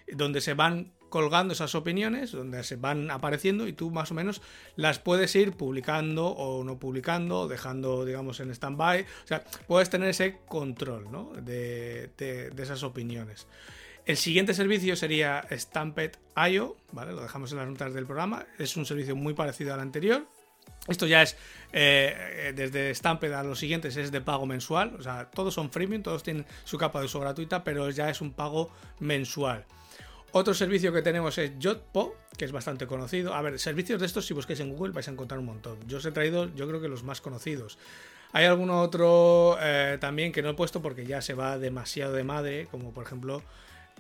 donde 0.09 0.41
se 0.41 0.55
van 0.55 0.93
colgando 1.09 1.53
esas 1.53 1.75
opiniones, 1.75 2.33
donde 2.33 2.65
se 2.65 2.77
van 2.77 3.11
apareciendo 3.11 3.69
y 3.69 3.73
tú 3.75 3.91
más 3.91 4.11
o 4.11 4.15
menos 4.15 4.41
las 4.77 4.99
puedes 4.99 5.35
ir 5.37 5.53
publicando 5.53 6.27
o 6.27 6.65
no 6.65 6.79
publicando, 6.79 7.49
dejando, 7.49 8.05
digamos, 8.05 8.41
en 8.41 8.51
stand-by. 8.51 9.03
O 9.03 9.27
sea, 9.27 9.45
puedes 9.67 9.91
tener 9.91 10.09
ese 10.09 10.39
control 10.49 11.13
¿no? 11.13 11.33
de, 11.35 12.11
de, 12.17 12.63
esas 12.63 12.83
opiniones. 12.83 13.47
El 14.05 14.17
siguiente 14.17 14.55
servicio 14.55 14.97
sería 14.97 15.47
Stamped.io, 15.51 16.77
¿vale? 16.93 17.13
Lo 17.13 17.23
dejamos 17.23 17.53
en 17.53 17.59
las 17.59 17.69
notas 17.69 17.95
del 17.95 18.07
programa. 18.07 18.47
Es 18.59 18.77
un 18.77 18.85
servicio 18.85 19.15
muy 19.15 19.35
parecido 19.35 19.75
al 19.75 19.81
anterior, 19.81 20.27
esto 20.89 21.07
ya 21.07 21.23
es 21.23 21.37
eh, 21.73 22.53
desde 22.55 22.95
Stamped 22.95 23.33
a 23.33 23.43
los 23.43 23.59
siguientes 23.59 23.97
es 23.97 24.11
de 24.11 24.21
pago 24.21 24.47
mensual, 24.47 24.97
o 24.99 25.03
sea, 25.03 25.31
todos 25.31 25.55
son 25.55 25.71
freemium, 25.71 26.03
todos 26.03 26.23
tienen 26.23 26.45
su 26.65 26.77
capa 26.79 26.99
de 27.01 27.07
uso 27.07 27.21
gratuita, 27.21 27.65
pero 27.65 27.89
ya 27.91 28.11
es 28.11 28.21
un 28.21 28.33
pago 28.33 28.71
mensual. 29.01 29.65
Otro 30.35 30.55
servicio 30.55 30.95
que 30.95 31.03
tenemos 31.03 31.37
es 31.37 31.53
Jotpo, 31.63 32.17
que 32.39 32.47
es 32.47 32.53
bastante 32.53 32.87
conocido. 32.87 33.35
A 33.35 33.43
ver, 33.43 33.59
servicios 33.59 34.01
de 34.01 34.07
estos, 34.07 34.25
si 34.25 34.33
busquéis 34.33 34.61
en 34.61 34.71
Google, 34.71 34.95
vais 34.95 35.07
a 35.07 35.11
encontrar 35.11 35.39
un 35.39 35.45
montón. 35.45 35.79
Yo 35.87 35.99
os 35.99 36.07
he 36.07 36.11
traído, 36.11 36.53
yo 36.55 36.67
creo 36.67 36.81
que 36.81 36.89
los 36.89 37.05
más 37.05 37.21
conocidos. 37.21 37.79
Hay 38.33 38.47
alguno 38.47 38.81
otro 38.81 39.59
eh, 39.61 39.99
también 40.01 40.33
que 40.33 40.41
no 40.41 40.49
he 40.49 40.55
puesto 40.55 40.81
porque 40.81 41.05
ya 41.05 41.21
se 41.21 41.35
va 41.35 41.59
demasiado 41.59 42.15
de 42.15 42.25
madre, 42.25 42.67
como 42.71 42.95
por 42.95 43.05
ejemplo, 43.05 43.43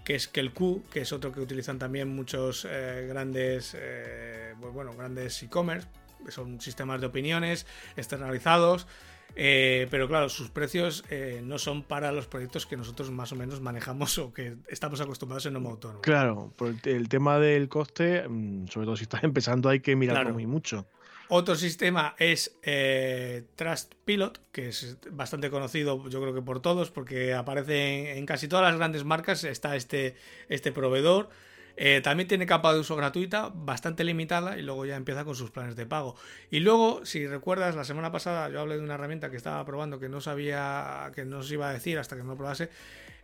que 0.05 0.15
es 0.15 0.27
Q, 0.29 0.83
que 0.91 1.03
es 1.03 1.13
otro 1.13 1.33
que 1.33 1.41
utilizan 1.41 1.79
también 1.79 2.09
muchos 2.09 2.67
eh, 2.69 3.07
grandes, 3.07 3.77
eh, 3.79 4.55
bueno, 4.73 4.95
grandes 4.95 5.43
e-commerce. 5.43 5.87
Son 6.29 6.61
sistemas 6.61 7.01
de 7.01 7.07
opiniones 7.07 7.66
externalizados. 7.97 8.87
Eh, 9.35 9.89
pero 9.91 10.09
claro, 10.09 10.29
sus 10.29 10.51
precios 10.51 11.05
eh, 11.09 11.41
no 11.43 11.59
son 11.59 11.83
para 11.83 12.12
los 12.12 12.27
proyectos 12.27 12.66
que 12.66 12.77
nosotros 12.77 13.11
más 13.11 13.33
o 13.33 13.37
menos 13.37 13.61
manejamos 13.61 14.18
o 14.18 14.33
que 14.33 14.57
estamos 14.68 15.01
acostumbrados 15.01 15.47
en 15.47 15.57
Homo 15.57 15.70
Autónomo. 15.70 16.03
Claro, 16.03 16.53
por 16.57 16.75
el 16.85 17.09
tema 17.09 17.39
del 17.39 17.68
coste, 17.68 18.29
mm, 18.29 18.68
sobre 18.68 18.87
todo 18.87 18.97
si 18.97 19.05
estás 19.05 19.25
empezando, 19.25 19.68
hay 19.68 19.81
que 19.81 19.97
mirarlo 19.97 20.33
muy 20.35 20.47
mucho. 20.47 20.87
Otro 21.35 21.55
sistema 21.57 22.14
es 22.18 22.59
eh, 22.62 23.45
Trustpilot, 23.57 24.51
que 24.53 24.68
es 24.68 24.99
bastante 25.12 25.49
conocido 25.49 26.07
yo 26.11 26.20
creo 26.20 26.35
que 26.35 26.43
por 26.43 26.61
todos, 26.61 26.91
porque 26.91 27.33
aparece 27.33 28.18
en, 28.18 28.27
casi 28.27 28.49
todas 28.49 28.66
las 28.66 28.77
grandes 28.77 29.05
marcas, 29.05 29.43
está 29.45 29.75
este, 29.75 30.14
este 30.51 30.73
proveedor. 30.73 31.31
Eh, 31.77 32.01
también 32.03 32.29
tiene 32.29 32.47
capa 32.47 32.73
de 32.73 32.81
uso 32.81 32.97
gratuita, 32.97 33.51
bastante 33.55 34.05
limitada, 34.05 34.59
y 34.59 34.62
luego 34.62 34.85
ya 34.85 34.97
empieza 34.97 35.25
con 35.25 35.35
sus 35.35 35.51
planes 35.51 35.77
de 35.77 35.87
pago. 35.87 36.16
Y 36.51 36.61
luego, 36.61 37.05
si 37.05 37.27
recuerdas, 37.27 37.75
la 37.75 37.85
semana 37.85 38.12
pasada 38.12 38.49
yo 38.51 38.61
hablé 38.61 38.77
de 38.77 38.83
una 38.83 38.95
herramienta 38.95 39.31
que 39.31 39.37
estaba 39.37 39.64
probando 39.64 39.99
que 39.99 40.09
no 40.09 40.20
sabía, 40.20 41.11
que 41.14 41.25
no 41.25 41.39
os 41.39 41.51
iba 41.51 41.68
a 41.68 41.73
decir 41.73 41.99
hasta 41.99 42.16
que 42.16 42.23
no 42.23 42.31
lo 42.31 42.37
probase. 42.37 42.68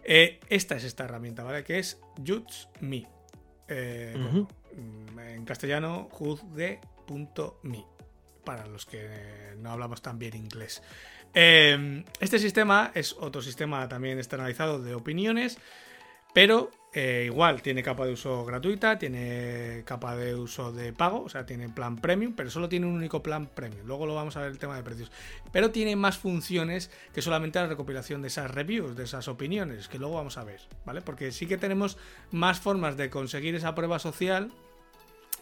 Eh, 0.04 0.40
esta 0.48 0.76
es 0.76 0.84
esta 0.84 1.04
herramienta, 1.04 1.42
¿vale? 1.42 1.64
Que 1.64 1.78
es 1.78 2.00
JudgeMe. 2.24 3.06
Eh, 3.68 4.16
en 4.74 5.44
castellano, 5.44 6.08
juzgue.me. 6.10 7.84
Para 8.44 8.66
los 8.66 8.86
que 8.86 9.54
no 9.58 9.72
hablamos 9.72 10.00
tan 10.00 10.18
bien 10.18 10.34
inglés. 10.34 10.82
este 11.34 12.38
sistema 12.38 12.92
es 12.94 13.12
otro 13.12 13.42
sistema 13.42 13.86
también 13.88 14.16
externalizado 14.16 14.82
de 14.82 14.94
opiniones, 14.94 15.58
pero 16.32 16.70
eh, 17.00 17.26
igual, 17.26 17.62
tiene 17.62 17.80
capa 17.80 18.04
de 18.06 18.12
uso 18.14 18.44
gratuita, 18.44 18.98
tiene 18.98 19.84
capa 19.84 20.16
de 20.16 20.34
uso 20.34 20.72
de 20.72 20.92
pago, 20.92 21.22
o 21.22 21.28
sea, 21.28 21.46
tiene 21.46 21.68
plan 21.68 21.94
premium, 21.94 22.32
pero 22.34 22.50
solo 22.50 22.68
tiene 22.68 22.86
un 22.86 22.94
único 22.94 23.22
plan 23.22 23.46
premium. 23.46 23.86
Luego 23.86 24.04
lo 24.04 24.16
vamos 24.16 24.36
a 24.36 24.40
ver 24.40 24.50
el 24.50 24.58
tema 24.58 24.74
de 24.74 24.82
precios. 24.82 25.12
Pero 25.52 25.70
tiene 25.70 25.94
más 25.94 26.18
funciones 26.18 26.90
que 27.14 27.22
solamente 27.22 27.60
la 27.60 27.68
recopilación 27.68 28.20
de 28.20 28.26
esas 28.26 28.50
reviews, 28.50 28.96
de 28.96 29.04
esas 29.04 29.28
opiniones, 29.28 29.86
que 29.86 29.96
luego 29.96 30.16
vamos 30.16 30.38
a 30.38 30.44
ver, 30.44 30.60
¿vale? 30.84 31.00
Porque 31.00 31.30
sí 31.30 31.46
que 31.46 31.56
tenemos 31.56 31.98
más 32.32 32.58
formas 32.58 32.96
de 32.96 33.10
conseguir 33.10 33.54
esa 33.54 33.76
prueba 33.76 34.00
social 34.00 34.50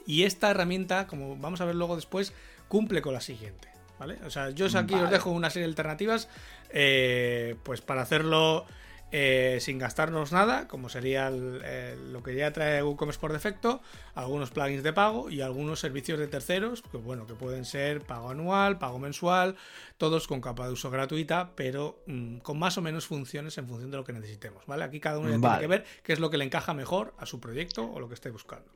y 0.05 0.25
esta 0.25 0.51
herramienta, 0.51 1.07
como 1.07 1.39
vamos 1.39 1.63
a 1.63 1.65
ver 1.65 1.75
luego 1.75 1.97
después, 1.97 2.35
cumple 2.69 3.01
con 3.01 3.15
la 3.15 3.23
siguiente, 3.23 3.71
¿vale? 3.99 4.19
O 4.27 4.31
sea, 4.31 4.51
yo 4.51 4.67
aquí 4.77 4.95
os 4.95 5.11
dejo 5.11 5.31
una 5.31 5.49
serie 5.49 5.67
de 5.67 5.71
alternativas, 5.71 6.29
eh, 6.69 7.57
pues 7.63 7.81
para 7.81 8.03
hacerlo 8.03 8.67
eh, 9.13 9.59
sin 9.61 9.79
gastarnos 9.79 10.33
nada, 10.33 10.67
como 10.67 10.89
sería 10.89 11.31
lo 11.31 12.23
que 12.23 12.35
ya 12.35 12.53
trae 12.53 12.83
WooCommerce 12.83 13.21
por 13.21 13.33
defecto, 13.33 13.81
algunos 14.15 14.51
plugins 14.51 14.83
de 14.83 14.93
pago 14.93 15.31
y 15.31 15.41
algunos 15.41 15.81
servicios 15.81 16.19
de 16.19 16.27
terceros, 16.27 16.83
que 16.83 16.97
bueno, 16.97 17.27
que 17.27 17.35
pueden 17.35 17.65
ser 17.65 18.03
pago 18.03 18.31
anual, 18.31 18.79
pago 18.79 18.99
mensual, 18.99 19.57
todos 19.97 20.27
con 20.27 20.41
capa 20.41 20.67
de 20.67 20.73
uso 20.73 20.91
gratuita, 20.91 21.53
pero 21.55 22.03
mm, 22.07 22.39
con 22.39 22.59
más 22.59 22.79
o 22.79 22.83
menos 22.83 23.07
funciones 23.07 23.57
en 23.59 23.69
función 23.69 23.91
de 23.91 23.97
lo 23.97 24.05
que 24.05 24.13
necesitemos, 24.13 24.67
¿vale? 24.67 24.85
Aquí 24.85 24.99
cada 24.99 25.19
uno 25.19 25.29
tiene 25.29 25.59
que 25.59 25.67
ver 25.67 25.85
qué 26.03 26.13
es 26.13 26.19
lo 26.19 26.31
que 26.31 26.39
le 26.39 26.45
encaja 26.45 26.75
mejor 26.75 27.15
a 27.19 27.27
su 27.27 27.41
proyecto 27.41 27.91
o 27.91 28.01
lo 28.01 28.09
que 28.09 28.15
esté 28.15 28.31
buscando. 28.31 28.71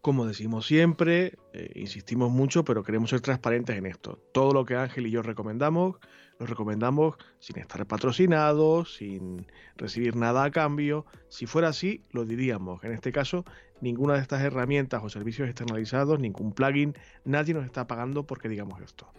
Como 0.00 0.24
decimos 0.24 0.68
siempre, 0.68 1.34
eh, 1.52 1.72
insistimos 1.74 2.30
mucho, 2.30 2.64
pero 2.64 2.84
queremos 2.84 3.10
ser 3.10 3.20
transparentes 3.20 3.76
en 3.76 3.86
esto. 3.86 4.20
Todo 4.32 4.52
lo 4.52 4.64
que 4.64 4.76
Ángel 4.76 5.08
y 5.08 5.10
yo 5.10 5.20
recomendamos 5.20 5.96
los 6.38 6.48
recomendamos 6.48 7.16
sin 7.38 7.58
estar 7.58 7.84
patrocinados, 7.86 8.94
sin 8.96 9.46
recibir 9.76 10.16
nada 10.16 10.44
a 10.44 10.50
cambio. 10.50 11.06
Si 11.28 11.46
fuera 11.46 11.68
así, 11.68 12.02
lo 12.10 12.24
diríamos. 12.24 12.82
En 12.84 12.92
este 12.92 13.12
caso, 13.12 13.44
ninguna 13.80 14.14
de 14.14 14.20
estas 14.20 14.42
herramientas 14.42 15.02
o 15.02 15.08
servicios 15.08 15.48
externalizados, 15.48 16.18
ningún 16.18 16.52
plugin, 16.52 16.94
nadie 17.24 17.54
nos 17.54 17.64
está 17.64 17.86
pagando 17.86 18.24
porque 18.24 18.48
digamos 18.48 18.80
esto. 18.80 19.10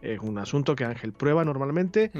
Es 0.00 0.20
un 0.20 0.38
asunto 0.38 0.76
que 0.76 0.84
Ángel 0.84 1.12
prueba 1.12 1.44
normalmente 1.44 2.10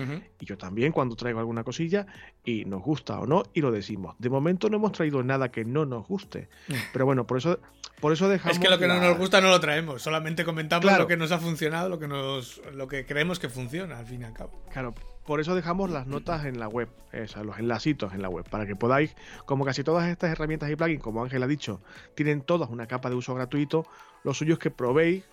y 0.40 0.44
yo 0.44 0.59
también 0.59 0.92
cuando 0.92 1.16
traigo 1.16 1.38
alguna 1.38 1.64
cosilla 1.64 2.07
y 2.44 2.64
nos 2.64 2.82
gusta 2.82 3.18
o 3.18 3.26
no 3.26 3.44
y 3.54 3.61
lo 3.61 3.70
decimos. 3.72 4.16
De 4.18 4.30
momento 4.30 4.68
no 4.68 4.76
hemos 4.76 4.92
traído 4.92 5.22
nada 5.22 5.50
que 5.50 5.64
no 5.64 5.84
nos 5.86 6.07
guste, 6.07 6.48
mm. 6.68 6.72
pero 6.92 7.07
bueno, 7.07 7.26
por 7.26 7.38
eso 7.38 7.59
por 8.01 8.12
eso 8.12 8.28
dejamos 8.28 8.57
Es 8.57 8.62
que 8.62 8.68
lo 8.68 8.78
que 8.78 8.86
no 8.86 9.01
nos 9.01 9.16
gusta 9.16 9.40
no 9.40 9.49
lo 9.49 9.61
traemos, 9.61 10.03
solamente 10.03 10.44
comentamos 10.44 10.99
lo 10.99 11.07
que 11.07 11.16
nos 11.16 11.32
ha 11.32 11.38
funcionado, 11.38 11.88
lo 11.88 11.99
que 11.99 12.09
nos 12.09 12.61
lo 12.74 12.88
que 12.88 13.07
creemos 13.07 13.38
que 13.38 13.49
funciona 13.49 13.99
al 13.99 14.07
fin 14.07 14.22
y 14.22 14.24
al 14.24 14.32
cabo. 14.32 14.53
Claro, 14.70 14.94
por 15.26 15.40
eso 15.40 15.55
dejamos 15.55 15.90
las 15.90 16.07
notas 16.07 16.44
en 16.44 16.61
la 16.61 16.68
web, 16.68 16.88
los 17.12 17.59
enlacitos 17.59 18.12
en 18.14 18.22
la 18.22 18.28
web, 18.28 18.49
para 18.49 18.64
que 18.64 18.76
podáis, 18.76 19.14
como 19.44 19.64
casi 19.64 19.82
todas 19.82 20.09
estas 20.09 20.30
herramientas 20.30 20.70
y 20.70 20.76
plugins, 20.76 21.03
como 21.03 21.22
Ángel 21.22 21.42
ha 21.42 21.47
dicho, 21.49 21.80
tienen 22.14 22.42
todas 22.42 22.70
una 22.70 22.86
capa 22.86 23.11
de 23.11 23.16
uso 23.16 23.34
gratuito, 23.34 23.86
lo 24.22 24.34
suyo 24.34 24.55
es 24.55 24.59
que 24.61 24.70
probéis, 24.70 25.24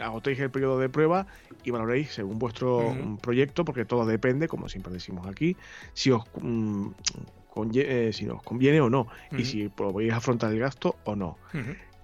agotéis 0.00 0.40
el 0.40 0.50
periodo 0.50 0.78
de 0.78 0.88
prueba 0.88 1.26
y 1.62 1.70
valoréis 1.70 2.12
según 2.12 2.38
vuestro 2.38 2.96
proyecto, 3.22 3.64
porque 3.64 3.84
todo 3.84 4.06
depende, 4.06 4.48
como 4.48 4.68
siempre 4.68 4.92
decimos 4.92 5.26
aquí, 5.28 5.56
si 5.92 6.10
os, 6.10 6.24
mm, 6.40 6.88
eh, 7.74 8.12
si 8.12 8.28
os 8.28 8.42
conviene 8.42 8.80
o 8.80 8.90
no, 8.90 9.08
y 9.36 9.44
si 9.44 9.68
podéis 9.68 10.12
afrontar 10.12 10.52
el 10.52 10.58
gasto 10.58 10.96
o 11.04 11.16
no. 11.16 11.38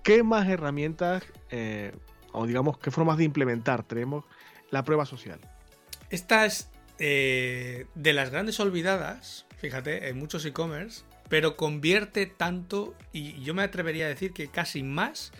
¿Qué 0.02 0.22
más 0.22 0.48
herramientas, 0.48 1.24
eh, 1.50 1.92
o 2.32 2.46
digamos, 2.46 2.78
qué 2.78 2.90
formas 2.90 3.18
de 3.18 3.24
implementar 3.24 3.82
tenemos 3.82 4.24
la 4.70 4.84
prueba 4.84 5.04
social? 5.06 5.40
Esta 6.10 6.46
es 6.46 6.70
eh, 6.98 7.86
de 7.94 8.12
las 8.12 8.30
grandes 8.30 8.58
olvidadas, 8.60 9.46
fíjate, 9.58 10.08
en 10.08 10.18
muchos 10.18 10.44
e-commerce, 10.44 11.02
pero 11.28 11.56
convierte 11.56 12.26
tanto, 12.26 12.94
y 13.12 13.40
yo 13.42 13.54
me 13.54 13.62
atrevería 13.62 14.06
a 14.06 14.08
decir 14.08 14.32
que 14.32 14.48
casi 14.48 14.82
más 14.82 15.32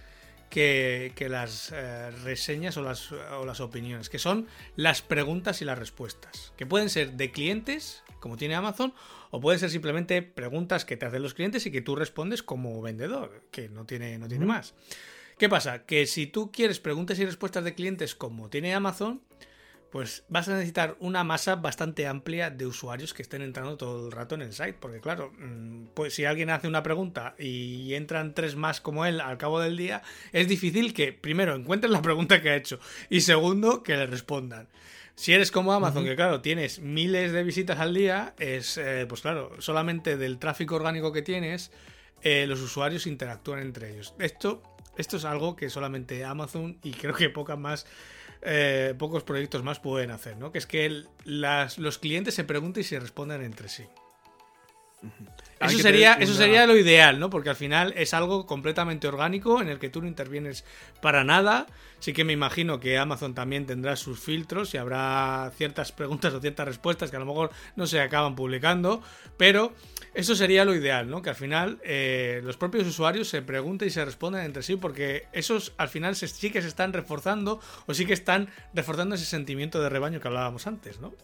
que, 0.51 1.27
las 1.31 1.73
eh, 1.75 2.11
reseñas 2.23 2.77
o 2.77 2.83
las, 2.83 3.13
o 3.13 3.45
las 3.45 3.61
opiniones, 3.61 4.09
que 4.09 4.19
son 4.19 4.47
las 4.77 5.03
preguntas 5.03 5.63
y 5.63 5.65
las 5.65 5.79
respuestas, 5.79 6.53
que 6.57 6.67
pueden 6.67 6.91
ser 6.91 7.13
de 7.15 7.31
clientes, 7.31 8.03
como 8.21 8.37
tiene 8.37 8.55
Amazon, 8.55 8.93
o 9.31 9.41
pueden 9.41 9.61
ser 9.61 9.71
simplemente 9.71 10.23
preguntas 10.23 10.85
que 10.85 10.97
te 10.97 11.07
hacen 11.07 11.23
los 11.23 11.35
clientes 11.35 11.67
y 11.67 11.71
que 11.71 11.83
tú 11.83 11.97
respondes 11.97 12.43
como 12.43 12.81
vendedor, 12.83 13.43
que 13.51 13.69
no 13.69 13.85
tiene, 13.85 14.19
no 14.19 14.29
tiene 14.29 14.47
más. 14.47 14.75
¿Qué 15.39 15.49
pasa? 15.49 15.85
Que 15.85 16.07
si 16.07 16.27
tú 16.27 16.51
quieres 16.51 16.81
preguntas 16.81 17.19
y 17.19 17.25
respuestas 17.25 17.65
de 17.65 17.75
clientes 17.75 18.15
como 18.15 18.51
tiene 18.51 18.75
Amazon, 18.75 19.23
pues 19.91 20.25
vas 20.29 20.49
a 20.49 20.55
necesitar 20.55 20.97
una 21.01 21.25
masa 21.25 21.57
bastante 21.57 22.07
amplia 22.07 22.51
de 22.51 22.67
usuarios 22.67 23.15
que 23.15 23.23
estén 23.23 23.43
entrando 23.43 23.77
todo 23.77 24.07
el 24.07 24.13
rato 24.13 24.35
en 24.35 24.43
el 24.43 24.53
site. 24.53 24.75
Porque 24.75 25.01
claro, 25.01 25.33
mm, 25.39 25.87
pues 25.95 26.15
si 26.15 26.25
alguien 26.25 26.51
hace 26.51 26.69
una 26.69 26.83
pregunta 26.83 27.35
y 27.39 27.95
entran 27.95 28.35
tres 28.35 28.57
más 28.57 28.81
como 28.81 29.07
él 29.07 29.21
al 29.21 29.39
cabo 29.39 29.61
del 29.61 29.77
día, 29.77 30.03
es 30.33 30.49
difícil 30.49 30.93
que 30.93 31.13
primero 31.13 31.55
encuentren 31.55 31.93
la 31.93 32.03
pregunta 32.03 32.43
que 32.43 32.51
ha 32.51 32.57
hecho 32.57 32.81
y 33.09 33.23
segundo 33.23 33.83
que 33.83 33.97
le 33.97 34.07
respondan. 34.07 34.69
Si 35.19 35.33
eres 35.33 35.51
como 35.51 35.73
Amazon, 35.73 36.05
que 36.05 36.15
claro, 36.15 36.43
tienes 36.43 36.79
miles 36.79 37.33
de 37.33 37.43
visitas 37.43 37.81
al 37.81 37.93
día, 37.93 38.35
es 38.39 38.79
eh, 38.79 39.05
pues 39.09 39.21
claro, 39.23 39.51
solamente 39.59 40.17
del 40.17 40.39
tráfico 40.39 40.77
orgánico 40.77 41.11
que 41.13 41.23
tienes, 41.23 41.73
eh, 42.23 42.47
los 42.47 42.61
usuarios 42.61 43.05
interactúan 43.09 43.59
entre 43.59 43.91
ellos. 43.91 44.15
Esto, 44.21 44.63
esto 44.97 45.17
es 45.17 45.25
algo 45.25 45.57
que 45.57 45.71
solamente 45.71 46.25
Amazon 46.25 46.79
y 46.85 46.93
creo 46.93 47.15
que 47.15 47.31
pocas 47.31 47.59
más 47.59 47.85
eh, 48.43 48.95
pocos 48.97 49.25
proyectos 49.25 49.65
más 49.65 49.81
pueden 49.81 50.13
hacer, 50.13 50.37
¿no? 50.37 50.53
Que 50.53 50.59
es 50.59 50.67
que 50.67 51.03
los 51.25 51.99
clientes 51.99 52.37
se 52.37 52.45
pregunten 52.45 52.83
y 52.83 52.85
se 52.85 53.01
respondan 53.01 53.43
entre 53.43 53.69
sí. 53.69 53.87
Eso 55.61 55.79
sería, 55.79 56.15
eso 56.15 56.35
sería 56.35 56.67
lo 56.67 56.77
ideal, 56.77 57.19
¿no? 57.19 57.31
Porque 57.31 57.51
al 57.51 57.57
final 57.57 57.93
es 57.97 58.15
algo 58.15 58.47
completamente 58.47 59.09
orgánico 59.09 59.61
en 59.61 59.69
el 59.69 59.79
que 59.79 59.89
tú 59.89 60.01
no 60.01 60.09
intervienes 60.09 60.65
para 61.03 61.25
nada. 61.25 61.67
Sí 61.99 62.13
que 62.13 62.23
me 62.23 62.33
imagino 62.33 62.79
que 62.79 62.97
Amazon 62.97 63.35
también 63.35 63.67
tendrá 63.67 63.97
sus 63.97 64.21
filtros 64.21 64.73
y 64.75 64.79
habrá 64.79 65.51
ciertas 65.57 65.91
preguntas 65.91 66.33
o 66.33 66.41
ciertas 66.41 66.67
respuestas 66.67 67.11
que 67.11 67.17
a 67.17 67.21
lo 67.21 67.27
mejor 67.27 67.51
no 67.75 67.89
se 67.89 68.01
acaban 68.01 68.37
publicando, 68.37 69.03
pero 69.37 69.73
eso 70.15 70.37
sería 70.37 70.65
lo 70.65 70.77
ideal, 70.77 71.11
¿no? 71.11 71.23
Que 71.23 71.31
al 71.31 71.37
final 71.37 71.81
eh, 71.83 72.41
los 72.45 72.57
propios 72.57 72.87
usuarios 72.87 73.29
se 73.29 73.43
pregunten 73.43 73.89
y 73.89 73.91
se 73.91 74.05
respondan 74.05 74.45
entre 74.45 74.63
sí, 74.63 74.77
porque 74.77 75.27
esos 75.33 75.73
al 75.77 75.89
final 75.89 76.15
sí 76.15 76.51
que 76.51 76.63
se 76.63 76.69
están 76.69 76.93
reforzando 76.93 77.61
o 77.87 77.95
sí 77.95 78.07
que 78.07 78.13
están 78.13 78.49
reforzando 78.75 79.17
ese 79.17 79.25
sentimiento 79.25 79.81
de 79.83 79.89
rebaño 79.89 80.21
que 80.21 80.29
hablábamos 80.29 80.69
antes, 80.69 81.01
¿no? 81.01 81.15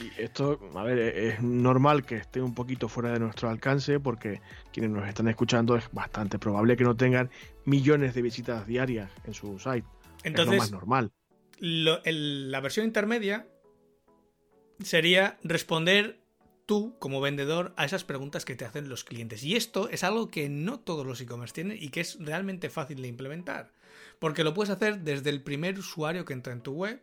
Y 0.00 0.20
esto, 0.20 0.58
a 0.74 0.82
ver, 0.82 0.98
e-, 0.98 1.28
es 1.28 1.42
normal 1.42 2.04
que 2.04 2.16
esté 2.16 2.40
un 2.40 2.54
poquito 2.54 2.88
fuera 2.88 3.12
de 3.12 3.18
nuestro 3.18 3.48
alcance 3.48 4.00
porque 4.00 4.40
quienes 4.72 4.90
nos 4.90 5.08
están 5.08 5.28
escuchando 5.28 5.76
es 5.76 5.90
bastante 5.92 6.38
probable 6.38 6.76
que 6.76 6.84
no 6.84 6.96
tengan 6.96 7.30
millones 7.64 8.14
de 8.14 8.22
visitas 8.22 8.66
diarias 8.66 9.10
en 9.24 9.34
su 9.34 9.58
site. 9.58 9.86
Entonces, 10.24 10.54
es 10.54 10.56
lo 10.56 10.62
más 10.62 10.70
normal. 10.72 11.12
la 11.58 12.60
versión 12.60 12.86
intermedia 12.86 13.46
sería 14.80 15.38
responder 15.42 16.20
tú 16.66 16.96
como 16.98 17.20
vendedor 17.20 17.72
a 17.76 17.84
esas 17.84 18.04
preguntas 18.04 18.44
que 18.44 18.56
te 18.56 18.64
hacen 18.64 18.88
los 18.88 19.04
clientes. 19.04 19.42
Y 19.44 19.56
esto 19.56 19.88
es 19.88 20.04
algo 20.04 20.28
que 20.28 20.48
no 20.48 20.80
todos 20.80 21.06
los 21.06 21.20
e-commerce 21.20 21.54
tienen 21.54 21.78
y 21.80 21.88
que 21.88 22.00
es 22.00 22.18
realmente 22.20 22.68
fácil 22.68 23.00
de 23.00 23.08
implementar. 23.08 23.72
Porque 24.18 24.44
lo 24.44 24.52
puedes 24.52 24.70
hacer 24.70 25.00
desde 25.00 25.30
el 25.30 25.42
primer 25.42 25.78
usuario 25.78 26.24
que 26.24 26.32
entra 26.32 26.52
en 26.52 26.62
tu 26.62 26.72
web, 26.72 27.00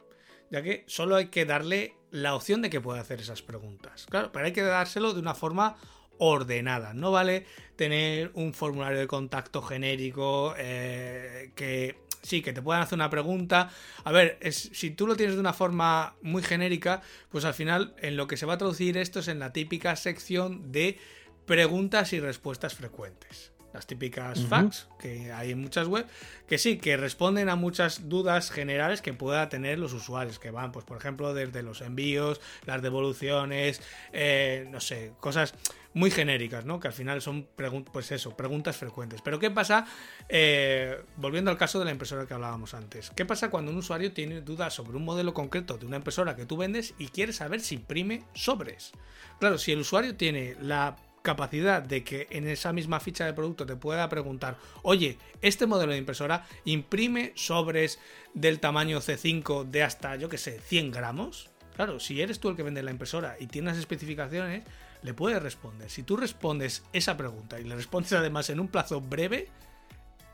ya 0.51 0.61
que 0.61 0.83
solo 0.87 1.15
hay 1.15 1.27
que 1.27 1.45
darle 1.45 1.95
la 2.13 2.35
opción 2.35 2.61
de 2.61 2.69
que 2.69 2.79
pueda 2.79 3.01
hacer 3.01 3.19
esas 3.19 3.41
preguntas. 3.41 4.05
Claro, 4.07 4.31
pero 4.31 4.45
hay 4.45 4.53
que 4.53 4.61
dárselo 4.61 5.13
de 5.13 5.19
una 5.19 5.33
forma 5.33 5.77
ordenada. 6.19 6.93
No 6.93 7.11
vale 7.11 7.47
tener 7.75 8.29
un 8.35 8.53
formulario 8.53 8.99
de 8.99 9.07
contacto 9.07 9.63
genérico 9.63 10.53
eh, 10.55 11.51
que 11.55 11.97
sí, 12.21 12.43
que 12.43 12.53
te 12.53 12.61
puedan 12.61 12.83
hacer 12.83 12.97
una 12.97 13.09
pregunta. 13.09 13.71
A 14.03 14.11
ver, 14.11 14.37
si 14.51 14.91
tú 14.91 15.07
lo 15.07 15.15
tienes 15.15 15.33
de 15.33 15.41
una 15.41 15.53
forma 15.53 16.15
muy 16.21 16.43
genérica, 16.43 17.01
pues 17.29 17.45
al 17.45 17.55
final 17.55 17.95
en 17.97 18.15
lo 18.15 18.27
que 18.27 18.37
se 18.37 18.45
va 18.45 18.53
a 18.53 18.57
traducir 18.59 18.95
esto 18.95 19.21
es 19.21 19.27
en 19.27 19.39
la 19.39 19.51
típica 19.51 19.95
sección 19.95 20.71
de 20.71 20.99
preguntas 21.47 22.13
y 22.13 22.19
respuestas 22.19 22.75
frecuentes. 22.75 23.52
Las 23.73 23.87
típicas 23.87 24.45
facts 24.45 24.87
que 24.99 25.31
hay 25.31 25.51
en 25.51 25.61
muchas 25.61 25.87
webs, 25.87 26.07
que 26.47 26.57
sí, 26.57 26.77
que 26.77 26.95
responden 26.95 27.49
a 27.49 27.55
muchas 27.55 28.07
dudas 28.07 28.51
generales 28.51 29.01
que 29.01 29.13
pueda 29.13 29.49
tener 29.49 29.79
los 29.79 29.93
usuarios, 29.93 30.39
que 30.39 30.51
van, 30.51 30.71
pues 30.71 30.85
por 30.85 30.97
ejemplo, 30.97 31.33
desde 31.33 31.63
los 31.63 31.81
envíos, 31.81 32.39
las 32.65 32.81
devoluciones, 32.81 33.81
eh, 34.11 34.67
no 34.69 34.79
sé, 34.79 35.13
cosas 35.19 35.55
muy 35.93 36.11
genéricas, 36.11 36.65
¿no? 36.65 36.79
Que 36.79 36.87
al 36.87 36.93
final 36.93 37.21
son 37.21 37.47
pues 37.91 38.11
eso, 38.11 38.35
preguntas 38.35 38.77
frecuentes. 38.77 39.21
Pero 39.21 39.39
¿qué 39.39 39.51
pasa? 39.51 39.85
Eh, 40.29 41.03
volviendo 41.17 41.51
al 41.51 41.57
caso 41.57 41.79
de 41.79 41.85
la 41.85 41.91
impresora 41.91 42.25
que 42.25 42.33
hablábamos 42.33 42.73
antes. 42.73 43.11
¿Qué 43.11 43.25
pasa 43.25 43.49
cuando 43.49 43.71
un 43.71 43.77
usuario 43.77 44.11
tiene 44.11 44.41
dudas 44.41 44.73
sobre 44.73 44.97
un 44.97 45.05
modelo 45.05 45.33
concreto 45.33 45.77
de 45.77 45.85
una 45.85 45.97
impresora 45.97 46.35
que 46.35 46.45
tú 46.45 46.57
vendes 46.57 46.93
y 46.97 47.07
quiere 47.07 47.33
saber 47.33 47.61
si 47.61 47.75
imprime 47.75 48.23
sobres? 48.33 48.91
Claro, 49.39 49.57
si 49.57 49.71
el 49.71 49.79
usuario 49.79 50.15
tiene 50.15 50.55
la 50.61 50.95
capacidad 51.23 51.81
de 51.81 52.03
que 52.03 52.27
en 52.29 52.47
esa 52.47 52.71
misma 52.73 52.99
ficha 52.99 53.25
de 53.25 53.33
producto 53.33 53.65
te 53.65 53.75
pueda 53.75 54.07
preguntar, 54.09 54.57
oye, 54.83 55.17
este 55.41 55.65
modelo 55.65 55.93
de 55.93 55.97
impresora 55.97 56.45
imprime 56.65 57.31
sobres 57.35 57.97
del 58.35 58.59
tamaño 58.59 58.99
C5 58.99 59.63
de 59.63 59.83
hasta, 59.83 60.15
yo 60.17 60.29
que 60.29 60.37
sé, 60.37 60.59
100 60.59 60.91
gramos. 60.91 61.49
Claro, 61.75 61.99
si 61.99 62.21
eres 62.21 62.39
tú 62.39 62.49
el 62.49 62.55
que 62.55 62.61
vende 62.61 62.83
la 62.83 62.91
impresora 62.91 63.37
y 63.39 63.47
tienes 63.47 63.77
especificaciones, 63.77 64.63
le 65.01 65.13
puedes 65.13 65.41
responder. 65.41 65.89
Si 65.89 66.03
tú 66.03 66.17
respondes 66.17 66.83
esa 66.93 67.17
pregunta 67.17 67.59
y 67.59 67.63
le 67.63 67.75
respondes 67.75 68.13
además 68.13 68.49
en 68.51 68.59
un 68.59 68.67
plazo 68.67 69.01
breve, 69.01 69.49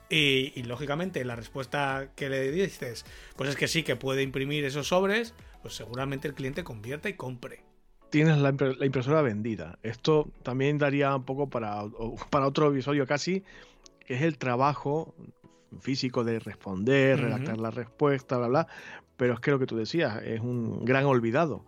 y, 0.10 0.64
lógicamente 0.64 1.24
la 1.24 1.36
respuesta 1.36 2.10
que 2.16 2.30
le 2.30 2.52
dices, 2.52 3.06
pues 3.36 3.52
es 3.52 3.56
que 3.56 3.68
sí, 3.68 3.84
que 3.84 3.96
puede 3.96 4.24
imprimir 4.24 4.66
esos 4.66 4.88
sobres, 4.88 5.36
pues 5.62 5.76
seguramente 5.76 6.28
el 6.28 6.34
cliente 6.34 6.64
convierta 6.64 7.10
y 7.10 7.14
compre. 7.14 7.69
Tienes 8.10 8.38
la, 8.40 8.50
impresora 8.50 9.22
vendida. 9.22 9.78
Esto 9.84 10.30
también 10.44 10.78
daría 10.78 11.16
un 11.16 11.24
poco 11.24 11.50
para, 11.50 11.84
para 12.30 12.48
otro 12.48 12.72
episodio 12.72 13.06
casi, 13.06 13.44
que 14.06 14.16
es 14.16 14.22
el 14.22 14.38
trabajo 14.38 15.14
físico 15.80 16.24
de 16.24 16.40
responder, 16.40 17.20
redactar 17.20 17.58
la 17.60 17.72
respuesta, 17.72 18.38
bla, 18.38 18.48
bla. 18.48 18.68
Pero 19.18 19.34
es 19.34 19.40
que 19.40 19.52
lo 19.52 19.60
que 19.60 19.68
tú 19.68 19.78
decías 19.78 20.24
es 20.24 20.40
un 20.40 20.86
gran 20.86 21.06
olvidado 21.06 21.66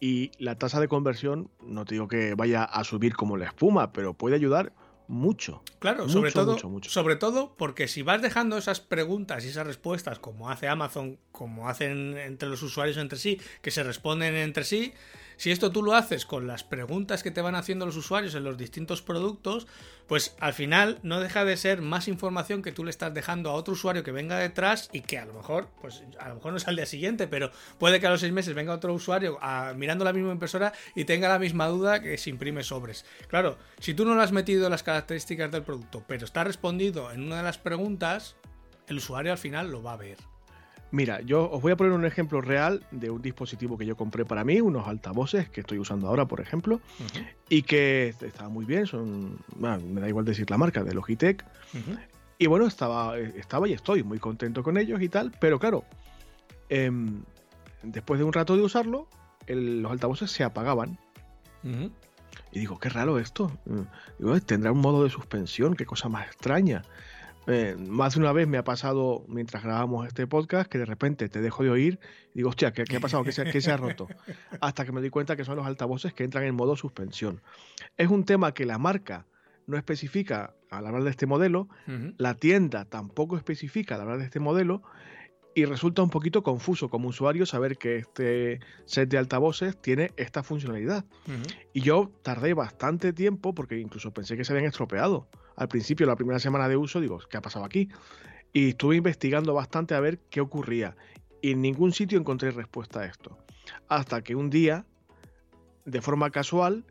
y 0.00 0.32
la 0.38 0.56
tasa 0.56 0.80
de 0.80 0.88
conversión, 0.88 1.50
no 1.62 1.84
te 1.84 1.94
digo 1.94 2.08
que 2.08 2.34
vaya 2.34 2.64
a 2.64 2.82
subir 2.84 3.14
como 3.14 3.36
la 3.36 3.44
espuma, 3.44 3.92
pero 3.92 4.14
puede 4.14 4.34
ayudar 4.34 4.72
mucho. 5.06 5.62
Claro, 5.78 6.08
sobre 6.08 6.32
todo, 6.32 6.56
sobre 6.82 7.16
todo 7.16 7.54
porque 7.56 7.86
si 7.86 8.02
vas 8.02 8.22
dejando 8.22 8.56
esas 8.56 8.80
preguntas 8.80 9.44
y 9.44 9.48
esas 9.48 9.66
respuestas 9.66 10.18
como 10.18 10.50
hace 10.50 10.68
Amazon, 10.68 11.18
como 11.32 11.68
hacen 11.68 12.16
entre 12.16 12.48
los 12.48 12.62
usuarios 12.62 12.96
entre 12.96 13.18
sí, 13.18 13.38
que 13.60 13.70
se 13.70 13.82
responden 13.82 14.34
entre 14.36 14.64
sí, 14.64 14.94
si 15.40 15.50
esto 15.50 15.72
tú 15.72 15.82
lo 15.82 15.94
haces 15.94 16.26
con 16.26 16.46
las 16.46 16.64
preguntas 16.64 17.22
que 17.22 17.30
te 17.30 17.40
van 17.40 17.54
haciendo 17.54 17.86
los 17.86 17.96
usuarios 17.96 18.34
en 18.34 18.44
los 18.44 18.58
distintos 18.58 19.00
productos, 19.00 19.66
pues 20.06 20.36
al 20.38 20.52
final 20.52 20.98
no 21.02 21.18
deja 21.18 21.46
de 21.46 21.56
ser 21.56 21.80
más 21.80 22.08
información 22.08 22.60
que 22.60 22.72
tú 22.72 22.84
le 22.84 22.90
estás 22.90 23.14
dejando 23.14 23.48
a 23.48 23.54
otro 23.54 23.72
usuario 23.72 24.04
que 24.04 24.12
venga 24.12 24.36
detrás 24.36 24.90
y 24.92 25.00
que 25.00 25.18
a 25.18 25.24
lo 25.24 25.32
mejor, 25.32 25.70
pues 25.80 26.02
a 26.18 26.28
lo 26.28 26.34
mejor 26.34 26.52
no 26.52 26.58
es 26.58 26.68
al 26.68 26.76
día 26.76 26.84
siguiente, 26.84 27.26
pero 27.26 27.50
puede 27.78 28.00
que 28.00 28.06
a 28.06 28.10
los 28.10 28.20
seis 28.20 28.34
meses 28.34 28.52
venga 28.52 28.74
otro 28.74 28.92
usuario 28.92 29.38
mirando 29.76 30.04
la 30.04 30.12
misma 30.12 30.32
impresora 30.32 30.74
y 30.94 31.06
tenga 31.06 31.26
la 31.26 31.38
misma 31.38 31.68
duda 31.68 32.02
que 32.02 32.18
se 32.18 32.28
imprime 32.28 32.62
sobres. 32.62 33.06
Claro, 33.28 33.56
si 33.78 33.94
tú 33.94 34.04
no 34.04 34.14
le 34.14 34.22
has 34.22 34.32
metido 34.32 34.68
las 34.68 34.82
características 34.82 35.50
del 35.50 35.62
producto, 35.62 36.04
pero 36.06 36.26
está 36.26 36.44
respondido 36.44 37.10
en 37.12 37.22
una 37.22 37.38
de 37.38 37.44
las 37.44 37.56
preguntas, 37.56 38.36
el 38.88 38.98
usuario 38.98 39.32
al 39.32 39.38
final 39.38 39.70
lo 39.70 39.82
va 39.82 39.94
a 39.94 39.96
ver. 39.96 40.18
Mira, 40.92 41.20
yo 41.20 41.48
os 41.50 41.62
voy 41.62 41.72
a 41.72 41.76
poner 41.76 41.92
un 41.92 42.04
ejemplo 42.04 42.40
real 42.40 42.84
de 42.90 43.10
un 43.10 43.22
dispositivo 43.22 43.78
que 43.78 43.86
yo 43.86 43.96
compré 43.96 44.24
para 44.24 44.42
mí, 44.42 44.60
unos 44.60 44.88
altavoces 44.88 45.48
que 45.48 45.60
estoy 45.60 45.78
usando 45.78 46.08
ahora, 46.08 46.26
por 46.26 46.40
ejemplo, 46.40 46.80
y 47.48 47.62
que 47.62 48.14
estaban 48.20 48.52
muy 48.52 48.64
bien, 48.64 48.86
son, 48.86 49.38
me 49.56 50.00
da 50.00 50.08
igual 50.08 50.24
decir 50.24 50.50
la 50.50 50.58
marca, 50.58 50.82
de 50.82 50.92
Logitech. 50.92 51.44
Y 52.38 52.46
bueno, 52.46 52.66
estaba, 52.66 53.18
estaba 53.18 53.68
y 53.68 53.72
estoy 53.72 54.02
muy 54.02 54.18
contento 54.18 54.62
con 54.64 54.78
ellos 54.78 55.00
y 55.00 55.08
tal, 55.08 55.32
pero 55.38 55.60
claro, 55.60 55.84
em, 56.68 57.22
después 57.82 58.18
de 58.18 58.24
un 58.24 58.32
rato 58.32 58.56
de 58.56 58.62
usarlo, 58.62 59.06
los 59.46 59.92
altavoces 59.92 60.30
se 60.30 60.42
apagaban. 60.42 60.98
Y 62.52 62.58
digo, 62.58 62.78
qué 62.78 62.88
raro 62.88 63.18
esto. 63.18 63.52
Digo, 64.18 64.40
tendrá 64.40 64.72
un 64.72 64.80
modo 64.80 65.04
de 65.04 65.10
suspensión, 65.10 65.76
qué 65.76 65.86
cosa 65.86 66.08
más 66.08 66.26
extraña. 66.26 66.82
Eh, 67.46 67.76
más 67.78 68.14
de 68.14 68.20
una 68.20 68.32
vez 68.32 68.46
me 68.46 68.58
ha 68.58 68.64
pasado 68.64 69.24
mientras 69.28 69.62
grabamos 69.62 70.06
este 70.06 70.26
podcast 70.26 70.70
que 70.70 70.78
de 70.78 70.84
repente 70.84 71.28
te 71.28 71.40
dejo 71.40 71.64
de 71.64 71.70
oír 71.70 71.98
y 72.34 72.38
digo, 72.38 72.50
hostia, 72.50 72.72
¿qué, 72.72 72.84
ha 72.96 73.00
pasado? 73.00 73.24
¿Qué 73.24 73.32
se, 73.32 73.72
ha 73.72 73.76
roto? 73.76 74.08
Hasta 74.60 74.84
que 74.84 74.92
me 74.92 75.00
doy 75.00 75.10
cuenta 75.10 75.36
que 75.36 75.44
son 75.44 75.56
los 75.56 75.66
altavoces 75.66 76.12
que 76.12 76.24
entran 76.24 76.44
en 76.44 76.54
modo 76.54 76.76
suspensión. 76.76 77.40
Es 77.96 78.08
un 78.08 78.24
tema 78.24 78.52
que 78.52 78.66
la 78.66 78.78
marca 78.78 79.26
no 79.66 79.76
especifica 79.76 80.54
al 80.68 80.86
hablar 80.86 81.04
de 81.04 81.10
este 81.10 81.26
modelo, 81.26 81.68
la 82.16 82.34
tienda 82.34 82.84
tampoco 82.84 83.36
especifica 83.36 83.94
al 83.94 84.02
hablar 84.02 84.18
de 84.18 84.24
este 84.24 84.40
modelo 84.40 84.82
y 85.54 85.64
resulta 85.64 86.02
un 86.02 86.10
poquito 86.10 86.42
confuso 86.42 86.88
como 86.88 87.08
usuario 87.08 87.44
saber 87.44 87.76
que 87.76 87.96
este 87.96 88.60
set 88.84 89.08
de 89.08 89.18
altavoces 89.18 89.76
tiene 89.80 90.12
esta 90.16 90.42
funcionalidad. 90.42 91.04
Y 91.72 91.80
yo 91.80 92.12
tardé 92.22 92.54
bastante 92.54 93.12
tiempo 93.12 93.54
porque 93.54 93.78
incluso 93.78 94.12
pensé 94.12 94.36
que 94.36 94.44
se 94.44 94.52
habían 94.52 94.68
estropeado 94.68 95.28
al 95.60 95.68
principio, 95.68 96.06
la 96.06 96.16
primera 96.16 96.38
semana 96.38 96.68
de 96.68 96.76
uso, 96.76 97.00
digo, 97.00 97.18
¿qué 97.28 97.36
ha 97.36 97.42
pasado 97.42 97.66
aquí? 97.66 97.90
Y 98.52 98.70
estuve 98.70 98.96
investigando 98.96 99.52
bastante 99.52 99.94
a 99.94 100.00
ver 100.00 100.18
qué 100.30 100.40
ocurría. 100.40 100.96
Y 101.42 101.52
en 101.52 101.60
ningún 101.60 101.92
sitio 101.92 102.18
encontré 102.18 102.50
respuesta 102.50 103.00
a 103.00 103.04
esto. 103.04 103.36
Hasta 103.86 104.22
que 104.22 104.34
un 104.34 104.48
día, 104.48 104.86
de 105.84 106.00
forma 106.00 106.30
casual, 106.30 106.86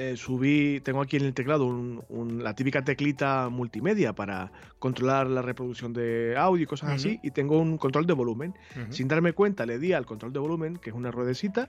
eh, 0.00 0.16
subí, 0.16 0.80
tengo 0.80 1.02
aquí 1.02 1.18
en 1.18 1.26
el 1.26 1.34
teclado 1.34 1.70
la 2.08 2.54
típica 2.54 2.82
teclita 2.82 3.50
multimedia 3.50 4.14
para 4.14 4.50
controlar 4.78 5.26
la 5.26 5.42
reproducción 5.42 5.92
de 5.92 6.36
audio 6.38 6.62
y 6.62 6.66
cosas 6.66 6.92
así, 6.92 7.20
y 7.22 7.32
tengo 7.32 7.58
un 7.58 7.76
control 7.76 8.06
de 8.06 8.14
volumen. 8.14 8.54
Sin 8.88 9.08
darme 9.08 9.34
cuenta, 9.34 9.66
le 9.66 9.78
di 9.78 9.92
al 9.92 10.06
control 10.06 10.32
de 10.32 10.38
volumen, 10.38 10.78
que 10.78 10.88
es 10.88 10.96
una 10.96 11.10
ruedecita, 11.10 11.68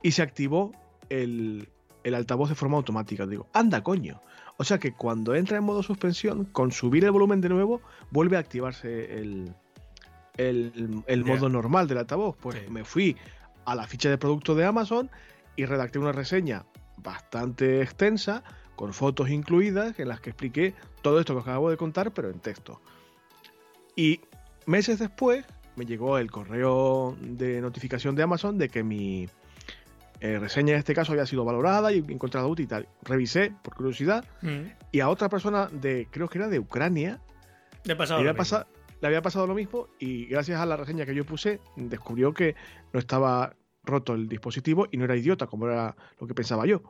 y 0.00 0.12
se 0.12 0.22
activó 0.22 0.70
el, 1.08 1.68
el 2.04 2.14
altavoz 2.14 2.50
de 2.50 2.54
forma 2.54 2.76
automática. 2.76 3.26
Digo, 3.26 3.48
anda 3.52 3.82
coño. 3.82 4.20
O 4.58 4.62
sea 4.64 4.78
que 4.78 4.92
cuando 4.92 5.34
entra 5.34 5.56
en 5.56 5.64
modo 5.64 5.82
suspensión, 5.82 6.44
con 6.44 6.70
subir 6.70 7.04
el 7.04 7.10
volumen 7.10 7.40
de 7.40 7.48
nuevo, 7.48 7.80
vuelve 8.12 8.36
a 8.36 8.40
activarse 8.40 9.18
el, 9.18 9.52
el, 10.36 11.24
modo 11.24 11.48
normal 11.48 11.88
del 11.88 11.98
altavoz. 11.98 12.36
Pues 12.36 12.70
me 12.70 12.84
fui 12.84 13.16
a 13.64 13.74
la 13.74 13.88
ficha 13.88 14.08
de 14.08 14.18
producto 14.18 14.54
de 14.54 14.64
Amazon 14.64 15.10
y 15.56 15.64
redacté 15.64 15.98
una 15.98 16.12
reseña 16.12 16.64
bastante 16.96 17.82
extensa, 17.82 18.42
con 18.74 18.92
fotos 18.92 19.30
incluidas, 19.30 19.98
en 19.98 20.08
las 20.08 20.20
que 20.20 20.30
expliqué 20.30 20.74
todo 21.02 21.18
esto 21.18 21.34
que 21.34 21.40
os 21.40 21.46
acabo 21.46 21.70
de 21.70 21.76
contar, 21.76 22.12
pero 22.12 22.30
en 22.30 22.40
texto. 22.40 22.80
Y 23.94 24.20
meses 24.66 24.98
después 24.98 25.44
me 25.76 25.86
llegó 25.86 26.18
el 26.18 26.30
correo 26.30 27.16
de 27.20 27.60
notificación 27.60 28.14
de 28.14 28.22
Amazon 28.22 28.58
de 28.58 28.68
que 28.68 28.82
mi, 28.82 29.28
eh, 30.20 30.38
reseña 30.38 30.72
en 30.72 30.78
este 30.78 30.94
caso 30.94 31.12
había 31.12 31.26
sido 31.26 31.44
valorada 31.44 31.92
y 31.92 31.98
encontrada 31.98 32.46
útil 32.46 32.64
y 32.64 32.68
tal. 32.68 32.88
Revisé 33.02 33.52
por 33.62 33.74
curiosidad 33.74 34.24
mm. 34.40 34.60
y 34.92 35.00
a 35.00 35.08
otra 35.08 35.28
persona 35.28 35.68
de, 35.70 36.08
creo 36.10 36.28
que 36.28 36.38
era 36.38 36.48
de 36.48 36.58
Ucrania, 36.58 37.20
le, 37.84 37.92
había 37.92 38.34
pasado, 38.34 38.66
le 39.00 39.06
había 39.06 39.20
pasado 39.20 39.46
lo 39.46 39.54
mismo 39.54 39.88
y 39.98 40.26
gracias 40.26 40.58
a 40.58 40.66
la 40.66 40.76
reseña 40.76 41.04
que 41.04 41.14
yo 41.14 41.24
puse 41.26 41.60
descubrió 41.76 42.32
que 42.32 42.54
no 42.92 42.98
estaba 42.98 43.54
roto 43.86 44.14
el 44.14 44.28
dispositivo 44.28 44.88
y 44.90 44.96
no 44.96 45.04
era 45.04 45.16
idiota 45.16 45.46
como 45.46 45.66
era 45.66 45.96
lo 46.20 46.26
que 46.26 46.34
pensaba 46.34 46.66
yo. 46.66 46.82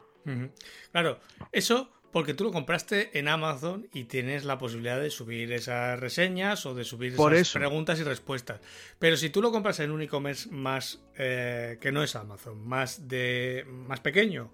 Claro, 0.90 1.20
eso 1.52 1.92
porque 2.10 2.32
tú 2.32 2.44
lo 2.44 2.50
compraste 2.50 3.18
en 3.18 3.28
Amazon 3.28 3.88
y 3.92 4.04
tienes 4.04 4.44
la 4.44 4.56
posibilidad 4.56 4.98
de 4.98 5.10
subir 5.10 5.52
esas 5.52 6.00
reseñas 6.00 6.64
o 6.64 6.74
de 6.74 6.84
subir 6.84 7.12
esas 7.12 7.52
preguntas 7.52 8.00
y 8.00 8.04
respuestas. 8.04 8.60
Pero 8.98 9.16
si 9.16 9.28
tú 9.28 9.42
lo 9.42 9.52
compras 9.52 9.80
en 9.80 9.90
un 9.90 10.00
e-commerce 10.00 10.48
más 10.50 11.04
eh, 11.18 11.78
que 11.78 11.92
no 11.92 12.02
es 12.02 12.16
Amazon, 12.16 12.66
más 12.66 13.06
de 13.08 13.66
más 13.68 14.00
pequeño 14.00 14.50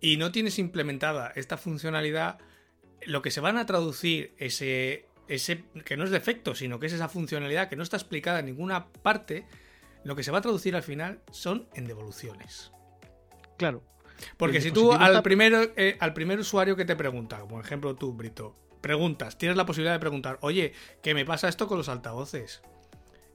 y 0.00 0.18
no 0.18 0.32
tienes 0.32 0.58
implementada 0.58 1.32
esta 1.34 1.56
funcionalidad, 1.56 2.38
lo 3.06 3.22
que 3.22 3.30
se 3.30 3.40
van 3.40 3.56
a 3.56 3.64
traducir 3.64 4.34
ese 4.36 5.06
ese 5.28 5.64
que 5.84 5.96
no 5.96 6.04
es 6.04 6.10
defecto, 6.10 6.54
sino 6.54 6.78
que 6.78 6.86
es 6.86 6.92
esa 6.92 7.08
funcionalidad 7.08 7.68
que 7.68 7.76
no 7.76 7.82
está 7.82 7.96
explicada 7.96 8.40
en 8.40 8.46
ninguna 8.46 8.88
parte, 8.88 9.46
lo 10.04 10.16
que 10.16 10.22
se 10.22 10.30
va 10.30 10.38
a 10.38 10.42
traducir 10.42 10.76
al 10.76 10.82
final 10.82 11.20
son 11.30 11.68
en 11.74 11.86
devoluciones. 11.86 12.72
Claro, 13.56 13.82
Porque 14.36 14.60
si 14.60 14.70
tú 14.70 14.92
al, 14.92 15.22
primero, 15.22 15.62
eh, 15.76 15.96
al 16.00 16.14
primer 16.14 16.38
usuario 16.38 16.76
que 16.76 16.84
te 16.84 16.96
pregunta, 16.96 17.40
como 17.40 17.60
ejemplo 17.60 17.94
tú, 17.96 18.12
Brito, 18.12 18.56
preguntas, 18.80 19.36
tienes 19.38 19.56
la 19.56 19.66
posibilidad 19.66 19.94
de 19.94 20.00
preguntar, 20.00 20.38
oye, 20.42 20.72
¿qué 21.02 21.14
me 21.14 21.24
pasa 21.24 21.48
esto 21.48 21.66
con 21.66 21.78
los 21.78 21.88
altavoces? 21.88 22.62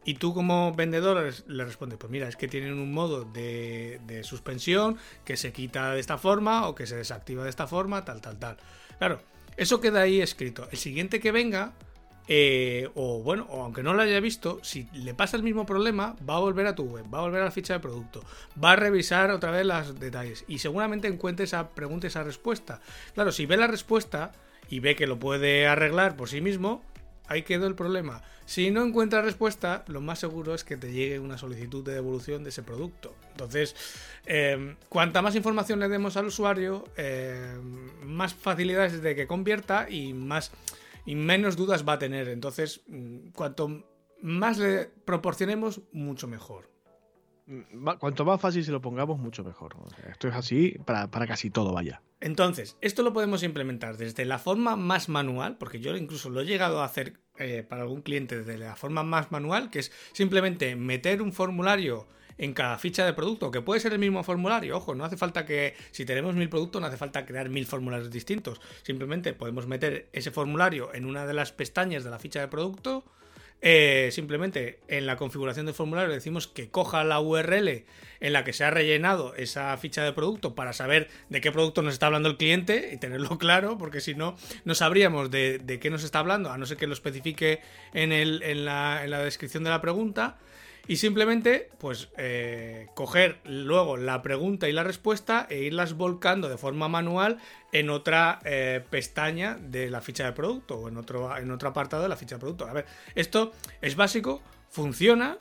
Y 0.06 0.16
tú 0.16 0.34
como 0.34 0.74
vendedor 0.74 1.34
le 1.48 1.66
respondes, 1.66 1.98
pues 1.98 2.12
mira, 2.12 2.28
es 2.28 2.36
que 2.36 2.50
tienen 2.50 2.74
un 2.74 2.92
modo 2.92 3.24
de, 3.24 4.02
de, 4.06 4.24
suspensión 4.24 4.98
que 5.24 5.38
se 5.38 5.54
quita 5.54 5.94
de 5.94 6.00
esta 6.02 6.18
forma 6.18 6.68
o 6.68 6.76
que 6.76 6.86
se 6.88 6.98
desactiva 6.98 7.44
de 7.44 7.50
esta 7.50 7.68
forma, 7.68 8.04
tal, 8.04 8.20
tal, 8.20 8.38
tal. 8.38 8.58
Claro, 8.98 9.22
eso 9.56 9.80
queda 9.80 10.02
ahí 10.02 10.20
escrito. 10.20 10.68
El 10.72 10.78
siguiente 10.78 11.22
que 11.22 11.32
venga 11.32 11.74
eh, 12.28 12.90
o 12.96 13.22
bueno, 13.22 13.46
o 13.50 13.64
aunque 13.64 13.84
no 13.84 13.94
lo 13.94 14.02
haya 14.02 14.20
visto, 14.20 14.60
si 14.64 14.88
le 14.94 15.14
pasa 15.14 15.36
el 15.36 15.44
mismo 15.44 15.66
problema, 15.66 16.16
va 16.28 16.36
a 16.36 16.40
volver 16.40 16.68
a 16.68 16.76
tu 16.76 16.84
web, 16.84 17.06
va 17.14 17.20
a 17.20 17.22
volver 17.22 17.42
a 17.42 17.46
la 17.46 17.52
ficha 17.52 17.74
de 17.74 17.80
producto, 17.80 18.24
va 18.62 18.72
a 18.72 18.76
revisar 18.76 19.32
otra 19.32 19.52
vez 19.52 19.66
los 19.66 20.00
detalles 20.00 20.46
y 20.48 20.60
seguramente 20.60 21.08
encuentre 21.08 21.46
esa 21.46 21.70
pregunta, 21.70 22.08
esa 22.08 22.24
respuesta. 22.24 22.80
Claro, 23.14 23.32
si 23.32 23.46
ve 23.46 23.58
la 23.58 23.68
respuesta 23.68 24.32
y 24.70 24.80
ve 24.80 24.96
que 24.96 25.08
lo 25.08 25.20
puede 25.20 25.68
arreglar 25.68 26.16
por 26.16 26.30
sí 26.30 26.40
mismo, 26.40 26.82
ahí 27.28 27.44
quedó 27.44 27.68
el 27.68 27.76
problema. 27.76 28.22
Si 28.46 28.72
no 28.72 28.84
encuentra 28.84 29.22
respuesta, 29.22 29.84
lo 29.88 30.02
más 30.02 30.20
seguro 30.20 30.54
es 30.54 30.64
que 30.64 30.78
te 30.78 30.92
llegue 30.92 31.20
una 31.20 31.38
solicitud 31.38 31.84
de 31.84 31.94
devolución 31.94 32.44
de 32.44 32.50
ese 32.50 32.64
producto. 32.64 33.16
Entonces, 33.32 33.76
eh, 34.26 34.76
cuanta 34.90 35.22
más 35.22 35.36
información 35.36 35.80
le 35.80 35.88
demos 35.88 36.18
al 36.18 36.28
usuario, 36.28 36.86
eh, 36.98 37.58
más 38.04 38.34
facilidades 38.34 39.02
de 39.02 39.16
que 39.16 39.28
convierta 39.28 39.90
y 39.90 40.14
más 40.14 40.52
y 41.06 41.16
menos 41.16 41.56
dudas 41.56 41.88
va 41.88 41.94
a 41.94 42.00
tener. 42.00 42.28
Entonces, 42.30 42.82
mm, 42.88 43.30
cuanto 43.30 43.84
más 44.22 44.58
le 44.58 44.86
proporcionemos, 45.06 45.82
mucho 45.92 46.28
mejor. 46.28 46.70
Mm, 47.46 47.98
cuanto 48.00 48.24
más 48.24 48.40
fácil 48.40 48.64
se 48.64 48.72
lo 48.72 48.82
pongamos, 48.82 49.20
mucho 49.20 49.44
mejor. 49.44 49.76
Esto 50.10 50.30
es 50.30 50.36
así 50.36 50.78
para, 50.86 51.10
casi 51.28 51.50
todo, 51.50 51.74
vaya. 51.74 52.02
Entonces, 52.22 52.78
esto 52.80 53.04
lo 53.04 53.12
podemos 53.12 53.44
implementar 53.44 53.98
desde 53.98 54.24
la 54.24 54.40
forma 54.40 54.78
más 54.78 55.10
manual, 55.10 55.58
porque 55.58 55.82
yo 55.82 55.96
incluso 55.98 56.30
lo 56.30 56.42
he 56.42 56.46
llegado 56.46 56.82
a 56.82 56.86
hacer 56.86 57.20
eh, 57.38 57.66
para 57.68 57.82
algún 57.82 58.02
cliente 58.02 58.38
desde 58.40 58.58
la 58.58 58.78
forma 58.78 59.04
más 59.04 59.32
manual, 59.32 59.70
que 59.70 59.80
es 59.80 59.92
simplemente 60.14 60.76
meter 60.78 61.22
un 61.22 61.34
formulario 61.34 62.08
en 62.38 62.54
cada 62.54 62.78
ficha 62.78 63.06
de 63.06 63.14
producto, 63.14 63.52
que 63.52 63.62
puede 63.62 63.80
ser 63.80 63.94
el 63.94 64.00
mismo 64.00 64.24
formulario. 64.24 64.78
Ojo, 64.78 64.96
no 64.96 65.06
hace 65.06 65.18
falta 65.18 65.46
que, 65.46 65.76
si 65.92 66.06
tenemos 66.06 66.36
mil 66.36 66.50
productos, 66.50 66.82
no 66.82 66.88
hace 66.88 66.98
falta 66.98 67.26
crear 67.26 67.50
mil 67.50 67.66
formularios 67.66 68.12
distintos. 68.12 68.62
Simplemente 68.84 69.34
podemos 69.34 69.68
meter 69.68 70.08
ese 70.14 70.32
formulario 70.32 70.94
en 70.94 71.06
una 71.06 71.26
de 71.26 71.34
las 71.34 71.52
pestañas 71.52 72.04
de 72.04 72.10
la 72.10 72.20
ficha 72.20 72.40
de 72.40 72.48
producto. 72.48 73.04
Eh, 73.66 74.10
simplemente 74.12 74.82
en 74.90 75.06
la 75.06 75.16
configuración 75.16 75.66
del 75.66 75.74
formulario 75.74 76.14
decimos 76.14 76.50
que 76.50 76.70
coja 76.70 77.06
la 77.06 77.22
URL 77.22 77.86
en 78.20 78.34
la 78.34 78.44
que 78.44 78.52
se 78.52 78.66
ha 78.66 78.72
rellenado 78.72 79.36
esa 79.36 79.78
ficha 79.78 80.04
de 80.04 80.12
producto 80.12 80.54
para 80.54 80.74
saber 80.74 81.10
de 81.30 81.40
qué 81.40 81.50
producto 81.50 81.82
nos 81.82 81.94
está 81.94 82.08
hablando 82.08 82.28
el 82.28 82.36
cliente 82.36 82.90
y 82.92 82.98
tenerlo 82.98 83.38
claro, 83.40 83.78
porque 83.78 84.02
si 84.02 84.16
no, 84.16 84.36
no 84.66 84.76
sabríamos 84.76 85.32
de, 85.32 85.80
qué 85.82 85.90
nos 85.90 86.04
está 86.04 86.20
hablando, 86.20 86.52
a 86.52 86.58
no 86.58 86.66
ser 86.66 86.76
que 86.76 86.88
lo 86.88 86.94
especifique 86.94 87.62
en, 87.94 88.12
el, 88.12 88.44
en, 88.44 88.66
la, 88.66 89.06
en 89.06 89.12
la 89.12 89.24
descripción 89.24 89.64
de 89.64 89.70
la 89.70 89.80
pregunta 89.80 90.40
y 90.88 90.98
simplemente 90.98 91.70
pues 91.78 92.10
eh, 92.18 92.88
coger 92.94 93.40
luego 93.46 93.98
la 93.98 94.22
pregunta 94.22 94.68
y 94.68 94.74
la 94.74 94.84
respuesta 94.84 95.48
e 95.50 95.60
irlas 95.60 95.94
volcando 95.94 96.50
de 96.50 96.58
forma 96.58 96.88
manual 96.88 97.38
en 97.72 97.90
otra 97.90 98.40
eh, 98.44 98.84
pestaña 98.90 99.56
de 99.56 99.90
la 99.90 100.02
ficha 100.02 100.26
de 100.26 100.34
producto 100.34 100.76
o 100.76 100.90
en 100.90 100.98
otro, 100.98 101.36
en 101.38 101.52
otro 101.52 101.70
apartado 101.70 102.04
de 102.04 102.10
la 102.10 102.18
ficha 102.18 102.36
de 102.36 102.40
producto. 102.40 102.68
A 102.68 102.74
ver, 102.74 102.86
esto 103.16 103.54
es 103.82 103.96
básico, 103.96 104.42
funciona, 104.70 105.38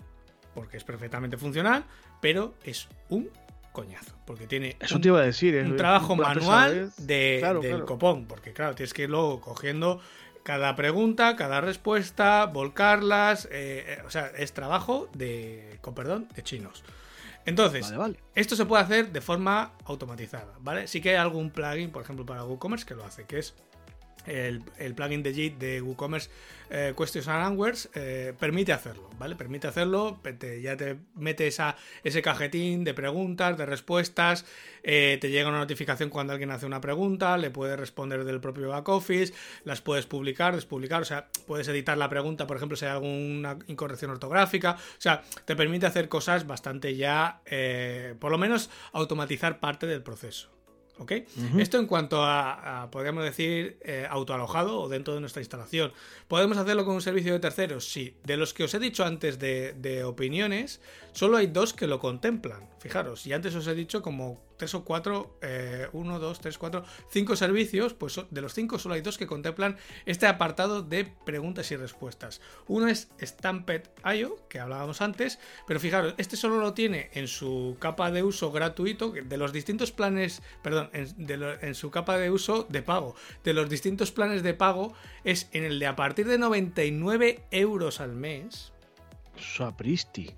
porque 0.54 0.76
es 0.76 0.84
perfectamente 0.84 1.36
funcional, 1.36 1.84
pero 2.20 2.54
es 2.64 2.88
un 3.08 3.28
coñazo, 3.72 4.14
porque 4.26 4.46
tiene 4.46 4.76
Eso 4.80 5.00
te 5.00 5.08
iba 5.08 5.20
a 5.20 5.24
decir, 5.24 5.56
un 5.56 5.76
trabajo 5.76 6.14
manual 6.14 6.92
de, 6.98 7.58
del 7.62 7.84
copón, 7.84 8.26
porque 8.26 8.52
claro, 8.52 8.74
tienes 8.74 8.92
que 8.92 9.04
ir 9.04 9.10
luego 9.10 9.40
cogiendo 9.40 10.00
cada 10.42 10.74
pregunta, 10.76 11.36
cada 11.36 11.60
respuesta, 11.60 12.46
volcarlas. 12.46 13.46
Eh, 13.46 13.84
eh, 13.86 14.02
o 14.06 14.10
sea, 14.10 14.26
es 14.36 14.52
trabajo 14.52 15.08
de. 15.14 15.78
con 15.80 15.94
perdón, 15.94 16.28
de 16.34 16.42
chinos. 16.42 16.84
Entonces, 17.44 17.92
esto 18.36 18.54
se 18.54 18.66
puede 18.66 18.84
hacer 18.84 19.10
de 19.10 19.20
forma 19.20 19.72
automatizada, 19.84 20.54
¿vale? 20.60 20.86
Sí 20.86 21.00
que 21.00 21.10
hay 21.10 21.16
algún 21.16 21.50
plugin, 21.50 21.90
por 21.90 22.02
ejemplo, 22.02 22.24
para 22.24 22.44
WooCommerce 22.44 22.86
que 22.86 22.94
lo 22.94 23.04
hace, 23.04 23.24
que 23.24 23.40
es 23.40 23.54
el, 24.26 24.94
plugin 24.94 25.22
de 25.22 25.34
JIT 25.34 25.58
de 25.58 25.82
WooCommerce 25.82 26.30
eh, 26.74 26.94
Questions 26.96 27.28
and 27.28 27.44
Answers 27.44 27.90
eh, 27.94 28.32
permite 28.38 28.72
hacerlo, 28.72 29.10
¿vale? 29.18 29.36
Permite 29.36 29.66
hacerlo, 29.68 30.18
ya 30.62 30.74
te 30.74 30.96
mete 31.14 31.46
esa, 31.46 31.76
ese 32.02 32.22
cajetín 32.22 32.82
de 32.82 32.94
preguntas, 32.94 33.58
de 33.58 33.66
respuestas, 33.66 34.46
eh, 34.82 35.18
te 35.20 35.30
llega 35.30 35.50
una 35.50 35.58
notificación 35.58 36.08
cuando 36.08 36.32
alguien 36.32 36.50
hace 36.50 36.64
una 36.64 36.80
pregunta, 36.80 37.36
le 37.36 37.50
puedes 37.50 37.78
responder 37.78 38.24
del 38.24 38.40
propio 38.40 38.70
back 38.70 38.88
office, 38.88 39.34
las 39.64 39.82
puedes 39.82 40.06
publicar, 40.06 40.54
despublicar, 40.54 41.02
o 41.02 41.04
sea, 41.04 41.28
puedes 41.46 41.68
editar 41.68 41.98
la 41.98 42.08
pregunta, 42.08 42.46
por 42.46 42.56
ejemplo, 42.56 42.74
si 42.74 42.86
hay 42.86 42.92
alguna 42.92 43.58
incorrección 43.66 44.10
ortográfica, 44.10 44.72
o 44.72 45.00
sea, 45.00 45.22
te 45.44 45.54
permite 45.54 45.84
hacer 45.84 46.08
cosas 46.08 46.46
bastante 46.46 46.96
ya, 46.96 47.42
por 48.18 48.30
lo 48.30 48.38
menos 48.38 48.70
automatizar 48.92 49.60
parte 49.60 49.86
del 49.86 50.02
proceso. 50.02 50.61
¿Ok? 50.98 51.12
Esto 51.58 51.78
en 51.78 51.86
cuanto 51.86 52.22
a, 52.24 52.88
podríamos 52.90 53.24
decir, 53.24 53.78
eh, 53.82 54.06
autoalojado 54.08 54.80
o 54.80 54.88
dentro 54.88 55.14
de 55.14 55.20
nuestra 55.20 55.40
instalación. 55.40 55.92
¿Podemos 56.28 56.58
hacerlo 56.58 56.84
con 56.84 56.94
un 56.94 57.02
servicio 57.02 57.32
de 57.32 57.40
terceros? 57.40 57.88
Sí. 57.88 58.16
De 58.24 58.36
los 58.36 58.54
que 58.54 58.64
os 58.64 58.74
he 58.74 58.78
dicho 58.78 59.04
antes 59.04 59.38
de, 59.38 59.74
de 59.74 60.04
opiniones, 60.04 60.80
solo 61.12 61.36
hay 61.36 61.46
dos 61.48 61.72
que 61.72 61.86
lo 61.86 61.98
contemplan. 61.98 62.68
Fijaros, 62.78 63.26
y 63.26 63.32
antes 63.32 63.54
os 63.54 63.66
he 63.66 63.74
dicho 63.74 64.02
como 64.02 64.42
tres 64.62 64.76
o 64.76 64.84
cuatro, 64.84 65.36
eh, 65.42 65.88
uno, 65.92 66.20
dos, 66.20 66.38
tres, 66.38 66.56
cuatro, 66.56 66.84
cinco 67.10 67.34
servicios, 67.34 67.94
pues 67.94 68.20
de 68.30 68.40
los 68.40 68.54
cinco 68.54 68.78
solo 68.78 68.94
hay 68.94 69.00
dos 69.00 69.18
que 69.18 69.26
contemplan 69.26 69.76
este 70.06 70.28
apartado 70.28 70.82
de 70.82 71.04
preguntas 71.04 71.72
y 71.72 71.76
respuestas. 71.76 72.40
Uno 72.68 72.86
es 72.86 73.10
Stamped.io, 73.20 74.46
que 74.48 74.60
hablábamos 74.60 75.02
antes, 75.02 75.40
pero 75.66 75.80
fijaros, 75.80 76.14
este 76.16 76.36
solo 76.36 76.60
lo 76.60 76.74
tiene 76.74 77.10
en 77.14 77.26
su 77.26 77.76
capa 77.80 78.12
de 78.12 78.22
uso 78.22 78.52
gratuito, 78.52 79.10
de 79.10 79.36
los 79.36 79.52
distintos 79.52 79.90
planes, 79.90 80.42
perdón, 80.62 80.90
en, 80.92 81.74
su 81.74 81.90
capa 81.90 82.16
de 82.18 82.30
uso 82.30 82.64
de 82.68 82.82
pago. 82.82 83.16
De 83.42 83.54
los 83.54 83.68
distintos 83.68 84.12
planes 84.12 84.44
de 84.44 84.54
pago 84.54 84.94
es 85.24 85.48
en 85.50 85.64
el 85.64 85.80
de 85.80 85.88
a 85.88 85.96
partir 85.96 86.28
de 86.28 86.38
99 86.38 87.42
euros 87.50 88.00
al 88.00 88.12
mes. 88.12 88.72
Sapristi 89.36 90.36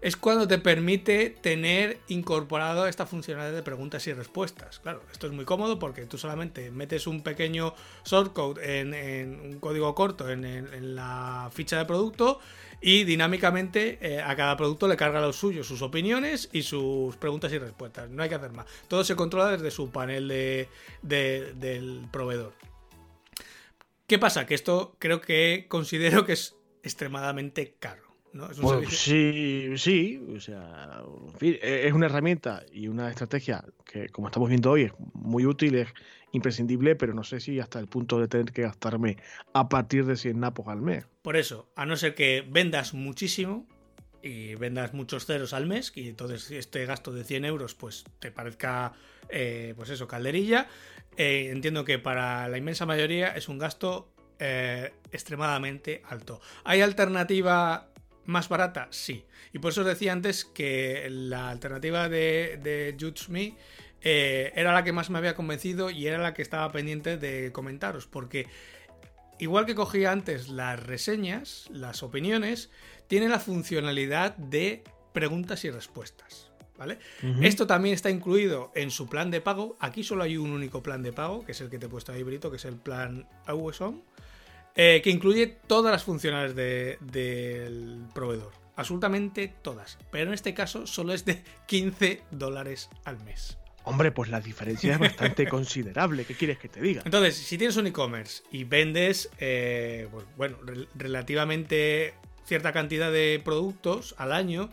es 0.00 0.16
cuando 0.16 0.46
te 0.46 0.58
permite 0.58 1.30
tener 1.30 1.98
incorporado 2.08 2.86
esta 2.86 3.06
funcionalidad 3.06 3.54
de 3.54 3.62
preguntas 3.62 4.06
y 4.06 4.12
respuestas. 4.12 4.78
Claro, 4.80 5.02
esto 5.12 5.26
es 5.26 5.32
muy 5.32 5.44
cómodo 5.44 5.78
porque 5.78 6.06
tú 6.06 6.18
solamente 6.18 6.70
metes 6.70 7.06
un 7.06 7.22
pequeño 7.22 7.74
shortcode 8.04 8.80
en, 8.80 9.40
un 9.40 9.58
código 9.60 9.94
corto 9.94 10.30
en, 10.30 10.94
la 10.94 11.50
ficha 11.52 11.78
de 11.78 11.84
producto 11.84 12.40
y 12.80 13.04
dinámicamente 13.04 13.98
eh, 14.00 14.20
a 14.20 14.36
cada 14.36 14.56
producto 14.56 14.86
le 14.86 14.96
carga 14.96 15.20
los 15.20 15.36
suyos, 15.36 15.66
sus 15.66 15.82
opiniones 15.82 16.48
y 16.52 16.62
sus 16.62 17.16
preguntas 17.16 17.52
y 17.52 17.58
respuestas. 17.58 18.10
No 18.10 18.22
hay 18.22 18.28
que 18.28 18.34
hacer 18.34 18.52
más. 18.52 18.66
Todo 18.88 19.04
se 19.04 19.16
controla 19.16 19.52
desde 19.52 19.70
su 19.70 19.90
panel 19.90 20.28
del 21.02 22.08
proveedor. 22.10 22.52
¿Qué 24.06 24.18
pasa? 24.20 24.46
Que 24.46 24.54
esto 24.54 24.94
creo 25.00 25.20
que 25.20 25.66
considero 25.68 26.24
que 26.24 26.34
es 26.34 26.54
extremadamente 26.84 27.74
caro. 27.80 28.05
Sí, 28.88 29.72
sí, 29.76 30.22
o 30.36 30.40
sea, 30.40 31.02
e-, 31.40 31.86
es 31.86 31.92
una 31.92 32.06
herramienta 32.06 32.64
y 32.72 32.88
una 32.88 33.10
estrategia 33.10 33.64
que, 33.84 34.08
como 34.08 34.28
estamos 34.28 34.48
viendo 34.48 34.70
hoy, 34.70 34.82
es 34.82 34.92
muy 35.14 35.46
útil, 35.46 35.74
es 35.76 35.88
imprescindible, 36.32 36.96
pero 36.96 37.14
no 37.14 37.24
sé 37.24 37.40
si 37.40 37.60
hasta 37.60 37.78
el 37.78 37.86
punto 37.86 38.20
de 38.20 38.28
tener 38.28 38.52
que 38.52 38.62
gastarme 38.62 39.16
a 39.52 39.68
partir 39.68 40.04
de 40.06 40.16
100 40.16 40.40
napos 40.40 40.68
al 40.68 40.80
mes. 40.80 41.06
Por 41.22 41.36
eso, 41.36 41.68
a 41.76 41.86
no 41.86 41.96
ser 41.96 42.14
que 42.14 42.46
vendas 42.48 42.94
muchísimo 42.94 43.66
y 44.22 44.54
vendas 44.56 44.92
muchos 44.92 45.26
ceros 45.26 45.52
al 45.52 45.66
mes, 45.66 45.92
y 45.94 46.08
entonces 46.08 46.50
este 46.50 46.84
gasto 46.84 47.12
de 47.12 47.24
100 47.24 47.44
euros 47.44 47.74
pues 47.74 48.04
te 48.18 48.30
parezca, 48.30 48.92
eh, 49.28 49.72
pues 49.76 49.90
eso, 49.90 50.08
calderilla, 50.08 50.68
eh, 51.16 51.50
entiendo 51.50 51.84
que 51.84 51.98
para 51.98 52.48
la 52.48 52.58
inmensa 52.58 52.86
mayoría 52.86 53.28
es 53.36 53.48
un 53.48 53.58
gasto 53.58 54.12
eh, 54.38 54.92
extremadamente 55.12 56.02
alto. 56.08 56.40
¿Hay 56.64 56.82
alternativa 56.82 57.88
¿Más 58.26 58.48
barata? 58.48 58.88
Sí. 58.90 59.24
Y 59.52 59.58
por 59.58 59.72
eso 59.72 59.80
os 59.82 59.86
decía 59.86 60.12
antes 60.12 60.44
que 60.44 61.08
la 61.10 61.48
alternativa 61.48 62.08
de, 62.08 62.58
de 62.62 62.96
Judge 62.98 63.28
Me 63.28 63.56
eh, 64.02 64.52
era 64.54 64.72
la 64.72 64.84
que 64.84 64.92
más 64.92 65.10
me 65.10 65.18
había 65.18 65.34
convencido 65.34 65.90
y 65.90 66.06
era 66.06 66.18
la 66.18 66.34
que 66.34 66.42
estaba 66.42 66.70
pendiente 66.70 67.16
de 67.16 67.52
comentaros. 67.52 68.06
Porque 68.06 68.46
igual 69.38 69.66
que 69.66 69.74
cogía 69.74 70.12
antes 70.12 70.48
las 70.48 70.80
reseñas, 70.80 71.68
las 71.72 72.02
opiniones, 72.02 72.70
tiene 73.08 73.28
la 73.28 73.40
funcionalidad 73.40 74.36
de 74.36 74.84
preguntas 75.12 75.64
y 75.64 75.70
respuestas. 75.70 76.50
¿Vale? 76.76 76.98
Esto 77.40 77.66
también 77.66 77.94
está 77.94 78.10
incluido 78.10 78.70
en 78.74 78.90
su 78.90 79.08
plan 79.08 79.30
de 79.30 79.40
pago. 79.40 79.78
Aquí 79.80 80.04
solo 80.04 80.24
hay 80.24 80.36
un 80.36 80.50
único 80.50 80.82
plan 80.82 81.02
de 81.02 81.10
pago, 81.10 81.42
que 81.42 81.52
es 81.52 81.60
el 81.62 81.70
que 81.70 81.78
te 81.78 81.86
he 81.86 81.88
puesto 81.88 82.12
ahí, 82.12 82.22
Brito, 82.22 82.50
que 82.50 82.58
es 82.58 82.66
el 82.66 82.76
plan 82.76 83.26
Awesome. 83.46 84.02
Eh, 84.76 85.00
que 85.02 85.10
incluye 85.10 85.46
todas 85.46 85.90
las 85.90 86.04
funciones 86.04 86.54
del 86.54 88.04
proveedor. 88.14 88.52
Absolutamente 88.76 89.54
todas. 89.62 89.98
Pero 90.10 90.28
en 90.28 90.34
este 90.34 90.52
caso 90.52 90.86
solo 90.86 91.14
es 91.14 91.24
de 91.24 91.42
15 91.66 92.22
dólares 92.30 92.90
al 93.04 93.18
mes. 93.24 93.56
Hombre, 93.84 94.10
pues 94.10 94.28
la 94.28 94.40
diferencia 94.40 94.94
es 94.94 94.98
bastante 94.98 95.46
considerable. 95.48 96.24
¿Qué 96.24 96.34
quieres 96.34 96.58
que 96.58 96.68
te 96.68 96.80
diga? 96.80 97.02
Entonces, 97.04 97.36
si 97.36 97.56
tienes 97.56 97.76
un 97.76 97.86
e-commerce 97.86 98.42
y 98.50 98.64
vendes, 98.64 99.30
eh, 99.38 100.08
pues, 100.10 100.26
bueno, 100.36 100.58
relativamente 100.94 102.12
cierta 102.44 102.72
cantidad 102.72 103.10
de 103.10 103.40
productos 103.42 104.14
al 104.18 104.32
año, 104.32 104.70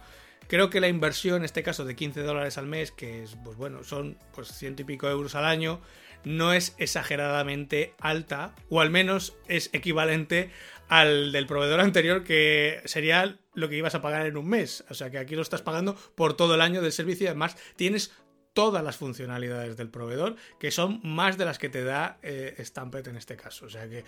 creo 0.54 0.70
que 0.70 0.80
la 0.80 0.88
inversión, 0.88 1.38
en 1.38 1.46
este 1.46 1.64
caso 1.64 1.84
de 1.84 1.96
15 1.96 2.22
dólares 2.22 2.60
al 2.60 2.68
mes, 2.68 2.92
que 2.92 3.24
es, 3.24 3.36
pues 3.44 3.58
bueno, 3.58 3.84
son 3.84 4.20
pues 4.36 4.50
ciento 4.50 4.84
y 4.84 4.86
pico 4.86 5.10
euros 5.10 5.34
al 5.34 5.46
año, 5.46 5.82
no 6.26 6.54
es 6.54 6.76
exageradamente 6.78 7.96
alta, 8.00 8.54
o 8.70 8.80
al 8.80 8.92
menos 8.92 9.36
es 9.48 9.72
equivalente 9.74 10.52
al 10.90 11.32
del 11.32 11.48
proveedor 11.48 11.80
anterior, 11.80 12.24
que 12.24 12.84
sería 12.86 13.40
lo 13.56 13.68
que 13.68 13.78
ibas 13.78 13.96
a 13.96 14.04
pagar 14.04 14.28
en 14.28 14.38
un 14.38 14.48
mes. 14.48 14.86
O 14.92 14.94
sea 14.94 15.10
que 15.10 15.18
aquí 15.18 15.34
lo 15.36 15.42
estás 15.42 15.64
pagando 15.64 15.96
por 16.14 16.38
todo 16.38 16.54
el 16.54 16.62
año 16.62 16.84
del 16.84 16.92
servicio 16.92 17.24
y 17.24 17.30
además 17.30 17.58
tienes 17.76 18.12
todas 18.54 18.84
las 18.84 18.96
funcionalidades 18.96 19.76
del 19.76 19.90
proveedor, 19.90 20.36
que 20.60 20.70
son 20.70 21.00
más 21.04 21.36
de 21.40 21.46
las 21.46 21.58
que 21.58 21.70
te 21.70 21.84
da 21.84 22.20
eh, 22.22 22.56
Stamped 22.60 23.08
en 23.08 23.16
este 23.16 23.38
caso. 23.38 23.66
O 23.66 23.70
sea 23.72 23.90
que 23.90 24.04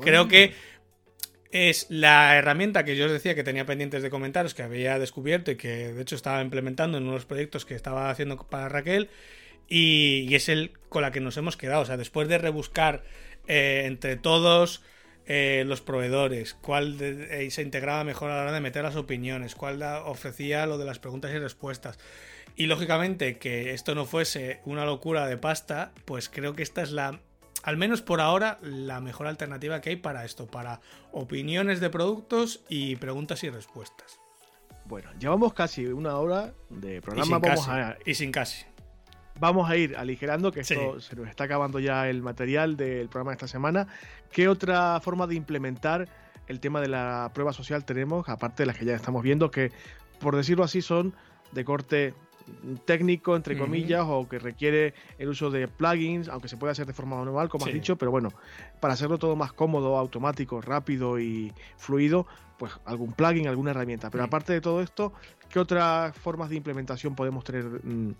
creo 0.00 0.28
que 0.28 0.54
es 1.50 1.86
la 1.88 2.36
herramienta 2.36 2.84
que 2.84 2.96
yo 2.96 3.06
os 3.06 3.12
decía 3.12 3.34
que 3.34 3.44
tenía 3.44 3.64
pendientes 3.64 4.02
de 4.02 4.10
comentarios, 4.10 4.54
que 4.54 4.62
había 4.62 4.98
descubierto 4.98 5.50
y 5.50 5.56
que 5.56 5.92
de 5.92 6.02
hecho 6.02 6.16
estaba 6.16 6.42
implementando 6.42 6.98
en 6.98 7.08
unos 7.08 7.24
proyectos 7.24 7.64
que 7.64 7.74
estaba 7.74 8.10
haciendo 8.10 8.36
para 8.36 8.68
Raquel. 8.68 9.08
Y, 9.68 10.34
es 10.34 10.48
el 10.48 10.72
con 10.88 11.02
la 11.02 11.10
que 11.10 11.20
nos 11.20 11.36
hemos 11.36 11.56
quedado. 11.56 11.82
O 11.82 11.86
sea, 11.86 11.96
después 11.96 12.28
de 12.28 12.38
rebuscar 12.38 13.02
eh, 13.46 13.82
entre 13.86 14.16
todos 14.16 14.82
eh, 15.26 15.64
los 15.66 15.80
proveedores, 15.80 16.54
cuál 16.54 16.96
se 17.50 17.62
integraba 17.62 18.04
mejor 18.04 18.30
a 18.30 18.36
la 18.36 18.42
hora 18.42 18.52
de 18.52 18.60
meter 18.60 18.82
las 18.82 18.96
opiniones, 18.96 19.54
cuál 19.54 19.82
ofrecía 19.82 20.66
lo 20.66 20.78
de 20.78 20.86
las 20.86 20.98
preguntas 20.98 21.32
y 21.34 21.38
respuestas. 21.38 21.98
Y 22.56 22.66
lógicamente 22.66 23.38
que 23.38 23.72
esto 23.72 23.94
no 23.94 24.04
fuese 24.04 24.60
una 24.64 24.84
locura 24.84 25.26
de 25.26 25.36
pasta, 25.36 25.92
pues 26.04 26.28
creo 26.28 26.54
que 26.54 26.62
esta 26.62 26.82
es 26.82 26.90
la, 26.90 27.20
al 27.62 27.76
menos 27.76 28.02
por 28.02 28.20
ahora, 28.20 28.58
la 28.62 29.00
mejor 29.00 29.26
alternativa 29.26 29.80
que 29.80 29.90
hay 29.90 29.96
para 29.96 30.24
esto, 30.24 30.46
para 30.46 30.80
opiniones 31.12 31.80
de 31.80 31.90
productos 31.90 32.60
y 32.68 32.96
preguntas 32.96 33.42
y 33.44 33.50
respuestas. 33.50 34.20
Bueno, 34.84 35.10
llevamos 35.18 35.52
casi 35.52 35.86
una 35.86 36.16
hora 36.16 36.54
de 36.70 37.02
programa. 37.02 37.96
Y 38.06 38.14
sin 38.14 38.32
casi. 38.32 38.64
Vamos 39.38 39.70
a 39.70 39.76
ir 39.76 39.96
aligerando, 39.96 40.50
que 40.50 40.60
esto 40.60 41.00
se 41.00 41.14
nos 41.14 41.28
está 41.28 41.44
acabando 41.44 41.78
ya 41.78 42.08
el 42.08 42.22
material 42.22 42.76
del 42.76 43.08
programa 43.08 43.32
de 43.32 43.34
esta 43.34 43.48
semana. 43.48 43.86
¿Qué 44.32 44.48
otra 44.48 44.98
forma 45.00 45.26
de 45.26 45.36
implementar 45.36 46.08
el 46.48 46.60
tema 46.60 46.80
de 46.80 46.88
la 46.88 47.30
prueba 47.34 47.52
social 47.52 47.84
tenemos, 47.84 48.28
aparte 48.28 48.62
de 48.62 48.66
las 48.66 48.78
que 48.78 48.84
ya 48.84 48.94
estamos 48.94 49.22
viendo, 49.22 49.50
que 49.50 49.70
por 50.18 50.34
decirlo 50.34 50.64
así 50.64 50.82
son 50.82 51.14
de 51.52 51.64
corte 51.64 52.14
técnico, 52.84 53.36
entre 53.36 53.56
comillas, 53.56 54.04
o 54.06 54.28
que 54.28 54.38
requiere 54.38 54.94
el 55.18 55.28
uso 55.28 55.50
de 55.50 55.68
plugins, 55.68 56.28
aunque 56.28 56.48
se 56.48 56.56
puede 56.56 56.72
hacer 56.72 56.86
de 56.86 56.92
forma 56.92 57.16
manual, 57.16 57.48
como 57.48 57.66
has 57.66 57.72
dicho, 57.72 57.96
pero 57.96 58.10
bueno, 58.10 58.30
para 58.80 58.94
hacerlo 58.94 59.18
todo 59.18 59.36
más 59.36 59.52
cómodo, 59.52 59.96
automático, 59.96 60.60
rápido 60.60 61.18
y 61.18 61.52
fluido, 61.76 62.26
pues 62.58 62.72
algún 62.84 63.12
plugin, 63.12 63.48
alguna 63.48 63.70
herramienta. 63.70 64.10
Pero 64.10 64.24
aparte 64.24 64.52
de 64.52 64.60
todo 64.60 64.82
esto, 64.82 65.12
¿qué 65.48 65.58
otras 65.58 66.16
formas 66.16 66.50
de 66.50 66.56
implementación 66.56 67.14
podemos 67.14 67.44
tener 67.44 67.64
mm, 67.64 68.14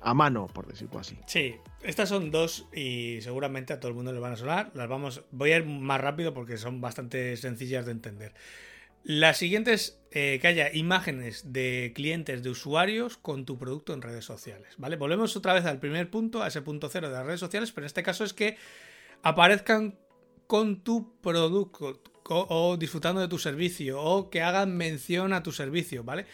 a 0.00 0.14
mano, 0.14 0.46
por 0.46 0.66
decirlo 0.66 0.98
así? 0.98 1.18
Sí, 1.26 1.56
estas 1.82 2.08
son 2.08 2.30
dos 2.30 2.68
y 2.72 3.20
seguramente 3.20 3.72
a 3.72 3.80
todo 3.80 3.88
el 3.88 3.94
mundo 3.94 4.12
le 4.12 4.20
van 4.20 4.32
a 4.32 4.36
sonar. 4.36 4.70
Las 4.74 4.88
vamos, 4.88 5.24
voy 5.30 5.52
a 5.52 5.58
ir 5.58 5.66
más 5.66 6.00
rápido 6.00 6.32
porque 6.32 6.56
son 6.56 6.80
bastante 6.80 7.36
sencillas 7.36 7.86
de 7.86 7.92
entender. 7.92 8.34
La 9.04 9.34
siguiente 9.34 9.72
es 9.72 10.00
eh, 10.12 10.38
que 10.40 10.48
haya 10.48 10.72
imágenes 10.72 11.52
de 11.52 11.92
clientes, 11.94 12.42
de 12.42 12.50
usuarios 12.50 13.16
con 13.16 13.44
tu 13.44 13.58
producto 13.58 13.94
en 13.94 14.02
redes 14.02 14.24
sociales. 14.24 14.74
¿Vale? 14.78 14.96
Volvemos 14.96 15.36
otra 15.36 15.54
vez 15.54 15.64
al 15.64 15.80
primer 15.80 16.10
punto, 16.10 16.42
a 16.42 16.48
ese 16.48 16.62
punto 16.62 16.88
cero 16.88 17.08
de 17.08 17.14
las 17.14 17.26
redes 17.26 17.40
sociales, 17.40 17.72
pero 17.72 17.84
en 17.84 17.86
este 17.86 18.02
caso 18.02 18.24
es 18.24 18.32
que 18.32 18.56
aparezcan 19.22 19.98
con 20.46 20.82
tu 20.82 21.18
producto 21.20 22.00
o 22.24 22.76
disfrutando 22.76 23.20
de 23.20 23.28
tu 23.28 23.38
servicio 23.38 24.00
o 24.00 24.30
que 24.30 24.42
hagan 24.42 24.76
mención 24.76 25.32
a 25.32 25.42
tu 25.42 25.50
servicio, 25.50 26.04
¿vale? 26.04 26.26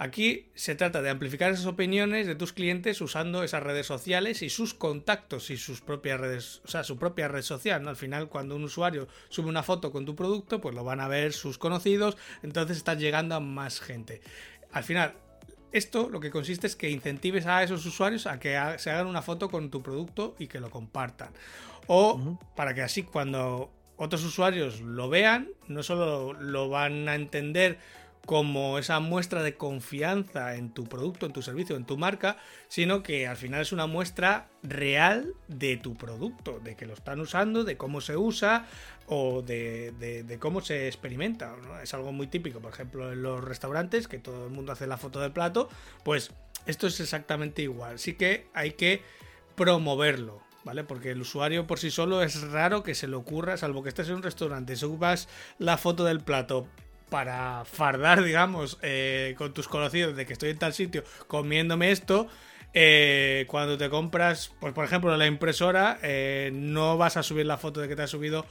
Aquí 0.00 0.50
se 0.54 0.74
trata 0.74 1.02
de 1.02 1.10
amplificar 1.10 1.52
esas 1.52 1.66
opiniones 1.66 2.26
de 2.26 2.34
tus 2.34 2.54
clientes 2.54 3.02
usando 3.02 3.42
esas 3.42 3.62
redes 3.62 3.86
sociales 3.86 4.40
y 4.40 4.48
sus 4.48 4.72
contactos 4.72 5.50
y 5.50 5.58
sus 5.58 5.82
propias 5.82 6.18
redes, 6.18 6.62
o 6.64 6.68
sea, 6.68 6.84
su 6.84 6.96
propia 6.96 7.28
red 7.28 7.42
social, 7.42 7.82
¿no? 7.82 7.90
Al 7.90 7.96
final, 7.96 8.30
cuando 8.30 8.56
un 8.56 8.64
usuario 8.64 9.08
sube 9.28 9.50
una 9.50 9.62
foto 9.62 9.92
con 9.92 10.06
tu 10.06 10.16
producto, 10.16 10.58
pues 10.58 10.74
lo 10.74 10.84
van 10.84 11.00
a 11.00 11.08
ver 11.08 11.34
sus 11.34 11.58
conocidos, 11.58 12.16
entonces 12.42 12.78
estás 12.78 12.96
llegando 12.96 13.34
a 13.34 13.40
más 13.40 13.78
gente. 13.78 14.22
Al 14.72 14.84
final, 14.84 15.12
esto 15.70 16.08
lo 16.08 16.18
que 16.18 16.30
consiste 16.30 16.66
es 16.66 16.76
que 16.76 16.88
incentives 16.88 17.44
a 17.44 17.62
esos 17.62 17.84
usuarios 17.84 18.26
a 18.26 18.40
que 18.40 18.58
se 18.78 18.90
hagan 18.90 19.06
una 19.06 19.20
foto 19.20 19.50
con 19.50 19.70
tu 19.70 19.82
producto 19.82 20.34
y 20.38 20.46
que 20.46 20.60
lo 20.60 20.70
compartan. 20.70 21.34
O 21.88 22.38
para 22.56 22.72
que 22.72 22.80
así 22.80 23.02
cuando 23.02 23.70
otros 23.98 24.24
usuarios 24.24 24.80
lo 24.80 25.10
vean, 25.10 25.50
no 25.68 25.82
solo 25.82 26.32
lo 26.32 26.70
van 26.70 27.06
a 27.06 27.14
entender 27.16 27.76
como 28.26 28.78
esa 28.78 29.00
muestra 29.00 29.42
de 29.42 29.56
confianza 29.56 30.54
en 30.54 30.70
tu 30.70 30.84
producto, 30.84 31.26
en 31.26 31.32
tu 31.32 31.42
servicio, 31.42 31.76
en 31.76 31.84
tu 31.84 31.96
marca, 31.96 32.36
sino 32.68 33.02
que 33.02 33.26
al 33.26 33.36
final 33.36 33.62
es 33.62 33.72
una 33.72 33.86
muestra 33.86 34.48
real 34.62 35.34
de 35.48 35.76
tu 35.76 35.94
producto, 35.96 36.60
de 36.60 36.76
que 36.76 36.86
lo 36.86 36.94
están 36.94 37.20
usando, 37.20 37.64
de 37.64 37.76
cómo 37.76 38.00
se 38.00 38.16
usa 38.16 38.66
o 39.06 39.42
de, 39.42 40.36
cómo 40.38 40.60
se 40.60 40.86
experimenta. 40.86 41.56
Es 41.82 41.94
algo 41.94 42.12
muy 42.12 42.28
típico, 42.28 42.60
por 42.60 42.72
ejemplo, 42.72 43.12
en 43.12 43.22
los 43.22 43.42
restaurantes, 43.42 44.06
que 44.06 44.18
todo 44.18 44.46
el 44.46 44.52
mundo 44.52 44.72
hace 44.72 44.86
la 44.86 44.96
foto 44.96 45.20
del 45.20 45.32
plato, 45.32 45.68
pues 46.04 46.32
esto 46.66 46.86
es 46.86 47.00
exactamente 47.00 47.62
igual. 47.62 47.98
Sí 47.98 48.14
que 48.14 48.46
hay 48.54 48.72
que 48.72 49.02
promoverlo. 49.56 50.40
¿Vale? 50.62 50.84
Porque 50.84 51.12
el 51.12 51.22
usuario 51.22 51.66
por 51.66 51.78
sí 51.78 51.90
solo 51.90 52.22
es 52.22 52.42
raro 52.42 52.82
que 52.82 52.94
se 52.94 53.08
le 53.08 53.16
ocurra, 53.16 53.56
salvo 53.56 53.82
que 53.82 53.88
estés 53.88 54.10
en 54.10 54.16
un 54.16 54.22
restaurante, 54.22 54.76
subas 54.76 55.26
la 55.58 55.78
foto 55.78 56.04
del 56.04 56.20
plato 56.20 56.66
para 57.10 57.64
fardar, 57.64 58.22
digamos, 58.22 58.78
eh, 58.82 59.34
con 59.36 59.52
tus 59.52 59.68
conocidos 59.68 60.16
de 60.16 60.24
que 60.24 60.32
estoy 60.32 60.50
en 60.50 60.58
tal 60.58 60.72
sitio 60.72 61.04
comiéndome 61.26 61.90
esto, 61.90 62.28
eh, 62.72 63.44
cuando 63.48 63.76
te 63.76 63.90
compras, 63.90 64.52
pues 64.60 64.72
por 64.72 64.84
ejemplo, 64.84 65.14
la 65.16 65.26
impresora, 65.26 65.98
eh, 66.02 66.50
no 66.54 66.96
vas 66.96 67.16
a 67.16 67.22
subir 67.22 67.44
la 67.46 67.58
foto 67.58 67.80
de 67.80 67.88
que 67.88 67.96
te 67.96 68.02
has 68.02 68.10
subido 68.10 68.46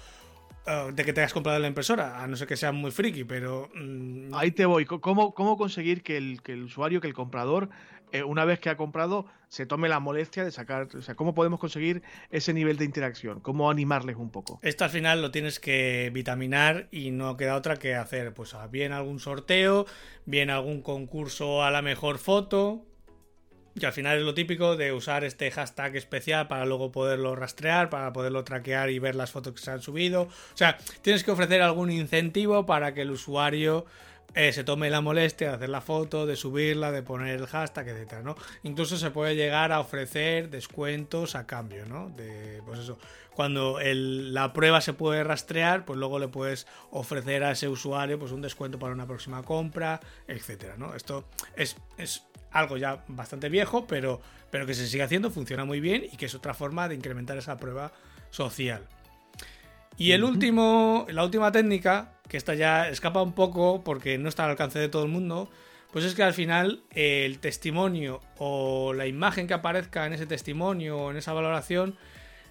de 0.94 1.04
que 1.04 1.14
te 1.14 1.22
hayas 1.22 1.34
comprado 1.34 1.58
la 1.58 1.68
impresora, 1.68 2.22
a 2.22 2.28
no 2.28 2.36
ser 2.36 2.48
que 2.48 2.56
sea 2.56 2.72
muy 2.72 2.92
friki, 2.92 3.24
pero... 3.24 3.72
Mm, 3.74 4.36
Ahí 4.36 4.52
te 4.52 4.68
voy. 4.68 4.86
¿Cómo, 4.86 5.34
cómo 5.34 5.58
conseguir 5.58 6.04
que 6.04 6.16
el, 6.16 6.44
que 6.44 6.54
el 6.54 6.66
usuario, 6.66 7.02
que 7.02 7.08
el 7.08 7.16
comprador, 7.16 7.70
eh, 8.12 8.24
una 8.24 8.46
vez 8.46 8.60
que 8.60 8.70
ha 8.70 8.78
comprado, 8.78 9.26
se 9.48 9.66
tome 9.66 9.90
la 9.90 10.00
molestia 10.00 10.44
de 10.44 10.52
sacar, 10.52 10.88
o 10.96 11.02
sea, 11.02 11.16
¿cómo 11.16 11.34
podemos 11.34 11.60
conseguir 11.60 12.04
ese 12.30 12.54
nivel 12.54 12.78
de 12.78 12.86
interacción? 12.86 13.40
¿Cómo 13.40 13.70
animarles 13.70 14.16
un 14.16 14.30
poco? 14.32 14.60
Esto 14.62 14.84
al 14.84 14.90
final 14.90 15.22
lo 15.22 15.32
tienes 15.32 15.60
que 15.60 16.10
vitaminar 16.14 16.88
y 16.92 17.12
no 17.12 17.38
queda 17.38 17.56
otra 17.56 17.78
que 17.78 17.96
hacer, 17.96 18.34
pues 18.34 18.56
bien 18.72 18.92
algún 18.92 19.20
sorteo, 19.20 19.86
bien 20.26 20.50
algún 20.50 20.82
concurso 20.82 21.64
a 21.64 21.72
la 21.72 21.82
mejor 21.82 22.18
foto, 22.18 22.86
y 23.76 23.86
al 23.86 23.94
final 23.94 24.18
es 24.18 24.24
lo 24.24 24.34
típico 24.34 24.76
de 24.76 24.92
usar 24.92 25.24
este 25.24 25.52
hashtag 25.52 25.96
especial 25.96 26.48
para 26.48 26.66
luego 26.66 26.92
poderlo 26.92 27.36
rastrear, 27.36 27.90
para 27.90 28.12
poderlo 28.12 28.44
traquear 28.44 28.90
y 28.90 29.00
ver 29.00 29.16
las 29.16 29.32
fotos 29.32 29.54
que 29.54 29.62
se 29.62 29.72
han 29.72 29.82
subido. 29.82 30.24
O 30.24 30.58
sea, 30.58 30.78
tienes 31.02 31.24
que 31.24 31.32
ofrecer 31.32 31.62
algún 31.62 31.92
incentivo 31.92 32.66
para 32.66 32.94
que 32.94 33.02
el 33.02 33.12
usuario 33.12 33.86
eh, 34.36 34.54
se 34.54 34.64
tome 34.64 34.90
la 34.90 35.02
molestia 35.02 35.50
de 35.50 35.56
hacer 35.56 35.70
la 35.70 35.82
foto, 35.82 36.26
de 36.26 36.36
subirla, 36.36 36.92
de 36.92 37.02
poner 37.02 37.40
el 37.40 37.48
hashtag, 37.48 37.88
etcétera, 37.88 38.22
¿no? 38.22 38.36
Incluso 38.64 38.98
se 38.98 39.12
puede 39.12 39.36
llegar 39.36 39.72
a 39.72 39.80
ofrecer 39.80 40.50
descuentos 40.50 41.36
a 41.36 41.48
cambio, 41.48 41.86
¿no? 41.86 42.10
De, 42.10 42.62
pues 42.66 42.80
eso, 42.80 42.98
cuando 43.34 43.80
la 43.82 44.54
prueba 44.54 44.82
se 44.82 44.94
puede 44.94 45.24
rastrear, 45.24 45.86
pues 45.86 45.98
luego 45.98 46.20
le 46.20 46.28
puedes 46.28 46.68
ofrecer 46.92 47.44
a 47.44 47.52
ese 47.52 47.68
usuario 47.68 48.20
pues 48.20 48.32
un 48.32 48.42
descuento 48.42 48.78
para 48.78 48.94
una 48.94 49.08
próxima 49.08 49.44
compra, 49.44 50.00
etcétera, 50.28 50.76
¿no? 50.78 50.94
Esto 50.94 51.26
es, 51.56 51.78
es 51.98 52.24
algo 52.52 52.78
ya 52.78 53.04
bastante 53.08 53.50
viejo, 53.50 53.88
pero, 53.88 54.22
pero 54.52 54.66
que 54.66 54.74
se 54.74 54.88
sigue 54.88 55.04
haciendo, 55.04 55.32
funciona 55.32 55.66
muy 55.66 55.80
bien 55.80 56.06
y 56.12 56.18
que 56.18 56.26
es 56.26 56.36
otra 56.36 56.54
forma 56.54 56.88
de 56.88 56.96
incrementar 56.96 57.38
esa 57.38 57.58
prueba 57.58 57.92
social. 58.30 58.88
Y 60.00 60.14
el 60.14 60.24
último, 60.24 61.06
la 61.10 61.26
última 61.26 61.52
técnica 61.52 62.14
que 62.30 62.38
esta 62.38 62.54
ya 62.54 62.88
escapa 62.88 63.22
un 63.22 63.34
poco 63.34 63.84
porque 63.84 64.18
no 64.18 64.30
está 64.30 64.46
al 64.46 64.52
alcance 64.52 64.80
de 64.80 64.88
todo 64.88 65.04
el 65.04 65.10
mundo, 65.10 65.50
pues 65.92 66.06
es 66.06 66.16
que 66.16 66.24
al 66.24 66.34
final 66.34 66.84
el 66.92 67.40
testimonio 67.40 68.22
o 68.38 68.94
la 68.94 69.08
imagen 69.08 69.46
que 69.46 69.56
aparezca 69.56 70.06
en 70.06 70.14
ese 70.14 70.26
testimonio 70.26 70.98
o 70.98 71.12
en 71.12 71.18
esa 71.18 71.34
valoración 71.34 71.98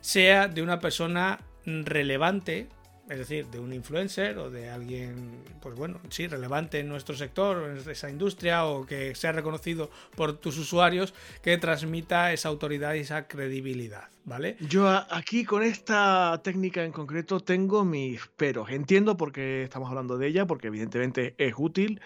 sea 0.03 0.47
de 0.47 0.61
una 0.61 0.79
persona 0.79 1.41
relevante 1.65 2.69
es 3.09 3.19
decir, 3.19 3.47
de 3.47 3.59
un 3.59 3.73
influencer 3.73 4.39
o 4.39 4.51
de 4.51 4.69
alguien, 4.69 5.43
pues 5.61 5.75
bueno, 5.75 6.01
sí, 6.11 6.27
relevante 6.27 6.81
en 6.81 6.89
nuestro 6.89 7.17
sector, 7.17 7.71
en 7.71 7.91
esa 7.91 8.11
industria, 8.11 8.67
o 8.67 8.85
que 8.85 9.15
sea 9.15 9.33
reconocido 9.33 9.91
por 10.15 10.35
tus 10.35 10.59
usuarios, 10.59 11.15
que 11.43 11.57
transmita 11.59 12.33
esa 12.33 12.49
autoridad 12.49 12.95
y 12.95 13.01
esa 13.01 13.27
credibilidad, 13.27 14.09
¿vale? 14.25 14.57
Yo 14.61 14.89
aquí 15.11 15.45
con 15.45 15.63
esta 15.63 16.41
técnica 16.43 16.85
en 16.85 16.93
concreto 16.93 17.41
tengo 17.41 17.85
mis 17.85 18.27
peros. 18.37 18.71
Entiendo 18.71 19.17
por 19.17 19.33
qué 19.33 19.63
estamos 19.63 19.89
hablando 19.89 20.19
de 20.19 20.27
ella, 20.27 20.47
porque 20.47 20.67
evidentemente 20.67 21.35
es 21.39 21.55
útil 21.57 22.01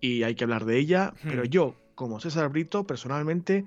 y 0.00 0.22
hay 0.22 0.34
que 0.34 0.44
hablar 0.44 0.64
de 0.64 0.78
ella, 0.78 1.14
pero 1.22 1.44
yo, 1.44 1.74
como 1.94 2.20
César 2.20 2.48
Brito, 2.48 2.86
personalmente 2.86 3.64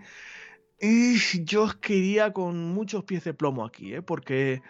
Y 0.79 1.43
yo 1.43 1.65
es 1.65 1.75
que 1.75 1.95
iría 1.95 2.31
con 2.31 2.57
muchos 2.69 3.03
pies 3.03 3.23
de 3.25 3.33
plomo 3.33 3.65
aquí, 3.65 3.93
¿eh? 3.93 4.01
porque 4.01 4.61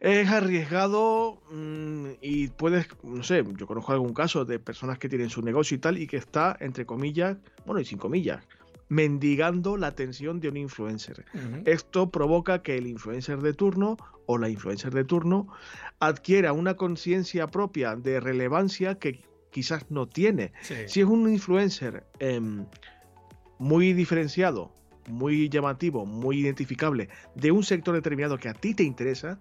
es 0.00 0.28
arriesgado 0.30 1.38
mm, 1.50 2.06
y 2.22 2.48
puedes, 2.48 2.88
no 3.02 3.22
sé, 3.22 3.44
yo 3.56 3.66
conozco 3.66 3.92
algún 3.92 4.14
caso 4.14 4.46
de 4.46 4.58
personas 4.58 4.98
que 4.98 5.08
tienen 5.08 5.28
su 5.28 5.42
negocio 5.42 5.76
y 5.76 5.78
tal 5.78 5.98
y 5.98 6.06
que 6.06 6.16
está, 6.16 6.56
entre 6.60 6.86
comillas, 6.86 7.36
bueno, 7.66 7.80
y 7.80 7.84
sin 7.84 7.98
comillas, 7.98 8.42
mendigando 8.88 9.76
la 9.76 9.88
atención 9.88 10.40
de 10.40 10.48
un 10.48 10.56
influencer. 10.56 11.24
Esto 11.66 12.10
provoca 12.10 12.62
que 12.62 12.76
el 12.76 12.86
influencer 12.86 13.40
de 13.40 13.52
turno 13.52 13.98
o 14.26 14.38
la 14.38 14.48
influencer 14.48 14.92
de 14.92 15.04
turno 15.04 15.48
adquiera 16.00 16.52
una 16.52 16.74
conciencia 16.74 17.48
propia 17.48 17.94
de 17.94 18.20
relevancia 18.20 18.96
que 18.96 19.20
quizás 19.50 19.90
no 19.90 20.08
tiene. 20.08 20.52
Si 20.86 21.00
es 21.00 21.06
un 21.06 21.30
influencer 21.30 22.04
em, 22.18 22.64
muy 23.58 23.92
diferenciado, 23.92 24.72
muy 25.10 25.48
llamativo, 25.48 26.06
muy 26.06 26.40
identificable 26.40 27.08
de 27.34 27.50
un 27.50 27.62
sector 27.64 27.94
determinado 27.94 28.38
que 28.38 28.48
a 28.48 28.54
ti 28.54 28.74
te 28.74 28.82
interesa, 28.82 29.38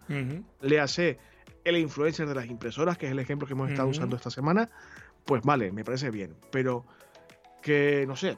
le 0.62 0.80
hace 0.80 1.18
el 1.64 1.78
influencer 1.78 2.28
de 2.28 2.36
las 2.36 2.48
impresoras, 2.48 2.98
que 2.98 3.06
es 3.06 3.12
el 3.12 3.20
ejemplo 3.20 3.48
que 3.48 3.54
hemos 3.54 3.70
estado 3.70 3.90
usando 3.90 4.16
esta 4.16 4.30
semana, 4.30 4.70
pues 5.26 5.44
vale, 5.44 5.72
me 5.72 5.84
parece 5.84 6.10
bien. 6.10 6.36
Pero 6.52 6.86
que, 7.62 8.06
no 8.08 8.16
sé, 8.16 8.38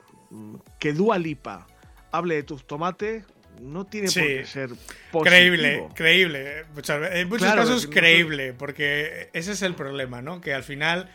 que 0.80 0.94
Dua 0.94 1.18
Lipa 1.18 1.68
hable 2.12 2.36
de 2.36 2.44
tus 2.44 2.66
tomates 2.66 3.24
no 3.60 3.86
tiene 3.86 4.08
por 4.08 4.24
qué 4.24 4.46
ser 4.46 4.70
positivo. 5.12 5.24
Creíble, 5.24 5.88
creíble. 5.94 6.66
en 7.14 7.30
muchos 7.30 7.54
casos 7.54 7.88
creíble, 7.88 8.54
porque 8.54 9.30
ese 9.34 9.52
es 9.52 9.62
el 9.62 9.76
problema, 9.76 10.22
¿no? 10.22 10.42
Que 10.42 10.54
al 10.54 10.64
final, 10.64 11.10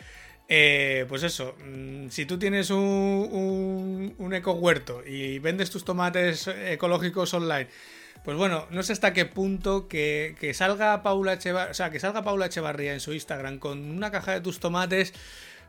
eh, 0.48 1.06
pues 1.08 1.22
eso, 1.22 1.56
mm, 1.64 2.08
si 2.08 2.24
tú 2.26 2.38
tienes 2.38 2.70
un, 2.70 4.14
un, 4.18 5.02
y 5.06 5.38
vendes 5.40 5.70
tus 5.70 5.84
tomates 5.84 6.46
ecológicos 6.48 7.34
online, 7.34 7.68
pues 8.26 8.36
bueno, 8.36 8.66
no 8.70 8.82
sé 8.82 8.92
hasta 8.92 9.12
qué 9.12 9.24
punto 9.24 9.86
que, 9.86 10.52
salga 10.52 11.02
Paula 11.04 11.34
Echevarría, 11.34 11.70
o 11.70 11.74
sea, 11.74 11.90
que 11.90 12.00
salga 12.00 12.24
Paula 12.24 12.46
Echevarría 12.46 12.92
en 12.92 12.98
su 12.98 13.12
Instagram 13.12 13.58
con 13.58 13.90
una 13.90 14.10
caja 14.10 14.32
de 14.32 14.40
tus 14.40 14.58
tomates, 14.58 15.12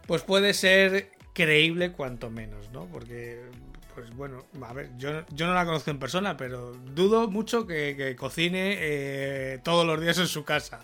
pues 0.08 0.24
puede 0.24 0.56
ser 0.56 1.12
creíble 1.34 1.92
cuanto 1.92 2.32
menos, 2.32 2.72
¿no? 2.72 2.86
Porque, 2.88 3.44
pues 3.94 4.10
bueno, 4.16 4.48
a 4.62 4.74
ver, 4.74 4.90
yo, 4.98 5.24
yo 5.30 5.46
no 5.46 5.54
la 5.54 5.66
conozco 5.66 5.92
en 5.92 6.00
persona, 6.00 6.36
pero 6.36 6.74
dudo 6.74 7.28
mucho 7.28 7.68
que, 7.68 8.16
cocine 8.18 8.76
eh, 8.80 9.60
todos 9.64 9.86
los 9.86 10.02
días 10.02 10.18
en 10.18 10.28
su 10.28 10.44
casa. 10.44 10.80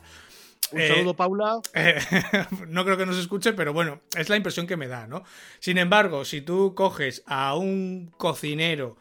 Un 0.73 0.87
saludo, 0.87 1.11
eh, 1.11 1.15
Paula. 1.15 1.61
no 2.67 2.85
creo 2.85 2.97
que 2.97 3.05
nos 3.05 3.17
escuche, 3.17 3.53
pero 3.53 3.73
bueno, 3.73 4.01
es 4.17 4.29
la 4.29 4.35
impresión 4.35 4.67
que 4.67 4.77
me 4.77 4.87
da, 4.87 5.07
¿no? 5.07 5.23
Sin 5.59 5.77
embargo, 5.77 6.25
si 6.25 6.41
tú 6.41 6.73
coges 6.75 7.23
a 7.25 7.55
un 7.55 8.11
cocinero 8.17 8.97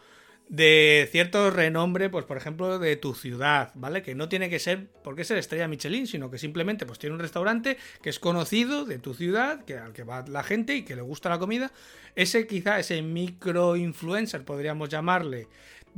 de 0.52 1.08
cierto 1.10 1.50
renombre, 1.50 2.10
pues 2.10 2.26
por 2.26 2.36
ejemplo 2.36 2.78
de 2.78 2.96
tu 2.96 3.14
ciudad, 3.14 3.70
¿vale? 3.74 4.02
Que 4.02 4.14
no 4.14 4.28
tiene 4.28 4.50
que 4.50 4.58
ser 4.58 4.88
porque 5.02 5.24
ser 5.24 5.38
estrella 5.38 5.66
Michelin, 5.66 6.06
sino 6.06 6.30
que 6.30 6.36
simplemente 6.36 6.84
pues 6.84 6.98
tiene 6.98 7.14
un 7.14 7.20
restaurante 7.20 7.78
que 8.02 8.10
es 8.10 8.18
conocido 8.18 8.84
de 8.84 8.98
tu 8.98 9.14
ciudad, 9.14 9.64
que 9.64 9.78
al 9.78 9.94
que 9.94 10.02
va 10.02 10.26
la 10.28 10.42
gente 10.42 10.74
y 10.76 10.82
que 10.82 10.94
le 10.94 11.00
gusta 11.00 11.30
la 11.30 11.38
comida. 11.38 11.72
Ese 12.16 12.46
quizá 12.46 12.78
ese 12.78 13.00
micro 13.00 13.76
influencer 13.76 14.44
podríamos 14.44 14.90
llamarle, 14.90 15.48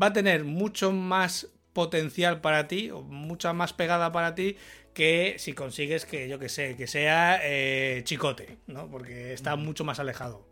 va 0.01 0.07
a 0.07 0.13
tener 0.13 0.45
mucho 0.45 0.93
más 0.93 1.49
potencial 1.73 2.41
para 2.41 2.69
ti 2.69 2.93
o 2.93 3.03
mucha 3.03 3.53
más 3.53 3.73
pegada 3.73 4.13
para 4.13 4.37
ti 4.37 4.57
que 4.95 5.35
si 5.39 5.53
consigues 5.53 6.07
que 6.07 6.29
yo 6.29 6.39
que 6.39 6.49
sé, 6.49 6.77
que 6.77 6.87
sea 6.87 7.41
eh, 7.43 8.03
chicote, 8.05 8.59
¿no? 8.67 8.89
Porque 8.89 9.33
está 9.33 9.57
mucho 9.57 9.85
más 9.85 9.99
alejado. 9.99 10.47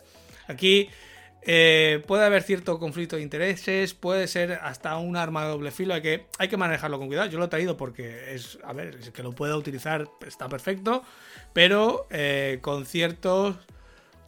Aquí 0.48 0.90
eh, 1.44 2.02
puede 2.06 2.24
haber 2.24 2.42
cierto 2.42 2.78
conflicto 2.78 3.16
de 3.16 3.22
intereses, 3.22 3.94
puede 3.94 4.28
ser 4.28 4.52
hasta 4.62 4.96
un 4.96 5.16
arma 5.16 5.44
de 5.44 5.50
doble 5.50 5.70
filo, 5.70 5.94
hay 5.94 6.02
que, 6.02 6.26
hay 6.38 6.48
que 6.48 6.56
manejarlo 6.56 6.98
con 6.98 7.08
cuidado. 7.08 7.28
Yo 7.28 7.38
lo 7.38 7.46
he 7.46 7.48
traído 7.48 7.76
porque 7.76 8.34
es, 8.34 8.58
a 8.64 8.72
ver, 8.72 8.96
es 8.96 9.10
que 9.10 9.22
lo 9.22 9.32
pueda 9.32 9.56
utilizar 9.56 10.08
está 10.26 10.48
perfecto, 10.48 11.02
pero 11.52 12.06
eh, 12.10 12.58
con 12.60 12.84
cierto 12.84 13.58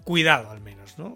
cuidado 0.05 0.51
al 0.51 0.61
menos, 0.61 0.99
¿no? 0.99 1.15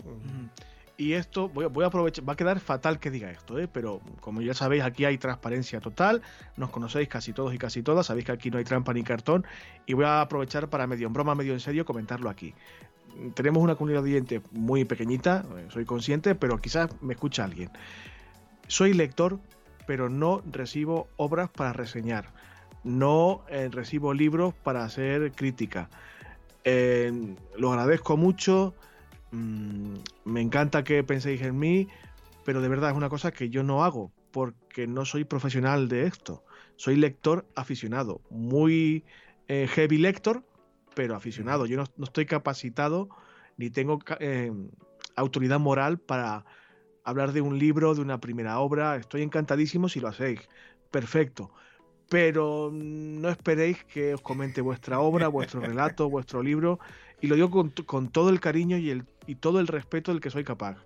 Y 0.98 1.12
esto, 1.12 1.48
voy, 1.48 1.84
a 1.84 1.86
aprovechar, 1.86 2.28
va 2.28 2.32
a 2.34 2.36
quedar 2.36 2.58
fatal 2.58 2.98
que 2.98 3.10
diga 3.10 3.30
esto, 3.30 3.58
¿eh? 3.58 3.68
pero 3.72 4.00
como 4.20 4.42
ya 4.42 4.52
sabéis, 4.52 4.82
aquí 4.82 5.04
hay 5.04 5.16
transparencia 5.16 5.80
total, 5.80 6.22
nos 6.56 6.70
conocéis 6.70 7.08
casi 7.08 7.32
todos 7.32 7.54
y 7.54 7.58
casi 7.58 7.84
todas, 7.84 8.06
sabéis 8.06 8.26
que 8.26 8.32
aquí 8.32 8.50
no 8.50 8.58
hay 8.58 8.64
trampa 8.64 8.92
ni 8.92 9.04
cartón, 9.04 9.46
y 9.86 9.94
voy 9.94 10.06
a 10.06 10.20
aprovechar 10.20 10.68
para 10.68 10.88
medio 10.88 11.06
en 11.06 11.12
broma, 11.12 11.36
medio 11.36 11.52
en 11.52 11.60
serio, 11.60 11.84
comentarlo 11.84 12.28
aquí 12.28 12.52
tenemos 13.34 13.62
una 13.62 13.74
comunidad 13.74 14.02
de 14.02 14.10
oyentes 14.10 14.42
muy 14.52 14.84
pequeñita, 14.84 15.44
eh, 15.56 15.66
soy 15.70 15.84
consciente, 15.84 16.34
pero 16.34 16.60
quizás 16.60 16.90
me 17.00 17.14
escucha 17.14 17.44
alguien. 17.44 17.70
Soy 18.66 18.92
lector, 18.92 19.40
pero 19.86 20.08
no 20.08 20.42
recibo 20.50 21.08
obras 21.16 21.48
para 21.50 21.72
reseñar. 21.72 22.32
No 22.84 23.42
eh, 23.48 23.68
recibo 23.70 24.14
libros 24.14 24.54
para 24.54 24.84
hacer 24.84 25.32
crítica. 25.32 25.88
lo 26.64 27.72
agradezco 27.72 28.16
mucho. 28.16 28.74
Mm, 29.30 29.94
me 30.24 30.40
encanta 30.40 30.84
que 30.84 31.02
penséis 31.04 31.42
en 31.42 31.58
mí, 31.58 31.88
pero 32.44 32.60
de 32.60 32.68
verdad 32.68 32.90
es 32.90 32.96
una 32.96 33.08
cosa 33.08 33.30
que 33.30 33.50
yo 33.50 33.62
no 33.62 33.84
hago 33.84 34.12
porque 34.30 34.86
no 34.86 35.04
soy 35.04 35.24
profesional 35.24 35.88
de 35.88 36.06
esto. 36.06 36.44
Soy 36.76 36.96
lector 36.96 37.46
aficionado, 37.56 38.20
muy 38.30 39.04
eh, 39.48 39.66
heavy 39.68 39.98
lector, 39.98 40.44
pero 40.94 41.14
aficionado. 41.14 41.66
Yo 41.66 41.76
no, 41.76 41.84
estoy 42.04 42.26
capacitado 42.26 43.08
ni 43.56 43.70
tengo 43.70 43.98
eh, 44.20 44.52
autoridad 45.16 45.58
moral 45.58 45.98
para 45.98 46.44
hablar 47.04 47.32
de 47.32 47.40
un 47.40 47.58
libro, 47.58 47.94
de 47.94 48.00
una 48.00 48.20
primera 48.20 48.60
obra. 48.60 48.96
Estoy 48.96 49.22
encantadísimo 49.22 49.88
si 49.88 50.00
lo 50.00 50.08
hacéis. 50.08 50.40
Perfecto. 50.90 51.50
Pero 52.08 52.70
no 52.72 53.28
esperéis 53.28 53.84
que 53.84 54.14
os 54.14 54.22
comente 54.22 54.60
vuestra 54.60 55.00
obra, 55.00 55.28
vuestro 55.28 55.60
relato, 55.72 56.08
vuestro 56.08 56.42
libro. 56.42 56.78
Y 57.20 57.26
lo 57.26 57.34
digo 57.34 57.50
con, 57.50 58.08
todo 58.10 58.30
el 58.30 58.40
cariño 58.40 58.76
y, 58.76 58.90
el, 58.90 59.04
y 59.26 59.36
todo 59.36 59.60
el 59.60 59.66
respeto 59.66 60.12
del 60.12 60.20
que 60.20 60.30
soy 60.30 60.44
capaz. 60.44 60.76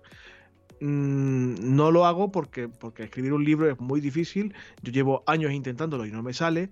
Mm, 0.79 1.75
no 1.75 1.91
lo 1.91 2.05
hago 2.05 2.31
porque, 2.31 2.67
porque 2.67 3.03
escribir 3.03 3.33
un 3.33 3.43
libro 3.43 3.69
es 3.69 3.79
muy 3.79 4.01
difícil. 4.01 4.53
Yo 4.81 4.91
llevo 4.91 5.23
años 5.27 5.51
intentándolo 5.51 6.05
y 6.05 6.11
no 6.11 6.23
me 6.23 6.33
sale 6.33 6.71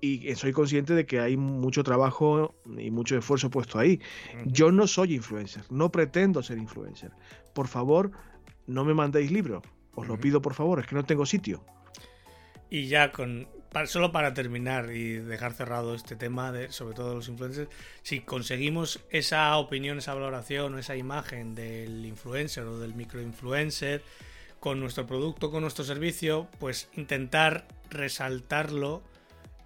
y 0.00 0.34
soy 0.34 0.52
consciente 0.52 0.94
de 0.94 1.06
que 1.06 1.20
hay 1.20 1.36
mucho 1.36 1.82
trabajo 1.82 2.54
y 2.78 2.90
mucho 2.90 3.16
esfuerzo 3.16 3.50
puesto 3.50 3.78
ahí. 3.78 4.00
Yo 4.44 4.70
no 4.70 4.86
soy 4.86 5.14
influencer, 5.14 5.64
no 5.70 5.90
pretendo 5.90 6.42
ser 6.42 6.58
influencer. 6.58 7.12
Por 7.54 7.66
favor, 7.66 8.12
no 8.66 8.84
me 8.84 8.94
mandéis 8.94 9.30
libros. 9.30 9.62
Os 9.94 10.06
lo 10.06 10.18
pido 10.18 10.42
por 10.42 10.54
favor, 10.54 10.80
es 10.80 10.86
que 10.86 10.94
no 10.94 11.04
tengo 11.04 11.24
sitio. 11.24 11.64
Y 12.68 12.88
ya 12.88 13.12
con 13.12 13.48
solo 13.84 14.10
para 14.12 14.32
terminar 14.32 14.90
y 14.90 15.14
dejar 15.14 15.52
cerrado 15.52 15.94
este 15.94 16.16
tema 16.16 16.52
de 16.52 16.72
sobre 16.72 16.94
todo 16.94 17.14
los 17.14 17.28
influencers, 17.28 17.68
si 18.02 18.20
conseguimos 18.20 19.00
esa 19.10 19.56
opinión, 19.58 19.98
esa 19.98 20.14
valoración 20.14 20.74
o 20.74 20.78
esa 20.78 20.96
imagen 20.96 21.54
del 21.54 22.04
influencer 22.06 22.64
o 22.64 22.78
del 22.78 22.94
microinfluencer 22.94 24.02
con 24.60 24.80
nuestro 24.80 25.06
producto, 25.06 25.50
con 25.50 25.60
nuestro 25.60 25.84
servicio, 25.84 26.48
pues 26.58 26.88
intentar 26.94 27.68
resaltarlo 27.90 29.02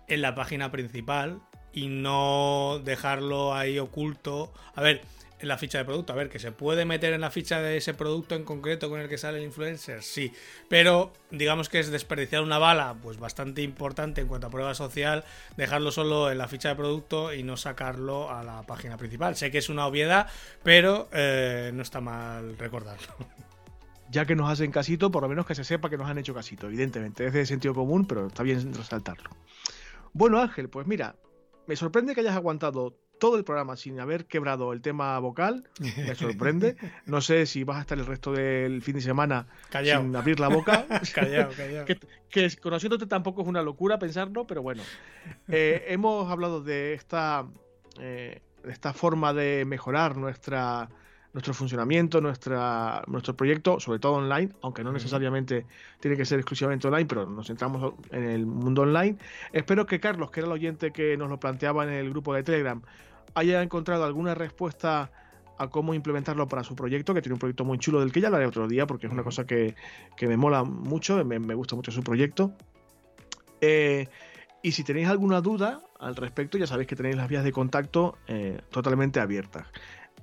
en 0.08 0.22
la 0.22 0.34
página 0.34 0.70
principal 0.70 1.40
y 1.72 1.86
no 1.86 2.80
dejarlo 2.84 3.54
ahí 3.54 3.78
oculto. 3.78 4.52
A 4.74 4.82
ver, 4.82 5.02
en 5.40 5.48
la 5.48 5.58
ficha 5.58 5.78
de 5.78 5.84
producto. 5.84 6.12
A 6.12 6.16
ver, 6.16 6.28
que 6.28 6.38
se 6.38 6.52
puede 6.52 6.84
meter 6.84 7.12
en 7.12 7.20
la 7.20 7.30
ficha 7.30 7.60
de 7.60 7.76
ese 7.76 7.94
producto 7.94 8.34
en 8.34 8.44
concreto 8.44 8.88
con 8.88 9.00
el 9.00 9.08
que 9.08 9.18
sale 9.18 9.38
el 9.38 9.44
influencer, 9.44 10.02
sí. 10.02 10.32
Pero 10.68 11.12
digamos 11.30 11.68
que 11.68 11.80
es 11.80 11.90
desperdiciar 11.90 12.42
una 12.42 12.58
bala, 12.58 12.96
pues 13.02 13.18
bastante 13.18 13.62
importante 13.62 14.20
en 14.20 14.28
cuanto 14.28 14.46
a 14.46 14.50
prueba 14.50 14.74
social, 14.74 15.24
dejarlo 15.56 15.90
solo 15.92 16.30
en 16.30 16.38
la 16.38 16.48
ficha 16.48 16.70
de 16.70 16.76
producto 16.76 17.34
y 17.34 17.42
no 17.42 17.56
sacarlo 17.56 18.30
a 18.30 18.42
la 18.42 18.62
página 18.62 18.96
principal. 18.96 19.36
Sé 19.36 19.50
que 19.50 19.58
es 19.58 19.68
una 19.68 19.86
obviedad, 19.86 20.28
pero 20.62 21.08
eh, 21.12 21.70
no 21.74 21.82
está 21.82 22.00
mal 22.00 22.56
recordarlo. 22.58 23.14
Ya 24.12 24.24
que 24.24 24.34
nos 24.34 24.50
hacen 24.50 24.72
casito, 24.72 25.12
por 25.12 25.22
lo 25.22 25.28
menos 25.28 25.46
que 25.46 25.54
se 25.54 25.62
sepa 25.62 25.88
que 25.88 25.96
nos 25.96 26.10
han 26.10 26.18
hecho 26.18 26.34
casito, 26.34 26.66
evidentemente. 26.66 27.24
Es 27.24 27.32
de 27.32 27.46
sentido 27.46 27.74
común, 27.74 28.06
pero 28.06 28.26
está 28.26 28.42
bien 28.42 28.74
resaltarlo. 28.74 29.30
Bueno, 30.12 30.40
Ángel, 30.40 30.68
pues 30.68 30.88
mira, 30.88 31.14
me 31.68 31.76
sorprende 31.76 32.12
que 32.12 32.22
hayas 32.22 32.34
aguantado 32.34 32.98
todo 33.20 33.36
el 33.36 33.44
programa 33.44 33.76
sin 33.76 34.00
haber 34.00 34.24
quebrado 34.24 34.72
el 34.72 34.80
tema 34.80 35.16
vocal. 35.20 35.68
Me 35.78 36.14
sorprende. 36.16 36.76
No 37.06 37.20
sé 37.20 37.46
si 37.46 37.64
vas 37.64 37.78
a 37.78 37.80
estar 37.82 37.98
el 37.98 38.06
resto 38.06 38.32
del 38.32 38.82
fin 38.82 38.94
de 38.94 39.00
semana 39.00 39.46
sin 39.70 40.16
abrir 40.16 40.40
la 40.40 40.48
boca. 40.48 40.86
callado, 41.14 41.52
callado. 41.56 41.86
Que, 41.86 42.56
conociéndote 42.60 43.06
tampoco 43.06 43.42
es 43.42 43.48
una 43.48 43.62
locura 43.62 43.98
pensarlo, 43.98 44.46
pero 44.46 44.62
bueno. 44.62 44.82
Eh, 45.48 45.84
hemos 45.88 46.30
hablado 46.30 46.62
de 46.62 46.94
esta, 46.94 47.46
eh, 48.00 48.40
de 48.64 48.72
esta 48.72 48.92
forma 48.92 49.32
de 49.32 49.64
mejorar 49.64 50.16
nuestra 50.16 50.88
nuestro 51.32 51.54
funcionamiento, 51.54 52.20
nuestra, 52.20 53.02
nuestro 53.06 53.36
proyecto, 53.36 53.78
sobre 53.78 54.00
todo 54.00 54.14
online, 54.14 54.50
aunque 54.62 54.82
no 54.82 54.92
necesariamente 54.92 55.64
tiene 56.00 56.16
que 56.16 56.24
ser 56.24 56.40
exclusivamente 56.40 56.88
online, 56.88 57.06
pero 57.06 57.26
nos 57.26 57.46
centramos 57.46 57.94
en 58.10 58.24
el 58.24 58.46
mundo 58.46 58.82
online. 58.82 59.16
Espero 59.52 59.86
que 59.86 60.00
Carlos, 60.00 60.30
que 60.30 60.40
era 60.40 60.48
el 60.48 60.52
oyente 60.52 60.90
que 60.90 61.16
nos 61.16 61.28
lo 61.28 61.38
planteaba 61.38 61.84
en 61.84 61.90
el 61.90 62.10
grupo 62.10 62.34
de 62.34 62.42
Telegram, 62.42 62.82
haya 63.34 63.62
encontrado 63.62 64.04
alguna 64.04 64.34
respuesta 64.34 65.10
a 65.58 65.68
cómo 65.68 65.92
implementarlo 65.92 66.48
para 66.48 66.64
su 66.64 66.74
proyecto, 66.74 67.12
que 67.12 67.20
tiene 67.20 67.34
un 67.34 67.38
proyecto 67.38 67.66
muy 67.66 67.78
chulo 67.78 68.00
del 68.00 68.12
que 68.12 68.20
ya 68.20 68.28
hablaré 68.28 68.46
otro 68.46 68.66
día, 68.66 68.86
porque 68.86 69.06
es 69.06 69.12
una 69.12 69.22
cosa 69.22 69.46
que, 69.46 69.74
me 70.22 70.36
mola 70.36 70.64
mucho, 70.64 71.22
me, 71.24 71.54
gusta 71.54 71.76
mucho 71.76 71.92
su 71.92 72.02
proyecto. 72.02 72.52
Eh, 73.60 74.08
y 74.62 74.72
si 74.72 74.84
tenéis 74.84 75.08
alguna 75.08 75.42
duda 75.42 75.82
al 75.98 76.16
respecto, 76.16 76.56
ya 76.56 76.66
sabéis 76.66 76.88
que 76.88 76.96
tenéis 76.96 77.16
las 77.16 77.28
vías 77.28 77.44
de 77.44 77.52
contacto 77.52 78.16
eh, 78.26 78.60
totalmente 78.70 79.20
abiertas. 79.20 79.66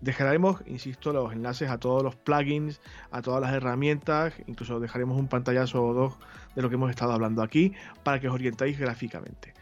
Dejaremos, 0.01 0.61
insisto, 0.67 1.11
los 1.11 1.33
enlaces 1.33 1.69
a 1.69 1.79
todos 1.79 2.03
los 2.03 2.15
plugins, 2.15 2.81
a 3.11 3.21
todas 3.21 3.41
las 3.41 3.53
herramientas, 3.53 4.33
incluso 4.45 4.79
dejaremos 4.79 5.17
un 5.17 5.27
pantallazo 5.27 5.83
o 5.83 5.93
dos 5.93 6.17
de 6.55 6.61
lo 6.61 6.69
que 6.69 6.75
hemos 6.75 6.89
estado 6.89 7.13
hablando 7.13 7.41
aquí 7.41 7.73
para 8.03 8.19
que 8.19 8.27
os 8.27 8.33
orientéis 8.33 8.79
gráficamente. 8.79 9.53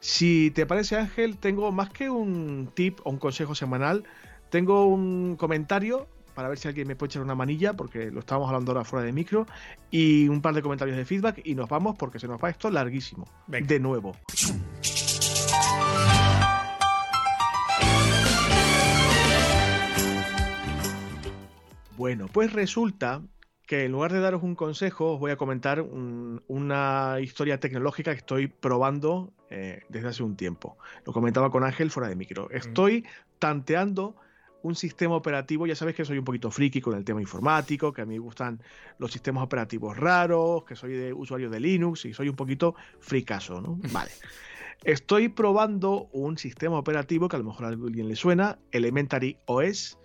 Si 0.00 0.50
te 0.52 0.64
parece 0.64 0.96
Ángel, 0.96 1.36
tengo 1.36 1.70
más 1.72 1.90
que 1.90 2.08
un 2.08 2.70
tip 2.74 3.00
o 3.04 3.10
un 3.10 3.18
consejo 3.18 3.54
semanal, 3.54 4.04
tengo 4.48 4.86
un 4.86 5.36
comentario 5.36 6.08
para 6.34 6.48
ver 6.48 6.58
si 6.58 6.68
alguien 6.68 6.88
me 6.88 6.96
puede 6.96 7.10
echar 7.10 7.22
una 7.22 7.34
manilla, 7.34 7.74
porque 7.74 8.10
lo 8.10 8.20
estábamos 8.20 8.48
hablando 8.48 8.72
ahora 8.72 8.84
fuera 8.84 9.04
de 9.04 9.12
micro, 9.12 9.46
y 9.90 10.26
un 10.28 10.40
par 10.40 10.54
de 10.54 10.62
comentarios 10.62 10.96
de 10.96 11.04
feedback 11.04 11.42
y 11.44 11.54
nos 11.54 11.68
vamos 11.68 11.96
porque 11.98 12.18
se 12.18 12.26
nos 12.26 12.42
va 12.42 12.48
esto 12.48 12.70
larguísimo. 12.70 13.28
De 13.46 13.78
nuevo. 13.78 14.16
Bueno, 21.98 22.26
pues 22.32 22.54
resulta 22.54 23.20
que 23.66 23.84
en 23.84 23.92
lugar 23.92 24.12
de 24.14 24.20
daros 24.20 24.42
un 24.42 24.54
consejo, 24.54 25.12
os 25.12 25.20
voy 25.20 25.32
a 25.32 25.36
comentar 25.36 25.82
una 25.82 27.18
historia 27.20 27.60
tecnológica 27.60 28.12
que 28.12 28.18
estoy 28.18 28.46
probando 28.46 29.34
eh, 29.50 29.82
desde 29.88 30.08
hace 30.08 30.22
un 30.22 30.36
tiempo. 30.36 30.78
Lo 31.04 31.12
comentaba 31.12 31.50
con 31.50 31.64
Ángel 31.64 31.90
fuera 31.90 32.08
de 32.08 32.16
micro. 32.16 32.48
Mm. 32.50 32.56
Estoy 32.56 33.06
tanteando 33.38 34.16
un 34.62 34.74
sistema 34.74 35.14
operativo, 35.14 35.66
ya 35.66 35.74
sabéis 35.74 35.96
que 35.96 36.04
soy 36.04 36.18
un 36.18 36.24
poquito 36.24 36.50
friki 36.50 36.80
con 36.80 36.96
el 36.96 37.04
tema 37.04 37.20
informático, 37.20 37.92
que 37.92 38.02
a 38.02 38.06
mí 38.06 38.14
me 38.14 38.20
gustan 38.20 38.62
los 38.98 39.10
sistemas 39.10 39.42
operativos 39.42 39.96
raros, 39.96 40.64
que 40.64 40.76
soy 40.76 40.92
de 40.92 41.12
usuario 41.12 41.50
de 41.50 41.60
Linux 41.60 42.04
y 42.04 42.12
soy 42.12 42.28
un 42.28 42.36
poquito 42.36 42.74
fricaso, 43.00 43.60
¿no? 43.60 43.78
Vale. 43.92 44.10
Estoy 44.84 45.28
probando 45.28 46.08
un 46.12 46.38
sistema 46.38 46.78
operativo 46.78 47.28
que 47.28 47.36
a 47.36 47.38
lo 47.38 47.44
mejor 47.44 47.66
a 47.66 47.68
alguien 47.68 48.08
le 48.08 48.16
suena, 48.16 48.58
Elementary 48.72 49.36
OS, 49.46 49.98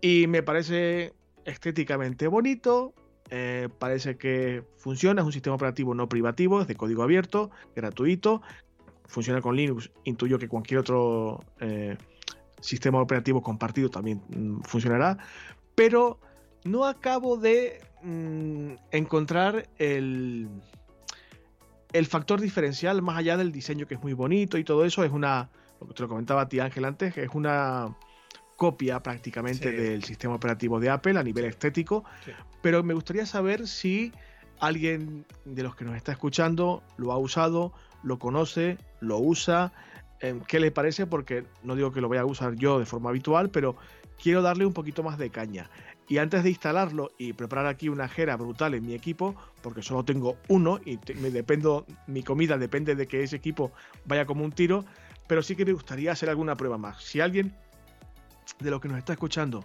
y 0.00 0.26
me 0.26 0.42
parece 0.42 1.12
estéticamente 1.44 2.26
bonito, 2.26 2.94
eh, 3.34 3.70
parece 3.78 4.18
que 4.18 4.62
funciona, 4.76 5.22
es 5.22 5.26
un 5.26 5.32
sistema 5.32 5.56
operativo 5.56 5.94
no 5.94 6.06
privativo, 6.06 6.60
es 6.60 6.68
de 6.68 6.74
código 6.74 7.02
abierto, 7.02 7.50
gratuito, 7.74 8.42
funciona 9.06 9.40
con 9.40 9.56
Linux, 9.56 9.90
intuyo 10.04 10.38
que 10.38 10.48
cualquier 10.48 10.80
otro 10.80 11.42
eh, 11.58 11.96
sistema 12.60 13.00
operativo 13.00 13.40
compartido 13.40 13.88
también 13.88 14.20
mm, 14.28 14.60
funcionará, 14.64 15.16
pero 15.74 16.20
no 16.64 16.84
acabo 16.84 17.38
de 17.38 17.80
mm, 18.02 18.72
encontrar 18.90 19.66
el, 19.78 20.50
el 21.94 22.04
factor 22.04 22.38
diferencial 22.38 23.00
más 23.00 23.16
allá 23.16 23.38
del 23.38 23.50
diseño 23.50 23.86
que 23.86 23.94
es 23.94 24.02
muy 24.02 24.12
bonito 24.12 24.58
y 24.58 24.64
todo 24.64 24.84
eso, 24.84 25.04
es 25.04 25.10
una, 25.10 25.48
lo 25.80 25.88
que 25.88 25.94
te 25.94 26.02
lo 26.02 26.08
comentaba 26.10 26.42
a 26.42 26.48
ti 26.50 26.60
Ángel 26.60 26.84
antes, 26.84 27.16
es 27.16 27.30
una 27.32 27.96
copia 28.56 29.02
prácticamente 29.02 29.72
del 29.72 30.04
sistema 30.04 30.34
operativo 30.34 30.78
de 30.78 30.90
Apple 30.90 31.18
a 31.18 31.22
nivel 31.22 31.46
estético, 31.46 32.04
pero 32.62 32.82
me 32.82 32.94
gustaría 32.94 33.26
saber 33.26 33.66
si 33.66 34.12
alguien 34.60 35.26
de 35.44 35.62
los 35.62 35.74
que 35.74 35.84
nos 35.84 35.96
está 35.96 36.12
escuchando 36.12 36.82
lo 36.96 37.12
ha 37.12 37.18
usado, 37.18 37.72
lo 38.02 38.18
conoce, 38.18 38.78
lo 39.00 39.18
usa, 39.18 39.72
em, 40.20 40.40
qué 40.40 40.60
le 40.60 40.70
parece, 40.70 41.06
porque 41.06 41.44
no 41.64 41.74
digo 41.74 41.92
que 41.92 42.00
lo 42.00 42.08
vaya 42.08 42.22
a 42.22 42.26
usar 42.26 42.54
yo 42.54 42.78
de 42.78 42.86
forma 42.86 43.10
habitual, 43.10 43.50
pero 43.50 43.76
quiero 44.22 44.40
darle 44.40 44.64
un 44.64 44.72
poquito 44.72 45.02
más 45.02 45.18
de 45.18 45.30
caña. 45.30 45.68
Y 46.08 46.18
antes 46.18 46.44
de 46.44 46.50
instalarlo 46.50 47.10
y 47.18 47.32
preparar 47.32 47.66
aquí 47.66 47.88
una 47.88 48.08
jera 48.08 48.36
brutal 48.36 48.74
en 48.74 48.86
mi 48.86 48.94
equipo, 48.94 49.34
porque 49.62 49.82
solo 49.82 50.04
tengo 50.04 50.36
uno 50.48 50.78
y 50.84 50.98
me 51.16 51.30
dependo, 51.30 51.86
mi 52.06 52.22
comida 52.22 52.56
depende 52.58 52.94
de 52.94 53.06
que 53.06 53.22
ese 53.22 53.36
equipo 53.36 53.72
vaya 54.04 54.26
como 54.26 54.44
un 54.44 54.52
tiro, 54.52 54.84
pero 55.26 55.42
sí 55.42 55.56
que 55.56 55.64
me 55.64 55.72
gustaría 55.72 56.12
hacer 56.12 56.28
alguna 56.28 56.54
prueba 56.54 56.78
más. 56.78 57.02
Si 57.02 57.20
alguien 57.20 57.54
de 58.60 58.70
lo 58.70 58.80
que 58.80 58.88
nos 58.88 58.98
está 58.98 59.14
escuchando 59.14 59.64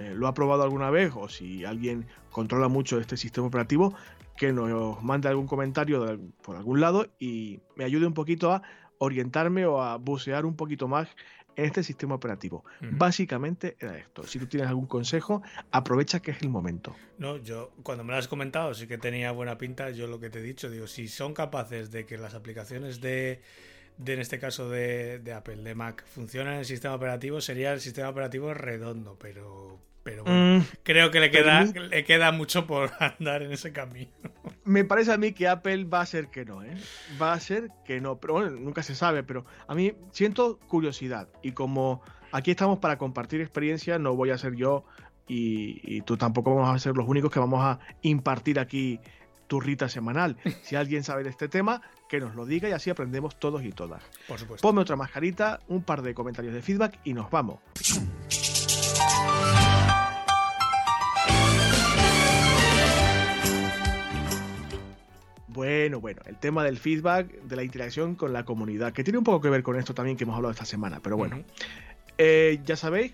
eh, 0.00 0.14
lo 0.14 0.26
ha 0.26 0.32
probado 0.32 0.62
alguna 0.62 0.88
vez 0.88 1.12
o 1.14 1.28
si 1.28 1.64
alguien 1.66 2.06
controla 2.30 2.68
mucho 2.68 2.98
este 2.98 3.18
sistema 3.18 3.46
operativo, 3.46 3.94
que 4.34 4.50
nos 4.50 5.02
mande 5.02 5.28
algún 5.28 5.46
comentario 5.46 6.18
por 6.42 6.56
algún 6.56 6.80
lado 6.80 7.08
y 7.18 7.60
me 7.76 7.84
ayude 7.84 8.06
un 8.06 8.14
poquito 8.14 8.50
a 8.50 8.62
orientarme 8.96 9.66
o 9.66 9.82
a 9.82 9.96
bucear 9.96 10.46
un 10.46 10.56
poquito 10.56 10.88
más 10.88 11.08
en 11.54 11.66
este 11.66 11.82
sistema 11.82 12.14
operativo. 12.14 12.64
Básicamente 12.80 13.76
era 13.78 13.98
esto. 13.98 14.22
Si 14.26 14.38
tú 14.38 14.46
tienes 14.46 14.70
algún 14.70 14.86
consejo, 14.86 15.42
aprovecha 15.70 16.20
que 16.20 16.30
es 16.30 16.40
el 16.40 16.48
momento. 16.48 16.96
No, 17.18 17.36
yo 17.36 17.72
cuando 17.82 18.02
me 18.02 18.12
lo 18.12 18.18
has 18.18 18.28
comentado 18.28 18.72
sí 18.72 18.86
que 18.86 18.96
tenía 18.96 19.32
buena 19.32 19.58
pinta. 19.58 19.90
Yo 19.90 20.06
lo 20.06 20.18
que 20.18 20.30
te 20.30 20.38
he 20.38 20.42
dicho, 20.42 20.70
digo, 20.70 20.86
si 20.86 21.08
son 21.08 21.34
capaces 21.34 21.90
de 21.90 22.06
que 22.06 22.16
las 22.16 22.32
aplicaciones 22.32 23.02
de 23.02 23.42
de, 24.00 24.14
en 24.14 24.20
este 24.20 24.38
caso 24.38 24.70
de, 24.70 25.20
Apple, 25.34 25.56
de 25.56 25.74
Mac, 25.74 26.04
funciona 26.06 26.54
en 26.54 26.60
el 26.60 26.64
sistema 26.64 26.94
operativo, 26.94 27.40
sería 27.40 27.72
el 27.72 27.80
sistema 27.80 28.08
operativo 28.08 28.54
redondo, 28.54 29.18
pero, 29.18 29.78
pero 30.02 30.24
mm, 30.26 30.60
creo 30.82 31.10
que 31.10 31.20
le 31.20 31.30
queda, 31.30 31.64
le 31.64 32.04
queda 32.04 32.32
mucho 32.32 32.66
por 32.66 32.90
andar 33.18 33.42
en 33.42 33.52
ese 33.52 33.72
camino. 33.72 34.10
Me 34.64 34.84
parece 34.84 35.12
a 35.12 35.16
mí 35.16 35.32
que 35.32 35.48
Apple 35.48 35.84
va 35.84 36.00
a 36.00 36.06
ser 36.06 36.28
que 36.28 36.44
no, 36.44 36.62
¿eh? 36.62 36.76
Va 37.20 37.32
a 37.32 37.40
ser 37.40 37.70
que 37.84 38.00
no, 38.00 38.18
pero 38.18 38.34
bueno, 38.34 38.50
nunca 38.50 38.82
se 38.82 38.94
sabe, 38.94 39.22
pero 39.22 39.44
a 39.66 39.74
mí 39.74 39.92
siento 40.12 40.58
curiosidad 40.68 41.28
y 41.42 41.52
como 41.52 42.02
aquí 42.32 42.50
estamos 42.50 42.78
para 42.78 42.98
compartir 42.98 43.40
experiencia, 43.40 43.98
no 43.98 44.14
voy 44.14 44.30
a 44.30 44.38
ser 44.38 44.54
yo 44.54 44.84
y, 45.26 45.80
y 45.84 46.02
tú 46.02 46.16
tampoco 46.16 46.54
vamos 46.54 46.74
a 46.74 46.78
ser 46.78 46.96
los 46.96 47.08
únicos 47.08 47.30
que 47.30 47.40
vamos 47.40 47.64
a 47.64 47.78
impartir 48.02 48.58
aquí 48.58 49.00
turrita 49.50 49.88
semanal. 49.88 50.36
Si 50.62 50.76
alguien 50.76 51.02
sabe 51.02 51.24
de 51.24 51.30
este 51.30 51.48
tema, 51.48 51.82
que 52.08 52.20
nos 52.20 52.36
lo 52.36 52.46
diga 52.46 52.68
y 52.68 52.72
así 52.72 52.90
aprendemos 52.90 53.38
todos 53.38 53.64
y 53.64 53.72
todas. 53.72 54.02
Por 54.28 54.38
supuesto. 54.38 54.66
Ponme 54.66 54.80
otra 54.80 54.94
mascarita, 54.94 55.58
un 55.68 55.82
par 55.82 56.02
de 56.02 56.14
comentarios 56.14 56.54
de 56.54 56.62
feedback 56.62 57.00
y 57.04 57.12
nos 57.12 57.28
vamos. 57.30 57.58
Bueno, 65.60 66.00
bueno, 66.00 66.22
el 66.24 66.38
tema 66.38 66.64
del 66.64 66.78
feedback, 66.78 67.42
de 67.42 67.54
la 67.54 67.62
interacción 67.62 68.14
con 68.14 68.32
la 68.32 68.46
comunidad, 68.46 68.94
que 68.94 69.04
tiene 69.04 69.18
un 69.18 69.24
poco 69.24 69.42
que 69.42 69.50
ver 69.50 69.62
con 69.62 69.76
esto 69.76 69.92
también 69.92 70.16
que 70.16 70.24
hemos 70.24 70.34
hablado 70.34 70.52
esta 70.52 70.64
semana, 70.64 71.00
pero 71.02 71.18
bueno. 71.18 71.44
Eh, 72.16 72.60
ya 72.64 72.76
sabéis 72.76 73.12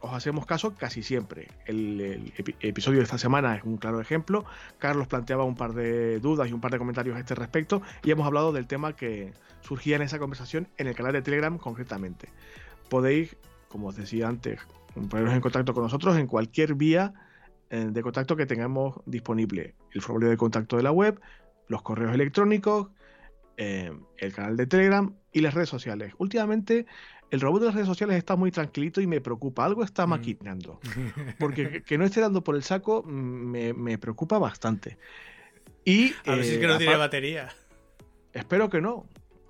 os 0.00 0.12
hacemos 0.12 0.46
caso 0.46 0.76
casi 0.76 1.02
siempre. 1.02 1.48
El, 1.66 2.32
episodio 2.60 2.98
de 2.98 3.04
esta 3.04 3.18
semana 3.18 3.56
es 3.56 3.64
un 3.64 3.78
claro 3.78 4.00
ejemplo. 4.00 4.44
Carlos 4.78 5.08
planteaba 5.08 5.42
un 5.42 5.56
par 5.56 5.72
de 5.72 6.20
dudas 6.20 6.48
y 6.48 6.52
un 6.52 6.60
par 6.60 6.70
de 6.70 6.78
comentarios 6.78 7.16
a 7.16 7.18
este 7.18 7.34
respecto 7.34 7.82
y 8.04 8.12
hemos 8.12 8.28
hablado 8.28 8.52
del 8.52 8.68
tema 8.68 8.94
que 8.94 9.32
surgía 9.62 9.96
en 9.96 10.02
esa 10.02 10.20
conversación 10.20 10.68
en 10.76 10.86
el 10.86 10.94
canal 10.94 11.14
de 11.14 11.22
Telegram 11.22 11.58
concretamente. 11.58 12.28
Podéis, 12.90 13.36
como 13.66 13.88
os 13.88 13.96
decía 13.96 14.28
antes, 14.28 14.60
poneros 15.08 15.34
en 15.34 15.40
contacto 15.40 15.74
con 15.74 15.82
nosotros 15.82 16.16
en 16.16 16.28
cualquier 16.28 16.74
vía 16.74 17.14
eh, 17.70 17.88
de 17.90 18.02
contacto 18.02 18.36
que 18.36 18.44
tengamos 18.44 19.00
disponible. 19.06 19.74
El 19.92 20.02
formulario 20.02 20.32
de 20.32 20.36
contacto 20.36 20.76
de 20.76 20.82
la 20.82 20.92
web, 20.92 21.18
los 21.68 21.82
correos 21.82 22.14
electrónicos, 22.14 22.88
eh, 23.56 23.92
el 24.18 24.32
canal 24.32 24.56
de 24.56 24.66
Telegram 24.66 25.14
y 25.32 25.40
las 25.40 25.54
redes 25.54 25.68
sociales. 25.68 26.14
Últimamente 26.18 26.86
el 27.30 27.40
robot 27.40 27.60
de 27.60 27.66
las 27.66 27.74
redes 27.74 27.88
sociales 27.88 28.16
está 28.18 28.36
muy 28.36 28.50
tranquilito 28.50 29.00
y 29.00 29.06
me 29.06 29.22
preocupa. 29.22 29.64
Algo 29.64 29.82
está 29.82 30.06
mm. 30.06 30.10
maquinando. 30.10 30.80
Porque 31.38 31.82
que 31.82 31.96
no 31.96 32.04
esté 32.04 32.20
dando 32.20 32.44
por 32.44 32.56
el 32.56 32.62
saco 32.62 33.02
mm, 33.02 33.74
me, 33.74 33.98
preocupa 33.98 34.38
bastante. 34.38 34.98
Y, 35.84 36.12
a 36.26 36.34
ver 36.34 36.44
si 36.44 36.52
es 36.52 36.58
que 36.58 36.66
no 36.66 36.74
eh, 36.74 36.78
tiene 36.78 36.96
batería. 36.96 37.48
Espero 38.32 38.70
que 38.70 38.80
no, 38.80 39.06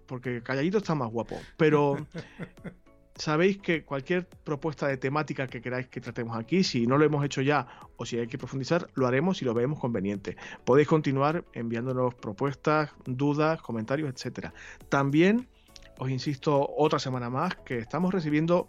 porque 0.06 0.42
calladito 0.42 0.78
está 0.78 0.94
más 0.94 1.10
guapo. 1.10 1.40
Pero 1.56 2.06
sabéis 3.14 3.58
que 3.58 3.84
cualquier 3.84 4.26
propuesta 4.26 4.86
de 4.88 4.96
temática 4.96 5.46
que 5.46 5.60
queráis 5.60 5.88
que 5.88 6.00
tratemos 6.00 6.36
aquí, 6.36 6.64
si 6.64 6.86
no 6.86 6.98
lo 6.98 7.04
hemos 7.04 7.24
hecho 7.24 7.42
ya 7.42 7.66
o 7.96 8.04
si 8.04 8.18
hay 8.18 8.26
que 8.26 8.38
profundizar, 8.38 8.88
lo 8.94 9.06
haremos 9.06 9.38
si 9.38 9.44
lo 9.44 9.54
vemos 9.54 9.78
conveniente. 9.78 10.36
Podéis 10.64 10.88
continuar 10.88 11.44
enviándonos 11.52 12.14
propuestas, 12.14 12.90
dudas, 13.04 13.60
comentarios, 13.62 14.10
etcétera. 14.10 14.52
También 14.88 15.48
os 15.98 16.10
insisto 16.10 16.68
otra 16.76 16.98
semana 16.98 17.30
más 17.30 17.56
que 17.56 17.78
estamos 17.78 18.12
recibiendo 18.12 18.68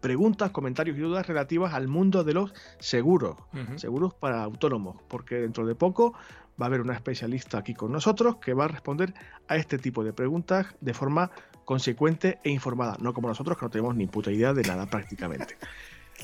preguntas, 0.00 0.50
comentarios 0.50 0.96
y 0.96 1.00
dudas 1.00 1.26
relativas 1.26 1.74
al 1.74 1.88
mundo 1.88 2.24
de 2.24 2.34
los 2.34 2.52
seguros, 2.78 3.36
seguros 3.76 4.14
para 4.14 4.42
autónomos, 4.42 4.96
porque 5.08 5.36
dentro 5.36 5.66
de 5.66 5.74
poco 5.74 6.14
va 6.60 6.66
a 6.66 6.68
haber 6.68 6.80
una 6.80 6.94
especialista 6.94 7.58
aquí 7.58 7.74
con 7.74 7.92
nosotros 7.92 8.36
que 8.36 8.54
va 8.54 8.64
a 8.64 8.68
responder 8.68 9.14
a 9.48 9.56
este 9.56 9.78
tipo 9.78 10.04
de 10.04 10.12
preguntas 10.12 10.66
de 10.80 10.94
forma 10.94 11.30
consecuente 11.64 12.38
e 12.44 12.50
informada, 12.50 12.96
no 13.00 13.14
como 13.14 13.28
nosotros 13.28 13.58
que 13.58 13.64
no 13.64 13.70
tenemos 13.70 13.94
ni 13.94 14.06
puta 14.06 14.30
idea 14.30 14.52
de 14.52 14.62
nada 14.62 14.86
prácticamente. 14.86 15.56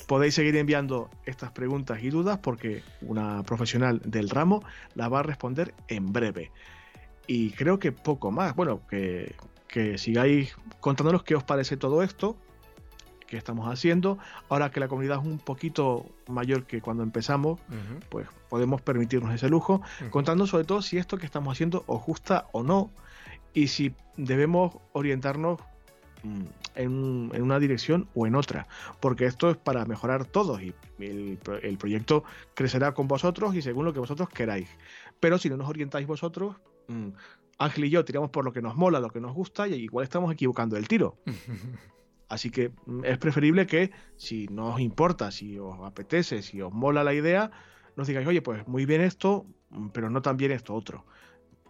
Podéis 0.07 0.35
seguir 0.35 0.57
enviando 0.57 1.11
estas 1.27 1.51
preguntas 1.53 2.03
y 2.03 2.11
dudas 2.11 2.39
porque 2.39 2.83
una 3.03 3.43
profesional 3.43 4.01
del 4.05 4.31
ramo 4.31 4.63
las 4.95 5.13
va 5.13 5.21
a 5.21 5.23
responder 5.23 5.75
en 5.89 6.13
breve. 6.13 6.51
Y 7.27 7.51
creo 7.51 7.79
que 7.79 7.93
poco 7.93 8.31
más. 8.31 8.55
Bueno, 8.55 8.87
que, 8.89 9.35
que 9.69 9.99
sigáis 9.99 10.57
contándonos 10.81 11.23
qué 11.23 11.35
os 11.35 11.45
parece 11.45 11.77
todo 11.77 12.03
esto, 12.03 12.37
qué 13.27 13.37
estamos 13.37 13.69
haciendo. 13.69 14.19
Ahora 14.49 14.71
que 14.71 14.81
la 14.81 14.89
comunidad 14.89 15.21
es 15.21 15.25
un 15.25 15.39
poquito 15.39 16.07
mayor 16.29 16.65
que 16.65 16.81
cuando 16.81 17.03
empezamos, 17.03 17.61
pues 18.11 18.27
podemos 18.49 18.83
permitirnos 18.83 19.33
ese 19.35 19.49
lujo, 19.49 19.81
contando 20.11 20.47
sobre 20.47 20.65
todo 20.65 20.83
si 20.83 20.99
esto 20.99 21.17
que 21.17 21.27
estamos 21.27 21.53
haciendo 21.53 21.85
os 21.87 22.05
gusta 22.05 22.47
o 22.53 22.63
no 22.63 22.91
y 23.55 23.69
si 23.69 23.95
debemos 24.17 24.77
orientarnos 24.93 25.61
mm, 26.23 26.45
en, 26.75 27.43
una 27.43 27.59
dirección 27.59 28.09
o 28.15 28.27
en 28.27 28.35
otra, 28.35 28.67
porque 29.01 29.27
esto 29.27 29.51
es 29.51 29.57
para 29.57 29.85
mejorar 29.85 30.25
todos 30.25 30.63
y 30.63 30.75
el, 30.99 31.39
proyecto 31.79 32.25
crecerá 32.55 32.93
con 32.93 33.09
vosotros 33.09 33.55
y 33.55 33.63
según 33.63 33.85
lo 33.85 33.93
que 33.93 34.01
vosotros 34.01 34.29
queráis. 34.29 34.69
Pero 35.19 35.39
si 35.39 35.49
no 35.49 35.57
nos 35.57 35.69
orientáis 35.69 36.07
vosotros, 36.07 36.57
mm, 36.89 37.09
Ángel 37.59 37.85
y 37.85 37.91
yo 37.91 38.05
tiramos 38.05 38.31
por 38.31 38.45
lo 38.45 38.53
que 38.53 38.63
nos 38.63 38.77
mola, 38.77 39.01
lo 39.01 39.11
que 39.11 39.21
nos 39.21 39.35
gusta 39.35 39.69
y 39.69 39.75
igual 39.75 40.05
estamos 40.05 40.33
equivocando 40.33 40.77
el 40.77 40.89
tiro. 40.89 41.19
Así 42.29 42.51
que 42.51 42.71
mm, 42.87 43.05
es 43.05 43.19
preferible 43.19 43.67
que 43.67 43.91
si 44.17 44.47
no 44.49 44.75
os 44.75 44.81
importa, 44.81 45.31
si 45.31 45.59
os 45.59 45.79
apetece, 45.81 46.43
si 46.43 46.63
os 46.63 46.73
mola 46.73 47.05
la 47.05 47.13
idea, 47.13 47.51
nos 47.97 48.07
digáis, 48.07 48.27
oye, 48.27 48.41
pues 48.41 48.67
muy 48.69 48.87
bien 48.87 49.01
esto, 49.01 49.47
pero 49.93 50.11
no 50.11 50.23
tan 50.23 50.37
bien 50.37 50.53
esto 50.53 50.75
otro. 50.75 51.05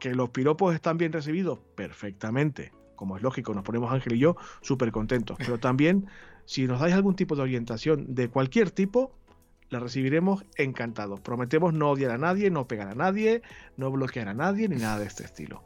Que 0.01 0.15
los 0.15 0.31
piropos 0.31 0.75
están 0.75 0.99
bien 0.99 1.13
recibidos, 1.13 1.61
perfectamente. 1.77 2.73
Como 2.97 3.17
es 3.17 3.23
lógico, 3.23 3.55
nos 3.55 3.63
ponemos 3.63 3.93
Ángel 3.93 4.15
y 4.15 4.19
yo 4.19 4.37
súper 4.61 4.91
contentos. 4.91 5.39
Pero 5.39 5.59
también, 5.59 6.09
si 6.45 6.67
nos 6.67 6.81
dais 6.81 6.95
algún 6.95 7.15
tipo 7.15 7.37
de 7.37 7.43
orientación 7.43 8.15
de 8.15 8.29
cualquier 8.29 8.73
tipo, 8.73 9.15
la 9.71 9.79
recibiremos 9.79 10.45
encantados. 10.57 11.21
Prometemos 11.21 11.73
no 11.73 11.91
odiar 11.91 12.11
a 12.11 12.19
nadie, 12.19 12.51
no 12.51 12.67
pegar 12.67 12.89
a 12.89 12.95
nadie, 12.95 13.43
no 13.77 13.91
bloquear 13.91 14.29
a 14.29 14.35
nadie, 14.35 14.69
ni 14.69 14.77
nada 14.77 14.99
de 14.99 15.07
este 15.07 15.25
estilo. 15.25 15.63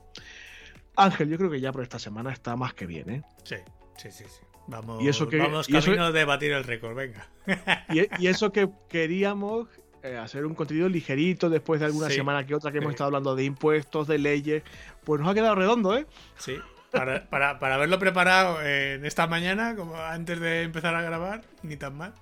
Ángel, 0.97 1.29
yo 1.29 1.39
creo 1.39 1.51
que 1.51 1.61
ya 1.61 1.73
por 1.73 1.83
esta 1.83 1.99
semana 1.99 2.33
está 2.33 2.55
más 2.55 2.75
que 2.75 2.87
bien, 2.87 3.11
¿eh? 3.11 3.23
Sí, 3.43 3.57
sí, 3.97 4.11
sí, 4.11 4.25
sí. 4.29 4.43
Vamos, 4.67 5.03
y 5.03 5.09
eso 5.09 5.29
que, 5.29 5.37
vamos 5.37 5.69
camino 5.69 6.11
de 6.11 6.25
batir 6.25 6.53
el 6.53 6.65
récord, 6.65 6.95
venga. 6.95 7.29
Y, 7.91 8.27
eso 8.27 8.51
que 8.51 8.69
queríamos 8.89 9.69
eh, 10.05 10.19
hacer 10.19 10.45
un 10.45 10.55
contenido 10.55 10.87
ligerito 10.87 11.49
después 11.49 11.81
de 11.81 11.87
alguna 11.87 12.11
semana 12.11 12.45
que 12.45 12.55
otra 12.55 12.71
que 12.71 12.77
hemos 12.77 12.91
estado 12.91 13.07
hablando 13.09 13.35
de 13.35 13.45
impuestos, 13.45 14.07
de 14.07 14.19
leyes, 14.19 14.63
pues 15.03 15.19
nos 15.19 15.31
ha 15.31 15.35
quedado 15.35 15.55
redondo, 15.55 15.97
¿eh? 15.97 16.07
Sí, 16.37 16.59
para, 16.91 17.25
para, 17.31 17.59
para 17.59 17.77
haberlo 17.77 17.99
preparado 17.99 18.61
en 18.61 19.07
esta 19.07 19.27
mañana, 19.27 19.75
como 19.75 19.97
antes 19.97 20.39
de 20.41 20.65
empezar 20.65 20.95
a 20.95 21.01
grabar, 21.01 21.41
ni 21.63 21.79
tan 21.79 21.97
mal. 21.97 22.13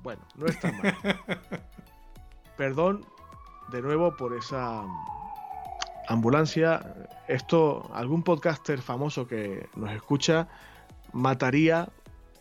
Bueno, 0.00 0.22
no 0.34 0.46
está 0.46 0.72
mal. 0.72 0.96
Perdón 2.56 3.06
de 3.70 3.80
nuevo 3.80 4.16
por 4.16 4.34
esa 4.34 4.82
ambulancia. 6.08 6.94
Esto, 7.28 7.88
algún 7.94 8.24
podcaster 8.24 8.82
famoso 8.82 9.28
que 9.28 9.68
nos 9.76 9.92
escucha 9.92 10.48
mataría 11.12 11.88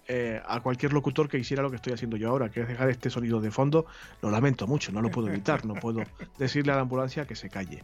eh, 0.08 0.42
a 0.46 0.62
cualquier 0.62 0.94
locutor 0.94 1.28
que 1.28 1.38
hiciera 1.38 1.62
lo 1.62 1.70
que 1.70 1.76
estoy 1.76 1.94
haciendo 1.94 2.16
yo 2.18 2.30
ahora, 2.30 2.50
que 2.50 2.62
es 2.62 2.68
dejar 2.68 2.90
este 2.90 3.10
sonido 3.10 3.42
de 3.42 3.52
fondo. 3.52 3.86
Lo 4.22 4.32
lamento 4.32 4.66
mucho, 4.68 4.92
no 4.92 5.02
lo 5.02 5.12
puedo 5.12 5.28
evitar, 5.28 5.66
no 5.66 5.74
puedo 5.74 6.02
decirle 6.38 6.72
a 6.72 6.76
la 6.76 6.82
ambulancia 6.82 7.26
que 7.26 7.36
se 7.36 7.50
calle. 7.50 7.84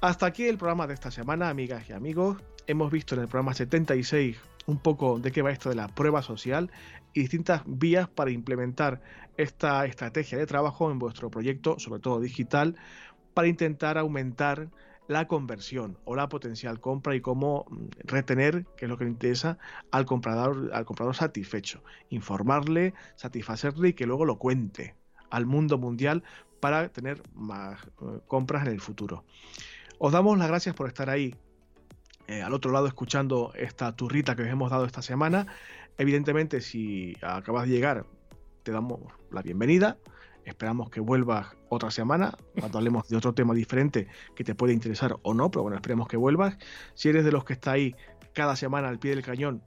Hasta 0.00 0.26
aquí 0.26 0.44
el 0.44 0.58
programa 0.58 0.86
de 0.86 0.94
esta 0.94 1.10
semana, 1.10 1.48
amigas 1.48 1.88
y 1.88 1.94
amigos. 1.94 2.38
Hemos 2.66 2.92
visto 2.92 3.14
en 3.14 3.22
el 3.22 3.28
programa 3.28 3.54
76 3.54 4.36
un 4.66 4.78
poco 4.78 5.18
de 5.18 5.32
qué 5.32 5.42
va 5.42 5.50
esto 5.50 5.68
de 5.68 5.76
la 5.76 5.88
prueba 5.88 6.22
social 6.22 6.70
y 7.14 7.20
distintas 7.20 7.62
vías 7.64 8.08
para 8.08 8.30
implementar 8.30 9.00
esta 9.36 9.86
estrategia 9.86 10.36
de 10.38 10.46
trabajo 10.46 10.90
en 10.90 10.98
vuestro 10.98 11.30
proyecto, 11.30 11.78
sobre 11.78 12.00
todo 12.00 12.20
digital, 12.20 12.76
para 13.32 13.48
intentar 13.48 13.96
aumentar 13.96 14.68
la 15.08 15.28
conversión 15.28 15.98
o 16.04 16.16
la 16.16 16.28
potencial 16.28 16.80
compra 16.80 17.14
y 17.14 17.20
cómo 17.20 17.66
mm, 17.68 17.86
retener, 18.04 18.64
que 18.76 18.86
es 18.86 18.88
lo 18.88 18.98
que 18.98 19.04
le 19.04 19.10
interesa, 19.10 19.58
al 19.90 20.06
comprador, 20.06 20.70
al 20.72 20.84
comprador 20.84 21.14
satisfecho. 21.14 21.82
Informarle, 22.10 22.94
satisfacerle 23.16 23.88
y 23.88 23.92
que 23.94 24.06
luego 24.06 24.24
lo 24.24 24.38
cuente 24.38 24.94
al 25.30 25.46
mundo 25.46 25.78
mundial 25.78 26.22
para 26.60 26.88
tener 26.88 27.22
más 27.34 27.80
eh, 27.84 28.20
compras 28.26 28.66
en 28.66 28.72
el 28.72 28.80
futuro. 28.80 29.24
Os 29.98 30.12
damos 30.12 30.38
las 30.38 30.48
gracias 30.48 30.74
por 30.74 30.88
estar 30.88 31.10
ahí 31.10 31.34
eh, 32.28 32.42
al 32.42 32.52
otro 32.54 32.72
lado 32.72 32.86
escuchando 32.86 33.52
esta 33.54 33.94
turrita 33.94 34.34
que 34.34 34.42
os 34.42 34.48
hemos 34.48 34.70
dado 34.70 34.84
esta 34.84 35.02
semana. 35.02 35.46
Evidentemente, 35.96 36.60
si 36.60 37.16
acabas 37.22 37.66
de 37.66 37.72
llegar, 37.72 38.04
te 38.62 38.72
damos 38.72 39.00
la 39.30 39.42
bienvenida. 39.42 39.96
Esperamos 40.46 40.90
que 40.90 41.00
vuelvas 41.00 41.48
otra 41.68 41.90
semana 41.90 42.32
cuando 42.58 42.78
hablemos 42.78 43.08
de 43.08 43.16
otro 43.16 43.34
tema 43.34 43.52
diferente 43.52 44.06
que 44.36 44.44
te 44.44 44.54
puede 44.54 44.72
interesar 44.72 45.16
o 45.22 45.34
no, 45.34 45.50
pero 45.50 45.62
bueno, 45.62 45.76
esperemos 45.76 46.06
que 46.06 46.16
vuelvas. 46.16 46.56
Si 46.94 47.08
eres 47.08 47.24
de 47.24 47.32
los 47.32 47.44
que 47.44 47.54
está 47.54 47.72
ahí 47.72 47.96
cada 48.32 48.54
semana 48.54 48.88
al 48.88 49.00
pie 49.00 49.10
del 49.10 49.24
cañón, 49.24 49.62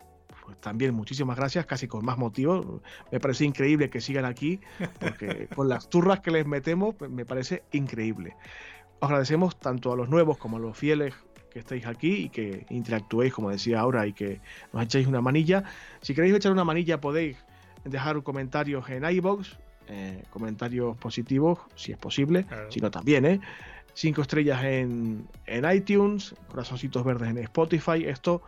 pues 0.45 0.59
también 0.61 0.95
muchísimas 0.95 1.35
gracias, 1.35 1.65
casi 1.65 1.87
con 1.87 2.05
más 2.05 2.17
motivo. 2.17 2.81
Me 3.11 3.19
parece 3.19 3.43
increíble 3.43 3.89
que 3.89 3.99
sigan 3.99 4.23
aquí, 4.23 4.61
porque 4.99 5.47
con 5.55 5.67
las 5.67 5.89
turras 5.89 6.21
que 6.21 6.31
les 6.31 6.47
metemos, 6.47 6.95
pues, 6.95 7.11
me 7.11 7.25
parece 7.25 7.63
increíble. 7.73 8.37
Os 8.99 9.09
agradecemos 9.09 9.59
tanto 9.59 9.91
a 9.91 9.97
los 9.97 10.07
nuevos 10.07 10.37
como 10.37 10.57
a 10.57 10.59
los 10.61 10.77
fieles 10.77 11.13
que 11.51 11.59
estéis 11.59 11.85
aquí 11.85 12.23
y 12.23 12.29
que 12.29 12.65
interactuéis, 12.69 13.33
como 13.33 13.49
decía 13.49 13.81
ahora, 13.81 14.07
y 14.07 14.13
que 14.13 14.39
nos 14.71 14.83
echéis 14.83 15.07
una 15.07 15.19
manilla. 15.19 15.65
Si 16.01 16.15
queréis 16.15 16.33
echar 16.35 16.53
una 16.53 16.63
manilla, 16.63 17.01
podéis 17.01 17.37
dejar 17.83 18.23
comentarios 18.23 18.89
en 18.89 19.03
iBox, 19.03 19.57
eh, 19.89 20.23
comentarios 20.29 20.95
positivos, 20.97 21.59
si 21.75 21.91
es 21.91 21.97
posible, 21.97 22.45
si 22.69 22.79
no 22.79 22.91
también, 22.91 23.25
¿eh? 23.25 23.41
Cinco 23.93 24.21
estrellas 24.21 24.63
en, 24.63 25.27
en 25.45 25.69
iTunes, 25.69 26.33
corazoncitos 26.47 27.03
verdes 27.03 27.29
en 27.29 27.39
Spotify. 27.39 28.05
Esto 28.05 28.41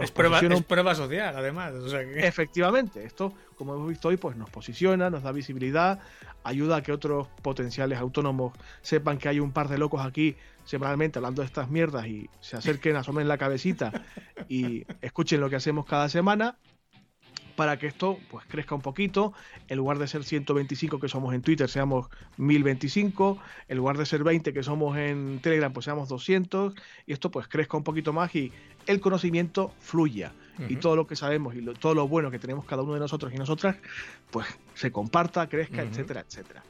es, 0.00 0.10
prueba, 0.10 0.94
social, 0.94 1.36
además. 1.36 1.74
Efectivamente, 2.16 3.04
esto, 3.04 3.32
como 3.56 3.74
hemos 3.74 3.88
visto 3.88 4.08
hoy, 4.08 4.16
pues 4.16 4.36
nos 4.36 4.48
posiciona, 4.48 5.10
nos 5.10 5.22
da 5.22 5.32
visibilidad, 5.32 6.00
ayuda 6.44 6.76
a 6.76 6.82
que 6.82 6.92
otros 6.92 7.28
potenciales 7.42 7.98
autónomos 7.98 8.54
sepan 8.80 9.18
que 9.18 9.28
hay 9.28 9.40
un 9.40 9.52
par 9.52 9.68
de 9.68 9.78
locos 9.78 10.04
aquí 10.04 10.36
semanalmente 10.64 11.18
hablando 11.18 11.42
de 11.42 11.46
estas 11.46 11.70
mierdas 11.70 12.06
y 12.06 12.28
se 12.40 12.56
acerquen, 12.56 12.96
asomen 12.96 13.28
la 13.28 13.38
cabecita 13.38 13.92
y 14.48 14.84
escuchen 15.00 15.40
lo 15.40 15.48
que 15.48 15.56
hacemos 15.56 15.86
cada 15.86 16.08
semana 16.08 16.56
para 17.56 17.78
que 17.78 17.86
esto 17.86 18.18
pues 18.30 18.44
crezca 18.46 18.74
un 18.74 18.82
poquito, 18.82 19.32
en 19.68 19.78
lugar 19.78 19.98
de 19.98 20.06
ser 20.06 20.22
125 20.22 21.00
que 21.00 21.08
somos 21.08 21.34
en 21.34 21.42
Twitter, 21.42 21.68
seamos 21.68 22.08
1025, 22.36 23.38
en 23.68 23.76
lugar 23.76 23.98
de 23.98 24.06
ser 24.06 24.22
20 24.22 24.52
que 24.52 24.62
somos 24.62 24.96
en 24.96 25.40
Telegram, 25.40 25.72
pues 25.72 25.84
seamos 25.84 26.08
200, 26.08 26.74
y 27.06 27.12
esto 27.12 27.30
pues 27.30 27.48
crezca 27.48 27.76
un 27.76 27.84
poquito 27.84 28.12
más 28.12 28.34
y 28.34 28.52
el 28.86 29.00
conocimiento 29.00 29.72
fluya. 29.80 30.32
Y 30.70 30.76
todo 30.76 30.96
lo 30.96 31.06
que 31.06 31.16
sabemos 31.16 31.54
y 31.54 31.62
todo 31.74 31.94
lo 31.94 32.08
bueno 32.08 32.30
que 32.30 32.38
tenemos 32.38 32.64
cada 32.64 32.82
uno 32.82 32.94
de 32.94 33.00
nosotros 33.00 33.30
y 33.34 33.36
nosotras, 33.36 33.76
pues 34.30 34.46
se 34.72 34.90
comparta, 34.90 35.46
crezca, 35.50 35.82
etcétera, 35.82 36.24
etcétera. 36.26 36.62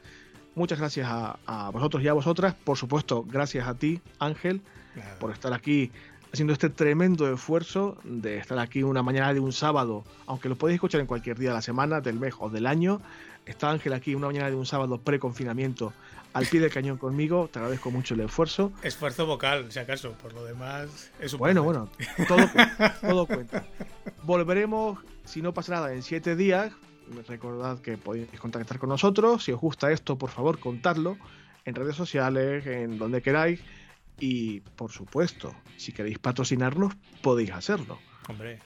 Muchas 0.55 0.79
gracias 0.79 1.07
a, 1.09 1.69
vosotros 1.71 2.03
y 2.03 2.09
a 2.09 2.13
vosotras. 2.13 2.53
Por 2.53 2.77
supuesto, 2.77 3.23
gracias 3.23 3.65
a 3.65 3.75
ti, 3.75 4.01
Ángel, 4.19 4.61
por 5.21 5.31
estar 5.31 5.53
aquí 5.53 5.89
haciendo 6.31 6.53
este 6.53 6.69
tremendo 6.69 7.31
esfuerzo 7.31 7.97
de 8.03 8.37
estar 8.37 8.59
aquí 8.59 8.83
una 8.83 9.03
mañana 9.03 9.33
de 9.33 9.39
un 9.39 9.53
sábado, 9.53 10.03
aunque 10.25 10.49
lo 10.49 10.55
podéis 10.55 10.75
escuchar 10.75 11.01
en 11.01 11.07
cualquier 11.07 11.37
día 11.37 11.49
de 11.49 11.55
la 11.55 11.61
semana, 11.61 12.01
del 12.01 12.19
mes 12.19 12.33
o 12.39 12.49
del 12.49 12.65
año. 12.65 13.01
Está 13.45 13.69
Ángel 13.69 13.93
aquí 13.93 14.13
una 14.13 14.27
mañana 14.27 14.49
de 14.49 14.55
un 14.55 14.65
sábado 14.65 14.97
pre-confinamiento 14.99 15.93
al 16.33 16.45
pie 16.45 16.59
del 16.59 16.71
cañón 16.71 16.97
conmigo. 16.97 17.49
Te 17.51 17.59
agradezco 17.59 17.91
mucho 17.91 18.13
el 18.13 18.21
esfuerzo. 18.21 18.71
Esfuerzo 18.83 19.25
vocal, 19.25 19.71
si 19.71 19.79
acaso, 19.79 20.11
por 20.13 20.33
lo 20.33 20.43
demás 20.43 21.11
es 21.19 21.33
un 21.33 21.39
Bueno, 21.39 21.63
bueno, 21.63 21.89
todo, 22.27 22.45
todo 23.01 23.25
cuenta. 23.25 23.65
Volveremos, 24.23 24.99
si 25.25 25.41
no 25.41 25.53
pasa 25.53 25.73
nada, 25.75 25.93
en 25.93 26.03
siete 26.03 26.35
días. 26.35 26.73
Recordad 27.27 27.79
que 27.79 27.97
podéis 27.97 28.27
contactar 28.39 28.79
con 28.79 28.89
nosotros. 28.89 29.45
Si 29.45 29.53
os 29.53 29.61
gusta 29.61 29.91
esto, 29.91 30.17
por 30.17 30.29
favor, 30.29 30.59
contadlo 30.59 31.17
en 31.63 31.73
redes 31.75 31.95
sociales, 31.95 32.65
en 32.67 32.97
donde 32.97 33.21
queráis. 33.21 33.61
Y 34.19 34.61
por 34.61 34.91
supuesto, 34.91 35.53
si 35.77 35.91
queréis 35.91 36.19
patrocinarnos, 36.19 36.93
podéis 37.21 37.51
hacerlo. 37.51 37.99
Hombre. 38.27 38.59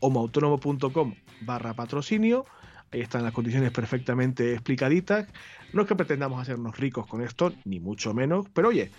homoautónomo.com 0.00 1.14
barra 1.40 1.74
patrocinio. 1.74 2.44
Ahí 2.90 3.00
están 3.00 3.22
las 3.22 3.32
condiciones 3.32 3.70
perfectamente 3.70 4.52
explicaditas. 4.52 5.28
No 5.72 5.82
es 5.82 5.88
que 5.88 5.94
pretendamos 5.94 6.40
hacernos 6.40 6.78
ricos 6.78 7.06
con 7.06 7.22
esto, 7.22 7.52
ni 7.64 7.80
mucho 7.80 8.14
menos, 8.14 8.46
pero 8.52 8.68
oye, 8.68 8.90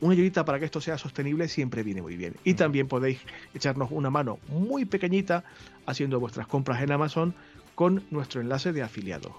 una 0.00 0.12
ayudita 0.12 0.44
para 0.44 0.58
que 0.58 0.64
esto 0.64 0.80
sea 0.80 0.98
sostenible 0.98 1.48
siempre 1.48 1.82
viene 1.82 2.02
muy 2.02 2.16
bien. 2.16 2.34
Y 2.44 2.54
también 2.54 2.88
podéis 2.88 3.20
echarnos 3.54 3.90
una 3.90 4.10
mano 4.10 4.38
muy 4.48 4.84
pequeñita 4.84 5.44
haciendo 5.86 6.20
vuestras 6.20 6.46
compras 6.46 6.82
en 6.82 6.92
Amazon 6.92 7.34
con 7.74 8.04
nuestro 8.10 8.40
enlace 8.40 8.72
de 8.72 8.82
afiliados. 8.82 9.32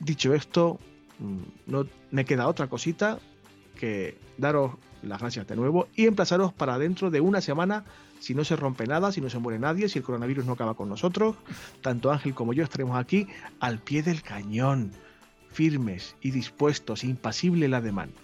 Dicho 0.00 0.34
esto, 0.34 0.78
mm, 1.18 1.70
no 1.70 1.86
me 2.10 2.24
queda 2.24 2.48
otra 2.48 2.68
cosita 2.68 3.18
que 3.78 4.16
daros 4.36 4.72
las 5.02 5.20
gracias 5.20 5.46
de 5.46 5.56
nuevo 5.56 5.88
y 5.94 6.06
emplazaros 6.06 6.52
para 6.52 6.78
dentro 6.78 7.10
de 7.10 7.20
una 7.20 7.40
semana, 7.40 7.84
si 8.20 8.34
no 8.34 8.44
se 8.44 8.56
rompe 8.56 8.86
nada, 8.86 9.12
si 9.12 9.20
no 9.20 9.30
se 9.30 9.38
muere 9.38 9.58
nadie, 9.58 9.88
si 9.88 9.98
el 9.98 10.04
coronavirus 10.04 10.44
no 10.44 10.52
acaba 10.52 10.74
con 10.74 10.88
nosotros, 10.88 11.36
tanto 11.82 12.10
Ángel 12.10 12.34
como 12.34 12.52
yo 12.52 12.64
estaremos 12.64 12.98
aquí 12.98 13.26
al 13.60 13.78
pie 13.78 14.02
del 14.02 14.22
cañón, 14.22 14.92
firmes 15.50 16.16
y 16.20 16.30
dispuestos, 16.30 17.04
impasible 17.04 17.68
la 17.68 17.80
demanda. 17.80 18.20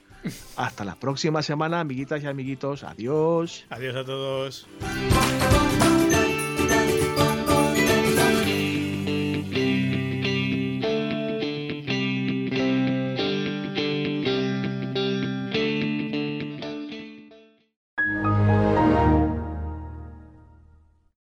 Hasta 0.57 0.85
la 0.85 0.95
próxima 0.95 1.43
semana, 1.43 1.81
amiguitas 1.81 2.23
y 2.23 2.27
amiguitos. 2.27 2.83
Adiós. 2.83 3.67
Adiós 3.69 3.97
a 3.97 4.05
todos. 4.05 4.67